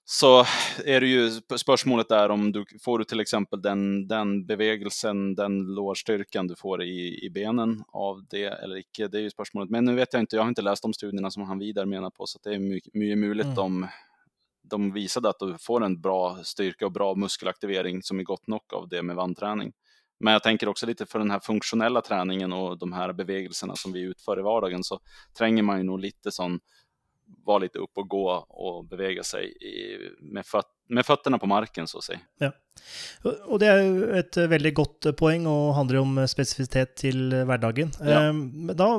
så 0.05 0.45
är 0.85 1.01
det 1.01 1.07
ju 1.07 1.29
spörsmålet 1.57 2.09
där 2.09 2.29
om 2.29 2.51
du 2.51 2.65
får 2.81 2.99
du 2.99 3.05
till 3.05 3.19
exempel 3.19 3.61
den, 3.61 4.07
den 4.07 4.45
bevägelsen, 4.45 5.35
den 5.35 5.59
lårstyrkan 5.59 6.47
du 6.47 6.55
får 6.55 6.83
i, 6.83 7.25
i 7.25 7.29
benen 7.29 7.83
av 7.87 8.25
det 8.29 8.45
eller 8.45 8.77
icke. 8.77 9.07
Det 9.07 9.17
är 9.17 9.21
ju 9.21 9.29
spörsmålet. 9.29 9.69
Men 9.69 9.85
nu 9.85 9.95
vet 9.95 10.13
jag 10.13 10.19
inte, 10.19 10.35
jag 10.35 10.43
har 10.43 10.49
inte 10.49 10.61
läst 10.61 10.81
de 10.81 10.93
studierna 10.93 11.31
som 11.31 11.43
han 11.43 11.59
vidare 11.59 11.85
menar 11.85 12.09
på, 12.09 12.25
så 12.25 12.39
det 12.43 12.55
är 12.55 12.59
mycket, 12.59 12.93
mycket 12.93 13.17
möjligt 13.17 13.45
mm. 13.45 13.59
om 13.59 13.87
de 14.69 14.93
visade 14.93 15.29
att 15.29 15.39
du 15.39 15.57
får 15.59 15.83
en 15.83 16.01
bra 16.01 16.37
styrka 16.43 16.85
och 16.85 16.91
bra 16.91 17.15
muskelaktivering 17.15 18.03
som 18.03 18.19
är 18.19 18.23
gott 18.23 18.47
nog 18.47 18.61
av 18.73 18.89
det 18.89 19.03
med 19.03 19.15
vandträning. 19.15 19.73
Men 20.19 20.33
jag 20.33 20.43
tänker 20.43 20.67
också 20.67 20.85
lite 20.85 21.05
för 21.05 21.19
den 21.19 21.31
här 21.31 21.39
funktionella 21.39 22.01
träningen 22.01 22.53
och 22.53 22.77
de 22.77 22.93
här 22.93 23.13
bevägelserna 23.13 23.75
som 23.75 23.93
vi 23.93 24.01
utför 24.01 24.39
i 24.39 24.41
vardagen 24.41 24.83
så 24.83 24.99
tränger 25.37 25.63
man 25.63 25.77
ju 25.77 25.83
nog 25.83 25.99
lite 25.99 26.31
sån, 26.31 26.59
vara 27.45 27.57
lite 27.57 27.79
upp 27.79 27.91
och 27.97 28.09
gå 28.09 28.45
och 28.49 28.85
beväga 28.85 29.23
sig 29.23 29.45
i, 29.51 29.99
med, 30.19 30.45
föt, 30.45 30.65
med 30.89 31.05
fötterna 31.05 31.37
på 31.37 31.45
marken 31.45 31.87
så 31.87 31.97
att 31.97 32.03
säga. 32.03 32.19
Ja. 32.37 32.51
Og 33.23 33.59
det 33.61 33.69
er 33.71 33.79
jo 33.81 34.07
et 34.19 34.37
veldig 34.51 34.71
godt 34.75 35.07
poeng 35.17 35.45
og 35.49 35.75
handler 35.77 36.01
om 36.01 36.17
spesifisitet 36.27 36.91
til 36.99 37.31
hverdagen. 37.47 37.93
Ja. 38.03 38.25
Ehm, 38.27 38.67
da 38.75 38.89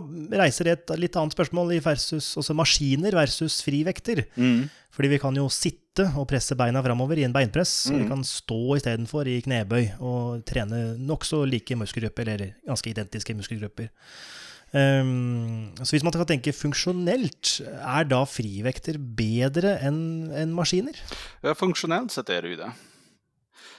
reiser 0.41 0.71
det 0.71 0.75
et 0.79 0.95
litt 1.03 1.19
annet 1.21 1.37
spørsmål 1.37 1.75
i 1.77 1.83
versus 1.85 2.33
også 2.41 2.57
maskiner 2.57 3.15
versus 3.15 3.61
frivekter. 3.67 4.25
Mm. 4.35 4.67
Fordi 4.97 5.13
vi 5.13 5.21
kan 5.21 5.37
jo 5.37 5.45
sitte 5.53 6.07
og 6.17 6.25
presse 6.31 6.57
beina 6.57 6.81
framover 6.85 7.21
i 7.21 7.27
en 7.27 7.35
beinpress. 7.35 7.91
Mm. 7.91 7.93
Og 7.93 8.01
vi 8.01 8.09
kan 8.15 8.25
stå 8.25 8.61
istedenfor 8.79 9.29
i 9.29 9.43
knebøy 9.45 9.85
og 10.01 10.43
trene 10.49 10.97
nokså 10.97 11.43
like 11.49 11.77
muskelgrupper, 11.77 12.33
eller 12.33 12.57
ganske 12.65 12.93
identiske 12.95 13.37
muskelgrupper. 13.37 13.93
Um, 14.77 15.71
så 15.79 15.95
hvis 15.95 16.05
man 16.05 16.13
kan 16.13 16.27
tenke 16.27 16.53
funksjonelt, 16.53 17.61
er 17.63 18.09
da 18.11 18.25
frivekter 18.29 18.99
bedre 18.99 19.77
enn 19.87 20.33
en 20.35 20.53
maskiner? 20.57 20.99
Ja, 21.45 21.55
funksjonelt 21.57 22.13
sett 22.13 22.33
er 22.35 22.45
det 22.45 22.57
jo 22.57 22.63
det. 22.65 22.73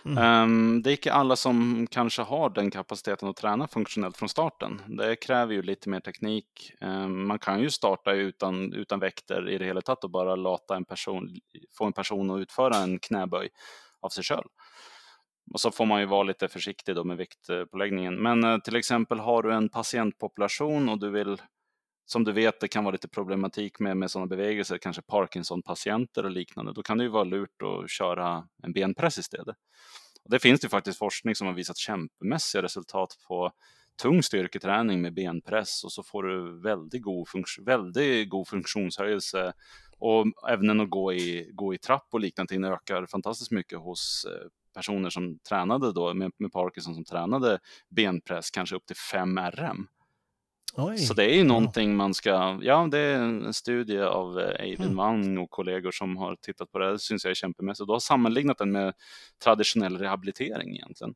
Mm. 0.07 0.43
Um, 0.43 0.81
det 0.81 0.89
är 0.89 0.91
inte 0.91 1.13
alla 1.13 1.35
som 1.35 1.87
kanske 1.91 2.21
har 2.21 2.49
den 2.49 2.71
kapaciteten 2.71 3.29
att 3.29 3.35
träna 3.35 3.67
funktionellt 3.67 4.17
från 4.17 4.29
starten. 4.29 4.81
Det 4.87 5.15
kräver 5.15 5.53
ju 5.53 5.61
lite 5.61 5.89
mer 5.89 5.99
teknik. 5.99 6.71
Um, 6.81 7.27
man 7.27 7.39
kan 7.39 7.61
ju 7.61 7.69
starta 7.69 8.11
utan, 8.11 8.73
utan 8.73 8.99
väkter 8.99 9.49
i 9.49 9.57
det 9.57 9.65
hela 9.65 9.81
taget 9.81 10.03
och 10.03 10.11
bara 10.11 10.35
låta 10.35 10.75
en 10.75 10.85
person, 10.85 11.29
få 11.77 11.85
en 11.85 11.93
person 11.93 12.31
att 12.31 12.39
utföra 12.39 12.77
en 12.77 12.99
knäböj 12.99 13.49
av 14.01 14.09
sig 14.09 14.23
själv. 14.23 14.47
Och 15.53 15.59
så 15.59 15.71
får 15.71 15.85
man 15.85 15.99
ju 15.99 16.05
vara 16.05 16.23
lite 16.23 16.47
försiktig 16.47 16.95
då 16.95 17.03
med 17.03 17.17
viktpåläggningen. 17.17 18.15
Men 18.15 18.43
uh, 18.43 18.59
till 18.59 18.75
exempel 18.75 19.19
har 19.19 19.43
du 19.43 19.53
en 19.53 19.69
patientpopulation 19.69 20.89
och 20.89 20.99
du 20.99 21.09
vill 21.09 21.37
som 22.09 22.23
du 22.23 22.31
vet, 22.31 22.59
det 22.59 22.67
kan 22.67 22.83
vara 22.83 22.91
lite 22.91 23.07
problematik 23.07 23.79
med, 23.79 23.97
med 23.97 24.11
sådana 24.11 24.27
bevägelser, 24.27 24.77
kanske 24.77 25.01
Parkinson-patienter 25.01 26.23
och 26.23 26.31
liknande. 26.31 26.73
Då 26.73 26.83
kan 26.83 26.97
det 26.97 27.03
ju 27.03 27.09
vara 27.09 27.23
lurt 27.23 27.61
att 27.61 27.89
köra 27.89 28.47
en 28.63 28.73
benpress 28.73 29.17
istället. 29.17 29.57
Och 30.23 30.31
det 30.31 30.39
finns 30.39 30.65
ju 30.65 30.69
faktiskt 30.69 30.97
forskning 30.97 31.35
som 31.35 31.47
har 31.47 31.53
visat 31.53 31.77
kämpemässiga 31.77 32.61
resultat 32.61 33.09
på 33.27 33.51
tung 34.01 34.23
styrketräning 34.23 35.01
med 35.01 35.13
benpress 35.13 35.83
och 35.83 35.91
så 35.91 36.03
får 36.03 36.23
du 36.23 36.61
väldigt 36.61 37.01
god, 37.01 37.27
väldigt 37.65 38.29
god 38.29 38.47
funktionshöjelse 38.47 39.53
och 39.99 40.25
även 40.49 40.79
att 40.79 40.89
gå 40.89 41.13
i, 41.13 41.51
gå 41.53 41.73
i 41.73 41.77
trapp 41.77 42.07
och 42.11 42.19
liknande 42.19 42.67
ökar 42.67 43.05
fantastiskt 43.05 43.51
mycket 43.51 43.79
hos 43.79 44.25
eh, 44.29 44.47
personer 44.73 45.09
som 45.09 45.39
tränade 45.39 45.93
då 45.93 46.13
med, 46.13 46.31
med 46.37 46.51
Parkinson 46.51 46.95
som 46.95 47.05
tränade 47.05 47.59
benpress, 47.89 48.51
kanske 48.51 48.75
upp 48.75 48.85
till 48.85 48.95
5 48.95 49.39
RM. 49.39 49.87
Oj. 50.77 50.97
Så 50.97 51.13
det 51.13 51.23
är 51.23 51.35
ju 51.35 51.43
någonting 51.43 51.95
man 51.95 52.13
ska, 52.13 52.59
ja 52.61 52.87
det 52.91 52.99
är 52.99 53.19
en 53.19 53.53
studie 53.53 53.99
av 53.99 54.39
eh, 54.39 54.61
Eivind 54.61 54.83
mm. 54.83 54.95
Wang 54.95 55.37
och 55.37 55.49
kollegor 55.49 55.91
som 55.91 56.17
har 56.17 56.35
tittat 56.35 56.71
på 56.71 56.79
det, 56.79 56.91
det 56.91 56.99
syns 56.99 57.23
jag 57.23 57.31
är 57.31 57.35
kämpemässigt. 57.35 57.87
Då 57.87 57.93
har 57.93 57.99
sammanlignat 57.99 58.57
den 58.57 58.71
med 58.71 58.93
traditionell 59.43 59.97
rehabilitering 59.97 60.75
egentligen. 60.75 61.13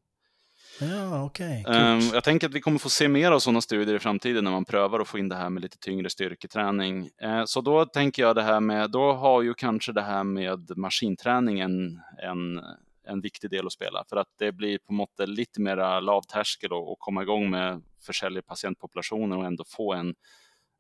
Ja, 0.80 1.24
okay. 1.24 1.64
Ehm, 1.68 2.00
jag 2.14 2.24
tänker 2.24 2.48
att 2.48 2.54
vi 2.54 2.62
kommer 2.62 2.80
få 2.80 2.90
se 2.90 3.08
mer 3.08 3.32
av 3.32 3.40
sådana 3.40 3.62
studier 3.62 3.96
i 3.96 4.00
framtiden 4.00 4.44
när 4.44 4.52
man 4.52 4.66
prövar 4.66 5.00
att 5.00 5.08
få 5.08 5.20
in 5.20 5.30
det 5.30 5.36
här 5.36 5.50
med 5.50 5.64
lite 5.64 5.78
tyngre 5.78 6.10
styrketräning. 6.10 7.10
Uh, 7.26 7.46
så 7.46 7.62
då 7.62 7.86
tänker 7.86 8.24
jag 8.24 8.36
det 8.36 8.44
här 8.44 8.60
med, 8.60 8.92
då 8.92 9.14
har 9.14 9.42
ju 9.42 9.54
kanske 9.54 9.92
det 9.92 10.02
här 10.02 10.24
med 10.24 10.78
maskinträning 10.78 11.60
en, 11.60 12.00
en 12.24 12.62
en 13.04 13.22
viktig 13.22 13.50
del 13.50 13.66
att 13.66 13.74
spela 13.74 14.04
för 14.10 14.18
att 14.18 14.28
det 14.38 14.52
blir 14.52 14.78
på 14.78 14.94
måttet 14.94 15.30
lite 15.30 15.62
mera 15.62 16.00
lavtärskel 16.00 16.74
och, 16.74 16.92
och 16.92 17.00
komma 17.00 17.22
igång 17.22 17.50
med 17.50 17.84
försäljare 18.02 18.42
patientpopulationer 18.44 19.38
och 19.38 19.46
ändå 19.46 19.64
få 19.68 19.94
en, 19.94 20.16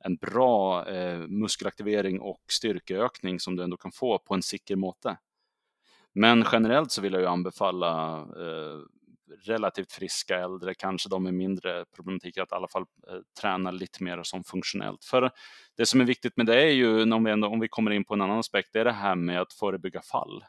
en 0.03 0.15
bra 0.15 0.87
eh, 0.89 1.19
muskelaktivering 1.19 2.19
och 2.19 2.41
styrkeökning 2.51 3.39
som 3.39 3.55
du 3.55 3.63
ändå 3.63 3.77
kan 3.77 3.91
få 3.91 4.19
på 4.19 4.33
en 4.33 4.43
sikker 4.43 4.75
måte. 4.75 5.17
Men 6.13 6.45
generellt 6.51 6.91
så 6.91 7.01
vill 7.01 7.13
jag 7.13 7.21
ju 7.21 7.27
anbefalla 7.27 8.17
eh, 8.19 8.79
relativt 9.45 9.91
friska 9.91 10.37
äldre, 10.37 10.73
kanske 10.73 11.09
de 11.09 11.23
med 11.23 11.33
mindre 11.33 11.85
problematik, 11.95 12.37
att 12.37 12.51
i 12.51 12.55
alla 12.55 12.67
fall 12.67 12.85
eh, 13.07 13.17
träna 13.41 13.71
lite 13.71 14.03
mer 14.03 14.23
som 14.23 14.43
funktionellt. 14.43 15.05
För 15.05 15.31
det 15.77 15.85
som 15.85 16.01
är 16.01 16.05
viktigt 16.05 16.37
med 16.37 16.45
det 16.45 16.63
är 16.63 16.71
ju, 16.71 17.13
om 17.13 17.23
vi, 17.23 17.31
ändå, 17.31 17.47
om 17.47 17.59
vi 17.59 17.67
kommer 17.67 17.91
in 17.91 18.05
på 18.05 18.13
en 18.13 18.21
annan 18.21 18.39
aspekt, 18.39 18.69
det 18.73 18.79
är 18.79 18.85
det 18.85 18.91
här 18.91 19.15
med 19.15 19.41
att 19.41 19.53
förebygga 19.53 20.01
fall. 20.01 20.43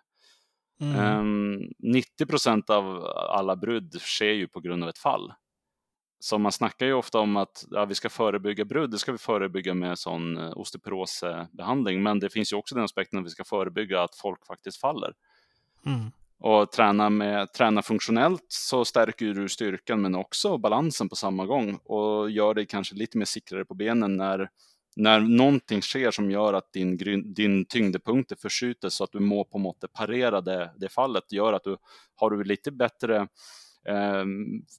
Mm. 0.82 1.18
Um, 1.18 1.54
ehm, 1.54 1.72
90 1.78 2.26
procent 2.26 2.70
av 2.70 3.04
alla 3.30 3.56
brudd 3.56 4.00
sker 4.00 4.32
ju 4.32 4.48
på 4.48 4.60
grund 4.60 4.82
av 4.82 4.88
ett 4.88 4.98
fall. 4.98 5.32
Så 6.20 6.38
man 6.38 6.52
snackar 6.52 6.86
ju 6.86 6.92
ofta 6.92 7.18
om 7.18 7.36
att 7.36 7.64
ja, 7.70 7.84
vi 7.84 7.94
ska 7.94 8.08
förebygga 8.08 8.64
brudd, 8.64 8.90
det 8.90 8.98
ska 8.98 9.12
vi 9.12 9.18
förebygga 9.18 9.74
med 9.74 9.98
sån 9.98 10.38
eh, 10.38 10.52
osteoporosbehandling, 10.56 12.02
men 12.02 12.20
det 12.20 12.30
finns 12.30 12.52
ju 12.52 12.56
också 12.56 12.74
den 12.74 12.84
aspekten 12.84 13.18
att 13.18 13.24
vi 13.24 13.30
ska 13.30 13.44
förebygga 13.44 14.02
att 14.02 14.16
folk 14.16 14.46
faktiskt 14.46 14.80
faller. 14.80 15.12
Mm. 15.86 16.10
Och 16.38 16.72
träna, 16.72 17.10
med, 17.10 17.52
träna 17.52 17.82
funktionellt 17.82 18.46
så 18.48 18.84
stärker 18.84 19.26
du 19.26 19.48
styrkan 19.48 20.02
men 20.02 20.14
också 20.14 20.58
balansen 20.58 21.08
på 21.08 21.16
samma 21.16 21.46
gång 21.46 21.76
och 21.84 22.30
gör 22.30 22.54
dig 22.54 22.66
kanske 22.66 22.94
lite 22.94 23.18
mer 23.18 23.24
säkrare 23.24 23.64
på 23.64 23.74
benen 23.74 24.16
när, 24.16 24.48
när 24.96 25.20
någonting 25.20 25.82
sker 25.82 26.10
som 26.10 26.30
gör 26.30 26.54
att 26.54 26.72
din, 26.72 26.96
din 27.34 27.64
tyngdpunkter 27.64 28.36
förskjuten 28.36 28.90
så 28.90 29.04
att 29.04 29.12
du 29.12 29.20
må 29.20 29.44
på 29.44 29.58
måttet 29.58 29.92
parera 29.92 30.40
det, 30.40 30.72
det 30.76 30.88
fallet, 30.88 31.32
gör 31.32 31.52
att 31.52 31.64
du 31.64 31.76
har 32.14 32.30
du 32.30 32.44
lite 32.44 32.70
bättre 32.70 33.28
eh, 33.88 34.24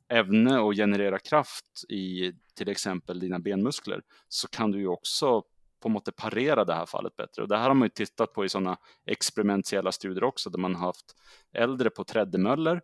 ämne 0.10 0.60
och 0.60 0.74
generera 0.74 1.20
kraft 1.20 1.66
i 1.90 2.34
till 2.56 2.70
exempel 2.70 3.20
dina 3.20 3.40
benmuskler 3.40 4.02
så 4.28 4.48
kan 4.48 4.72
du 4.72 4.80
ju 4.80 4.88
också 4.88 5.44
på 5.84 5.90
något 5.90 6.06
sätt 6.06 6.16
parera 6.16 6.66
det 6.66 6.74
här 6.74 6.86
fallet 6.86 7.16
bättre. 7.16 7.42
Och 7.42 7.48
det 7.48 7.58
här 7.58 7.68
har 7.68 7.74
man 7.74 7.86
ju 7.86 7.90
tittat 7.90 8.34
på 8.34 8.46
i 8.46 8.50
sådana 8.50 8.78
experimentella 9.06 9.92
studier 9.92 10.24
också, 10.24 10.50
där 10.50 10.60
man 10.60 10.76
har 10.76 10.86
haft 10.86 11.16
äldre 11.54 11.90
på 11.90 12.04
trädemöller 12.04 12.82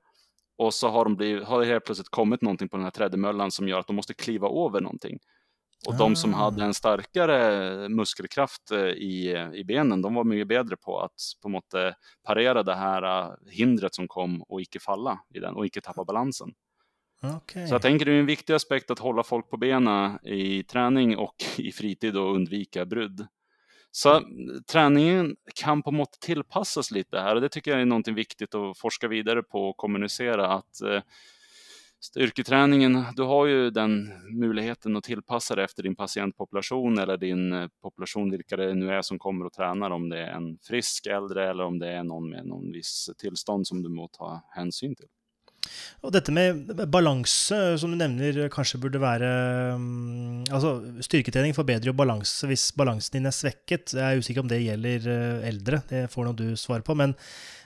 och 0.57 0.73
så 0.73 0.89
har 0.89 1.03
de 1.03 1.15
blivit, 1.15 1.43
har 1.43 1.63
helt 1.63 1.85
plötsligt 1.85 2.09
kommit 2.09 2.41
någonting 2.41 2.69
på 2.69 2.77
den 2.77 2.83
här 2.83 2.91
trädemöllan 2.91 3.51
som 3.51 3.67
gör 3.67 3.79
att 3.79 3.87
de 3.87 3.95
måste 3.95 4.13
kliva 4.13 4.47
över 4.47 4.81
någonting. 4.81 5.19
Och 5.87 5.93
ah. 5.93 5.97
de 5.97 6.15
som 6.15 6.33
hade 6.33 6.63
en 6.63 6.73
starkare 6.73 7.89
muskelkraft 7.89 8.71
eh, 8.71 8.79
i, 8.79 9.47
i 9.53 9.63
benen, 9.63 10.01
de 10.01 10.13
var 10.13 10.23
mycket 10.23 10.47
bättre 10.47 10.75
på 10.77 10.99
att 10.99 11.21
på 11.41 11.49
något 11.49 11.73
parera 12.25 12.63
det 12.63 12.75
här 12.75 13.03
eh, 13.03 13.33
hindret 13.51 13.95
som 13.95 14.07
kom 14.07 14.41
och 14.41 14.61
icke 14.61 14.79
falla 14.79 15.19
i 15.33 15.39
den 15.39 15.55
och 15.55 15.65
icke 15.65 15.81
tappa 15.81 16.03
balansen. 16.03 16.53
Okay. 17.37 17.67
Så 17.67 17.73
jag 17.73 17.81
tänker 17.81 18.05
det 18.05 18.11
är 18.11 18.19
en 18.19 18.25
viktig 18.25 18.53
aspekt 18.53 18.91
att 18.91 18.99
hålla 18.99 19.23
folk 19.23 19.49
på 19.49 19.57
benen 19.57 20.19
i 20.25 20.63
träning 20.63 21.17
och 21.17 21.35
i 21.57 21.71
fritid 21.71 22.17
och 22.17 22.35
undvika 22.35 22.85
brydd. 22.85 23.27
Så 23.91 24.21
träningen 24.71 25.35
kan 25.55 25.83
på 25.83 25.91
mått 25.91 26.19
tillpassas 26.19 26.91
lite 26.91 27.19
här 27.19 27.35
och 27.35 27.41
det 27.41 27.49
tycker 27.49 27.71
jag 27.71 27.81
är 27.81 27.85
någonting 27.85 28.15
viktigt 28.15 28.55
att 28.55 28.77
forska 28.77 29.07
vidare 29.07 29.43
på 29.43 29.69
och 29.69 29.77
kommunicera 29.77 30.47
att 30.47 30.81
eh, 30.81 31.01
styrketräningen, 32.01 33.05
du 33.15 33.23
har 33.23 33.45
ju 33.45 33.69
den 33.69 34.11
möjligheten 34.39 34.95
att 34.95 35.03
tillpassa 35.03 35.55
det 35.55 35.63
efter 35.63 35.83
din 35.83 35.95
patientpopulation 35.95 36.99
eller 36.99 37.17
din 37.17 37.53
eh, 37.53 37.67
population, 37.81 38.31
vilka 38.31 38.57
det 38.57 38.73
nu 38.73 38.93
är 38.93 39.01
som 39.01 39.19
kommer 39.19 39.45
och 39.45 39.53
tränar, 39.53 39.91
om 39.91 40.09
det 40.09 40.19
är 40.19 40.31
en 40.31 40.57
frisk 40.67 41.05
äldre 41.05 41.49
eller 41.49 41.63
om 41.63 41.79
det 41.79 41.91
är 41.91 42.03
någon 42.03 42.29
med 42.29 42.45
någon 42.45 42.71
viss 42.71 43.09
tillstånd 43.17 43.67
som 43.67 43.83
du 43.83 43.89
måste 43.89 44.17
ta 44.17 44.41
hänsyn 44.55 44.95
till. 44.95 45.07
Og 45.99 46.13
dette 46.15 46.31
med 46.31 46.69
balanse, 46.89 47.57
eh, 47.57 47.77
som 47.77 47.91
du 47.91 47.97
nämner, 47.99 48.47
kanske 48.49 48.79
burde 48.79 49.01
være 49.01 49.29
mm, 49.75 50.45
alltså 50.47 50.69
Altså, 50.69 51.03
styrketrening 51.07 51.55
forbedrer 51.55 51.89
jo 51.89 51.97
balanse 51.97 52.47
hvis 52.47 52.69
balansen 52.77 53.17
din 53.17 53.29
er 53.29 53.35
svekket. 53.35 53.93
Jeg 53.95 54.03
er 54.03 54.19
usikker 54.19 54.43
om 54.43 54.49
det 54.51 54.61
gjelder 54.61 55.07
eh, 55.07 55.47
äldre, 55.49 55.49
eldre, 55.49 55.81
det 55.89 56.11
får 56.13 56.27
nå 56.27 56.33
du 56.37 56.47
svara 56.59 56.85
på. 56.85 56.95
Men 56.95 57.15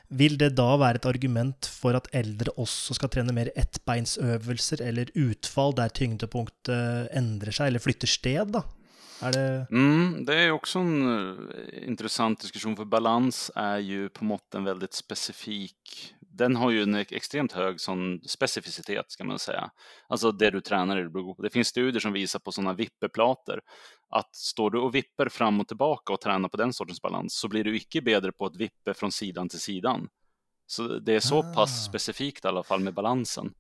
vil 0.10 0.38
det 0.38 0.54
da 0.58 0.68
være 0.78 1.00
et 1.00 1.08
argument 1.10 1.68
for 1.70 1.98
at 1.98 2.10
eldre 2.16 2.54
også 2.60 2.98
skal 2.98 3.12
trene 3.14 3.34
mer 3.36 3.52
ettbeinsøvelser 3.56 4.84
eller 4.86 5.12
utfall 5.16 5.76
der 5.78 5.94
tyngdepunktet 5.96 7.10
endrer 7.16 7.56
seg 7.56 7.72
eller 7.72 7.84
flytter 7.84 8.12
sted, 8.12 8.54
da? 8.58 8.64
Er 9.24 9.32
det... 9.32 9.48
Mm, 9.72 10.26
det 10.26 10.36
är 10.36 10.52
också 10.52 10.80
en 10.80 11.08
uh, 11.08 11.88
intressant 11.88 12.42
diskussion 12.42 12.76
för 12.76 12.86
balans 12.86 13.52
är 13.56 13.78
ju 13.78 14.10
på 14.10 14.26
måte 14.26 14.58
en 14.58 14.64
väldigt 14.64 14.94
specifik 14.94 16.14
den 16.34 16.56
har 16.56 16.72
ju 16.72 16.84
en 16.84 16.96
extremt 16.96 17.52
hög 17.52 17.80
sån 17.80 18.22
specificitet 18.22 19.12
ska 19.12 19.24
man 19.24 19.40
säga. 19.40 19.72
Alltså 20.08 20.32
det 20.32 20.50
du 20.50 20.62
tränar 20.62 20.96
det 20.96 21.10
du 21.10 21.34
Det 21.38 21.50
finns 21.50 21.68
studier 21.68 22.00
som 22.00 22.14
visar 22.14 22.40
på 22.40 22.52
sådana 22.52 22.74
vipperplater 22.74 23.60
att 24.10 24.36
står 24.36 24.72
du 24.72 24.80
och 24.80 24.96
vipper 24.96 25.30
fram 25.30 25.60
och 25.60 25.68
tillbaka 25.68 26.14
och 26.14 26.22
tränar 26.22 26.50
på 26.50 26.58
den 26.58 26.74
sortens 26.74 27.02
balans 27.02 27.40
så 27.40 27.48
blir 27.48 27.64
du 27.64 27.76
icke 27.76 28.02
bättre 28.02 28.32
på 28.32 28.46
att 28.46 28.56
vippa 28.56 28.94
från 28.94 29.12
sidan 29.12 29.50
till 29.50 29.60
sidan. 29.60 30.10
Så 30.66 30.88
det 30.88 31.16
är 31.16 31.20
så 31.20 31.40
ah. 31.40 31.54
pass 31.56 31.86
specifikt 31.86 32.46
i 32.46 32.48
alla 32.48 32.64
fall 32.64 32.80
med 32.80 32.94
balansen. 32.94 33.54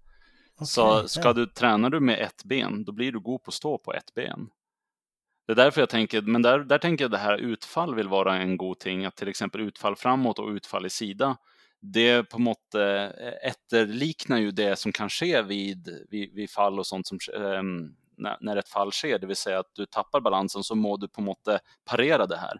Okay, 0.55 0.65
så 0.65 1.07
ska 1.07 1.33
du, 1.33 1.45
tränar 1.45 1.89
du 1.89 1.99
med 1.99 2.19
ett 2.19 2.43
ben, 2.43 2.83
då 2.83 2.91
blir 2.91 3.11
du 3.11 3.19
god 3.19 3.43
på 3.43 3.49
att 3.49 3.53
stå 3.53 3.77
på 3.77 3.93
ett 3.93 4.13
ben. 4.13 4.49
Det 5.47 5.53
är 5.53 5.55
därför 5.55 5.81
jag 5.81 5.89
tänker, 5.89 6.21
men 6.21 6.41
där, 6.41 6.59
där 6.59 6.77
tänker 6.77 7.03
jag 7.03 7.11
det 7.11 7.17
här 7.17 7.37
utfall 7.37 7.95
vill 7.95 8.07
vara 8.07 8.37
en 8.37 8.57
god 8.57 8.79
ting, 8.79 9.05
att 9.05 9.15
till 9.15 9.27
exempel 9.27 9.61
utfall 9.61 9.95
framåt 9.95 10.39
och 10.39 10.49
utfall 10.49 10.85
i 10.85 10.89
sida 10.89 11.37
det 11.85 12.23
på 12.23 12.39
något 12.39 12.75
eh, 12.75 13.07
efterliknar 13.41 14.37
ju 14.37 14.51
det 14.51 14.79
som 14.79 14.91
kan 14.91 15.09
ske 15.09 15.41
vid, 15.41 16.05
vid, 16.09 16.33
vid 16.33 16.49
fall 16.49 16.79
och 16.79 16.87
sånt 16.87 17.07
som 17.07 17.19
um, 17.33 17.95
när, 18.17 18.37
när 18.41 18.57
ett 18.57 18.69
fall 18.69 18.91
sker, 18.91 19.19
det 19.19 19.27
vill 19.27 19.35
säga 19.35 19.59
att 19.59 19.75
du 19.75 19.85
tappar 19.85 20.21
balansen 20.21 20.63
så 20.63 20.75
må 20.75 20.97
du 20.97 21.07
på 21.07 21.21
något 21.21 21.47
parera 21.85 22.27
det 22.27 22.37
här. 22.37 22.59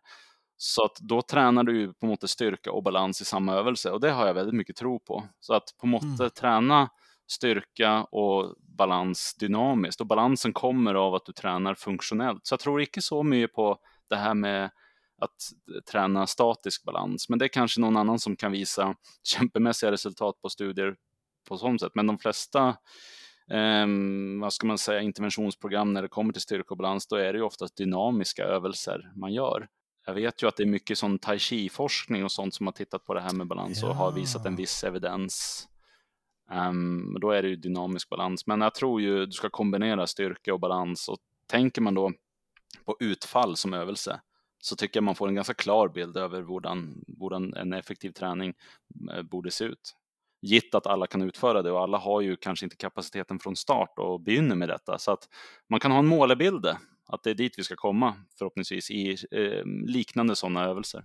Så 0.57 0.85
att 0.85 0.95
då 0.95 1.21
tränar 1.21 1.63
du 1.63 1.93
på 1.93 2.05
något 2.05 2.29
styrka 2.29 2.71
och 2.71 2.83
balans 2.83 3.21
i 3.21 3.25
samma 3.25 3.53
övelse 3.53 3.91
och 3.91 4.01
det 4.01 4.11
har 4.11 4.27
jag 4.27 4.33
väldigt 4.33 4.55
mycket 4.55 4.75
tro 4.75 4.99
på. 4.99 5.23
Så 5.39 5.53
att 5.53 5.63
på 5.81 5.87
något 5.87 6.19
mm. 6.19 6.29
träna 6.29 6.89
styrka 7.27 8.03
och 8.03 8.55
balans 8.77 9.35
dynamiskt 9.39 10.01
och 10.01 10.07
balansen 10.07 10.53
kommer 10.53 10.95
av 10.95 11.15
att 11.15 11.25
du 11.25 11.31
tränar 11.31 11.75
funktionellt. 11.75 12.47
Så 12.47 12.53
jag 12.53 12.59
tror 12.59 12.81
inte 12.81 13.01
så 13.01 13.23
mycket 13.23 13.55
på 13.55 13.77
det 14.09 14.15
här 14.15 14.33
med 14.33 14.69
att 15.21 15.35
träna 15.91 16.27
statisk 16.27 16.83
balans. 16.83 17.29
Men 17.29 17.39
det 17.39 17.45
är 17.45 17.49
kanske 17.49 17.81
någon 17.81 17.97
annan 17.97 18.19
som 18.19 18.35
kan 18.35 18.51
visa 18.51 18.95
kämpemässiga 19.23 19.91
resultat 19.91 20.41
på 20.41 20.49
studier 20.49 20.95
på 21.47 21.57
sånt 21.57 21.81
sätt. 21.81 21.91
Men 21.95 22.07
de 22.07 22.19
flesta 22.19 22.67
eh, 23.49 23.87
vad 24.41 24.53
ska 24.53 24.67
man 24.67 24.77
säga, 24.77 25.01
interventionsprogram 25.01 25.93
när 25.93 26.01
det 26.01 26.07
kommer 26.07 26.33
till 26.33 26.41
styrka 26.41 26.67
och 26.69 26.77
balans, 26.77 27.07
då 27.07 27.15
är 27.15 27.33
det 27.33 27.39
ju 27.39 27.45
oftast 27.45 27.75
dynamiska 27.75 28.43
övelser 28.43 29.11
man 29.15 29.33
gör. 29.33 29.67
Jag 30.05 30.13
vet 30.13 30.43
ju 30.43 30.47
att 30.47 30.57
det 30.57 30.63
är 30.63 30.67
mycket 30.67 30.97
sån 30.97 31.19
tai 31.19 31.39
chi-forskning 31.39 32.23
och 32.23 32.31
sånt 32.31 32.53
som 32.53 32.67
har 32.67 32.73
tittat 32.73 33.05
på 33.05 33.13
det 33.13 33.21
här 33.21 33.33
med 33.33 33.47
balans 33.47 33.81
ja. 33.81 33.89
och 33.89 33.95
har 33.95 34.11
visat 34.11 34.45
en 34.45 34.55
viss 34.55 34.83
evidens. 34.83 35.67
Um, 36.51 37.17
då 37.21 37.31
är 37.31 37.41
det 37.41 37.47
ju 37.49 37.55
dynamisk 37.55 38.09
balans, 38.09 38.47
men 38.47 38.61
jag 38.61 38.75
tror 38.75 39.01
ju 39.01 39.25
du 39.25 39.31
ska 39.31 39.49
kombinera 39.49 40.07
styrka 40.07 40.53
och 40.53 40.59
balans 40.59 41.09
och 41.09 41.17
tänker 41.47 41.81
man 41.81 41.93
då 41.93 42.11
på 42.85 42.97
utfall 42.99 43.57
som 43.57 43.73
övelse, 43.73 44.21
så 44.63 44.75
tycker 44.75 44.97
jag 44.97 45.03
man 45.03 45.15
får 45.15 45.27
en 45.27 45.35
ganska 45.35 45.53
klar 45.53 45.89
bild 45.89 46.17
över 46.17 46.41
hur 46.41 47.57
en 47.57 47.73
effektiv 47.73 48.11
träning 48.11 48.53
eh, 49.11 49.21
borde 49.21 49.51
se 49.51 49.65
ut. 49.65 49.95
Gitt 50.41 50.75
att 50.75 50.87
alla 50.87 51.07
kan 51.07 51.21
utföra 51.21 51.61
det 51.61 51.71
och 51.71 51.81
alla 51.81 51.97
har 51.97 52.21
ju 52.21 52.35
kanske 52.35 52.65
inte 52.65 52.75
kapaciteten 52.75 53.39
från 53.39 53.55
start 53.55 53.93
och 53.97 54.21
begynner 54.21 54.55
med 54.55 54.69
detta 54.69 54.97
så 54.97 55.11
att 55.11 55.29
man 55.69 55.79
kan 55.79 55.91
ha 55.91 55.99
en 55.99 56.07
målbild 56.07 56.65
att 57.07 57.23
det 57.23 57.29
är 57.29 57.33
dit 57.33 57.53
vi 57.57 57.63
ska 57.63 57.75
komma 57.75 58.15
förhoppningsvis 58.37 58.91
i 58.91 59.17
eh, 59.31 59.65
liknande 59.85 60.35
sådana 60.35 60.65
övelser. 60.65 61.03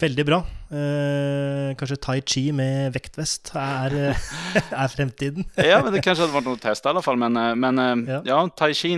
Väldigt 0.00 0.26
bra. 0.26 0.38
Eh, 0.70 1.76
kanske 1.76 1.96
tai 1.96 2.22
chi 2.26 2.52
med 2.52 2.92
väktväst 2.92 3.52
är, 3.54 3.90
är 4.70 4.88
framtiden. 4.88 5.44
ja, 5.56 5.80
men 5.84 5.92
det 5.92 6.02
kanske 6.02 6.22
hade 6.22 6.34
varit 6.34 6.46
något 6.46 6.60
test 6.60 6.84
i 6.84 6.88
alla 6.88 7.02
fall. 7.02 7.16
Men, 7.16 7.36
eh, 7.36 7.54
men 7.54 7.78
eh, 7.78 8.14
ja. 8.14 8.22
ja, 8.24 8.48
tai 8.48 8.74
chi 8.74 8.96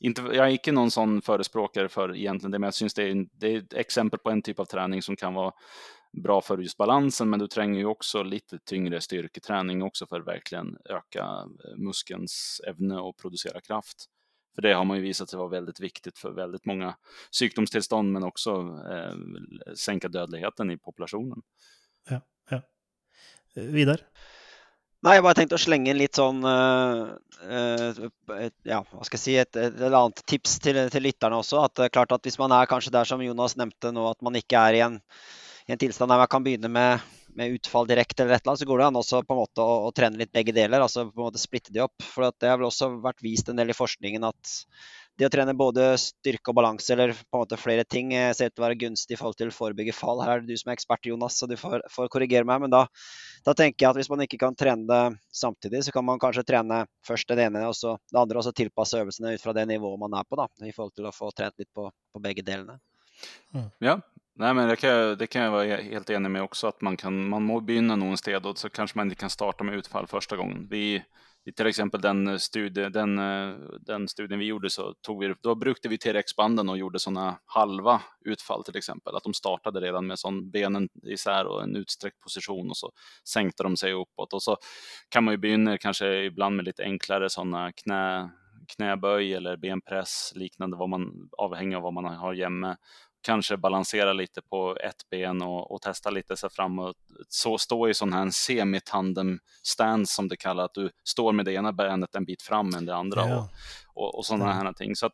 inte, 0.00 0.22
jag 0.22 0.46
är 0.46 0.50
inte 0.50 0.72
någon 0.72 0.90
sån 0.90 1.22
förespråkare 1.22 1.88
för 1.88 2.16
egentligen 2.16 2.50
det, 2.50 2.58
men 2.58 2.66
jag 2.66 2.74
syns 2.74 2.94
det 2.94 3.02
är, 3.02 3.26
det 3.32 3.52
är 3.52 3.58
ett 3.58 3.72
exempel 3.72 4.18
på 4.18 4.30
en 4.30 4.42
typ 4.42 4.60
av 4.60 4.64
träning 4.64 5.02
som 5.02 5.16
kan 5.16 5.34
vara 5.34 5.52
bra 6.22 6.40
för 6.40 6.58
just 6.58 6.76
balansen, 6.76 7.30
men 7.30 7.38
du 7.38 7.46
tränger 7.46 7.78
ju 7.78 7.86
också 7.86 8.22
lite 8.22 8.58
tyngre 8.58 9.00
styrketräning 9.00 9.82
också 9.82 10.06
för 10.06 10.20
att 10.20 10.26
verkligen 10.26 10.76
öka 10.84 11.24
eh, 11.64 11.76
muskelns 11.76 12.60
ämne 12.68 12.98
och 12.98 13.16
producera 13.16 13.60
kraft. 13.60 14.06
För 14.54 14.62
det 14.62 14.72
har 14.72 14.84
man 14.84 14.96
ju 14.96 15.02
visat 15.02 15.30
sig 15.30 15.38
vara 15.38 15.48
väldigt 15.48 15.80
viktigt 15.80 16.18
för 16.18 16.30
väldigt 16.30 16.64
många 16.64 16.96
sjukdomstillstånd, 17.40 18.12
men 18.12 18.22
också 18.22 18.50
eh, 18.92 19.14
sänka 19.74 20.08
dödligheten 20.08 20.70
i 20.70 20.76
populationen. 20.78 21.42
Ja, 22.10 22.20
ja. 22.50 22.62
Vidare? 23.54 24.00
Nei, 24.98 25.12
jeg 25.14 25.22
bare 25.22 25.38
tenkte 25.38 25.54
å 25.54 25.62
slenge 25.62 25.92
inn 25.92 26.00
litt 26.00 26.18
sånn 26.18 26.40
uh, 26.42 27.12
uh, 27.46 27.57
Ja, 28.68 28.82
hva 28.92 29.06
skal 29.06 29.16
jeg 29.16 29.22
si, 29.22 29.34
et, 29.40 29.56
et, 29.56 29.76
et 29.80 29.94
annet 29.96 30.20
tips 30.28 30.58
til, 30.60 30.78
til, 30.92 31.06
lytterne 31.06 31.38
også. 31.40 31.62
At 31.64 31.76
det 31.78 31.86
er 31.86 31.94
klart 31.94 32.12
at 32.12 32.26
hvis 32.26 32.36
man 32.40 32.52
er 32.52 32.68
kanskje 32.68 32.92
der 32.92 33.08
som 33.08 33.22
Jonas 33.24 33.56
nevnte 33.56 33.92
nå, 33.94 34.04
at 34.10 34.20
man 34.24 34.36
ikke 34.36 34.60
er 34.60 34.76
i 34.76 34.82
en, 34.84 34.98
i 35.68 35.72
en 35.72 35.80
tilstand 35.80 36.12
der 36.12 36.20
man 36.20 36.28
kan 36.30 36.44
begynne 36.44 36.68
med, 36.72 37.06
med 37.38 37.56
utfall 37.56 37.88
direkte, 37.88 38.26
eller 38.26 38.36
et 38.36 38.44
eller 38.44 38.52
annet, 38.52 38.60
så 38.60 38.68
går 38.68 38.82
det 38.82 38.88
an 38.90 39.00
også 39.00 39.22
på 39.24 39.36
en 39.36 39.40
måte 39.40 39.64
å, 39.64 39.78
å, 39.88 39.94
trene 39.96 40.20
litt 40.20 40.34
begge 40.36 40.52
deler. 40.56 40.84
altså 40.84 41.06
på 41.08 41.16
en 41.16 41.30
måte 41.30 41.40
Splitte 41.40 41.72
de 41.72 41.80
opp. 41.86 41.96
For 42.04 42.28
det 42.28 42.52
har 42.52 42.60
vel 42.60 42.68
også 42.68 42.90
vært 43.04 43.24
vist 43.24 43.48
en 43.48 43.60
del 43.60 43.72
i 43.72 43.78
forskningen 43.78 44.28
at 44.28 44.54
det 45.18 45.26
å 45.26 45.32
trene 45.34 45.54
både 45.58 45.90
styrke 45.98 46.52
og 46.52 46.58
balanse, 46.60 46.92
eller 46.94 47.10
på 47.10 47.38
en 47.38 47.42
måte 47.42 47.58
flere 47.58 47.84
ting, 47.84 48.12
eh, 48.14 48.32
ser 48.36 48.50
ut 48.50 48.54
til 48.54 48.62
å 48.62 48.66
være 48.68 48.78
gunstig 48.78 49.16
i 49.16 49.18
forhold 49.18 49.38
til 49.40 49.50
å 49.50 49.54
forebygge 49.56 49.94
fall. 49.96 50.22
Her 50.22 50.36
er 50.36 50.44
det 50.44 50.54
du 50.54 50.60
som 50.60 50.70
er 50.70 50.76
ekspert, 50.78 51.08
Jonas, 51.10 51.38
så 51.40 51.48
du 51.50 51.56
får, 51.58 51.82
får 51.90 52.10
korrigere 52.14 52.46
meg. 52.46 52.60
Men 52.62 52.70
da, 52.70 52.84
da, 53.46 53.54
tenker 53.54 53.84
jeg 53.84 53.90
at 53.90 53.98
hvis 53.98 54.10
man 54.12 54.22
ikke 54.22 54.38
kan 54.44 54.54
trene 54.58 54.86
det 54.86 55.18
samtidig, 55.34 55.82
så 55.84 55.94
kan 55.94 56.06
man 56.06 56.22
kanskje 56.22 56.46
trene 56.46 56.84
først 57.06 57.34
det 57.34 57.48
ene 57.48 57.64
og 57.66 57.74
så 57.74 57.96
det 58.12 58.20
andre, 58.20 58.38
og 58.38 58.46
så 58.46 58.54
tilpasse 58.54 59.00
øvelsene 59.00 59.34
ut 59.34 59.42
fra 59.42 59.56
det 59.56 59.66
nivået 59.66 59.98
man 59.98 60.14
er 60.20 60.28
på, 60.28 60.38
da, 60.38 60.46
i 60.62 60.74
forhold 60.76 60.94
til 60.94 61.10
å 61.10 61.14
få 61.14 61.32
trent 61.34 61.58
litt 61.58 61.72
på, 61.74 61.90
på 61.90 62.22
begge 62.22 62.46
delene. 62.46 62.78
Mm. 63.54 63.68
Ja, 63.82 63.98
Nej, 64.38 64.54
men 64.54 64.68
det 64.68 64.76
kan, 64.76 64.90
jag, 64.90 65.18
det 65.18 65.26
kan 65.26 65.42
jag 65.42 65.50
vara 65.50 65.76
helt 65.76 66.10
enig 66.10 66.30
med 66.30 66.42
också, 66.42 66.66
att 66.66 66.80
man, 66.80 66.96
kan, 66.96 67.28
man 67.28 67.42
må 67.42 67.60
begynna 67.60 67.96
någonstans 67.96 68.44
och 68.44 68.58
så 68.58 68.70
kanske 68.70 68.98
man 68.98 69.06
inte 69.06 69.20
kan 69.20 69.30
starta 69.30 69.64
med 69.64 69.74
utfall 69.74 70.06
första 70.06 70.36
gången. 70.36 70.66
Vi, 70.70 71.04
till 71.52 71.66
exempel 71.66 72.00
den, 72.00 72.28
eh, 72.28 72.36
studie, 72.36 72.88
den, 72.88 73.18
eh, 73.18 73.54
den 73.80 74.08
studien 74.08 74.40
vi 74.40 74.46
gjorde 74.46 74.70
så 74.70 74.94
tog 75.00 75.20
vi, 75.20 75.34
då 75.42 75.54
brukade 75.54 75.88
vi 75.88 75.98
TRX-banden 75.98 76.68
och 76.68 76.78
gjorde 76.78 76.98
sådana 76.98 77.38
halva 77.46 78.02
utfall 78.24 78.64
till 78.64 78.76
exempel. 78.76 79.16
Att 79.16 79.22
de 79.22 79.34
startade 79.34 79.80
redan 79.80 80.06
med 80.06 80.18
sån 80.18 80.50
benen 80.50 80.88
isär 81.02 81.46
och 81.46 81.62
en 81.62 81.76
utsträckt 81.76 82.20
position 82.20 82.70
och 82.70 82.76
så 82.76 82.92
sänkte 83.28 83.62
de 83.62 83.76
sig 83.76 83.92
uppåt. 83.92 84.32
Och 84.32 84.42
så 84.42 84.56
kan 85.08 85.24
man 85.24 85.34
ju 85.34 85.38
begynna 85.38 85.78
kanske 85.78 86.24
ibland 86.24 86.56
med 86.56 86.64
lite 86.64 86.82
enklare 86.82 87.30
sådana 87.30 87.72
knä, 87.72 88.30
knäböj 88.76 89.34
eller 89.34 89.56
benpress 89.56 90.32
liknande 90.34 90.76
vad 90.76 90.88
man 90.88 91.28
avhänger 91.38 91.76
av 91.76 91.82
vad 91.82 91.92
man 91.92 92.04
har 92.04 92.34
jämme 92.34 92.76
kanske 93.20 93.56
balansera 93.56 94.12
lite 94.12 94.42
på 94.42 94.76
ett 94.80 95.10
ben 95.10 95.42
och, 95.42 95.70
och 95.70 95.82
testa 95.82 96.10
lite 96.10 96.36
sig 96.36 96.50
framåt. 96.50 96.96
Så 97.28 97.58
stå 97.58 97.88
i 97.88 97.94
sån 97.94 98.12
här 98.12 98.30
semitandem 98.30 99.38
stance 99.62 100.14
som 100.14 100.28
det 100.28 100.36
kallas, 100.36 100.64
att 100.64 100.74
du 100.74 100.90
står 101.04 101.32
med 101.32 101.44
det 101.44 101.52
ena 101.52 101.72
benet 101.72 102.14
en 102.14 102.24
bit 102.24 102.42
fram 102.42 102.74
än 102.74 102.86
det 102.86 102.94
andra 102.94 103.28
ja. 103.28 103.48
och, 103.94 104.04
och, 104.04 104.18
och 104.18 104.26
sådana 104.26 104.52
här 104.52 104.72
ting. 104.72 104.96
Så 104.96 105.06
att, 105.06 105.12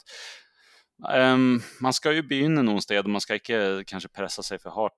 um, 1.14 1.62
man 1.80 1.92
ska 1.92 2.12
ju 2.12 2.22
begynna 2.22 2.62
någonstans, 2.62 3.06
man 3.06 3.20
ska 3.20 3.34
inte 3.34 3.84
kanske 3.86 4.08
pressa 4.08 4.42
sig 4.42 4.58
för 4.58 4.70
hårt 4.70 4.92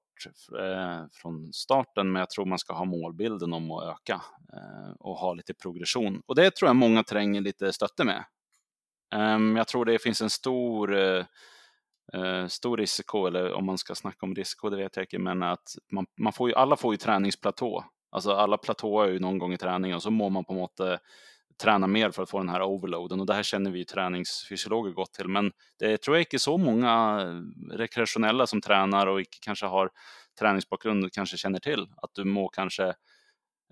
eh, 0.61 1.05
från 1.13 1.53
starten, 1.53 2.13
men 2.13 2.21
jag 2.21 2.31
tror 2.31 2.47
man 2.47 2.59
ska 2.59 2.75
ha 2.75 2.85
målbilden 2.85 3.53
om 3.53 3.71
att 3.71 3.85
öka 3.85 4.21
eh, 4.53 4.93
och 4.99 5.17
ha 5.17 5.35
lite 5.35 5.55
progression. 5.55 6.23
Och 6.27 6.35
det 6.35 6.51
tror 6.51 6.69
jag 6.69 6.77
många 6.77 7.03
tränger 7.03 7.41
lite 7.41 7.73
stötte 7.73 8.05
med. 8.05 8.25
Um, 9.15 9.57
jag 9.57 9.69
tror 9.69 9.85
det 9.85 9.99
finns 9.99 10.21
en 10.21 10.31
stor 10.31 10.99
eh, 10.99 11.25
eh, 12.13 12.47
stor 12.47 12.77
risiko, 12.77 13.27
eller 13.27 13.53
om 13.53 13.67
man 13.67 13.79
ska 13.79 13.95
snacka 13.95 14.27
om 14.27 14.35
risiko, 14.35 14.71
det 14.71 14.77
vet 14.77 14.97
jag 14.97 15.03
inte, 15.03 15.19
men 15.19 15.43
att 15.43 15.75
man, 15.93 16.07
man 16.21 16.33
får 16.33 16.49
ju, 16.49 16.55
alla 16.55 16.77
får 16.77 16.95
ju 16.95 16.99
träningsplatå. 16.99 17.85
Alltså 18.11 18.33
alla 18.33 18.57
platåer 18.59 19.09
ju 19.09 19.19
någon 19.19 19.39
gång 19.39 19.53
i 19.53 19.59
träningen 19.59 19.97
och 19.97 20.03
så 20.03 20.11
må 20.11 20.29
man 20.29 20.45
på 20.45 20.55
något 20.55 20.77
sätt 20.77 21.01
träna 21.63 21.87
mer 21.87 22.11
för 22.11 22.23
att 22.23 22.31
få 22.31 22.39
den 22.39 22.49
här 22.49 22.63
overloaden 22.63 23.21
och 23.21 23.27
det 23.27 23.35
här 23.35 23.43
känner 23.43 23.71
vi 23.71 23.85
träningsfysiologer 23.85 24.93
gott 24.93 25.13
till. 25.13 25.29
Men 25.29 25.53
det 25.79 25.97
tror 25.97 26.17
jag 26.17 26.23
inte 26.23 26.39
så 26.39 26.59
många 26.59 27.21
eh, 27.21 27.77
rekreationella 27.77 28.47
som 28.47 28.61
tränar 28.61 29.07
och 29.07 29.19
inte 29.19 29.39
kanske 29.41 29.67
har 29.67 29.91
träningsbakgrund 30.39 31.13
kanske 31.13 31.37
känner 31.37 31.59
till 31.59 31.87
att 31.97 32.11
du 32.15 32.25
må 32.25 32.49
kanske 32.49 32.95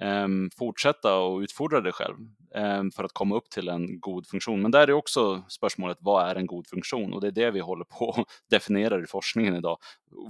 Ehm, 0.01 0.51
fortsätta 0.59 1.16
och 1.16 1.38
utfordra 1.38 1.80
dig 1.80 1.92
själv 1.92 2.16
um, 2.55 2.90
för 2.90 3.05
att 3.05 3.12
komma 3.12 3.36
upp 3.36 3.51
till 3.51 3.68
en 3.68 4.01
god 4.01 4.26
funktion. 4.26 4.62
Men 4.62 4.70
där 4.70 4.88
är 4.88 4.92
också 4.92 5.42
spörsmålet, 5.49 5.99
vad 6.01 6.28
är 6.28 6.34
en 6.34 6.47
god 6.47 6.66
funktion? 6.66 7.12
Och 7.12 7.20
det 7.20 7.26
är 7.26 7.32
det 7.32 7.51
vi 7.51 7.61
håller 7.61 7.84
på 7.84 8.11
att 8.11 8.26
definiera 8.51 9.03
i 9.03 9.07
forskningen 9.07 9.57
idag. 9.57 9.78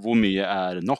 Hur 0.03 0.15
mycket 0.15 0.45
är 0.45 0.81
NOC? 0.81 0.99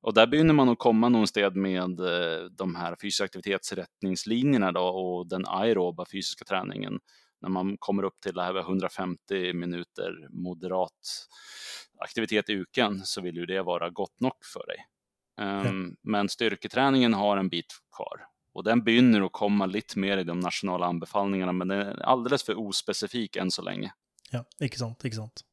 Och 0.00 0.14
där 0.14 0.26
begynner 0.26 0.54
man 0.54 0.68
att 0.68 0.78
komma 0.78 1.08
någonstans 1.08 1.54
med 1.54 2.00
eh, 2.00 2.44
de 2.50 2.74
här 2.74 2.96
fysisk 3.02 3.22
aktivitetsrättningslinjerna 3.22 4.72
då, 4.72 4.82
och 4.82 5.28
den 5.28 5.44
aeroba 5.46 6.06
fysiska 6.12 6.44
träningen. 6.44 6.98
När 7.40 7.48
man 7.48 7.76
kommer 7.78 8.02
upp 8.02 8.20
till 8.20 8.34
det 8.34 8.42
här 8.42 8.58
150 8.58 9.52
minuter 9.52 10.28
moderat 10.30 11.28
aktivitet 11.98 12.50
i 12.50 12.52
uken 12.52 13.00
så 13.04 13.20
vill 13.20 13.36
ju 13.36 13.46
det 13.46 13.62
vara 13.62 13.90
gott 13.90 14.20
nog 14.20 14.32
för 14.52 14.66
dig. 14.66 14.86
Um, 15.38 15.96
men 16.02 16.28
styrketräningen 16.28 17.14
har 17.14 17.36
en 17.36 17.48
bit 17.48 17.66
kvar 17.96 18.26
och 18.52 18.64
den 18.64 18.84
börjar 18.84 19.22
att 19.22 19.32
komma 19.32 19.66
lite 19.66 19.98
mer 19.98 20.18
i 20.18 20.24
de 20.24 20.40
nationella 20.40 20.86
anbefallningarna, 20.86 21.52
men 21.52 21.68
den 21.68 21.80
är 21.80 22.02
alldeles 22.02 22.42
för 22.42 22.58
ospecifik 22.58 23.36
än 23.36 23.50
så 23.50 23.62
länge. 23.62 23.92
Ja, 24.30 24.44
inte 24.60 24.78
sant, 24.78 25.04
inte 25.04 25.16
sant. 25.16 25.44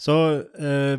Så 0.00 0.42
uh, 0.60 0.98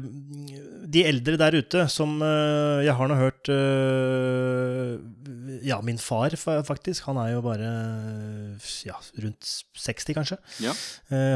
de 0.86 1.04
äldre 1.04 1.38
där 1.38 1.56
ute 1.56 1.88
som 1.88 2.22
uh, 2.22 2.86
Jag 2.86 2.94
har 2.94 3.08
nog 3.08 3.18
hört 3.18 3.50
uh, 3.50 5.00
Ja, 5.64 5.82
min 5.82 5.98
far 5.98 6.64
faktiskt, 6.64 7.02
han 7.02 7.18
är 7.18 7.30
ju 7.30 7.42
bara 7.42 7.62
ja, 8.86 9.02
runt 9.14 9.46
60 9.78 10.14
kanske. 10.14 10.38
Ja. 10.60 10.74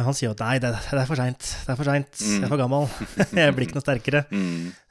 han 0.03 0.13
säger 0.13 0.31
att 0.31 0.39
nej, 0.39 0.59
det, 0.59 0.79
det, 0.91 0.97
är 0.97 1.05
för 1.05 1.15
sent. 1.15 1.57
Det 1.65 1.71
är 1.71 1.75
för 1.75 1.83
sent. 1.83 2.19
Mm. 2.21 2.35
Jag 2.35 2.43
är 2.43 2.47
för 2.47 2.57
gammal. 2.57 2.87
jag 3.31 3.55
blir 3.55 3.67
inte 3.67 3.81
starkare. 3.81 4.23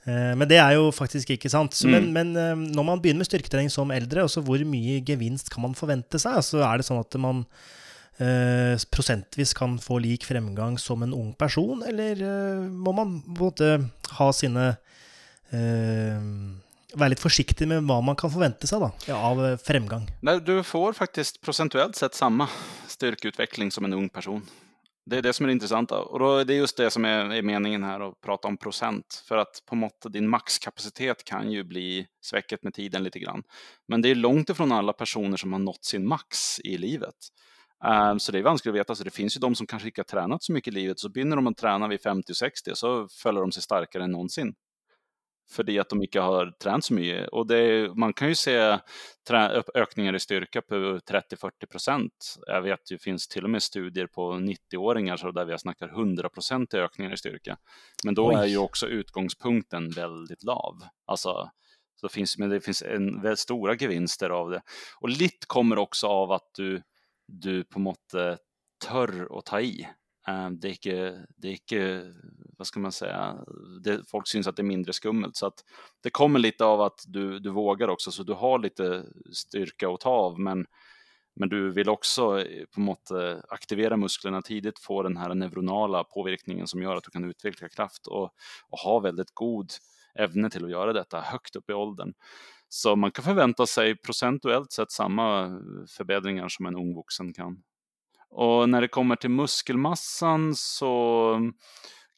Mm. 0.07 0.39
Men 0.39 0.49
det 0.49 0.57
är 0.57 0.73
ju 0.73 0.93
faktiskt 0.93 1.31
inte 1.31 1.51
sant. 1.51 1.81
Mm. 1.85 2.13
Men, 2.13 2.33
men 2.33 2.73
när 2.73 2.83
man 2.83 3.03
börjar 3.03 3.17
med 3.17 3.27
styrketräning 3.27 3.71
som 3.71 3.91
äldre, 3.91 4.23
alltså 4.23 4.41
hur 4.41 4.65
mycket 4.65 5.09
gevinst 5.09 5.49
kan 5.49 5.63
man 5.63 5.75
förvänta 5.75 6.19
sig? 6.19 6.43
Så 6.43 6.59
är 6.59 6.77
det 6.77 6.83
så 6.83 7.01
att 7.01 7.15
man 7.15 7.45
eh, 8.19 8.79
prosentvis 8.91 9.55
kan 9.55 9.79
få 9.79 9.99
lik 9.99 10.25
fremgang 10.25 10.79
som 10.79 11.03
en 11.03 11.15
ung 11.15 11.33
person, 11.35 11.83
eller 11.89 12.23
eh, 12.23 12.61
må 12.61 12.93
man 12.93 13.21
på 13.23 13.31
en 13.31 13.39
måte 13.39 13.71
ha 14.19 14.33
sine 14.33 14.77
eh, 15.51 16.21
Være 16.95 17.11
litt 17.11 17.23
forsiktig 17.25 17.67
med 17.67 17.83
vad 17.83 18.05
man 18.07 18.15
kan 18.15 18.31
förvänta 18.31 18.67
sig 18.71 18.79
da, 18.79 19.15
av 19.19 19.41
eh, 19.47 19.57
fremgang? 19.59 20.05
Nej, 20.23 20.41
du 20.41 20.63
får 20.63 20.93
faktiskt 20.93 21.41
procentuellt 21.41 21.97
sett 21.97 22.15
samma 22.15 22.49
styrkeutveckling 22.87 23.71
som 23.71 23.85
en 23.85 23.93
ung 23.93 24.09
person. 24.09 24.47
Det 25.07 25.19
är 25.19 25.23
det 25.23 25.33
som 25.33 25.45
är 25.45 25.49
det 25.49 25.53
intressanta. 25.53 25.99
Och 25.99 26.19
då, 26.19 26.45
det 26.45 26.55
är 26.55 26.57
just 26.57 26.77
det 26.77 26.91
som 26.91 27.05
är, 27.05 27.35
är, 27.35 27.43
meningen 27.43 27.85
här, 27.85 28.01
att 28.01 28.21
prata 28.21 28.49
om 28.49 28.57
procent. 28.57 29.25
För 29.29 29.37
att 29.37 29.63
på 29.67 29.75
mått 29.75 30.07
din 30.09 30.29
maxkapacitet 30.29 31.25
kan 31.25 31.53
ju 31.53 31.65
bli 31.65 32.07
sväcket 32.21 32.63
med 32.63 32.75
tiden 32.75 33.03
lite 33.03 33.19
grann. 33.19 33.43
Men 33.89 34.03
det 34.03 34.09
är 34.09 34.15
långt 34.15 34.51
ifrån 34.51 34.73
alla 34.73 34.93
personer 34.93 35.37
som 35.37 35.53
har 35.53 35.61
nått 35.61 35.85
sin 35.85 36.09
max 36.09 36.61
i 36.61 36.79
livet. 36.79 37.15
Ehm, 37.85 38.19
så 38.19 38.33
det 38.33 38.39
är 38.39 38.43
vanskligt 38.43 38.73
att 38.73 38.79
veta. 38.79 38.95
Så 38.95 39.05
det 39.05 39.11
finns 39.11 39.37
ju 39.37 39.41
de 39.41 39.55
som 39.55 39.67
kanske 39.67 39.89
inte 39.89 40.01
har 40.01 40.05
tränat 40.05 40.43
så 40.43 40.53
mycket 40.53 40.73
i 40.73 40.75
livet, 40.75 40.99
så 40.99 41.09
börjar 41.09 41.37
de 41.37 41.47
att 41.47 41.57
träna 41.57 41.89
vid 41.89 42.01
50-60 42.01 42.71
och 42.71 42.79
så 42.79 43.09
följer 43.09 43.41
de 43.41 43.53
sig 43.53 43.63
starkare 43.63 44.05
än 44.05 44.11
någonsin. 44.11 44.55
För 45.51 45.63
det 45.63 45.79
att 45.79 45.89
de 45.89 46.03
inte 46.03 46.21
har 46.21 46.53
tränat 46.63 46.85
så 46.85 46.95
mycket. 46.95 47.29
Och 47.29 47.47
det, 47.47 47.91
man 47.97 48.13
kan 48.13 48.29
ju 48.29 48.35
se 48.35 48.79
ökningar 49.75 50.15
i 50.15 50.21
styrka 50.21 50.63
på 50.63 50.75
30-40 50.75 51.67
procent. 51.71 52.37
Jag 52.47 52.63
vet 52.63 52.81
det 52.89 53.03
finns 53.03 53.29
till 53.29 53.45
och 53.45 53.51
med 53.51 53.63
studier 53.63 54.07
på 54.07 54.33
90-åringar 54.33 55.33
där 55.33 55.45
vi 55.45 55.51
har 55.51 55.59
snackat 55.59 55.91
100 55.91 56.29
procent 56.29 56.75
i 56.75 56.77
ökningar 56.77 57.13
i 57.13 57.17
styrka. 57.17 57.57
Men 58.05 58.15
då 58.15 58.29
Oj. 58.29 58.35
är 58.35 58.45
ju 58.45 58.59
också 58.59 58.87
utgångspunkten 58.87 59.91
väldigt 59.91 60.43
lav. 60.43 60.75
Alltså, 61.07 61.51
så 62.01 62.09
finns, 62.09 62.39
men 62.39 62.51
det 62.51 62.61
finns 62.61 62.83
en, 62.83 63.23
väldigt 63.23 63.39
stora 63.39 63.75
gevinster 63.75 64.31
av 64.31 64.51
det. 64.51 64.63
Och 65.01 65.09
lite 65.09 65.47
kommer 65.47 65.79
också 65.79 66.07
av 66.07 66.33
att 66.33 66.51
du 66.57 66.83
du 67.27 67.65
på 67.65 67.79
måte 67.79 68.39
törr 68.87 69.39
att 69.39 69.45
ta 69.45 69.61
i. 69.61 69.89
Eh, 70.29 70.51
det 70.51 70.69
är 70.69 70.71
inte, 70.71 71.27
det 71.37 71.49
är 71.49 71.53
inte 71.53 72.15
vad 72.59 72.67
ska 72.67 72.81
man 72.81 72.93
säga, 72.93 73.37
det, 73.83 74.11
folk 74.11 74.29
syns 74.29 74.47
att 74.47 74.57
det 74.57 74.63
är 74.63 74.65
mindre 74.65 74.93
skummelt. 74.93 75.37
Så 75.37 75.47
att 75.47 75.65
det 76.03 76.11
kommer 76.11 76.39
lite 76.39 76.65
av 76.65 76.81
att 76.81 77.05
du, 77.07 77.39
du 77.39 77.51
vågar 77.51 77.89
också, 77.89 78.11
så 78.11 78.23
du 78.23 78.33
har 78.33 78.59
lite 78.59 79.05
styrka 79.33 79.89
att 79.89 80.01
ta 80.01 80.11
av. 80.11 80.41
Men, 80.41 80.67
men 81.37 81.49
du 81.49 81.71
vill 81.71 81.89
också 81.89 82.41
eh, 82.41 82.65
på 82.75 82.81
något 82.81 83.11
aktivera 83.49 83.97
musklerna 83.97 84.43
tidigt, 84.43 84.79
få 84.79 85.03
den 85.03 85.17
här 85.17 85.35
neuronala 85.35 86.05
påverkningen 86.05 86.67
som 86.67 86.83
gör 86.83 86.97
att 86.97 87.05
du 87.05 87.11
kan 87.11 87.25
utveckla 87.25 87.69
kraft 87.69 88.07
och, 88.07 88.31
och 88.69 88.79
ha 88.79 88.99
väldigt 88.99 89.35
god 89.35 89.71
ämne 90.19 90.51
till 90.51 90.65
att 90.65 90.71
göra 90.71 90.93
detta 90.93 91.21
högt 91.21 91.57
upp 91.57 91.71
i 91.71 91.73
åldern. 91.73 92.15
Så 92.75 92.97
man 92.97 93.13
kan 93.13 93.25
förvänta 93.25 93.67
sig 93.67 93.97
procentuellt 93.97 94.73
sett 94.73 94.91
samma 94.91 95.45
eh, 95.45 95.51
förbättringar 95.97 96.49
som 96.49 96.67
en 96.67 96.77
ung 96.77 96.95
vuxen 96.95 97.33
kan. 97.33 97.63
Och 98.31 98.69
när 98.69 98.81
det 98.81 98.89
kommer 98.89 99.17
till 99.17 99.31
muskelmassan 99.31 100.55
så 100.55 101.33
mm, 101.37 101.53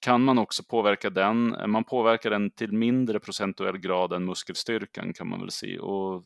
kan 0.00 0.24
man 0.24 0.38
också 0.38 0.62
påverka 0.62 1.11
den. 1.11 1.54
Eh, 1.54 1.66
man 1.66 1.84
påverkar 1.84 2.30
den 2.30 2.50
till 2.50 2.72
mindre 2.72 3.20
procentuell 3.20 3.78
grad 3.78 4.12
än 4.12 4.24
muskelstyrkan 4.24 5.12
kan 5.12 5.28
man 5.28 5.40
väl 5.40 5.50
säga. 5.50 5.82
Och 5.82 6.24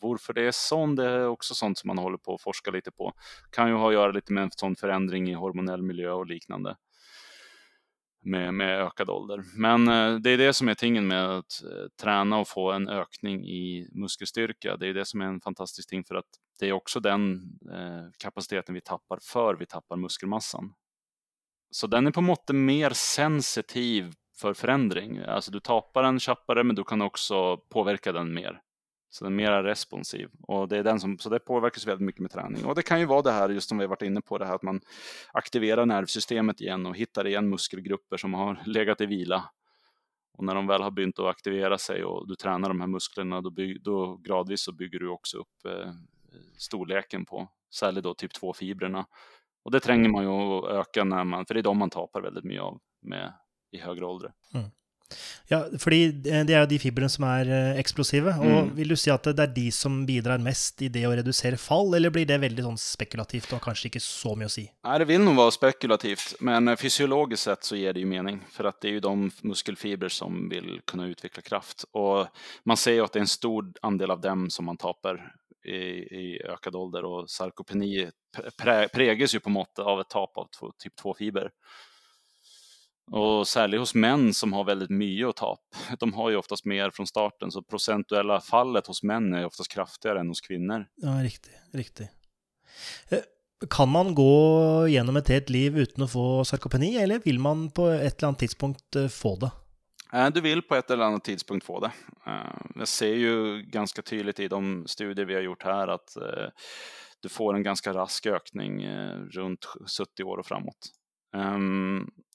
varför 0.00 0.32
det 0.32 0.46
är 0.46 0.52
sånt, 0.52 0.96
det 0.96 1.08
är 1.08 1.26
också 1.26 1.54
sånt 1.54 1.78
som 1.78 1.88
man 1.88 1.98
håller 1.98 2.18
på 2.18 2.34
att 2.34 2.42
forska 2.42 2.70
lite 2.70 2.90
på. 2.90 3.12
Kan 3.50 3.68
ju 3.68 3.74
ha 3.74 3.88
att 3.88 3.94
göra 3.94 4.12
lite 4.12 4.32
med 4.32 4.42
en 4.42 4.50
sån 4.50 4.76
förändring 4.76 5.30
i 5.30 5.34
hormonell 5.34 5.82
miljö 5.82 6.10
och 6.10 6.26
liknande 6.26 6.76
med, 8.22 8.54
med 8.54 8.80
ökad 8.80 9.10
ålder. 9.10 9.42
Men 9.56 9.88
eh, 9.88 10.14
det 10.14 10.30
är 10.30 10.38
det 10.38 10.52
som 10.52 10.68
är 10.68 10.74
tingen 10.74 11.06
med 11.06 11.30
att 11.30 11.62
eh, 11.62 11.88
träna 12.02 12.38
och 12.38 12.48
få 12.48 12.72
en 12.72 12.88
ökning 12.88 13.46
i 13.46 13.88
muskelstyrka. 13.92 14.76
Det 14.76 14.88
är 14.88 14.94
det 14.94 15.04
som 15.04 15.20
är 15.20 15.26
en 15.26 15.40
fantastisk 15.40 15.88
ting 15.88 16.04
för 16.04 16.14
att 16.14 16.26
det 16.60 16.68
är 16.68 16.72
också 16.72 17.00
den 17.00 17.34
eh, 17.72 18.10
kapaciteten 18.18 18.74
vi 18.74 18.80
tappar 18.80 19.18
för 19.22 19.54
vi 19.54 19.66
tappar 19.66 19.96
muskelmassan. 19.96 20.74
Så 21.70 21.86
den 21.86 22.06
är 22.06 22.10
på 22.10 22.20
måttet 22.20 22.56
mer 22.56 22.90
sensitiv 22.90 24.12
för 24.40 24.54
förändring. 24.54 25.18
Alltså 25.18 25.50
du 25.50 25.60
tappar 25.60 26.02
den 26.02 26.20
tjappare 26.20 26.64
men 26.64 26.76
du 26.76 26.84
kan 26.84 27.02
också 27.02 27.56
påverka 27.56 28.12
den 28.12 28.34
mer. 28.34 28.60
Så 29.14 29.24
den 29.24 29.32
är 29.32 29.36
mer 29.36 29.62
responsiv 29.62 30.28
och 30.42 30.68
det 30.68 30.78
är 30.78 30.84
den 30.84 31.00
som, 31.00 31.18
så 31.18 31.28
det 31.28 31.38
påverkas 31.38 31.86
väldigt 31.86 32.06
mycket 32.06 32.20
med 32.20 32.30
träning. 32.30 32.64
Och 32.64 32.74
det 32.74 32.82
kan 32.82 33.00
ju 33.00 33.06
vara 33.06 33.22
det 33.22 33.32
här 33.32 33.48
just 33.48 33.68
som 33.68 33.78
vi 33.78 33.84
har 33.84 33.88
varit 33.88 34.02
inne 34.02 34.20
på, 34.20 34.38
det 34.38 34.46
här 34.46 34.54
att 34.54 34.62
man 34.62 34.80
aktiverar 35.32 35.86
nervsystemet 35.86 36.60
igen 36.60 36.86
och 36.86 36.96
hittar 36.96 37.26
igen 37.26 37.48
muskelgrupper 37.48 38.16
som 38.16 38.34
har 38.34 38.62
legat 38.66 39.00
i 39.00 39.06
vila. 39.06 39.44
Och 40.38 40.44
när 40.44 40.54
de 40.54 40.66
väl 40.66 40.82
har 40.82 40.90
begynt 40.90 41.18
att 41.18 41.26
aktivera 41.26 41.78
sig 41.78 42.04
och 42.04 42.28
du 42.28 42.34
tränar 42.34 42.68
de 42.68 42.80
här 42.80 42.88
musklerna, 42.88 43.40
då, 43.40 43.50
bygg, 43.50 43.82
då 43.82 44.16
gradvis 44.16 44.64
så 44.64 44.72
bygger 44.72 44.98
du 44.98 45.08
också 45.08 45.38
upp 45.38 45.66
eh, 45.66 45.92
storleken 46.56 47.24
på, 47.24 47.48
särskilt 47.74 48.04
då 48.04 48.14
typ 48.14 48.32
2-fibrerna. 48.32 49.04
Och 49.64 49.70
det 49.70 49.80
tränger 49.80 50.08
man 50.08 50.24
ju 50.24 50.30
att 50.30 50.64
öka 50.64 51.04
när 51.04 51.24
man, 51.24 51.46
för 51.46 51.54
det 51.54 51.60
är 51.60 51.64
de 51.64 51.78
man 51.78 51.90
tapar 51.90 52.20
väldigt 52.20 52.44
mycket 52.44 52.62
av 52.62 52.80
med, 53.02 53.32
i 53.70 53.78
högre 53.78 54.06
ålder. 54.06 54.32
Mm. 54.54 54.70
Ja, 55.48 55.64
fordi 55.78 55.98
det 56.22 56.50
er 56.50 56.60
jo 56.62 56.66
de 56.70 56.78
fibrene 56.78 57.08
som 57.12 57.24
er 57.28 57.48
eh, 57.52 57.80
eksplosive. 57.80 58.32
Og 58.38 58.46
Mm. 58.62 58.70
vil 58.76 58.88
du 58.88 58.96
si 58.96 59.10
at 59.10 59.22
det 59.22 59.38
er 59.40 59.46
de 59.52 59.70
som 59.70 60.06
bidrar 60.06 60.38
mest 60.38 60.82
i 60.82 60.88
det 60.88 61.02
å 61.06 61.14
redusere 61.16 61.56
fall, 61.58 61.94
eller 61.94 62.10
blir 62.10 62.26
det 62.26 62.40
veldig 62.40 62.62
sånn 62.64 62.78
spekulativt 62.78 63.52
og 63.52 63.60
kanskje 63.60 63.90
ikke 63.90 64.00
så 64.00 64.34
mye 64.36 64.46
å 64.46 64.50
si? 64.50 64.70
Nej, 64.84 64.98
det 64.98 65.04
vill 65.08 65.20
nog 65.20 65.36
vara 65.36 65.50
spekulativt, 65.50 66.34
men 66.40 66.68
eh, 66.68 66.76
fysiologiskt 66.76 67.44
sett 67.44 67.64
så 67.64 67.76
ger 67.76 67.92
det 67.92 68.00
ju 68.00 68.06
mening. 68.06 68.40
För 68.50 68.64
att 68.64 68.80
det 68.80 68.88
är 68.88 68.92
ju 68.92 69.00
de 69.00 69.30
muskelfibrer 69.42 70.08
som 70.08 70.48
vill 70.48 70.80
kunna 70.86 71.06
utveckla 71.06 71.42
kraft. 71.42 71.84
Och 71.92 72.26
man 72.64 72.76
ser 72.76 72.92
ju 72.92 73.00
att 73.04 73.12
det 73.12 73.18
är 73.18 73.20
en 73.20 73.26
stor 73.28 73.72
andel 73.82 74.10
av 74.10 74.20
dem 74.20 74.50
som 74.50 74.64
man 74.64 74.76
tappar 74.76 75.32
i, 75.64 75.74
i 75.74 76.42
ökad 76.44 76.74
ålder. 76.74 77.04
Och 77.04 77.30
sarkopeni 77.30 78.10
prä, 78.58 78.88
präges 78.88 79.34
ju 79.34 79.40
på 79.40 79.50
mått 79.50 79.78
av 79.78 80.00
ett 80.00 80.08
tap 80.08 80.36
av 80.38 80.48
två, 80.58 80.72
typ 80.78 80.92
2-fiber. 81.00 81.50
Och 83.10 83.48
särskilt 83.48 83.80
hos 83.80 83.94
män 83.94 84.34
som 84.34 84.52
har 84.52 84.64
väldigt 84.64 84.90
mycket 84.90 85.28
att 85.28 85.36
ta. 85.36 85.58
De 85.98 86.14
har 86.14 86.30
ju 86.30 86.36
oftast 86.36 86.64
mer 86.64 86.90
från 86.90 87.06
starten, 87.06 87.50
så 87.50 87.62
procentuella 87.62 88.40
fallet 88.40 88.86
hos 88.86 89.02
män 89.02 89.34
är 89.34 89.46
oftast 89.46 89.72
kraftigare 89.72 90.20
än 90.20 90.28
hos 90.28 90.40
kvinnor. 90.40 90.86
Ja, 90.96 91.10
riktig. 91.10 91.52
Riktig. 91.72 92.08
Eh, 93.08 93.18
Kan 93.70 93.88
man 93.88 94.14
gå 94.14 94.88
gjennom 94.88 95.16
et 95.16 95.28
helt 95.28 95.50
liv 95.50 95.78
uten 95.78 96.02
å 96.02 96.08
få 96.10 96.44
sarkopeni, 96.44 96.96
eller 96.98 97.20
vil 97.24 97.38
man 97.38 97.68
på 97.70 97.86
et 97.88 98.18
eller 98.18 98.28
annet 98.28 98.38
tidspunkt 98.40 98.96
eh, 98.96 99.08
få 99.08 99.36
det? 99.36 99.50
Eh, 100.12 100.30
Du 100.34 100.40
vill 100.40 100.62
på 100.62 100.74
ett 100.74 100.90
eller 100.90 101.04
annat 101.04 101.24
tidspunkt 101.24 101.66
få 101.66 101.80
det. 101.80 101.92
Jag 102.74 102.88
ser 102.88 103.14
ju 103.14 103.62
ganska 103.62 104.02
tydligt 104.02 104.40
i 104.40 104.48
de 104.48 104.84
studier 104.86 105.26
vi 105.26 105.34
har 105.34 105.40
gjort 105.42 105.62
här 105.62 105.88
att 105.88 106.16
du 107.20 107.28
får 107.28 107.54
en 107.54 107.62
ganska 107.62 107.92
rask 107.92 108.26
ökning 108.26 108.86
runt 109.30 109.64
70 109.98 110.22
år 110.24 110.38
och 110.38 110.46
framåt. 110.46 110.90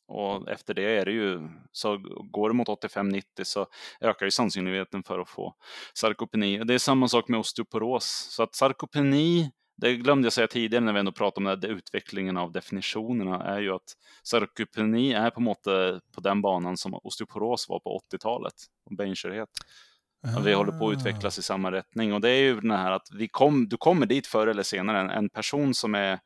Och 0.08 0.50
efter 0.50 0.74
det 0.74 0.98
är 0.98 1.06
det 1.06 1.12
ju, 1.12 1.50
så 1.72 1.98
går 2.32 2.50
det 2.50 2.56
mot 2.56 2.68
85-90 2.68 3.24
så 3.44 3.68
ökar 4.02 4.26
ju 4.26 4.32
sannolikheten 4.32 5.04
för 5.04 5.20
att 5.20 5.30
få 5.30 5.54
sarkopeni. 5.94 6.58
Det 6.58 6.74
är 6.74 6.78
samma 6.78 7.08
sak 7.08 7.28
med 7.28 7.40
osteoporos. 7.40 8.28
Så 8.32 8.44
att 8.44 8.56
sarkopeni, 8.56 9.52
det 9.78 9.96
glömde 9.96 10.26
jag 10.26 10.34
säga 10.34 10.48
tidigare 10.48 10.86
när 10.86 10.94
vi 10.94 11.00
ändå 11.00 11.12
pratade 11.12 11.54
om 11.54 11.60
det, 11.60 11.68
utvecklingen 11.68 12.38
av 12.38 12.52
definitionerna, 12.52 13.44
är 13.44 13.60
ju 13.60 13.74
att 13.74 13.94
sarkopeni 14.24 15.14
är 15.14 15.30
på 15.30 15.42
måte 15.42 16.00
på 16.16 16.22
den 16.22 16.42
banan 16.42 16.78
som 16.78 16.94
osteoporos 16.94 17.70
var 17.70 17.80
på 17.80 18.02
80-talet, 18.14 18.54
och 18.86 18.96
benskörhet. 18.96 19.50
Och 20.38 20.48
vi 20.48 20.54
håller 20.54 20.80
på 20.80 20.90
att 20.90 20.98
utvecklas 20.98 21.40
i 21.40 21.42
samma 21.42 21.72
riktning. 21.72 22.14
Och 22.14 22.22
det 22.22 22.30
är 22.30 22.42
ju 22.42 22.60
den 22.60 22.72
här 22.72 22.92
att 22.92 23.08
vi 23.14 23.28
kom, 23.28 23.70
du 23.70 23.78
kommer 23.78 24.06
dit 24.06 24.28
förr 24.28 24.48
eller 24.48 24.64
senare. 24.64 25.00
En, 25.00 25.10
en 25.10 25.30
person 25.30 25.74
som 25.74 25.96
är 25.96 26.20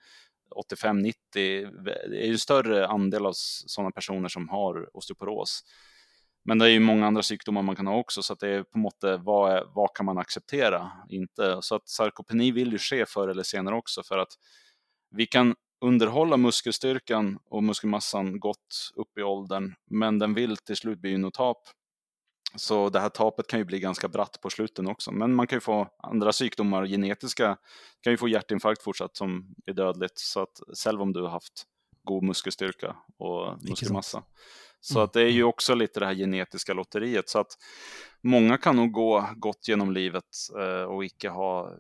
85-90, 0.51 1.13
det 2.09 2.23
är 2.23 2.27
ju 2.27 2.37
större 2.37 2.87
andel 2.87 3.25
av 3.25 3.33
sådana 3.35 3.91
personer 3.91 4.29
som 4.29 4.49
har 4.49 4.97
osteoporos. 4.97 5.63
Men 6.45 6.59
det 6.59 6.65
är 6.65 6.69
ju 6.69 6.79
många 6.79 7.07
andra 7.07 7.23
sjukdomar 7.23 7.61
man 7.61 7.75
kan 7.75 7.87
ha 7.87 7.95
också, 7.95 8.23
så 8.23 8.33
att 8.33 8.39
det 8.39 8.49
är 8.49 8.63
på 8.63 8.77
måttet 8.77 9.21
vad, 9.23 9.51
är, 9.51 9.63
vad 9.75 9.95
kan 9.95 10.05
man 10.05 10.17
acceptera? 10.17 10.91
Inte. 11.09 11.57
Så 11.61 11.75
att 11.75 11.89
sarkopeni 11.89 12.51
vill 12.51 12.71
ju 12.71 12.77
ske 12.77 13.05
förr 13.05 13.27
eller 13.27 13.43
senare 13.43 13.75
också 13.75 14.03
för 14.03 14.17
att 14.17 14.33
vi 15.15 15.25
kan 15.25 15.55
underhålla 15.81 16.37
muskelstyrkan 16.37 17.39
och 17.45 17.63
muskelmassan 17.63 18.39
gott 18.39 18.91
upp 18.95 19.17
i 19.17 19.21
åldern, 19.21 19.73
men 19.89 20.19
den 20.19 20.33
vill 20.33 20.57
till 20.57 20.75
slut 20.75 20.99
bli 20.99 21.17
notap. 21.17 21.57
Så 22.55 22.89
det 22.89 22.99
här 22.99 23.09
tapet 23.09 23.47
kan 23.47 23.59
ju 23.59 23.65
bli 23.65 23.79
ganska 23.79 24.07
bratt 24.07 24.37
på 24.41 24.49
sluten 24.49 24.87
också. 24.87 25.11
Men 25.11 25.35
man 25.35 25.47
kan 25.47 25.55
ju 25.55 25.61
få 25.61 25.87
andra 25.97 26.33
sjukdomar, 26.33 26.85
genetiska, 26.85 27.57
kan 28.01 28.13
ju 28.13 28.17
få 28.17 28.27
hjärtinfarkt 28.27 28.83
fortsatt 28.83 29.17
som 29.17 29.55
är 29.65 29.73
dödligt. 29.73 30.19
Så 30.19 30.39
att 30.41 30.61
själv 30.83 31.01
om 31.01 31.13
du 31.13 31.21
har 31.21 31.29
haft 31.29 31.63
god 32.03 32.23
muskelstyrka 32.23 32.95
och 33.17 33.57
muskelmassa. 33.69 34.23
Så 34.79 34.93
Mm. 34.99 35.03
att 35.03 35.13
det 35.13 35.21
är 35.21 35.29
ju 35.29 35.43
också 35.43 35.75
lite 35.75 35.99
det 35.99 36.05
här 36.05 36.13
genetiska 36.13 36.73
lotteriet. 36.73 37.29
Så 37.29 37.39
att 37.39 37.57
många 38.21 38.57
kan 38.57 38.75
nog 38.75 38.91
gå 38.91 39.29
gott 39.35 39.67
genom 39.67 39.91
livet 39.91 40.23
eh, 40.59 40.83
och 40.83 41.05
icke 41.05 41.29
ha 41.29 41.71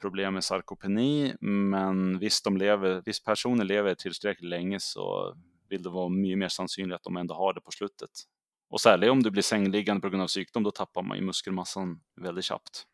problem 0.00 0.34
med 0.34 0.44
sarkopeni. 0.44 1.34
Men 1.40 2.18
visst, 2.18 2.44
de 2.44 2.56
lever, 2.56 3.02
visst 3.04 3.24
personer 3.24 3.64
lever 3.64 3.94
tillräckligt 3.94 4.50
länge 4.50 4.80
så 4.80 5.34
vill 5.68 5.82
det 5.82 5.90
vara 5.90 6.08
mycket 6.08 6.38
mer 6.38 6.48
sannolikt 6.48 6.94
att 6.94 7.02
de 7.02 7.16
ändå 7.16 7.34
har 7.34 7.54
det 7.54 7.60
på 7.60 7.70
slutet. 7.70 8.10
Och 8.70 8.80
särskilt 8.80 9.10
om 9.10 9.22
du 9.22 9.30
blir 9.30 9.42
sängliggande 9.42 10.00
på 10.00 10.08
grund 10.08 10.22
av 10.22 10.28
sjukdom, 10.28 10.62
då 10.62 10.70
tappar 10.70 11.02
man 11.02 11.18
ju 11.18 11.24
muskelmassan 11.24 12.00
väldigt 12.20 12.44
snabbt. 12.44 12.84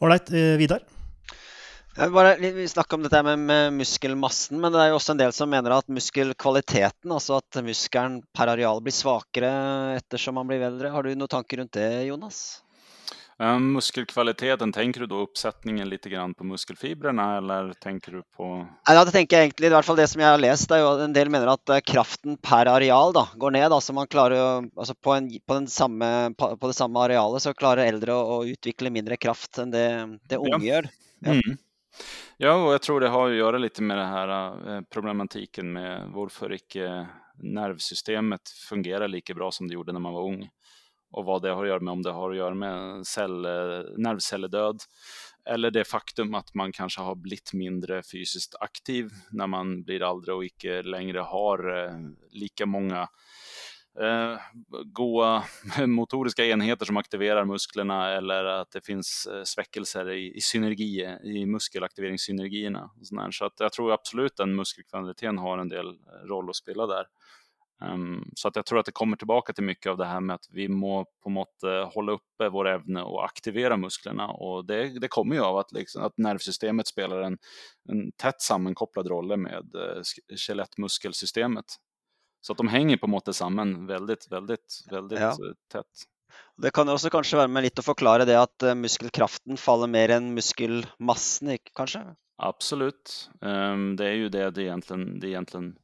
Ålreit, 0.00 0.30
eh, 0.30 0.36
Vidar? 0.36 0.82
Vil 1.96 2.10
bare, 2.12 2.36
vi 2.36 2.68
snakker 2.68 2.96
om 2.96 3.02
dette 3.02 3.22
med, 3.22 3.38
med 3.38 3.72
muskelmassen, 3.72 4.60
men 4.60 4.72
det 4.72 4.82
er 4.82 4.90
jo 4.90 4.98
også 4.98 5.14
en 5.14 5.20
del 5.22 5.32
som 5.32 5.48
mener 5.48 5.72
at 5.78 5.88
muskelkvaliteten, 5.88 7.08
altså 7.08 7.38
at 7.38 7.60
muskelen 7.64 8.18
per 8.36 8.52
areal 8.52 8.82
blir 8.84 8.92
svakere 8.92 9.52
ettersom 9.96 10.36
man 10.36 10.50
blir 10.50 10.66
eldre. 10.66 10.92
Har 10.92 11.06
du 11.06 11.14
noen 11.14 11.32
tanker 11.32 11.62
rundt 11.62 11.72
det, 11.78 11.88
Jonas? 12.10 12.65
Um, 13.38 13.72
muskelkvaliteten, 13.72 14.72
tänker 14.72 15.00
du 15.00 15.06
då 15.06 15.18
uppsättningen 15.20 15.88
lite 15.88 16.08
grann 16.08 16.34
på 16.34 16.44
muskelfibrerna 16.44 17.36
eller 17.36 17.72
tänker 17.72 18.12
du 18.12 18.22
på? 18.36 18.46
Nei, 18.88 18.94
da 18.96 19.04
tenker 19.04 19.36
jeg 19.36 19.50
egentlig, 19.50 19.68
i 19.68 19.74
hvert 19.74 19.84
fall 19.84 19.98
det 19.98 20.06
som 20.08 20.22
jeg 20.22 20.30
har 20.30 20.40
det 20.40 20.76
er 20.78 20.80
jo 20.80 20.92
en 21.04 21.12
del 21.12 21.28
mener 21.28 21.50
at 21.52 21.72
eh, 21.74 21.82
kraften 21.84 22.38
per 22.40 22.70
areal 22.72 23.12
da, 23.12 23.26
går 23.36 23.52
ned. 23.58 23.68
Altså 23.68 23.92
man 23.92 24.08
klarer 24.08 24.40
å, 24.40 24.48
altså 24.72 24.96
på, 24.96 25.12
en, 25.12 25.28
på, 25.28 25.58
den 25.58 25.68
samme, 25.68 26.32
på 26.38 26.64
det 26.64 26.78
samme 26.78 27.04
arealet 27.04 27.44
så 27.44 27.52
klarer 27.52 27.84
eldre 27.84 28.16
å, 28.16 28.38
å 28.38 28.48
utvikle 28.48 28.94
mindre 28.94 29.20
kraft 29.20 29.60
enn 29.60 29.74
det, 29.74 29.86
det 30.32 30.40
unge 30.40 30.64
gjør. 30.64 30.88
Ja. 31.20 31.36
Mm. 31.36 31.60
Ja, 32.36 32.54
och 32.54 32.72
jag 32.72 32.82
tror 32.82 33.00
det 33.00 33.08
har 33.08 33.30
att 33.30 33.36
göra 33.36 33.58
lite 33.58 33.82
med 33.82 33.98
det 33.98 34.04
här 34.04 34.28
eh, 34.76 34.80
problematiken 34.90 35.72
med 35.72 36.08
varför 36.14 36.52
icke 36.52 37.06
nervsystemet 37.42 38.48
fungerar 38.48 39.08
lika 39.08 39.34
bra 39.34 39.50
som 39.50 39.68
det 39.68 39.74
gjorde 39.74 39.92
när 39.92 40.00
man 40.00 40.12
var 40.12 40.22
ung. 40.22 40.48
Och 41.16 41.24
vad 41.24 41.42
det 41.42 41.50
har 41.50 41.62
att 41.62 41.68
göra 41.68 41.80
med, 41.80 41.92
om 41.92 42.02
det 42.02 42.12
har 42.12 42.30
att 42.30 42.36
göra 42.36 42.54
med 42.54 43.06
cell, 43.06 43.44
eh, 43.44 43.82
nervcelledöd 43.96 44.78
eller 45.48 45.70
det 45.70 45.84
faktum 45.84 46.34
att 46.34 46.54
man 46.54 46.72
kanske 46.72 47.00
har 47.00 47.14
blivit 47.14 47.52
mindre 47.52 48.02
fysiskt 48.02 48.54
aktiv 48.60 49.10
när 49.30 49.46
man 49.46 49.82
blir 49.82 50.02
äldre 50.02 50.32
och 50.32 50.44
icke 50.44 50.82
längre 50.82 51.18
har 51.18 51.84
eh, 51.84 51.96
lika 52.30 52.66
många 52.66 53.08
eh, 54.00 54.38
goa 54.84 55.44
motoriska 55.86 56.44
enheter 56.44 56.86
som 56.86 56.96
aktiverar 56.96 57.44
musklerna 57.44 58.10
eller 58.10 58.44
att 58.44 58.70
det 58.70 58.86
finns 58.86 59.28
eh, 59.32 59.42
sväckelser 59.44 60.10
i, 60.10 60.36
i 60.36 60.40
synergi, 60.40 61.16
i 61.24 61.46
muskelaktiveringssynergierna. 61.46 62.90
Och. 63.02 63.32
Så 63.32 63.44
att 63.44 63.54
jag 63.58 63.72
tror 63.72 63.92
absolut 63.92 64.40
att 64.40 64.48
muskelkvaliteten 64.48 65.38
har 65.38 65.58
en 65.58 65.68
del 65.68 65.98
roll 66.24 66.50
att 66.50 66.56
spela 66.56 66.86
där. 66.86 67.06
Um, 67.84 68.30
så 68.34 68.48
att 68.48 68.56
jag 68.56 68.66
tror 68.66 68.78
att 68.78 68.86
det 68.86 68.92
kommer 68.92 69.16
tillbaka 69.16 69.52
till 69.52 69.64
mycket 69.64 69.90
av 69.90 69.96
det 69.96 70.04
här 70.04 70.20
med 70.20 70.34
att 70.34 70.46
vi 70.50 70.68
må 70.68 71.04
på 71.22 71.30
något 71.30 71.64
uh, 71.64 71.92
hålla 71.94 72.12
uppe 72.12 72.48
vår 72.48 72.68
ämne 72.68 73.02
och 73.02 73.24
aktivera 73.24 73.76
musklerna. 73.76 74.28
Och 74.28 74.66
det, 74.66 74.98
det 75.00 75.08
kommer 75.08 75.36
ju 75.36 75.42
av 75.42 75.56
att, 75.56 75.72
liksom, 75.72 76.02
att 76.02 76.18
nervsystemet 76.18 76.86
spelar 76.86 77.20
en, 77.20 77.38
en 77.88 78.12
tätt 78.12 78.40
sammankopplad 78.40 79.06
roll 79.06 79.36
med 79.36 79.74
uh, 79.76 80.02
skelettmuskelsystemet. 80.36 81.64
Så 82.40 82.52
att 82.52 82.58
de 82.58 82.68
hänger 82.68 82.96
på 82.96 83.06
något 83.06 83.36
samman 83.36 83.86
väldigt, 83.86 84.32
väldigt, 84.32 84.84
väldigt 84.90 85.20
Ja. 85.20 85.28
uh, 85.28 85.52
tätt. 85.72 85.86
Det 86.62 86.70
kan 86.74 86.88
jo 86.88 86.94
også 86.96 87.10
kanskje 87.12 87.38
være 87.38 87.48
med 87.52 87.64
litt 87.64 87.80
å 87.80 87.84
forklare 87.84 88.24
det 88.28 88.36
at 88.36 88.64
eh, 88.66 88.74
muskelkraften 88.76 89.56
faller 89.60 89.88
mer 89.88 90.12
enn 90.16 90.34
muskelmassen, 90.36 91.52
ikke- 91.54 91.72
kanskje? 91.76 92.02
Absolut. 92.36 93.30
Um, 93.40 93.96
det 93.96 94.06
är 94.06 94.12
ju 94.20 94.28
det 94.28 94.50
det 94.50 94.62
egentligen, 94.62 95.20
det 95.20 95.28
egentligen 95.28 95.76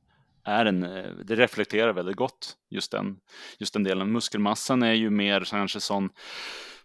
är 0.45 0.67
en, 0.67 0.83
eh, 0.83 1.11
det 1.25 1.37
reflekterar 1.37 1.93
väldigt 1.93 2.17
gott, 2.17 2.57
just 2.71 2.93
den, 2.93 3.17
just 3.59 3.73
den 3.73 3.83
delen. 3.83 4.13
Muskelmassan 4.13 4.83
är 4.83 4.93
ju 4.93 5.11
mer 5.11 5.41
kanske 5.41 5.81
sån, 5.81 6.11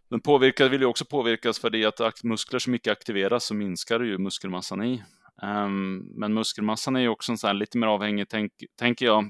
den 0.10 0.22
påverkar, 0.22 0.70
vill 0.70 0.82
ju 0.82 0.88
också 0.88 1.06
påverkas 1.06 1.60
för 1.60 1.70
det 1.70 2.02
att 2.02 2.24
muskler 2.24 2.60
som 2.60 2.72
mycket 2.72 2.92
aktiveras 2.92 3.46
så 3.46 3.54
minskar 3.54 4.00
ju 4.00 4.18
muskelmassan 4.18 4.84
i. 4.84 5.04
Um, 5.42 5.98
men 6.16 6.34
muskelmassan 6.34 6.96
är 6.96 7.00
ju 7.00 7.10
också 7.10 7.32
en 7.32 7.38
sån 7.38 7.48
här, 7.48 7.54
lite 7.54 7.78
mer 7.78 7.88
avhängig, 7.88 8.30
tänk, 8.30 8.52
tänker 8.80 9.06
jag. 9.06 9.30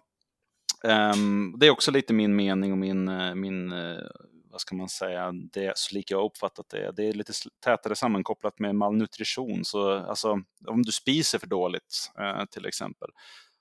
Um, 0.83 1.55
det 1.59 1.67
är 1.67 1.71
också 1.71 1.91
lite 1.91 2.13
min 2.13 2.35
mening 2.35 2.71
och 2.71 2.77
min, 2.77 3.07
eh, 3.07 3.35
min 3.35 3.71
eh, 3.71 4.03
vad 4.51 4.61
ska 4.61 4.75
man 4.75 4.89
säga, 4.89 5.31
det 5.31 5.73
så 5.75 5.95
lika 5.95 6.13
jag 6.13 6.19
har 6.19 6.25
uppfattat 6.25 6.69
det. 6.69 6.91
Det 6.95 7.07
är 7.07 7.13
lite 7.13 7.33
tätare 7.63 7.95
sammankopplat 7.95 8.59
med 8.59 8.75
malnutrition. 8.75 9.65
Så 9.65 9.91
alltså, 9.91 10.41
om 10.67 10.83
du 10.83 10.91
spiser 10.91 11.39
för 11.39 11.47
dåligt 11.47 12.11
eh, 12.19 12.45
till 12.45 12.65
exempel 12.65 13.09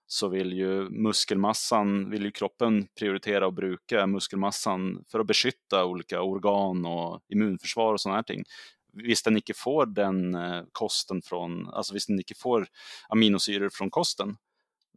så 0.06 0.28
vill 0.28 0.52
ju 0.52 0.90
muskelmassan, 0.90 2.10
vill 2.10 2.24
ju 2.24 2.30
kroppen 2.30 2.88
prioritera 2.98 3.46
och 3.46 3.52
bruka 3.52 4.06
muskelmassan 4.06 5.04
för 5.10 5.20
att 5.20 5.26
beskytta 5.26 5.84
olika 5.84 6.22
organ 6.22 6.86
och 6.86 7.20
immunförsvar 7.28 7.92
och 7.92 8.00
sådana 8.00 8.18
här 8.18 8.22
ting. 8.22 8.44
Visst 8.92 9.24
den 9.24 9.36
icke 9.36 9.54
får 9.54 9.86
den 9.86 10.34
eh, 10.34 10.62
kosten 10.72 11.22
från, 11.22 11.68
alltså 11.68 11.94
visst 11.94 12.08
den 12.08 12.20
icke 12.20 12.34
får 12.34 12.66
aminosyror 13.08 13.68
från 13.72 13.90
kosten 13.90 14.36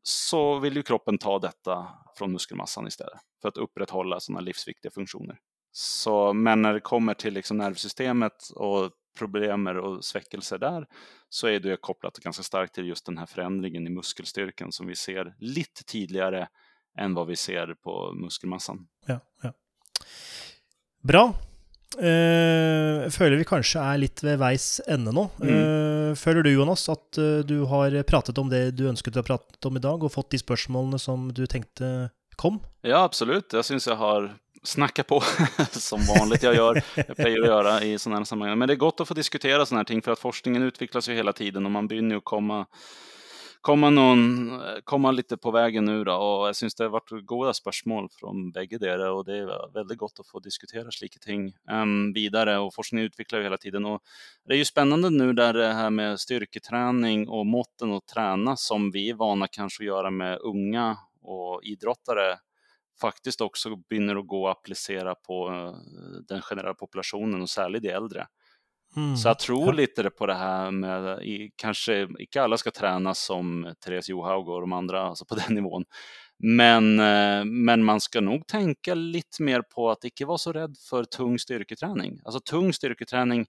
så 0.03 0.59
vill 0.59 0.75
ju 0.75 0.83
kroppen 0.83 1.17
ta 1.17 1.39
detta 1.39 1.87
från 2.17 2.31
muskelmassan 2.31 2.87
istället 2.87 3.19
för 3.41 3.49
att 3.49 3.57
upprätthålla 3.57 4.19
sådana 4.19 4.41
livsviktiga 4.41 4.91
funktioner. 4.91 5.37
Så, 5.71 6.33
men 6.33 6.61
när 6.61 6.73
det 6.73 6.79
kommer 6.79 7.13
till 7.13 7.33
liksom 7.33 7.57
nervsystemet 7.57 8.49
och 8.55 8.91
problem 9.19 9.67
och 9.67 10.05
sväckelser 10.05 10.57
där 10.57 10.87
så 11.29 11.47
är 11.47 11.59
det 11.59 11.81
kopplat 11.81 12.17
ganska 12.17 12.43
starkt 12.43 12.75
till 12.75 12.87
just 12.87 13.05
den 13.05 13.17
här 13.17 13.25
förändringen 13.25 13.87
i 13.87 13.89
muskelstyrkan 13.89 14.71
som 14.71 14.87
vi 14.87 14.95
ser 14.95 15.35
lite 15.39 15.83
tidigare 15.83 16.47
än 16.97 17.13
vad 17.13 17.27
vi 17.27 17.35
ser 17.35 17.75
på 17.83 18.13
muskelmassan. 18.13 18.87
Ja, 19.05 19.19
ja. 19.41 19.53
Bra. 21.01 21.33
Uh, 21.97 23.09
føler 23.09 23.39
vi 23.39 23.47
kanskje 23.49 23.81
er 23.81 23.97
litt 23.97 24.21
ved 24.23 24.37
veis 24.39 24.77
ende 24.87 25.13
nå. 25.15 25.25
Mm. 25.41 26.15
Føler 26.19 26.45
du, 26.45 26.51
Jonas, 26.53 26.85
at 26.91 27.17
uh, 27.17 27.39
du 27.45 27.63
har 27.69 27.95
pratet 28.07 28.37
om 28.37 28.49
det 28.51 28.61
du 28.77 28.85
ønsket 28.89 29.17
å 29.17 29.25
prate 29.25 29.67
om 29.67 29.79
i 29.79 29.83
dag, 29.83 30.03
og 30.03 30.13
fått 30.13 30.31
de 30.35 30.41
spørsmålene 30.41 30.99
som 31.01 31.31
du 31.33 31.43
tenkte 31.49 32.11
kom? 32.39 32.61
Ja, 32.85 33.01
absolutt. 33.03 33.51
Jeg 33.57 33.67
syns 33.67 33.89
jeg 33.89 33.97
har 33.99 34.29
snacka 34.63 35.03
på 35.03 35.21
som 35.71 35.99
vanligt 36.17 36.43
jag 36.43 36.55
gör, 36.55 36.83
jag 36.95 37.17
plejer 37.17 37.41
att 37.41 37.47
göra 37.47 37.83
i 37.83 37.99
sådana 37.99 38.17
här 38.17 38.25
sammanhang. 38.25 38.59
Men 38.59 38.67
det 38.67 38.73
är 38.73 38.75
gott 38.75 38.99
att 38.99 39.07
få 39.07 39.13
diskutera 39.13 39.65
sådana 39.65 39.79
här 39.79 39.85
ting 39.85 40.01
för 40.01 40.11
att 40.11 40.19
forskningen 40.19 40.63
utvecklas 40.63 41.09
ju 41.09 41.13
hela 41.13 41.33
tiden 41.33 41.65
och 41.65 41.71
man 41.71 41.87
börjar 41.87 42.03
ju 42.03 42.21
komma 42.21 42.65
komma, 43.61 43.89
någon, 43.89 44.51
komma 44.83 45.11
lite 45.11 45.37
på 45.37 45.51
vägen 45.51 45.85
nu 45.85 46.03
då. 46.03 46.13
Och 46.13 46.47
jag 46.47 46.55
syns 46.55 46.75
det 46.75 46.83
har 46.83 46.89
varit 46.89 47.25
goda 47.25 47.53
spörsmål 47.53 48.09
från 48.11 48.51
bägge 48.51 48.77
dere 48.77 49.09
och 49.09 49.25
det 49.25 49.37
är 49.37 49.73
väldigt 49.73 49.97
gott 49.97 50.19
att 50.19 50.27
få 50.27 50.39
diskutera 50.39 50.91
slika 50.91 51.19
ting 51.19 51.53
um, 51.71 52.13
vidare. 52.13 52.57
Och 52.57 52.73
forskningen 52.73 53.05
utvecklar 53.05 53.39
ju 53.39 53.45
hela 53.45 53.57
tiden. 53.57 53.85
Och 53.85 54.01
det 54.47 54.53
är 54.53 54.57
ju 54.57 54.65
spännande 54.65 55.09
nu 55.09 55.33
där 55.33 55.53
det 55.53 55.73
här 55.73 55.89
med 55.89 56.19
styrketräning 56.19 57.29
och 57.29 57.45
måtten 57.45 57.93
att 57.93 58.07
träna 58.07 58.55
som 58.55 58.91
vi 58.91 59.09
är 59.09 59.13
vana 59.13 59.47
kanske 59.47 59.83
att 59.83 59.87
göra 59.87 60.09
med 60.11 60.39
unga 60.39 60.97
och 61.21 61.63
idrottare 61.63 62.37
faktiskt 63.01 63.41
också 63.41 63.75
börjar 63.89 64.15
att 64.15 64.27
gå 64.27 64.47
att 64.47 64.57
applicera 64.57 65.15
på 65.15 65.49
eh, 65.49 65.73
den 66.27 66.41
generella 66.41 66.73
populationen 66.73 67.41
och 67.41 67.49
särskilt 67.49 67.79
de 67.79 67.89
äldre. 67.89 68.27
Mm. 68.95 69.17
Så 69.17 69.27
jag 69.27 69.39
tror 69.39 69.73
lite 69.73 70.09
på 70.09 70.25
det 70.25 70.33
här 70.33 70.71
med, 70.71 71.23
i, 71.23 71.51
kanske 71.55 72.07
inte 72.19 72.41
alla 72.43 72.57
ska 72.57 72.71
träna 72.71 73.13
som 73.13 73.73
Therese 73.85 74.09
Johaug 74.09 74.49
och 74.49 74.61
de 74.61 74.73
andra, 74.73 75.01
alltså 75.01 75.25
på 75.25 75.35
den 75.47 75.55
nivån. 75.55 75.83
Men, 76.43 76.99
eh, 76.99 77.45
men 77.45 77.83
man 77.83 78.01
ska 78.01 78.21
nog 78.21 78.47
tänka 78.47 78.95
lite 78.95 79.43
mer 79.43 79.61
på 79.61 79.89
att 79.89 80.03
inte 80.03 80.25
vara 80.25 80.37
så 80.37 80.53
rädd 80.53 80.75
för 80.89 81.03
tung 81.03 81.39
styrketräning. 81.39 82.19
Alltså 82.23 82.39
tung 82.39 82.73
styrketräning 82.73 83.45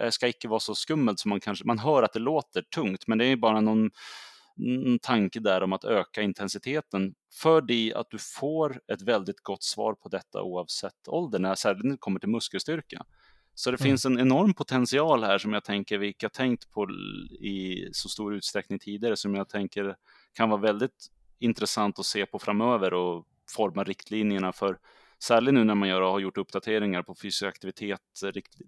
eh, 0.00 0.10
ska 0.10 0.26
inte 0.26 0.48
vara 0.48 0.60
så 0.60 0.74
skummelt 0.74 1.20
som 1.20 1.28
man 1.28 1.40
kanske, 1.40 1.64
man 1.64 1.78
hör 1.78 2.02
att 2.02 2.12
det 2.12 2.18
låter 2.18 2.62
tungt, 2.62 3.06
men 3.06 3.18
det 3.18 3.24
är 3.24 3.36
bara 3.36 3.60
någon 3.60 3.90
en 4.86 4.98
tanke 4.98 5.40
där 5.40 5.62
om 5.62 5.72
att 5.72 5.84
öka 5.84 6.22
intensiteten 6.22 7.14
för 7.42 7.60
det 7.60 7.94
att 7.96 8.10
du 8.10 8.18
får 8.18 8.80
ett 8.92 9.02
väldigt 9.02 9.40
gott 9.40 9.62
svar 9.62 9.94
på 9.94 10.08
detta 10.08 10.42
oavsett 10.42 11.08
ålder, 11.08 11.54
särskilt 11.54 11.84
när 11.84 11.90
det 11.90 11.98
kommer 11.98 12.20
till 12.20 12.28
muskelstyrka. 12.28 13.04
Så 13.54 13.70
det 13.70 13.80
mm. 13.80 13.90
finns 13.90 14.04
en 14.04 14.18
enorm 14.18 14.54
potential 14.54 15.24
här 15.24 15.38
som 15.38 15.52
jag 15.52 15.64
tänker 15.64 15.98
vi 15.98 16.06
inte 16.06 16.24
har 16.24 16.30
tänkt 16.30 16.70
på 16.70 16.90
i 17.40 17.88
så 17.92 18.08
stor 18.08 18.34
utsträckning 18.34 18.78
tidigare 18.78 19.16
som 19.16 19.34
jag 19.34 19.48
tänker 19.48 19.96
kan 20.32 20.50
vara 20.50 20.60
väldigt 20.60 21.06
intressant 21.38 21.98
att 21.98 22.06
se 22.06 22.26
på 22.26 22.38
framöver 22.38 22.94
och 22.94 23.26
forma 23.50 23.84
riktlinjerna 23.84 24.52
för 24.52 24.78
särskilt 25.22 25.52
nu 25.52 25.64
när 25.64 25.74
man 25.74 25.88
gör, 25.88 26.00
har 26.00 26.20
gjort 26.20 26.38
uppdateringar 26.38 27.02
på 27.02 27.14
fysisk 27.14 27.42
aktivitet, 27.42 28.00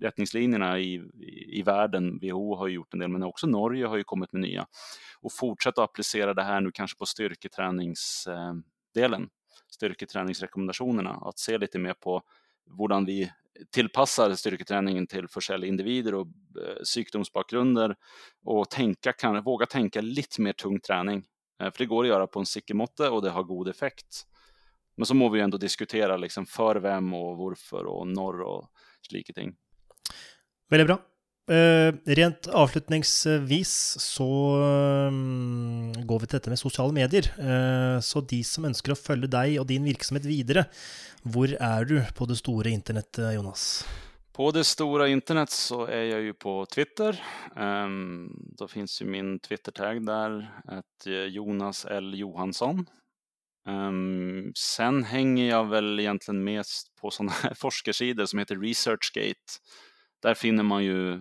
rättningslinjerna 0.00 0.78
i, 0.78 0.94
i, 0.94 1.58
i 1.58 1.62
världen. 1.62 2.18
WHO 2.18 2.56
har 2.56 2.68
gjort 2.68 2.94
en 2.94 3.00
del, 3.00 3.08
men 3.08 3.22
också 3.22 3.46
Norge 3.46 3.86
har 3.86 3.96
ju 3.96 4.04
kommit 4.04 4.32
med 4.32 4.42
nya. 4.42 4.66
Och 5.20 5.32
fortsätta 5.32 5.82
applicera 5.82 6.34
det 6.34 6.42
här 6.42 6.60
nu 6.60 6.70
kanske 6.72 6.98
på 6.98 7.06
styrketräningsdelen, 7.06 9.22
eh, 9.22 9.28
styrketräningsrekommendationerna, 9.70 11.10
att 11.10 11.38
se 11.38 11.58
lite 11.58 11.78
mer 11.78 11.94
på 11.94 12.22
hur 12.78 13.06
vi 13.06 13.30
tillpassar 13.70 14.34
styrketräningen 14.34 15.06
till 15.06 15.28
försäljande 15.28 15.68
individer 15.68 16.14
och 16.14 16.26
eh, 16.26 16.84
sjukdomsbakgrunder 16.94 17.96
och 18.44 18.70
tänka, 18.70 19.12
kan, 19.12 19.42
våga 19.42 19.66
tänka 19.66 20.00
lite 20.00 20.40
mer 20.40 20.52
tung 20.52 20.80
träning. 20.80 21.24
Eh, 21.62 21.70
för 21.70 21.78
det 21.78 21.86
går 21.86 22.04
att 22.04 22.08
göra 22.08 22.26
på 22.26 22.38
en 22.38 22.46
sicker 22.46 22.74
och 23.10 23.22
det 23.22 23.30
har 23.30 23.42
god 23.42 23.68
effekt. 23.68 24.26
Men 24.96 25.06
så 25.06 25.14
må 25.14 25.28
vi 25.28 25.40
ändå 25.40 25.58
diskutera 25.58 26.16
liksom 26.16 26.46
för 26.46 26.76
vem 26.76 27.14
och 27.14 27.36
varför 27.36 27.86
och 27.86 28.06
når 28.06 28.40
och 28.40 28.70
slike 29.02 29.32
ting. 29.32 29.54
Väldigt 30.70 30.86
bra. 30.86 30.98
Uh, 31.50 31.94
rent 32.06 32.46
avslutningsvis 32.46 33.96
så 34.00 34.56
um, 34.56 35.92
går 36.06 36.20
vi 36.20 36.26
till 36.26 36.36
detta 36.36 36.50
med 36.50 36.58
sociala 36.58 36.92
medier. 36.92 37.24
Uh, 37.38 38.00
så 38.00 38.20
de 38.20 38.44
som 38.44 38.64
önskar 38.64 38.92
att 38.92 38.98
följa 38.98 39.26
dig 39.26 39.60
och 39.60 39.66
din 39.66 39.84
verksamhet 39.84 40.24
vidare, 40.24 40.64
var 41.22 41.56
är 41.60 41.84
du 41.84 42.04
på 42.16 42.26
det 42.26 42.36
stora 42.36 42.68
internet, 42.68 43.18
Jonas? 43.34 43.86
På 44.32 44.50
det 44.50 44.64
stora 44.64 45.08
internet 45.08 45.50
så 45.50 45.86
är 45.86 46.02
jag 46.02 46.20
ju 46.20 46.34
på 46.34 46.66
Twitter. 46.66 47.22
Um, 47.56 48.52
då 48.58 48.68
finns 48.68 49.02
ju 49.02 49.06
min 49.06 49.38
Twitter-tag 49.38 50.06
där, 50.06 50.50
att 50.64 51.06
Jonas 51.28 51.84
L 51.84 52.14
Johansson. 52.16 52.86
Um, 53.68 54.52
sen 54.56 55.04
hänger 55.04 55.48
jag 55.48 55.64
väl 55.64 56.00
egentligen 56.00 56.44
mest 56.44 56.94
på 57.00 57.10
sådana 57.10 57.32
här 57.32 57.54
forskarsidor 57.56 58.26
som 58.26 58.38
heter 58.38 58.56
ResearchGate. 58.56 59.52
Där 60.22 60.34
finner 60.34 60.62
man 60.62 60.84
ju 60.84 61.12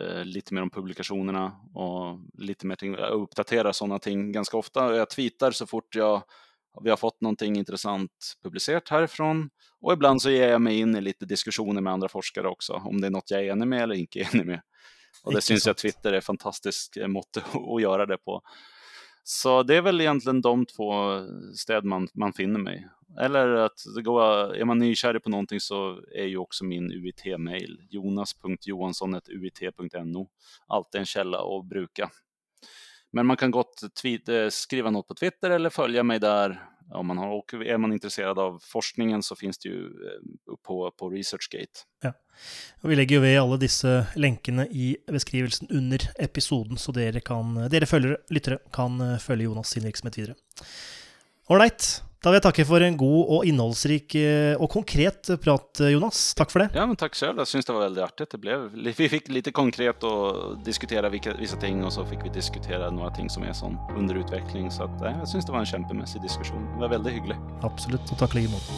eh, 0.00 0.24
lite 0.24 0.54
mer 0.54 0.62
om 0.62 0.70
publikationerna 0.70 1.52
och 1.74 2.20
lite 2.38 2.66
mer 2.66 2.76
ting. 2.76 2.94
Jag 2.94 3.10
uppdaterar 3.10 3.72
sådana 3.72 3.98
ting 3.98 4.32
ganska 4.32 4.56
ofta. 4.56 4.96
Jag 4.96 5.10
tweetar 5.10 5.50
så 5.50 5.66
fort 5.66 5.94
jag, 5.94 6.22
vi 6.82 6.90
har 6.90 6.96
fått 6.96 7.20
någonting 7.20 7.56
intressant 7.56 8.10
publicerat 8.42 8.88
härifrån. 8.88 9.50
Och 9.80 9.92
ibland 9.92 10.22
så 10.22 10.30
ger 10.30 10.48
jag 10.48 10.60
mig 10.62 10.78
in 10.78 10.96
i 10.96 11.00
lite 11.00 11.26
diskussioner 11.26 11.80
med 11.80 11.92
andra 11.92 12.08
forskare 12.08 12.48
också, 12.48 12.72
om 12.72 13.00
det 13.00 13.06
är 13.06 13.10
något 13.10 13.30
jag 13.30 13.44
är 13.44 13.52
enig 13.52 13.68
med 13.68 13.82
eller 13.82 13.94
inte 13.94 14.18
är 14.18 14.34
enig 14.34 14.46
med. 14.46 14.60
Och 15.24 15.34
det 15.34 15.40
syns 15.40 15.66
jag 15.66 15.76
Twitter 15.76 16.12
är 16.12 16.20
fantastiskt 16.20 16.96
mått 17.06 17.36
att 17.76 17.82
göra 17.82 18.06
det 18.06 18.16
på. 18.16 18.42
Så 19.28 19.62
det 19.62 19.76
är 19.76 19.82
väl 19.82 20.00
egentligen 20.00 20.40
de 20.40 20.66
två 20.66 20.92
städ 21.54 21.84
man, 21.84 22.08
man 22.14 22.32
finner 22.32 22.58
mig. 22.58 22.88
Eller 23.20 23.48
att 23.48 23.84
det 23.96 24.02
går, 24.02 24.56
är 24.56 24.64
man 24.64 24.78
nykär 24.78 25.18
på 25.18 25.30
någonting 25.30 25.60
så 25.60 26.00
är 26.14 26.24
ju 26.24 26.36
också 26.36 26.64
min 26.64 26.92
UIT-mail 26.92 27.80
jonas.johansson.uit.no 27.90 30.28
alltid 30.66 30.98
en 30.98 31.06
källa 31.06 31.38
att 31.38 31.64
bruka. 31.64 32.10
Men 33.12 33.26
man 33.26 33.36
kan 33.36 33.50
gott 33.50 33.94
tweet, 34.02 34.28
eh, 34.28 34.48
skriva 34.48 34.90
något 34.90 35.08
på 35.08 35.14
Twitter 35.14 35.50
eller 35.50 35.70
följa 35.70 36.02
mig 36.02 36.18
där. 36.18 36.62
Om 36.90 37.06
man 37.06 37.18
har, 37.18 37.28
och 37.28 37.54
är 37.54 37.78
man 37.78 37.92
intresserad 37.92 38.38
av 38.38 38.58
forskningen 38.62 39.22
så 39.22 39.36
finns 39.36 39.58
det 39.58 39.68
ju 39.68 39.84
eh, 39.86 40.54
på, 40.66 40.90
på 40.98 41.10
ResearchGate. 41.10 41.80
Ja. 42.02 42.12
Och 42.82 42.90
vi 42.90 42.96
lägger 42.96 43.16
ju 43.16 43.22
ved 43.22 43.40
alla 43.40 43.56
dessa 43.56 44.06
länkarna 44.14 44.66
i 44.66 44.96
beskrivelsen 45.06 45.68
under 45.70 46.10
episoden, 46.18 46.76
så 46.76 46.92
dere, 46.92 47.20
kan, 47.20 47.54
dere 47.54 47.86
følgere, 47.86 48.16
lyttere 48.28 48.58
kan 48.72 49.00
eh, 49.00 49.18
följa 49.18 49.44
Jonas 49.44 49.68
sin 49.68 49.84
virksomhet 49.84 50.18
videre. 50.18 50.34
Ålreit. 51.48 52.02
Da 52.26 52.32
vil 52.32 52.40
jeg 52.40 52.42
takke 52.48 52.64
for 52.66 52.82
en 52.82 52.96
god 52.98 53.28
og 53.36 53.44
innholdsrik 53.46 54.16
eh, 54.18 54.58
og 54.58 54.66
konkret 54.72 55.28
prat, 55.44 55.82
Jonas. 55.92 56.32
Takk 56.34 56.50
for 56.50 56.64
det. 56.64 56.72
Ja, 56.74 56.82
men 56.82 56.98
tack 56.98 57.14
själv. 57.14 57.38
Jag 57.38 57.46
syns 57.46 57.66
det 57.66 57.72
var 57.72 57.80
väldigt 57.80 58.04
artigt. 58.04 58.30
Det 58.30 58.38
blev, 58.38 58.70
vi 58.74 59.08
fick 59.08 59.28
lite 59.28 59.52
konkret 59.52 60.02
och 60.02 60.58
diskutera 60.64 61.08
vilka, 61.08 61.34
vissa 61.34 61.56
ting 61.56 61.84
och 61.84 61.92
så 61.92 62.04
fick 62.04 62.18
vi 62.24 62.28
diskutera 62.28 62.90
några 62.90 63.10
ting 63.10 63.30
som 63.30 63.42
är 63.42 63.52
sån 63.52 63.78
under 63.96 64.14
utveckling. 64.14 64.70
Så 64.70 64.82
att, 64.82 65.00
jag 65.00 65.28
syns 65.28 65.46
det 65.46 65.52
var 65.52 65.58
en 65.58 65.66
kämpemässig 65.66 66.22
diskussion. 66.22 66.66
Det 66.74 66.80
var 66.80 66.88
väldigt 66.88 67.12
hyggligt. 67.12 67.38
Absolut, 67.62 68.10
och 68.12 68.18
tack 68.18 68.34
like 68.34 68.48
måte. 68.48 68.72